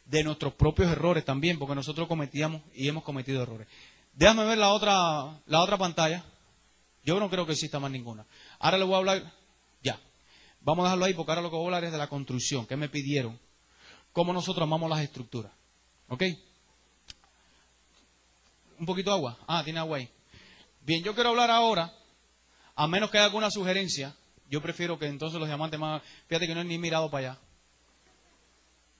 De 0.05 0.23
nuestros 0.23 0.53
propios 0.53 0.91
errores 0.91 1.25
también, 1.25 1.57
porque 1.57 1.75
nosotros 1.75 2.07
cometíamos 2.07 2.61
y 2.73 2.87
hemos 2.87 3.03
cometido 3.03 3.41
errores. 3.41 3.67
Déjame 4.13 4.45
ver 4.45 4.57
la 4.57 4.69
otra, 4.69 5.41
la 5.45 5.61
otra 5.61 5.77
pantalla. 5.77 6.23
Yo 7.03 7.19
no 7.19 7.29
creo 7.29 7.45
que 7.45 7.53
exista 7.53 7.79
más 7.79 7.91
ninguna. 7.91 8.25
Ahora 8.59 8.77
le 8.77 8.83
voy 8.83 8.95
a 8.95 8.97
hablar. 8.97 9.38
Vamos 10.61 10.83
a 10.83 10.87
dejarlo 10.87 11.05
ahí 11.05 11.13
porque 11.13 11.31
ahora 11.31 11.41
lo 11.41 11.49
que 11.49 11.55
voy 11.55 11.65
a 11.65 11.67
hablar 11.67 11.83
es 11.85 11.91
de 11.91 11.97
la 11.97 12.07
construcción, 12.07 12.65
que 12.65 12.75
me 12.75 12.89
pidieron, 12.89 13.39
cómo 14.11 14.33
nosotros 14.33 14.63
amamos 14.63 14.89
las 14.89 15.01
estructuras. 15.01 15.51
¿Ok? 16.09 16.23
Un 18.79 18.85
poquito 18.85 19.11
de 19.11 19.17
agua. 19.17 19.37
Ah, 19.47 19.63
tiene 19.63 19.79
agua 19.79 19.97
ahí. 19.97 20.09
Bien, 20.81 21.03
yo 21.03 21.13
quiero 21.13 21.29
hablar 21.29 21.51
ahora, 21.51 21.93
a 22.75 22.87
menos 22.87 23.11
que 23.11 23.17
haya 23.17 23.25
alguna 23.25 23.51
sugerencia, 23.51 24.15
yo 24.49 24.61
prefiero 24.61 24.97
que 24.97 25.05
entonces 25.05 25.39
los 25.39 25.47
diamantes 25.47 25.79
más, 25.79 26.01
fíjate 26.27 26.47
que 26.47 26.55
no 26.55 26.61
he 26.61 26.65
ni 26.65 26.77
mirado 26.77 27.09
para 27.09 27.31
allá. 27.31 27.39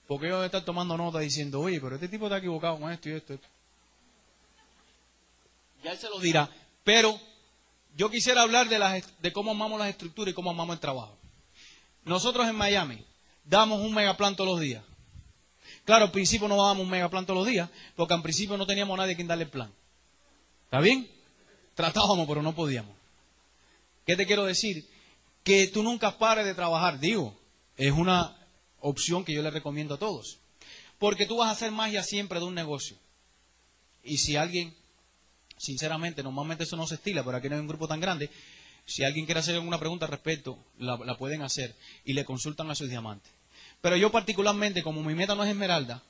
Porque 0.06 0.26
ellos 0.26 0.44
estar 0.44 0.64
tomando 0.64 0.96
nota 0.96 1.20
diciendo, 1.20 1.60
oye, 1.60 1.80
pero 1.80 1.94
este 1.94 2.08
tipo 2.08 2.26
está 2.26 2.38
equivocado 2.38 2.78
con 2.78 2.90
esto 2.90 3.08
y 3.08 3.12
esto, 3.12 3.34
esto. 3.34 3.48
Ya 5.82 5.92
él 5.92 5.98
se 5.98 6.08
lo 6.08 6.18
dirá. 6.18 6.48
Pero 6.84 7.18
yo 7.96 8.10
quisiera 8.10 8.42
hablar 8.42 8.68
de, 8.68 8.78
las, 8.78 9.04
de 9.20 9.32
cómo 9.32 9.52
amamos 9.52 9.78
las 9.78 9.88
estructuras 9.88 10.32
y 10.32 10.34
cómo 10.34 10.50
amamos 10.50 10.74
el 10.74 10.80
trabajo. 10.80 11.19
Nosotros 12.04 12.48
en 12.48 12.56
Miami 12.56 13.04
damos 13.44 13.80
un 13.80 13.92
megaplan 13.92 14.36
todos 14.36 14.50
los 14.50 14.60
días. 14.60 14.82
Claro, 15.84 16.06
al 16.06 16.12
principio 16.12 16.48
no 16.48 16.56
dábamos 16.56 16.84
un 16.84 16.90
megaplan 16.90 17.26
todos 17.26 17.38
los 17.38 17.46
días, 17.46 17.68
porque 17.96 18.14
al 18.14 18.22
principio 18.22 18.56
no 18.56 18.66
teníamos 18.66 18.96
nadie 18.96 19.16
quien 19.16 19.28
darle 19.28 19.44
el 19.44 19.50
plan. 19.50 19.72
¿Está 20.64 20.80
bien? 20.80 21.10
Tratábamos, 21.74 22.26
pero 22.28 22.42
no 22.42 22.54
podíamos. 22.54 22.94
¿Qué 24.06 24.16
te 24.16 24.26
quiero 24.26 24.44
decir? 24.44 24.88
Que 25.42 25.66
tú 25.68 25.82
nunca 25.82 26.18
pares 26.18 26.44
de 26.44 26.54
trabajar. 26.54 27.00
Digo, 27.00 27.36
es 27.76 27.92
una 27.92 28.36
opción 28.80 29.24
que 29.24 29.32
yo 29.32 29.42
le 29.42 29.50
recomiendo 29.50 29.94
a 29.94 29.98
todos. 29.98 30.38
Porque 30.98 31.26
tú 31.26 31.38
vas 31.38 31.48
a 31.48 31.52
hacer 31.52 31.72
magia 31.72 32.02
siempre 32.02 32.38
de 32.38 32.44
un 32.44 32.54
negocio. 32.54 32.96
Y 34.02 34.18
si 34.18 34.36
alguien, 34.36 34.74
sinceramente, 35.56 36.22
normalmente 36.22 36.64
eso 36.64 36.76
no 36.76 36.86
se 36.86 36.96
estila, 36.96 37.24
pero 37.24 37.36
aquí 37.36 37.48
no 37.48 37.54
hay 37.54 37.60
un 37.60 37.68
grupo 37.68 37.88
tan 37.88 38.00
grande, 38.00 38.30
si 38.90 39.04
alguien 39.04 39.24
quiere 39.24 39.38
hacer 39.38 39.54
alguna 39.54 39.78
pregunta 39.78 40.06
al 40.06 40.10
respecto, 40.10 40.58
la, 40.78 41.16
pueden 41.16 41.42
hacer 41.42 41.76
y 42.04 42.12
le 42.12 42.24
consultan 42.24 42.70
a 42.70 42.74
sus 42.74 42.90
diamantes. 42.90 43.32
Pero 43.80 43.96
yo 43.96 44.10
particularmente, 44.10 44.82
como 44.82 45.02
mi 45.02 45.14
meta 45.14 45.36
no 45.36 45.44
es 45.44 45.50
esmeralda, 45.50 46.02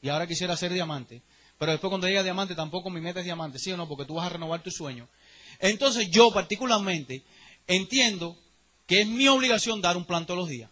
y 0.00 0.08
ahora 0.08 0.26
quisiera 0.26 0.56
ser 0.56 0.72
diamante, 0.72 1.20
pero 1.58 1.70
después 1.72 1.90
cuando 1.90 2.06
llegue 2.06 2.18
a 2.18 2.22
diamante 2.22 2.54
tampoco 2.54 2.88
mi 2.88 3.00
meta 3.00 3.20
es 3.20 3.26
diamante, 3.26 3.58
¿sí 3.58 3.70
o 3.70 3.76
no? 3.76 3.86
Porque 3.86 4.06
tú 4.06 4.14
vas 4.14 4.26
a 4.26 4.30
renovar 4.30 4.62
tu 4.62 4.70
sueño. 4.70 5.06
Entonces 5.60 6.10
yo 6.10 6.32
particularmente 6.32 7.22
entiendo 7.66 8.36
que 8.86 9.02
es 9.02 9.06
mi 9.06 9.28
obligación 9.28 9.80
dar 9.82 9.96
un 9.96 10.06
plan 10.06 10.24
todos 10.24 10.40
los 10.40 10.48
días. 10.48 10.70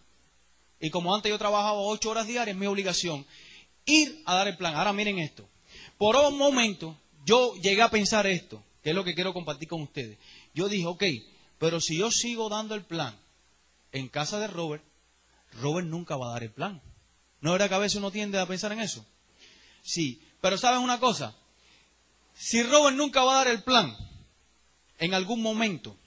Y 0.79 0.89
como 0.89 1.13
antes 1.13 1.29
yo 1.29 1.37
trabajaba 1.37 1.79
ocho 1.79 2.09
horas 2.09 2.25
diarias, 2.25 2.55
es 2.55 2.59
mi 2.59 2.65
obligación 2.65 3.25
ir 3.85 4.21
a 4.25 4.33
dar 4.33 4.47
el 4.47 4.57
plan. 4.57 4.75
Ahora 4.75 4.91
miren 4.91 5.19
esto. 5.19 5.47
Por 5.97 6.15
un 6.15 6.37
momento 6.37 6.97
yo 7.25 7.53
llegué 7.61 7.83
a 7.83 7.91
pensar 7.91 8.25
esto, 8.25 8.63
que 8.83 8.89
es 8.89 8.95
lo 8.95 9.03
que 9.03 9.13
quiero 9.13 9.33
compartir 9.33 9.69
con 9.69 9.81
ustedes. 9.83 10.17
Yo 10.53 10.69
dije, 10.69 10.85
ok, 10.85 11.03
pero 11.57 11.79
si 11.79 11.97
yo 11.97 12.11
sigo 12.11 12.49
dando 12.49 12.75
el 12.75 12.83
plan 12.83 13.15
en 13.91 14.09
casa 14.09 14.39
de 14.39 14.47
Robert, 14.47 14.83
Robert 15.61 15.87
nunca 15.87 16.17
va 16.17 16.29
a 16.29 16.33
dar 16.33 16.43
el 16.43 16.51
plan. 16.51 16.81
¿No 17.39 17.55
era 17.55 17.67
que 17.67 17.75
a 17.75 17.79
veces 17.79 17.97
uno 17.97 18.11
tiende 18.11 18.39
a 18.39 18.45
pensar 18.45 18.71
en 18.71 18.79
eso? 18.79 19.05
Sí, 19.81 20.21
pero 20.41 20.57
¿sabes 20.57 20.79
una 20.79 20.99
cosa? 20.99 21.35
Si 22.33 22.63
Robert 22.63 22.95
nunca 22.95 23.23
va 23.23 23.33
a 23.33 23.45
dar 23.45 23.47
el 23.47 23.63
plan, 23.63 23.95
en 24.99 25.13
algún 25.13 25.41
momento 25.41 25.97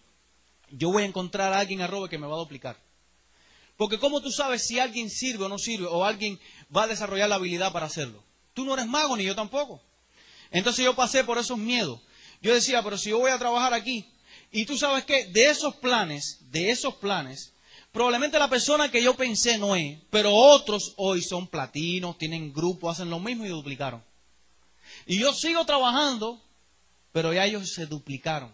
yo 0.70 0.90
voy 0.90 1.02
a 1.02 1.06
encontrar 1.06 1.52
a 1.52 1.60
alguien 1.60 1.80
a 1.80 1.86
Robert 1.86 2.10
que 2.10 2.18
me 2.18 2.26
va 2.26 2.34
a 2.34 2.38
duplicar. 2.38 2.76
Porque 3.76 3.98
¿cómo 3.98 4.20
tú 4.20 4.30
sabes 4.30 4.66
si 4.66 4.78
alguien 4.78 5.10
sirve 5.10 5.44
o 5.44 5.48
no 5.48 5.58
sirve 5.58 5.86
o 5.86 6.04
alguien 6.04 6.38
va 6.74 6.84
a 6.84 6.88
desarrollar 6.88 7.28
la 7.28 7.36
habilidad 7.36 7.72
para 7.72 7.86
hacerlo? 7.86 8.22
Tú 8.54 8.64
no 8.64 8.74
eres 8.74 8.86
mago 8.86 9.16
ni 9.16 9.24
yo 9.24 9.34
tampoco. 9.34 9.82
Entonces 10.50 10.84
yo 10.84 10.94
pasé 10.94 11.24
por 11.24 11.38
esos 11.38 11.58
miedos. 11.58 12.00
Yo 12.40 12.54
decía, 12.54 12.82
pero 12.82 12.96
si 12.96 13.10
yo 13.10 13.18
voy 13.18 13.32
a 13.32 13.38
trabajar 13.38 13.74
aquí 13.74 14.13
y 14.54 14.64
tú 14.64 14.78
sabes 14.78 15.04
que 15.04 15.26
de 15.26 15.50
esos 15.50 15.76
planes, 15.76 16.38
de 16.50 16.70
esos 16.70 16.94
planes, 16.94 17.54
Probablemente 17.94 18.40
la 18.40 18.50
persona 18.50 18.90
que 18.90 19.00
yo 19.00 19.14
pensé 19.14 19.56
no 19.56 19.76
es, 19.76 20.00
pero 20.10 20.34
otros 20.34 20.94
hoy 20.96 21.22
son 21.22 21.46
platinos, 21.46 22.18
tienen 22.18 22.52
grupo, 22.52 22.90
hacen 22.90 23.08
lo 23.08 23.20
mismo 23.20 23.46
y 23.46 23.50
duplicaron. 23.50 24.02
Y 25.06 25.20
yo 25.20 25.32
sigo 25.32 25.64
trabajando, 25.64 26.42
pero 27.12 27.32
ya 27.32 27.46
ellos 27.46 27.72
se 27.72 27.86
duplicaron. 27.86 28.52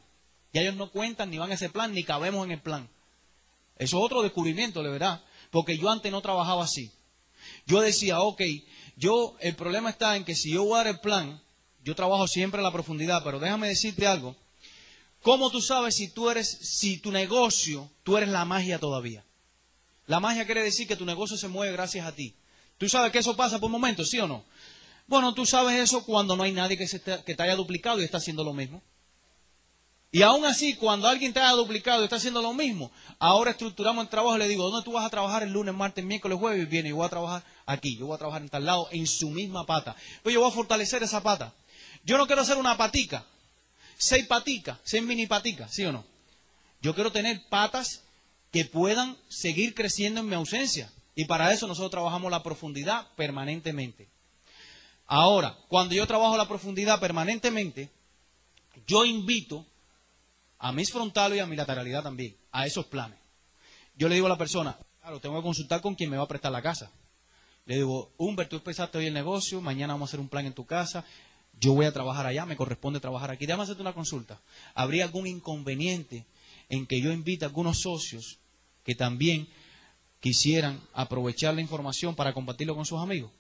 Ya 0.53 0.61
ellos 0.61 0.77
no 0.77 0.91
cuentan 0.91 1.31
ni 1.31 1.39
van 1.39 1.51
a 1.51 1.55
ese 1.55 1.71
plan, 1.71 1.95
ni 1.95 2.05
cabemos 2.05 2.45
en 2.45 2.53
el 2.53 2.61
plan. 2.61 2.87
Eso 3.79 3.97
es 3.97 4.05
otro 4.05 4.21
descubrimiento, 4.21 4.83
de 4.83 4.91
verdad. 4.91 5.25
Porque 5.51 5.79
yo 5.79 5.89
antes 5.89 6.13
no 6.13 6.21
trabajaba 6.21 6.65
así. 6.65 6.93
Yo 7.65 7.81
decía, 7.81 8.21
ok, 8.21 8.43
yo, 8.97 9.39
el 9.41 9.57
problema 9.57 9.89
está 9.89 10.17
en 10.17 10.27
que 10.27 10.35
si 10.35 10.53
yo 10.53 10.65
voy 10.65 10.75
a 10.75 10.85
dar 10.85 10.89
el 10.89 11.01
plan, 11.01 11.41
yo 11.83 11.95
trabajo 11.95 12.29
siempre 12.29 12.61
a 12.61 12.63
la 12.63 12.73
profundidad, 12.73 13.25
pero 13.25 13.41
déjame 13.41 13.69
decirte 13.69 14.07
algo. 14.07 14.37
¿Cómo 15.23 15.51
tú 15.51 15.61
sabes 15.61 15.97
si 15.97 16.09
tú 16.09 16.31
eres, 16.31 16.49
si 16.49 16.99
tu 16.99 17.13
negocio, 17.13 17.91
tú 18.03 18.17
eres 18.17 18.31
la 18.31 18.45
magia 18.45 18.79
todavía? 18.79 19.25
La 20.07 20.19
magia 20.19 20.47
quiere 20.47 20.63
decir 20.63 20.89
que 20.89 20.97
tu 20.97 21.05
negocio 21.05 21.37
se 21.37 21.49
mueve 21.49 21.73
gracias 21.73 22.07
a 22.07 22.13
ti. 22.13 22.35
¿Tú 22.79 22.89
sabes 22.89 23.13
que 23.13 23.19
eso 23.19 23.37
pasa 23.37 23.59
por 23.59 23.71
momentos, 23.71 24.09
sí 24.09 24.19
o 24.19 24.27
no? 24.27 24.45
Bueno, 25.07 25.35
tú 25.35 25.45
sabes 25.45 25.79
eso 25.79 26.05
cuando 26.05 26.37
no 26.37 26.45
hay 26.45 26.53
nadie 26.53 26.79
que, 26.79 26.89
se 26.89 26.99
te, 26.99 27.23
que 27.25 27.35
te 27.35 27.43
haya 27.43 27.57
duplicado 27.57 28.01
y 28.01 28.05
está 28.05 28.17
haciendo 28.19 28.43
lo 28.43 28.55
mismo. 28.55 28.83
Y 30.13 30.23
aún 30.23 30.45
así, 30.45 30.75
cuando 30.75 31.07
alguien 31.07 31.33
te 31.33 31.39
haya 31.39 31.53
duplicado 31.53 32.01
y 32.01 32.05
está 32.05 32.17
haciendo 32.17 32.43
lo 32.43 32.53
mismo, 32.53 32.91
ahora 33.19 33.53
estructuramos 33.53 34.03
el 34.03 34.11
trabajo 34.11 34.37
y 34.37 34.41
le 34.41 34.49
digo, 34.49 34.69
¿dónde 34.69 34.85
tú 34.85 34.93
vas 34.93 35.05
a 35.05 35.11
trabajar 35.11 35.45
el 35.45 35.53
lunes, 35.53 35.75
martes, 35.75 36.05
miércoles, 36.05 36.39
jueves? 36.39 36.63
Y 36.63 36.67
viene, 36.67 36.89
yo 36.89 36.97
voy 36.97 37.07
a 37.07 37.11
trabajar 37.11 37.45
aquí, 37.67 37.97
yo 37.97 38.07
voy 38.07 38.17
a 38.17 38.19
trabajar 38.19 38.43
en 38.43 38.49
tal 38.49 38.65
lado, 38.65 38.89
en 38.91 39.07
su 39.07 39.31
misma 39.31 39.67
pata. 39.67 39.95
Pues 40.23 40.35
yo 40.35 40.41
voy 40.41 40.51
a 40.51 40.55
fortalecer 40.55 41.03
esa 41.05 41.23
pata. 41.23 41.53
Yo 42.03 42.19
no 42.19 42.27
quiero 42.27 42.43
hacer 42.43 42.57
una 42.57 42.77
patica, 42.77 43.25
seis 44.01 44.27
paticas, 44.27 44.79
seis 44.83 45.03
mini 45.03 45.27
paticas, 45.27 45.73
¿sí 45.73 45.85
o 45.85 45.93
no? 45.93 46.05
Yo 46.81 46.95
quiero 46.95 47.13
tener 47.13 47.43
patas 47.51 48.03
que 48.51 48.65
puedan 48.65 49.17
seguir 49.29 49.75
creciendo 49.75 50.21
en 50.21 50.29
mi 50.29 50.35
ausencia. 50.35 50.91
Y 51.15 51.27
para 51.27 51.53
eso 51.53 51.67
nosotros 51.67 51.91
trabajamos 51.91 52.31
la 52.31 52.43
profundidad 52.43 53.09
permanentemente. 53.15 54.09
Ahora, 55.07 55.57
cuando 55.69 55.95
yo 55.95 56.07
trabajo 56.07 56.37
la 56.37 56.49
profundidad 56.49 56.99
permanentemente, 56.99 57.91
yo 58.87 59.05
invito 59.05 59.67
a 60.59 60.73
mis 60.73 60.91
frontales 60.91 61.37
y 61.37 61.41
a 61.41 61.47
mi 61.47 61.57
lateralidad 61.57 62.03
también, 62.03 62.37
a 62.53 62.67
esos 62.67 62.87
planes. 62.87 63.19
Yo 63.97 64.09
le 64.09 64.15
digo 64.15 64.27
a 64.27 64.31
la 64.31 64.39
persona, 64.39 64.79
claro, 65.01 65.21
tengo 65.21 65.37
que 65.37 65.43
consultar 65.43 65.83
con 65.83 65.95
quien 65.95 66.09
me 66.09 66.17
va 66.17 66.23
a 66.23 66.29
prestar 66.29 66.53
la 66.53 66.63
casa. 66.63 66.91
Le 67.67 67.77
digo, 67.77 68.13
Humbert, 68.17 68.49
tú 68.49 68.57
empezaste 68.57 68.97
hoy 68.97 69.07
el 69.07 69.15
negocio, 69.15 69.61
mañana 69.61 69.93
vamos 69.93 70.09
a 70.09 70.11
hacer 70.11 70.21
un 70.21 70.29
plan 70.29 70.47
en 70.47 70.55
tu 70.55 70.65
casa, 70.65 71.05
yo 71.61 71.75
voy 71.75 71.87
a 71.87 71.93
trabajar 71.93 72.27
allá, 72.27 72.47
me 72.47 72.57
corresponde 72.57 73.01
trabajar 73.01 73.31
aquí. 73.31 73.47
Déjame 73.47 73.65
hacerte 73.65 73.83
una 73.83 73.93
consulta. 73.93 74.41
¿Habría 74.75 75.05
algún 75.05 75.27
inconveniente 75.27 76.25
en 76.71 76.87
que 76.87 77.01
yo 77.01 77.13
invite 77.13 77.45
a 77.45 77.49
algunos 77.49 77.83
socios 77.83 78.39
que 78.85 78.95
también 78.95 79.49
quisieran 80.21 80.81
aprovechar 80.93 81.55
la 81.55 81.61
información 81.61 82.15
para 82.15 82.33
compartirlo 82.33 82.75
con 82.75 82.87
sus 82.87 83.01
amigos. 83.01 83.31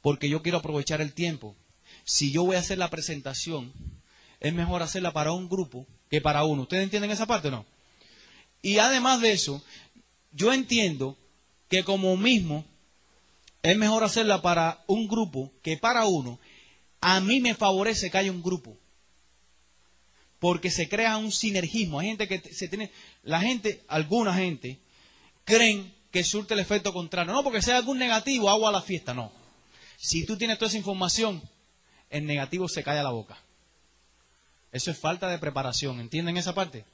Porque 0.00 0.28
yo 0.28 0.42
quiero 0.42 0.58
aprovechar 0.58 1.00
el 1.00 1.12
tiempo. 1.12 1.56
Si 2.04 2.30
yo 2.32 2.44
voy 2.44 2.56
a 2.56 2.60
hacer 2.60 2.78
la 2.78 2.88
presentación, 2.88 3.72
es 4.40 4.54
mejor 4.54 4.82
hacerla 4.82 5.12
para 5.12 5.32
un 5.32 5.48
grupo 5.48 5.86
que 6.08 6.20
para 6.20 6.44
uno. 6.44 6.62
¿Ustedes 6.62 6.84
entienden 6.84 7.10
esa 7.10 7.26
parte 7.26 7.48
o 7.48 7.50
no? 7.50 7.66
Y 8.62 8.78
además 8.78 9.20
de 9.20 9.32
eso, 9.32 9.62
yo 10.32 10.52
entiendo 10.52 11.16
que 11.68 11.84
como 11.84 12.16
mismo 12.16 12.64
es 13.62 13.76
mejor 13.76 14.04
hacerla 14.04 14.40
para 14.40 14.84
un 14.86 15.08
grupo 15.08 15.52
que 15.62 15.76
para 15.76 16.06
uno. 16.06 16.38
A 17.00 17.20
mí 17.20 17.40
me 17.40 17.54
favorece 17.54 18.10
que 18.10 18.18
haya 18.18 18.32
un 18.32 18.42
grupo. 18.42 18.76
Porque 20.38 20.70
se 20.70 20.88
crea 20.88 21.16
un 21.16 21.32
sinergismo. 21.32 22.00
Hay 22.00 22.08
gente 22.08 22.28
que 22.28 22.40
se 22.52 22.68
tiene, 22.68 22.92
la 23.22 23.40
gente, 23.40 23.82
alguna 23.88 24.34
gente, 24.34 24.78
creen 25.44 25.92
que 26.10 26.24
surte 26.24 26.54
el 26.54 26.60
efecto 26.60 26.92
contrario. 26.92 27.32
No 27.32 27.42
porque 27.42 27.62
sea 27.62 27.76
algún 27.76 27.98
negativo, 27.98 28.48
agua 28.48 28.68
a 28.70 28.72
la 28.72 28.82
fiesta, 28.82 29.14
no. 29.14 29.32
Si 29.96 30.24
tú 30.24 30.36
tienes 30.36 30.58
toda 30.58 30.68
esa 30.68 30.78
información, 30.78 31.42
el 32.10 32.24
negativo 32.24 32.68
se 32.68 32.82
cae 32.82 32.98
a 32.98 33.02
la 33.02 33.10
boca. 33.10 33.38
Eso 34.70 34.90
es 34.90 34.98
falta 34.98 35.28
de 35.28 35.38
preparación, 35.38 35.98
¿entienden 36.00 36.36
esa 36.36 36.54
parte? 36.54 36.84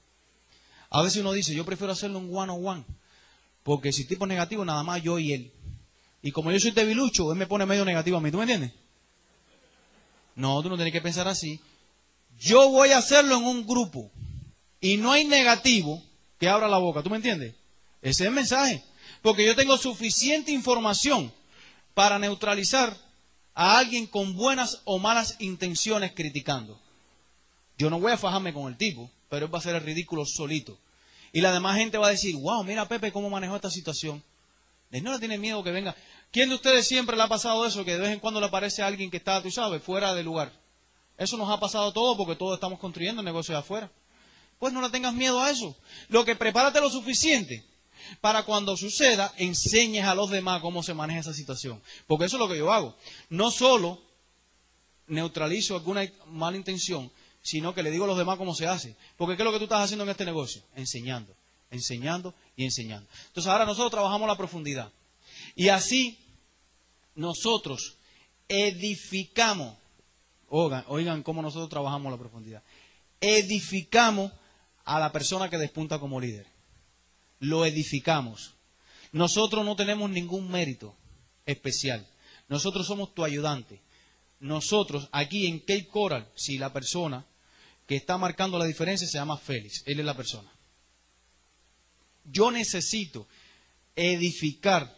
A 0.90 1.02
veces 1.02 1.20
uno 1.20 1.32
dice, 1.32 1.54
yo 1.54 1.64
prefiero 1.64 1.92
hacerlo 1.92 2.18
en 2.20 2.34
one 2.34 2.52
on 2.52 2.66
one, 2.66 2.84
porque 3.62 3.92
si 3.92 4.04
tipo 4.04 4.26
negativo, 4.26 4.64
nada 4.64 4.82
más 4.84 5.02
yo 5.02 5.18
y 5.18 5.32
él. 5.32 5.52
Y 6.22 6.30
como 6.30 6.52
yo 6.52 6.60
soy 6.60 6.70
debilucho, 6.70 7.32
él 7.32 7.38
me 7.38 7.46
pone 7.46 7.66
medio 7.66 7.84
negativo 7.84 8.16
a 8.16 8.20
mí, 8.20 8.30
¿tú 8.30 8.38
me 8.38 8.44
entiendes? 8.44 8.72
No, 10.34 10.62
tú 10.62 10.68
no 10.68 10.76
tienes 10.76 10.92
que 10.92 11.00
pensar 11.00 11.28
así. 11.28 11.60
Yo 12.38 12.70
voy 12.70 12.90
a 12.90 12.98
hacerlo 12.98 13.36
en 13.36 13.44
un 13.44 13.66
grupo 13.66 14.10
y 14.80 14.96
no 14.96 15.12
hay 15.12 15.24
negativo 15.24 16.02
que 16.38 16.48
abra 16.48 16.68
la 16.68 16.78
boca, 16.78 17.02
¿tú 17.02 17.10
me 17.10 17.16
entiendes? 17.16 17.54
Ese 18.02 18.24
es 18.24 18.28
el 18.28 18.34
mensaje. 18.34 18.82
Porque 19.22 19.46
yo 19.46 19.56
tengo 19.56 19.78
suficiente 19.78 20.52
información 20.52 21.32
para 21.94 22.18
neutralizar 22.18 22.96
a 23.54 23.78
alguien 23.78 24.06
con 24.06 24.34
buenas 24.34 24.82
o 24.84 24.98
malas 24.98 25.36
intenciones 25.38 26.12
criticando. 26.12 26.78
Yo 27.78 27.88
no 27.88 28.00
voy 28.00 28.12
a 28.12 28.18
fajarme 28.18 28.52
con 28.52 28.70
el 28.70 28.76
tipo, 28.76 29.10
pero 29.28 29.46
él 29.46 29.54
va 29.54 29.58
a 29.58 29.62
ser 29.62 29.76
el 29.76 29.82
ridículo 29.82 30.26
solito. 30.26 30.78
Y 31.32 31.40
la 31.40 31.52
demás 31.52 31.76
gente 31.76 31.98
va 31.98 32.08
a 32.08 32.10
decir, 32.10 32.36
wow, 32.36 32.62
mira 32.62 32.86
Pepe 32.86 33.12
cómo 33.12 33.30
manejó 33.30 33.56
esta 33.56 33.70
situación. 33.70 34.22
No 34.90 35.12
le 35.12 35.18
tiene 35.18 35.38
miedo 35.38 35.64
que 35.64 35.72
venga. 35.72 35.96
¿Quién 36.34 36.48
de 36.48 36.56
ustedes 36.56 36.88
siempre 36.88 37.16
le 37.16 37.22
ha 37.22 37.28
pasado 37.28 37.64
eso? 37.64 37.84
Que 37.84 37.92
de 37.92 38.00
vez 38.00 38.10
en 38.10 38.18
cuando 38.18 38.40
le 38.40 38.46
aparece 38.46 38.82
alguien 38.82 39.08
que 39.08 39.18
está, 39.18 39.40
tú 39.40 39.52
sabes, 39.52 39.80
fuera 39.80 40.12
de 40.14 40.24
lugar. 40.24 40.50
Eso 41.16 41.36
nos 41.36 41.48
ha 41.48 41.60
pasado 41.60 41.92
todo 41.92 42.16
porque 42.16 42.34
todos 42.34 42.54
estamos 42.54 42.80
construyendo 42.80 43.22
negocios 43.22 43.56
afuera. 43.56 43.88
Pues 44.58 44.72
no 44.72 44.82
le 44.82 44.90
tengas 44.90 45.14
miedo 45.14 45.40
a 45.40 45.52
eso. 45.52 45.76
Lo 46.08 46.24
que 46.24 46.34
prepárate 46.34 46.80
lo 46.80 46.90
suficiente 46.90 47.64
para 48.20 48.42
cuando 48.42 48.76
suceda, 48.76 49.32
enseñes 49.36 50.06
a 50.06 50.16
los 50.16 50.28
demás 50.28 50.60
cómo 50.60 50.82
se 50.82 50.92
maneja 50.92 51.20
esa 51.20 51.32
situación. 51.32 51.80
Porque 52.08 52.24
eso 52.24 52.34
es 52.34 52.40
lo 52.40 52.48
que 52.48 52.58
yo 52.58 52.72
hago. 52.72 52.96
No 53.28 53.52
solo 53.52 54.02
neutralizo 55.06 55.76
alguna 55.76 56.02
mala 56.26 56.56
intención, 56.56 57.12
sino 57.42 57.72
que 57.76 57.84
le 57.84 57.92
digo 57.92 58.06
a 58.06 58.08
los 58.08 58.18
demás 58.18 58.38
cómo 58.38 58.56
se 58.56 58.66
hace. 58.66 58.96
Porque 59.16 59.36
¿qué 59.36 59.42
es 59.42 59.44
lo 59.44 59.52
que 59.52 59.58
tú 59.58 59.64
estás 59.66 59.84
haciendo 59.84 60.02
en 60.02 60.10
este 60.10 60.24
negocio? 60.24 60.62
Enseñando, 60.74 61.32
enseñando 61.70 62.34
y 62.56 62.64
enseñando. 62.64 63.08
Entonces 63.28 63.52
ahora 63.52 63.64
nosotros 63.64 63.92
trabajamos 63.92 64.26
la 64.26 64.36
profundidad. 64.36 64.90
Y 65.54 65.68
así 65.68 66.18
nosotros 67.14 67.98
edificamos, 68.48 69.76
oigan, 70.48 70.84
oigan 70.88 71.22
cómo 71.22 71.42
nosotros 71.42 71.68
trabajamos 71.68 72.12
la 72.12 72.18
profundidad. 72.18 72.62
Edificamos 73.20 74.32
a 74.84 74.98
la 74.98 75.12
persona 75.12 75.48
que 75.48 75.58
despunta 75.58 75.98
como 75.98 76.20
líder 76.20 76.54
lo 77.44 77.64
edificamos. 77.64 78.54
Nosotros 79.12 79.64
no 79.64 79.76
tenemos 79.76 80.10
ningún 80.10 80.50
mérito 80.50 80.96
especial. 81.46 82.06
Nosotros 82.48 82.86
somos 82.86 83.14
tu 83.14 83.24
ayudante. 83.24 83.80
Nosotros, 84.40 85.08
aquí 85.12 85.46
en 85.46 85.60
Cape 85.60 85.86
Coral, 85.88 86.28
si 86.34 86.58
la 86.58 86.72
persona 86.72 87.24
que 87.86 87.96
está 87.96 88.18
marcando 88.18 88.58
la 88.58 88.64
diferencia 88.64 89.06
se 89.06 89.18
llama 89.18 89.38
Félix, 89.38 89.82
él 89.86 90.00
es 90.00 90.06
la 90.06 90.16
persona. 90.16 90.50
Yo 92.24 92.50
necesito 92.50 93.26
edificar 93.94 94.94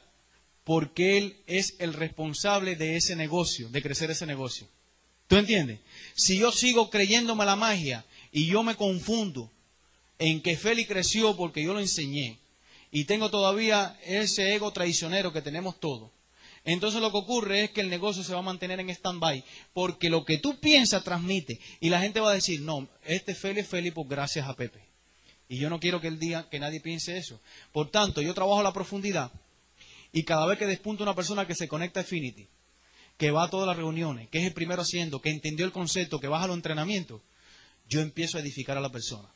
porque 0.66 1.16
él 1.16 1.36
es 1.46 1.76
el 1.78 1.94
responsable 1.94 2.74
de 2.74 2.96
ese 2.96 3.14
negocio, 3.14 3.68
de 3.68 3.80
crecer 3.80 4.10
ese 4.10 4.26
negocio. 4.26 4.66
¿Tú 5.28 5.36
entiendes? 5.36 5.78
Si 6.16 6.38
yo 6.38 6.50
sigo 6.50 6.90
creyéndome 6.90 7.44
la 7.44 7.54
magia 7.54 8.04
y 8.32 8.46
yo 8.46 8.64
me 8.64 8.74
confundo 8.74 9.48
en 10.18 10.42
que 10.42 10.56
Félix 10.56 10.88
creció 10.88 11.36
porque 11.36 11.62
yo 11.62 11.72
lo 11.72 11.78
enseñé 11.78 12.40
y 12.90 13.04
tengo 13.04 13.30
todavía 13.30 13.96
ese 14.04 14.56
ego 14.56 14.72
traicionero 14.72 15.32
que 15.32 15.40
tenemos 15.40 15.78
todos. 15.78 16.10
Entonces 16.64 17.00
lo 17.00 17.12
que 17.12 17.18
ocurre 17.18 17.62
es 17.62 17.70
que 17.70 17.82
el 17.82 17.88
negocio 17.88 18.24
se 18.24 18.32
va 18.32 18.40
a 18.40 18.42
mantener 18.42 18.80
en 18.80 18.90
stand-by 18.90 19.44
porque 19.72 20.10
lo 20.10 20.24
que 20.24 20.38
tú 20.38 20.58
piensas 20.58 21.04
transmite 21.04 21.60
y 21.78 21.90
la 21.90 22.00
gente 22.00 22.18
va 22.18 22.32
a 22.32 22.34
decir, 22.34 22.60
no, 22.62 22.88
este 23.04 23.36
Félix 23.36 23.68
Félix 23.68 23.94
por 23.94 24.08
gracias 24.08 24.48
a 24.48 24.56
Pepe. 24.56 24.80
Y 25.48 25.58
yo 25.58 25.70
no 25.70 25.78
quiero 25.78 26.00
que 26.00 26.08
el 26.08 26.18
día 26.18 26.48
que 26.50 26.58
nadie 26.58 26.80
piense 26.80 27.16
eso. 27.16 27.40
Por 27.70 27.92
tanto, 27.92 28.20
yo 28.20 28.34
trabajo 28.34 28.58
a 28.58 28.64
la 28.64 28.72
profundidad 28.72 29.30
y 30.16 30.22
cada 30.22 30.46
vez 30.46 30.58
que 30.58 30.64
despunta 30.64 31.02
una 31.02 31.14
persona 31.14 31.46
que 31.46 31.54
se 31.54 31.68
conecta 31.68 32.00
a 32.00 32.02
Affinity, 32.02 32.48
que 33.18 33.30
va 33.30 33.44
a 33.44 33.50
todas 33.50 33.66
las 33.66 33.76
reuniones, 33.76 34.30
que 34.30 34.38
es 34.38 34.46
el 34.46 34.54
primero 34.54 34.80
haciendo, 34.80 35.20
que 35.20 35.28
entendió 35.28 35.66
el 35.66 35.72
concepto, 35.72 36.18
que 36.18 36.26
baja 36.26 36.46
los 36.46 36.56
entrenamientos, 36.56 37.20
yo 37.86 38.00
empiezo 38.00 38.38
a 38.38 38.40
edificar 38.40 38.78
a 38.78 38.80
la 38.80 38.90
persona 38.90 39.28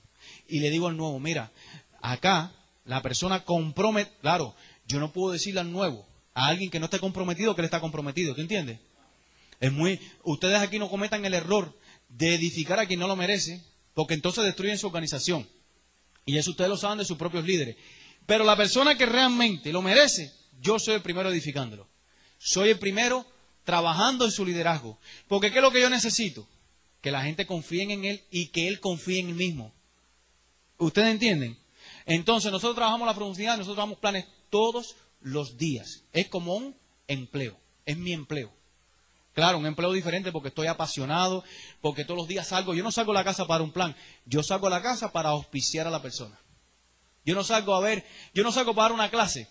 y 0.48 0.61
le 0.61 0.70
digo 0.70 0.89
al 0.89 0.97
nuevo, 0.97 1.20
mira, 1.20 1.52
acá 2.01 2.55
la 2.86 3.02
persona 3.02 3.44
compromete, 3.44 4.11
claro, 4.23 4.55
yo 4.86 4.98
no 5.01 5.12
puedo 5.12 5.35
decirle 5.35 5.61
al 5.61 5.70
nuevo, 5.70 6.07
a 6.32 6.47
alguien 6.47 6.70
que 6.70 6.81
no 6.81 6.86
esté 6.86 6.98
comprometido, 6.98 7.55
que 7.55 7.61
él 7.61 7.66
está 7.66 7.81
comprometido, 7.81 8.35
¿tú 8.35 8.40
entiendes? 8.40 8.78
Es 9.61 9.70
muy, 9.70 10.01
ustedes 10.23 10.61
aquí 10.61 10.78
no 10.78 10.89
cometan 10.89 11.27
el 11.27 11.35
error 11.35 11.78
de 12.09 12.36
edificar 12.36 12.78
a 12.78 12.86
quien 12.86 13.01
no 13.01 13.07
lo 13.07 13.16
merece, 13.16 13.62
porque 13.93 14.15
entonces 14.15 14.44
destruyen 14.44 14.78
su 14.78 14.86
organización. 14.86 15.47
Y 16.24 16.39
eso 16.39 16.52
ustedes 16.52 16.70
lo 16.70 16.78
saben 16.78 16.97
de 16.97 17.05
sus 17.05 17.19
propios 17.19 17.44
líderes. 17.44 17.77
Pero 18.24 18.44
la 18.44 18.57
persona 18.57 18.97
que 18.97 19.05
realmente 19.05 19.74
lo 19.74 19.82
merece, 19.82 20.40
yo 20.61 20.78
soy 20.78 20.95
el 20.95 21.03
primero 21.03 21.31
edificándolo. 21.31 21.89
Soy 22.39 22.70
el 22.70 22.78
primero 22.78 23.27
trabajando 23.65 24.24
en 24.24 24.31
su 24.31 24.45
liderazgo. 24.45 24.99
Porque 25.28 25.51
¿qué 25.51 25.59
es 25.59 25.62
lo 25.62 25.70
que 25.70 25.81
yo 25.81 25.91
necesito? 25.91 26.47
Que 27.01 27.11
la 27.11 27.23
gente 27.23 27.47
confíe 27.47 27.82
en 27.82 28.05
él 28.05 28.24
y 28.31 28.49
que 28.49 28.69
él 28.69 28.81
confíe 28.81 29.20
en 29.20 29.28
él 29.31 29.35
mismo. 29.35 29.73
¿Ustedes 30.78 31.09
entienden? 31.09 31.59
Entonces, 32.07 32.51
nosotros 32.51 32.77
trabajamos 32.77 33.07
la 33.07 33.15
profundidad, 33.15 33.53
nosotros 33.57 33.77
trabajamos 33.77 33.99
planes 33.99 34.27
todos 34.49 34.97
los 35.20 35.57
días. 35.57 36.05
Es 36.12 36.28
como 36.28 36.55
un 36.55 36.74
empleo, 37.07 37.59
es 37.85 37.97
mi 37.97 38.12
empleo. 38.12 38.53
Claro, 39.35 39.59
un 39.59 39.66
empleo 39.66 39.93
diferente 39.93 40.32
porque 40.32 40.49
estoy 40.49 40.66
apasionado, 40.66 41.45
porque 41.81 42.05
todos 42.05 42.19
los 42.19 42.28
días 42.28 42.49
salgo. 42.49 42.74
Yo 42.74 42.82
no 42.82 42.91
salgo 42.91 43.12
a 43.12 43.16
la 43.16 43.24
casa 43.24 43.47
para 43.47 43.62
un 43.62 43.73
plan, 43.73 43.95
yo 44.27 44.43
salgo 44.43 44.66
a 44.66 44.70
la 44.70 44.82
casa 44.82 45.12
para 45.12 45.31
auspiciar 45.31 45.87
a 45.87 45.91
la 45.91 46.03
persona. 46.03 46.39
Yo 47.24 47.35
no 47.35 47.45
salgo 47.45 47.74
a 47.74 47.81
ver, 47.81 48.05
yo 48.35 48.43
no 48.43 48.51
salgo 48.51 48.74
para 48.74 48.89
dar 48.89 48.93
una 48.93 49.11
clase, 49.11 49.49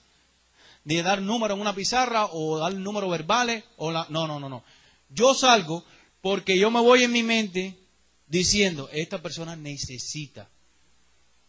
de 0.83 1.03
dar 1.03 1.21
números 1.21 1.55
en 1.55 1.61
una 1.61 1.75
pizarra 1.75 2.27
o 2.31 2.57
dar 2.59 2.73
números 2.73 3.09
verbales. 3.09 3.63
O 3.77 3.91
la, 3.91 4.05
no, 4.09 4.27
no, 4.27 4.39
no, 4.39 4.49
no. 4.49 4.63
Yo 5.09 5.33
salgo 5.33 5.83
porque 6.21 6.57
yo 6.57 6.71
me 6.71 6.81
voy 6.81 7.03
en 7.03 7.11
mi 7.11 7.23
mente 7.23 7.75
diciendo, 8.27 8.89
esta 8.91 9.21
persona 9.21 9.55
necesita 9.55 10.49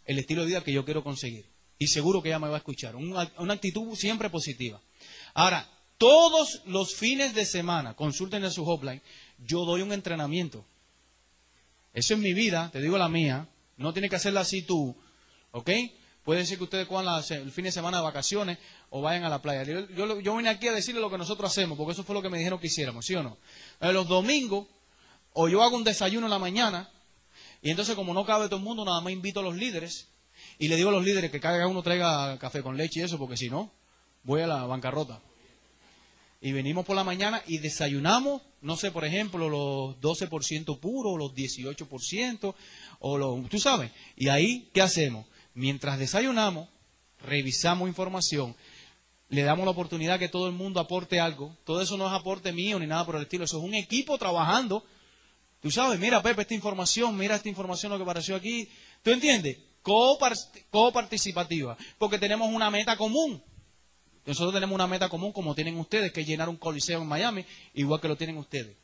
el 0.06 0.18
estilo 0.18 0.42
de 0.42 0.48
vida 0.48 0.64
que 0.64 0.72
yo 0.72 0.84
quiero 0.84 1.04
conseguir. 1.04 1.46
Y 1.78 1.86
seguro 1.86 2.22
que 2.22 2.28
ella 2.28 2.38
me 2.38 2.48
va 2.48 2.56
a 2.56 2.58
escuchar. 2.58 2.96
Una, 2.96 3.30
actitud 3.52 3.94
siempre 3.96 4.28
positiva. 4.28 4.80
Ahora, 5.34 5.68
todos 5.98 6.62
los 6.66 6.94
fines 6.94 7.34
de 7.34 7.44
semana, 7.44 7.94
consulten 7.94 8.44
en 8.44 8.50
su 8.50 8.64
hotline, 8.64 9.00
yo 9.38 9.64
doy 9.64 9.82
un 9.82 9.92
entrenamiento. 9.92 10.64
Eso 11.92 12.14
es 12.14 12.20
mi 12.20 12.34
vida, 12.34 12.70
te 12.72 12.80
digo 12.80 12.98
la 12.98 13.08
mía. 13.08 13.48
No 13.76 13.92
tiene 13.92 14.08
que 14.08 14.16
hacerla 14.16 14.40
así 14.40 14.62
tú, 14.62 14.94
¿ok? 15.52 15.70
Puede 16.24 16.44
ser 16.44 16.58
que 16.58 16.64
ustedes 16.64 16.86
cojan 16.86 17.06
el 17.30 17.50
fin 17.50 17.64
de 17.64 17.72
semana 17.72 17.98
de 17.98 18.02
vacaciones 18.02 18.58
o 18.90 19.00
vayan 19.00 19.24
a 19.24 19.28
la 19.28 19.40
playa. 19.40 19.62
Yo, 19.64 20.20
yo, 20.20 20.36
vine 20.36 20.48
aquí 20.48 20.68
a 20.68 20.72
decirle 20.72 21.00
lo 21.00 21.10
que 21.10 21.18
nosotros 21.18 21.50
hacemos, 21.50 21.78
porque 21.78 21.92
eso 21.92 22.04
fue 22.04 22.14
lo 22.14 22.22
que 22.22 22.28
me 22.28 22.38
dijeron 22.38 22.58
que 22.58 22.66
hiciéramos, 22.66 23.06
¿sí 23.06 23.14
o 23.14 23.22
no? 23.22 23.38
Eh, 23.80 23.92
los 23.92 24.06
domingos, 24.06 24.66
o 25.32 25.48
yo 25.48 25.62
hago 25.62 25.76
un 25.76 25.84
desayuno 25.84 26.26
en 26.26 26.30
la 26.30 26.38
mañana, 26.38 26.90
y 27.62 27.70
entonces, 27.70 27.94
como 27.94 28.14
no 28.14 28.24
cabe 28.24 28.46
todo 28.46 28.58
el 28.58 28.64
mundo, 28.64 28.84
nada 28.84 29.00
más 29.00 29.12
invito 29.12 29.40
a 29.40 29.42
los 29.42 29.56
líderes 29.56 30.08
y 30.58 30.68
le 30.68 30.76
digo 30.76 30.88
a 30.88 30.92
los 30.92 31.04
líderes 31.04 31.30
que 31.30 31.40
cada 31.40 31.66
uno 31.66 31.82
traiga 31.82 32.38
café 32.38 32.62
con 32.62 32.76
leche 32.76 33.00
y 33.00 33.02
eso, 33.02 33.18
porque 33.18 33.36
si 33.36 33.50
no, 33.50 33.72
voy 34.22 34.42
a 34.42 34.46
la 34.46 34.64
bancarrota. 34.64 35.20
Y 36.42 36.52
venimos 36.52 36.86
por 36.86 36.96
la 36.96 37.04
mañana 37.04 37.42
y 37.46 37.58
desayunamos, 37.58 38.40
no 38.62 38.76
sé, 38.76 38.90
por 38.90 39.04
ejemplo, 39.04 39.48
los 39.48 40.00
12% 40.00 40.80
puro, 40.80 41.18
los 41.18 41.34
18%, 41.34 42.54
o 43.00 43.18
los, 43.18 43.48
tú 43.50 43.58
sabes. 43.58 43.90
Y 44.16 44.28
ahí, 44.28 44.70
¿qué 44.72 44.80
hacemos? 44.80 45.26
Mientras 45.54 45.98
desayunamos, 45.98 46.68
revisamos 47.20 47.88
información, 47.88 48.56
le 49.28 49.42
damos 49.42 49.64
la 49.64 49.70
oportunidad 49.72 50.18
que 50.18 50.28
todo 50.28 50.46
el 50.46 50.52
mundo 50.52 50.80
aporte 50.80 51.20
algo. 51.20 51.56
Todo 51.64 51.82
eso 51.82 51.96
no 51.96 52.06
es 52.06 52.12
aporte 52.12 52.52
mío 52.52 52.78
ni 52.78 52.86
nada 52.86 53.04
por 53.04 53.16
el 53.16 53.22
estilo, 53.22 53.44
eso 53.44 53.58
es 53.58 53.64
un 53.64 53.74
equipo 53.74 54.18
trabajando 54.18 54.84
Tú 55.60 55.70
sabes, 55.70 56.00
mira 56.00 56.22
Pepe, 56.22 56.42
esta 56.42 56.54
información, 56.54 57.16
mira 57.16 57.36
esta 57.36 57.48
información 57.48 57.92
lo 57.92 57.98
que 57.98 58.04
apareció 58.04 58.34
aquí. 58.34 58.68
¿Tú 59.02 59.10
entiendes? 59.10 59.58
Coparticipativa, 60.70 61.76
porque 61.98 62.18
tenemos 62.18 62.48
una 62.52 62.70
meta 62.70 62.96
común. 62.96 63.42
Nosotros 64.24 64.54
tenemos 64.54 64.74
una 64.74 64.86
meta 64.86 65.08
común 65.08 65.32
como 65.32 65.54
tienen 65.54 65.78
ustedes, 65.78 66.12
que 66.12 66.22
es 66.22 66.26
llenar 66.26 66.48
un 66.48 66.56
coliseo 66.56 67.02
en 67.02 67.08
Miami, 67.08 67.44
igual 67.74 68.00
que 68.00 68.08
lo 68.08 68.16
tienen 68.16 68.38
ustedes. 68.38 68.76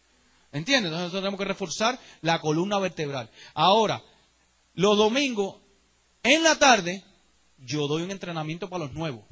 ¿Entiendes? 0.52 0.90
Entonces 0.90 1.04
nosotros 1.04 1.22
tenemos 1.22 1.38
que 1.38 1.44
reforzar 1.44 1.98
la 2.20 2.40
columna 2.40 2.78
vertebral. 2.78 3.30
Ahora, 3.54 4.02
los 4.74 4.96
domingos, 4.96 5.56
en 6.26 6.42
la 6.42 6.58
tarde, 6.58 7.04
yo 7.58 7.86
doy 7.86 8.02
un 8.02 8.10
entrenamiento 8.10 8.68
para 8.68 8.84
los 8.84 8.94
nuevos. 8.94 9.24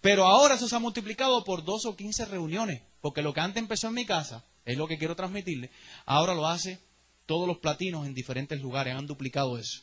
Pero 0.00 0.26
ahora 0.26 0.54
eso 0.54 0.68
se 0.68 0.76
ha 0.76 0.80
multiplicado 0.80 1.44
por 1.44 1.64
dos 1.64 1.84
o 1.84 1.96
quince 1.96 2.24
reuniones, 2.24 2.82
porque 3.00 3.22
lo 3.22 3.34
que 3.34 3.40
antes 3.40 3.62
empezó 3.62 3.88
en 3.88 3.94
mi 3.94 4.06
casa, 4.06 4.44
es 4.64 4.76
lo 4.76 4.86
que 4.86 4.98
quiero 4.98 5.16
transmitirle, 5.16 5.70
ahora 6.06 6.34
lo 6.34 6.46
hace 6.46 6.80
todos 7.26 7.46
los 7.46 7.58
platinos 7.58 8.06
en 8.06 8.14
diferentes 8.14 8.60
lugares, 8.60 8.94
han 8.94 9.06
duplicado 9.06 9.58
eso. 9.58 9.82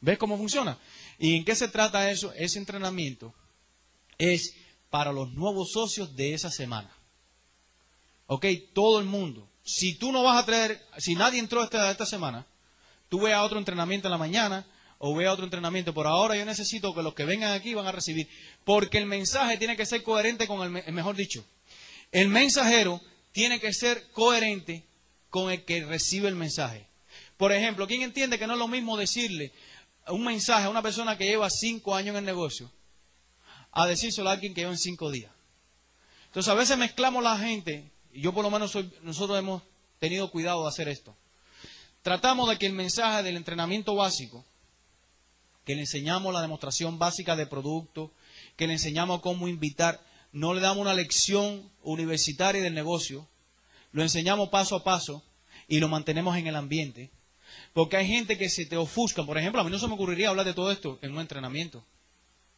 ¿Ves 0.00 0.18
cómo 0.18 0.38
funciona? 0.38 0.78
¿Y 1.18 1.36
en 1.36 1.44
qué 1.44 1.54
se 1.54 1.68
trata 1.68 2.10
eso? 2.10 2.32
Ese 2.34 2.58
entrenamiento 2.58 3.34
es 4.16 4.54
para 4.88 5.12
los 5.12 5.32
nuevos 5.32 5.72
socios 5.72 6.16
de 6.16 6.32
esa 6.32 6.50
semana. 6.50 6.90
¿Ok? 8.26 8.46
Todo 8.72 8.98
el 8.98 9.06
mundo. 9.06 9.48
Si 9.62 9.94
tú 9.94 10.10
no 10.10 10.22
vas 10.22 10.42
a 10.42 10.46
traer, 10.46 10.80
si 10.98 11.14
nadie 11.14 11.38
entró 11.38 11.62
esta, 11.62 11.90
esta 11.90 12.06
semana, 12.06 12.46
tú 13.08 13.20
ve 13.20 13.34
a 13.34 13.42
otro 13.42 13.58
entrenamiento 13.58 14.08
en 14.08 14.12
la 14.12 14.18
mañana 14.18 14.66
o 15.02 15.14
ve 15.14 15.26
a 15.26 15.32
otro 15.32 15.44
entrenamiento. 15.44 15.94
Por 15.94 16.06
ahora 16.06 16.36
yo 16.36 16.44
necesito 16.44 16.94
que 16.94 17.02
los 17.02 17.14
que 17.14 17.24
vengan 17.24 17.52
aquí 17.52 17.72
van 17.72 17.86
a 17.86 17.92
recibir. 17.92 18.28
Porque 18.64 18.98
el 18.98 19.06
mensaje 19.06 19.56
tiene 19.56 19.74
que 19.74 19.86
ser 19.86 20.02
coherente 20.02 20.46
con 20.46 20.62
el, 20.62 20.92
mejor 20.92 21.16
dicho, 21.16 21.42
el 22.12 22.28
mensajero 22.28 23.00
tiene 23.32 23.58
que 23.60 23.72
ser 23.72 24.10
coherente 24.12 24.84
con 25.30 25.50
el 25.50 25.64
que 25.64 25.84
recibe 25.86 26.28
el 26.28 26.34
mensaje. 26.34 26.86
Por 27.38 27.50
ejemplo, 27.50 27.86
¿quién 27.86 28.02
entiende 28.02 28.38
que 28.38 28.46
no 28.46 28.52
es 28.52 28.58
lo 28.58 28.68
mismo 28.68 28.98
decirle 28.98 29.52
un 30.08 30.22
mensaje 30.22 30.66
a 30.66 30.70
una 30.70 30.82
persona 30.82 31.16
que 31.16 31.24
lleva 31.24 31.48
cinco 31.48 31.94
años 31.94 32.10
en 32.10 32.18
el 32.18 32.24
negocio 32.26 32.70
a 33.72 33.86
decírselo 33.86 34.28
a 34.28 34.32
alguien 34.32 34.52
que 34.52 34.60
lleva 34.60 34.72
en 34.72 34.78
cinco 34.78 35.10
días? 35.10 35.32
Entonces 36.26 36.52
a 36.52 36.54
veces 36.54 36.76
mezclamos 36.76 37.24
la 37.24 37.38
gente, 37.38 37.90
y 38.12 38.20
yo 38.20 38.34
por 38.34 38.44
lo 38.44 38.50
menos 38.50 38.76
nosotros 39.02 39.38
hemos 39.38 39.62
tenido 39.98 40.30
cuidado 40.30 40.62
de 40.62 40.68
hacer 40.68 40.88
esto. 40.88 41.16
Tratamos 42.02 42.50
de 42.50 42.58
que 42.58 42.66
el 42.66 42.74
mensaje 42.74 43.22
del 43.22 43.36
entrenamiento 43.36 43.94
básico, 43.94 44.44
que 45.70 45.76
le 45.76 45.82
enseñamos 45.82 46.34
la 46.34 46.42
demostración 46.42 46.98
básica 46.98 47.36
de 47.36 47.46
producto, 47.46 48.10
que 48.56 48.66
le 48.66 48.72
enseñamos 48.72 49.20
cómo 49.20 49.46
invitar, 49.46 50.00
no 50.32 50.52
le 50.52 50.60
damos 50.60 50.78
una 50.78 50.94
lección 50.94 51.70
universitaria 51.84 52.60
del 52.60 52.74
negocio, 52.74 53.28
lo 53.92 54.02
enseñamos 54.02 54.48
paso 54.48 54.74
a 54.74 54.82
paso 54.82 55.22
y 55.68 55.78
lo 55.78 55.86
mantenemos 55.86 56.36
en 56.36 56.48
el 56.48 56.56
ambiente. 56.56 57.12
Porque 57.72 57.96
hay 57.96 58.08
gente 58.08 58.36
que 58.36 58.50
se 58.50 58.66
te 58.66 58.76
ofusca. 58.76 59.22
Por 59.22 59.38
ejemplo, 59.38 59.60
a 59.60 59.64
mí 59.64 59.70
no 59.70 59.78
se 59.78 59.86
me 59.86 59.94
ocurriría 59.94 60.30
hablar 60.30 60.44
de 60.44 60.54
todo 60.54 60.72
esto 60.72 60.98
en 61.02 61.12
un 61.12 61.20
entrenamiento. 61.20 61.84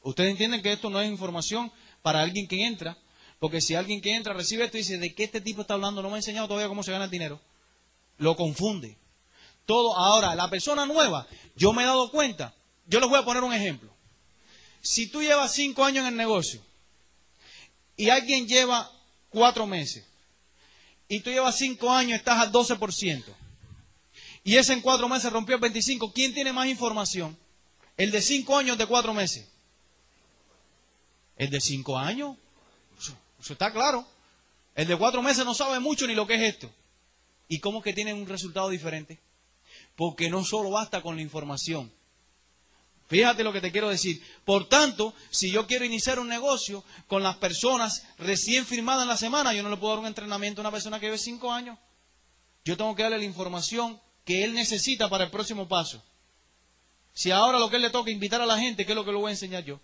Ustedes 0.00 0.30
entienden 0.30 0.62
que 0.62 0.72
esto 0.72 0.88
no 0.88 0.98
es 0.98 1.10
información 1.10 1.70
para 2.00 2.22
alguien 2.22 2.48
que 2.48 2.64
entra, 2.64 2.96
porque 3.38 3.60
si 3.60 3.74
alguien 3.74 4.00
que 4.00 4.14
entra 4.14 4.32
recibe 4.32 4.64
esto 4.64 4.78
y 4.78 4.80
dice, 4.80 4.96
¿de 4.96 5.14
qué 5.14 5.24
este 5.24 5.42
tipo 5.42 5.60
está 5.60 5.74
hablando? 5.74 6.00
No 6.00 6.08
me 6.08 6.14
ha 6.14 6.16
enseñado 6.16 6.48
todavía 6.48 6.68
cómo 6.68 6.82
se 6.82 6.92
gana 6.92 7.04
el 7.04 7.10
dinero. 7.10 7.42
Lo 8.16 8.36
confunde. 8.36 8.96
Todo. 9.66 9.98
Ahora, 9.98 10.34
la 10.34 10.48
persona 10.48 10.86
nueva, 10.86 11.26
yo 11.54 11.74
me 11.74 11.82
he 11.82 11.86
dado 11.86 12.10
cuenta. 12.10 12.54
Yo 12.86 13.00
les 13.00 13.08
voy 13.08 13.18
a 13.18 13.24
poner 13.24 13.42
un 13.42 13.52
ejemplo. 13.52 13.92
Si 14.80 15.06
tú 15.06 15.22
llevas 15.22 15.52
cinco 15.52 15.84
años 15.84 16.02
en 16.02 16.08
el 16.08 16.16
negocio 16.16 16.60
y 17.96 18.10
alguien 18.10 18.48
lleva 18.48 18.90
cuatro 19.28 19.66
meses 19.66 20.04
y 21.08 21.20
tú 21.20 21.30
llevas 21.30 21.56
cinco 21.56 21.90
años, 21.92 22.18
estás 22.18 22.38
al 22.38 22.50
12%. 22.50 23.24
Y 24.44 24.56
ese 24.56 24.72
en 24.72 24.80
cuatro 24.80 25.08
meses 25.08 25.32
rompió 25.32 25.56
el 25.56 25.62
25%. 25.62 26.12
¿Quién 26.12 26.34
tiene 26.34 26.52
más 26.52 26.66
información? 26.66 27.36
¿El 27.96 28.10
de 28.10 28.20
cinco 28.20 28.56
años 28.56 28.76
de 28.78 28.86
cuatro 28.86 29.14
meses? 29.14 29.46
El 31.36 31.50
de 31.50 31.60
cinco 31.60 31.98
años. 31.98 32.36
Eso, 32.98 33.52
está 33.52 33.72
claro. 33.72 34.06
El 34.74 34.88
de 34.88 34.96
cuatro 34.96 35.22
meses 35.22 35.44
no 35.44 35.54
sabe 35.54 35.78
mucho 35.80 36.06
ni 36.06 36.14
lo 36.14 36.26
que 36.26 36.34
es 36.34 36.54
esto. 36.54 36.70
¿Y 37.48 37.58
cómo 37.60 37.82
que 37.82 37.92
tienen 37.92 38.16
un 38.16 38.26
resultado 38.26 38.68
diferente? 38.70 39.20
Porque 39.96 40.30
no 40.30 40.44
solo 40.44 40.70
basta 40.70 41.02
con 41.02 41.16
la 41.16 41.22
información. 41.22 41.92
Fíjate 43.12 43.44
lo 43.44 43.52
que 43.52 43.60
te 43.60 43.70
quiero 43.70 43.90
decir. 43.90 44.22
Por 44.46 44.70
tanto, 44.70 45.12
si 45.28 45.50
yo 45.50 45.66
quiero 45.66 45.84
iniciar 45.84 46.18
un 46.18 46.28
negocio 46.28 46.82
con 47.08 47.22
las 47.22 47.36
personas 47.36 48.06
recién 48.16 48.64
firmadas 48.64 49.02
en 49.02 49.08
la 49.08 49.18
semana, 49.18 49.52
yo 49.52 49.62
no 49.62 49.68
le 49.68 49.76
puedo 49.76 49.92
dar 49.92 50.00
un 50.00 50.06
entrenamiento 50.06 50.62
a 50.62 50.62
una 50.62 50.70
persona 50.70 50.98
que 50.98 51.04
lleve 51.08 51.18
cinco 51.18 51.52
años. 51.52 51.78
Yo 52.64 52.74
tengo 52.74 52.96
que 52.96 53.02
darle 53.02 53.18
la 53.18 53.24
información 53.24 54.00
que 54.24 54.44
él 54.44 54.54
necesita 54.54 55.10
para 55.10 55.24
el 55.24 55.30
próximo 55.30 55.68
paso. 55.68 56.02
Si 57.12 57.30
ahora 57.30 57.58
lo 57.58 57.68
que 57.68 57.76
él 57.76 57.82
le 57.82 57.90
toca 57.90 58.10
invitar 58.10 58.40
a 58.40 58.46
la 58.46 58.58
gente, 58.58 58.86
¿qué 58.86 58.92
es 58.92 58.96
lo 58.96 59.04
que 59.04 59.12
le 59.12 59.18
voy 59.18 59.28
a 59.28 59.32
enseñar 59.32 59.62
yo? 59.62 59.78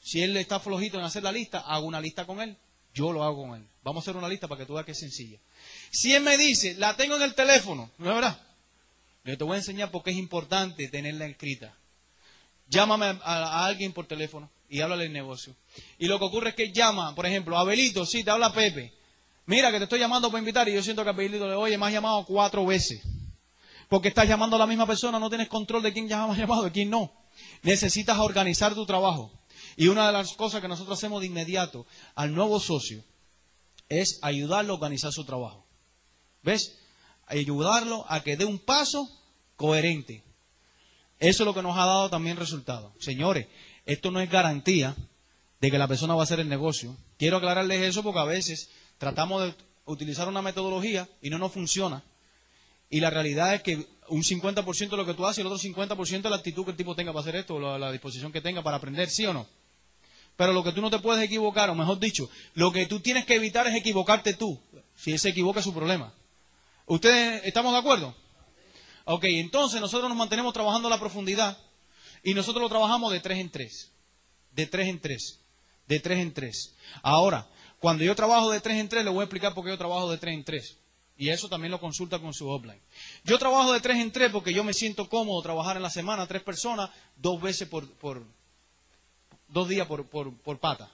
Si 0.00 0.22
él 0.22 0.34
está 0.38 0.60
flojito 0.60 0.98
en 0.98 1.04
hacer 1.04 1.22
la 1.22 1.32
lista, 1.32 1.58
hago 1.66 1.86
una 1.86 2.00
lista 2.00 2.24
con 2.24 2.40
él. 2.40 2.56
Yo 2.94 3.12
lo 3.12 3.24
hago 3.24 3.42
con 3.42 3.56
él. 3.56 3.68
Vamos 3.82 4.00
a 4.00 4.04
hacer 4.04 4.16
una 4.16 4.30
lista 4.30 4.48
para 4.48 4.60
que 4.60 4.66
tú 4.66 4.72
veas 4.72 4.86
que 4.86 4.92
es 4.92 4.98
sencilla. 4.98 5.38
Si 5.90 6.14
él 6.14 6.22
me 6.22 6.38
dice, 6.38 6.76
la 6.78 6.96
tengo 6.96 7.16
en 7.16 7.22
el 7.22 7.34
teléfono, 7.34 7.90
¿no 7.98 8.08
es 8.08 8.14
verdad? 8.14 8.40
Yo 9.24 9.38
te 9.38 9.44
voy 9.44 9.54
a 9.54 9.58
enseñar 9.58 9.90
por 9.90 10.02
qué 10.02 10.10
es 10.10 10.16
importante 10.16 10.88
tenerla 10.88 11.26
escrita. 11.26 11.74
Llámame 12.68 13.18
a, 13.22 13.64
alguien 13.64 13.92
por 13.92 14.06
teléfono 14.06 14.50
y 14.68 14.80
háblale 14.80 15.04
del 15.04 15.12
negocio. 15.12 15.56
Y 15.98 16.06
lo 16.06 16.18
que 16.18 16.26
ocurre 16.26 16.50
es 16.50 16.54
que 16.54 16.72
llama, 16.72 17.14
por 17.14 17.26
ejemplo, 17.26 17.56
Abelito, 17.56 18.04
sí, 18.04 18.22
te 18.22 18.30
habla 18.30 18.52
Pepe. 18.52 18.92
Mira 19.46 19.70
que 19.70 19.78
te 19.78 19.84
estoy 19.84 19.98
llamando 19.98 20.30
para 20.30 20.40
invitar 20.40 20.68
y 20.68 20.74
yo 20.74 20.82
siento 20.82 21.02
que 21.02 21.10
Abelito 21.10 21.46
le 21.48 21.54
oye, 21.54 21.78
me 21.78 21.86
has 21.86 21.92
llamado 21.92 22.24
cuatro 22.26 22.66
veces. 22.66 23.02
Porque 23.88 24.08
estás 24.08 24.28
llamando 24.28 24.56
a 24.56 24.58
la 24.58 24.66
misma 24.66 24.86
persona, 24.86 25.18
no 25.18 25.28
tienes 25.28 25.48
control 25.48 25.82
de 25.82 25.92
quién 25.92 26.06
ya 26.06 26.24
has 26.24 26.38
llamado 26.38 26.66
y 26.66 26.70
quién 26.70 26.90
no. 26.90 27.12
Necesitas 27.62 28.18
organizar 28.18 28.74
tu 28.74 28.84
trabajo. 28.84 29.32
Y 29.76 29.88
una 29.88 30.06
de 30.06 30.12
las 30.12 30.34
cosas 30.34 30.60
que 30.60 30.68
nosotros 30.68 30.98
hacemos 30.98 31.20
de 31.20 31.28
inmediato 31.28 31.86
al 32.14 32.34
nuevo 32.34 32.60
socio 32.60 33.02
es 33.88 34.18
ayudarlo 34.22 34.74
a 34.74 34.76
organizar 34.76 35.12
su 35.12 35.24
trabajo. 35.24 35.66
¿Ves? 36.42 36.78
Ayudarlo 37.26 38.04
a 38.08 38.22
que 38.22 38.36
dé 38.36 38.44
un 38.44 38.58
paso 38.58 39.08
coherente. 39.56 40.22
Eso 41.18 41.42
es 41.42 41.46
lo 41.46 41.54
que 41.54 41.62
nos 41.62 41.76
ha 41.76 41.86
dado 41.86 42.10
también 42.10 42.36
resultado. 42.36 42.92
Señores, 42.98 43.46
esto 43.86 44.10
no 44.10 44.20
es 44.20 44.30
garantía 44.30 44.94
de 45.60 45.70
que 45.70 45.78
la 45.78 45.88
persona 45.88 46.14
va 46.14 46.22
a 46.22 46.24
hacer 46.24 46.40
el 46.40 46.48
negocio. 46.48 46.96
Quiero 47.18 47.38
aclararles 47.38 47.80
eso 47.82 48.02
porque 48.02 48.20
a 48.20 48.24
veces 48.24 48.70
tratamos 48.98 49.42
de 49.42 49.54
utilizar 49.86 50.28
una 50.28 50.42
metodología 50.42 51.08
y 51.22 51.30
no 51.30 51.38
nos 51.38 51.52
funciona. 51.52 52.02
Y 52.90 53.00
la 53.00 53.10
realidad 53.10 53.54
es 53.54 53.62
que 53.62 53.86
un 54.08 54.22
50% 54.22 54.90
de 54.90 54.96
lo 54.96 55.06
que 55.06 55.14
tú 55.14 55.26
haces 55.26 55.38
y 55.38 55.40
el 55.40 55.46
otro 55.46 55.58
50% 55.58 56.22
de 56.22 56.30
la 56.30 56.36
actitud 56.36 56.64
que 56.64 56.72
el 56.72 56.76
tipo 56.76 56.94
tenga 56.94 57.12
para 57.12 57.22
hacer 57.22 57.36
esto, 57.36 57.58
la, 57.58 57.78
la 57.78 57.90
disposición 57.90 58.30
que 58.30 58.40
tenga 58.40 58.62
para 58.62 58.76
aprender, 58.76 59.08
¿sí 59.08 59.24
o 59.26 59.32
no? 59.32 59.46
Pero 60.36 60.52
lo 60.52 60.64
que 60.64 60.72
tú 60.72 60.80
no 60.80 60.90
te 60.90 60.98
puedes 60.98 61.24
equivocar, 61.24 61.70
o 61.70 61.74
mejor 61.74 61.98
dicho, 61.98 62.28
lo 62.54 62.72
que 62.72 62.86
tú 62.86 63.00
tienes 63.00 63.24
que 63.24 63.36
evitar 63.36 63.66
es 63.66 63.74
equivocarte 63.74 64.34
tú. 64.34 64.60
Si 64.96 65.12
él 65.12 65.18
se 65.18 65.30
equivoca 65.30 65.60
es 65.60 65.64
su 65.64 65.72
problema. 65.72 66.12
¿Ustedes 66.86 67.42
estamos 67.44 67.72
de 67.72 67.78
acuerdo? 67.78 68.14
Ok, 69.06 69.24
entonces 69.24 69.80
nosotros 69.80 70.08
nos 70.08 70.18
mantenemos 70.18 70.52
trabajando 70.52 70.88
a 70.88 70.90
la 70.90 71.00
profundidad 71.00 71.58
y 72.22 72.34
nosotros 72.34 72.62
lo 72.62 72.68
trabajamos 72.68 73.12
de 73.12 73.20
tres 73.20 73.38
en 73.38 73.50
tres. 73.50 73.92
De 74.52 74.66
tres 74.66 74.88
en 74.88 75.00
tres. 75.00 75.40
De 75.86 76.00
tres 76.00 76.18
en 76.18 76.32
tres. 76.32 76.74
Ahora, 77.02 77.48
cuando 77.78 78.04
yo 78.04 78.14
trabajo 78.14 78.50
de 78.50 78.60
tres 78.60 78.78
en 78.78 78.88
tres, 78.88 79.04
le 79.04 79.10
voy 79.10 79.20
a 79.20 79.24
explicar 79.24 79.54
por 79.54 79.64
qué 79.64 79.70
yo 79.70 79.78
trabajo 79.78 80.10
de 80.10 80.18
tres 80.18 80.34
en 80.34 80.44
tres. 80.44 80.78
Y 81.16 81.28
eso 81.28 81.48
también 81.48 81.70
lo 81.70 81.80
consulta 81.80 82.18
con 82.18 82.34
su 82.34 82.48
offline. 82.48 82.80
Yo 83.24 83.38
trabajo 83.38 83.72
de 83.72 83.80
tres 83.80 83.98
en 83.98 84.10
tres 84.10 84.30
porque 84.30 84.52
yo 84.52 84.64
me 84.64 84.74
siento 84.74 85.08
cómodo 85.08 85.40
trabajar 85.42 85.76
en 85.76 85.82
la 85.82 85.90
semana 85.90 86.26
tres 86.26 86.42
personas, 86.42 86.90
dos 87.16 87.40
veces 87.40 87.68
por, 87.68 87.88
por 87.94 88.24
dos 89.48 89.68
días 89.68 89.86
por, 89.86 90.06
por, 90.06 90.36
por 90.38 90.58
pata. 90.58 90.90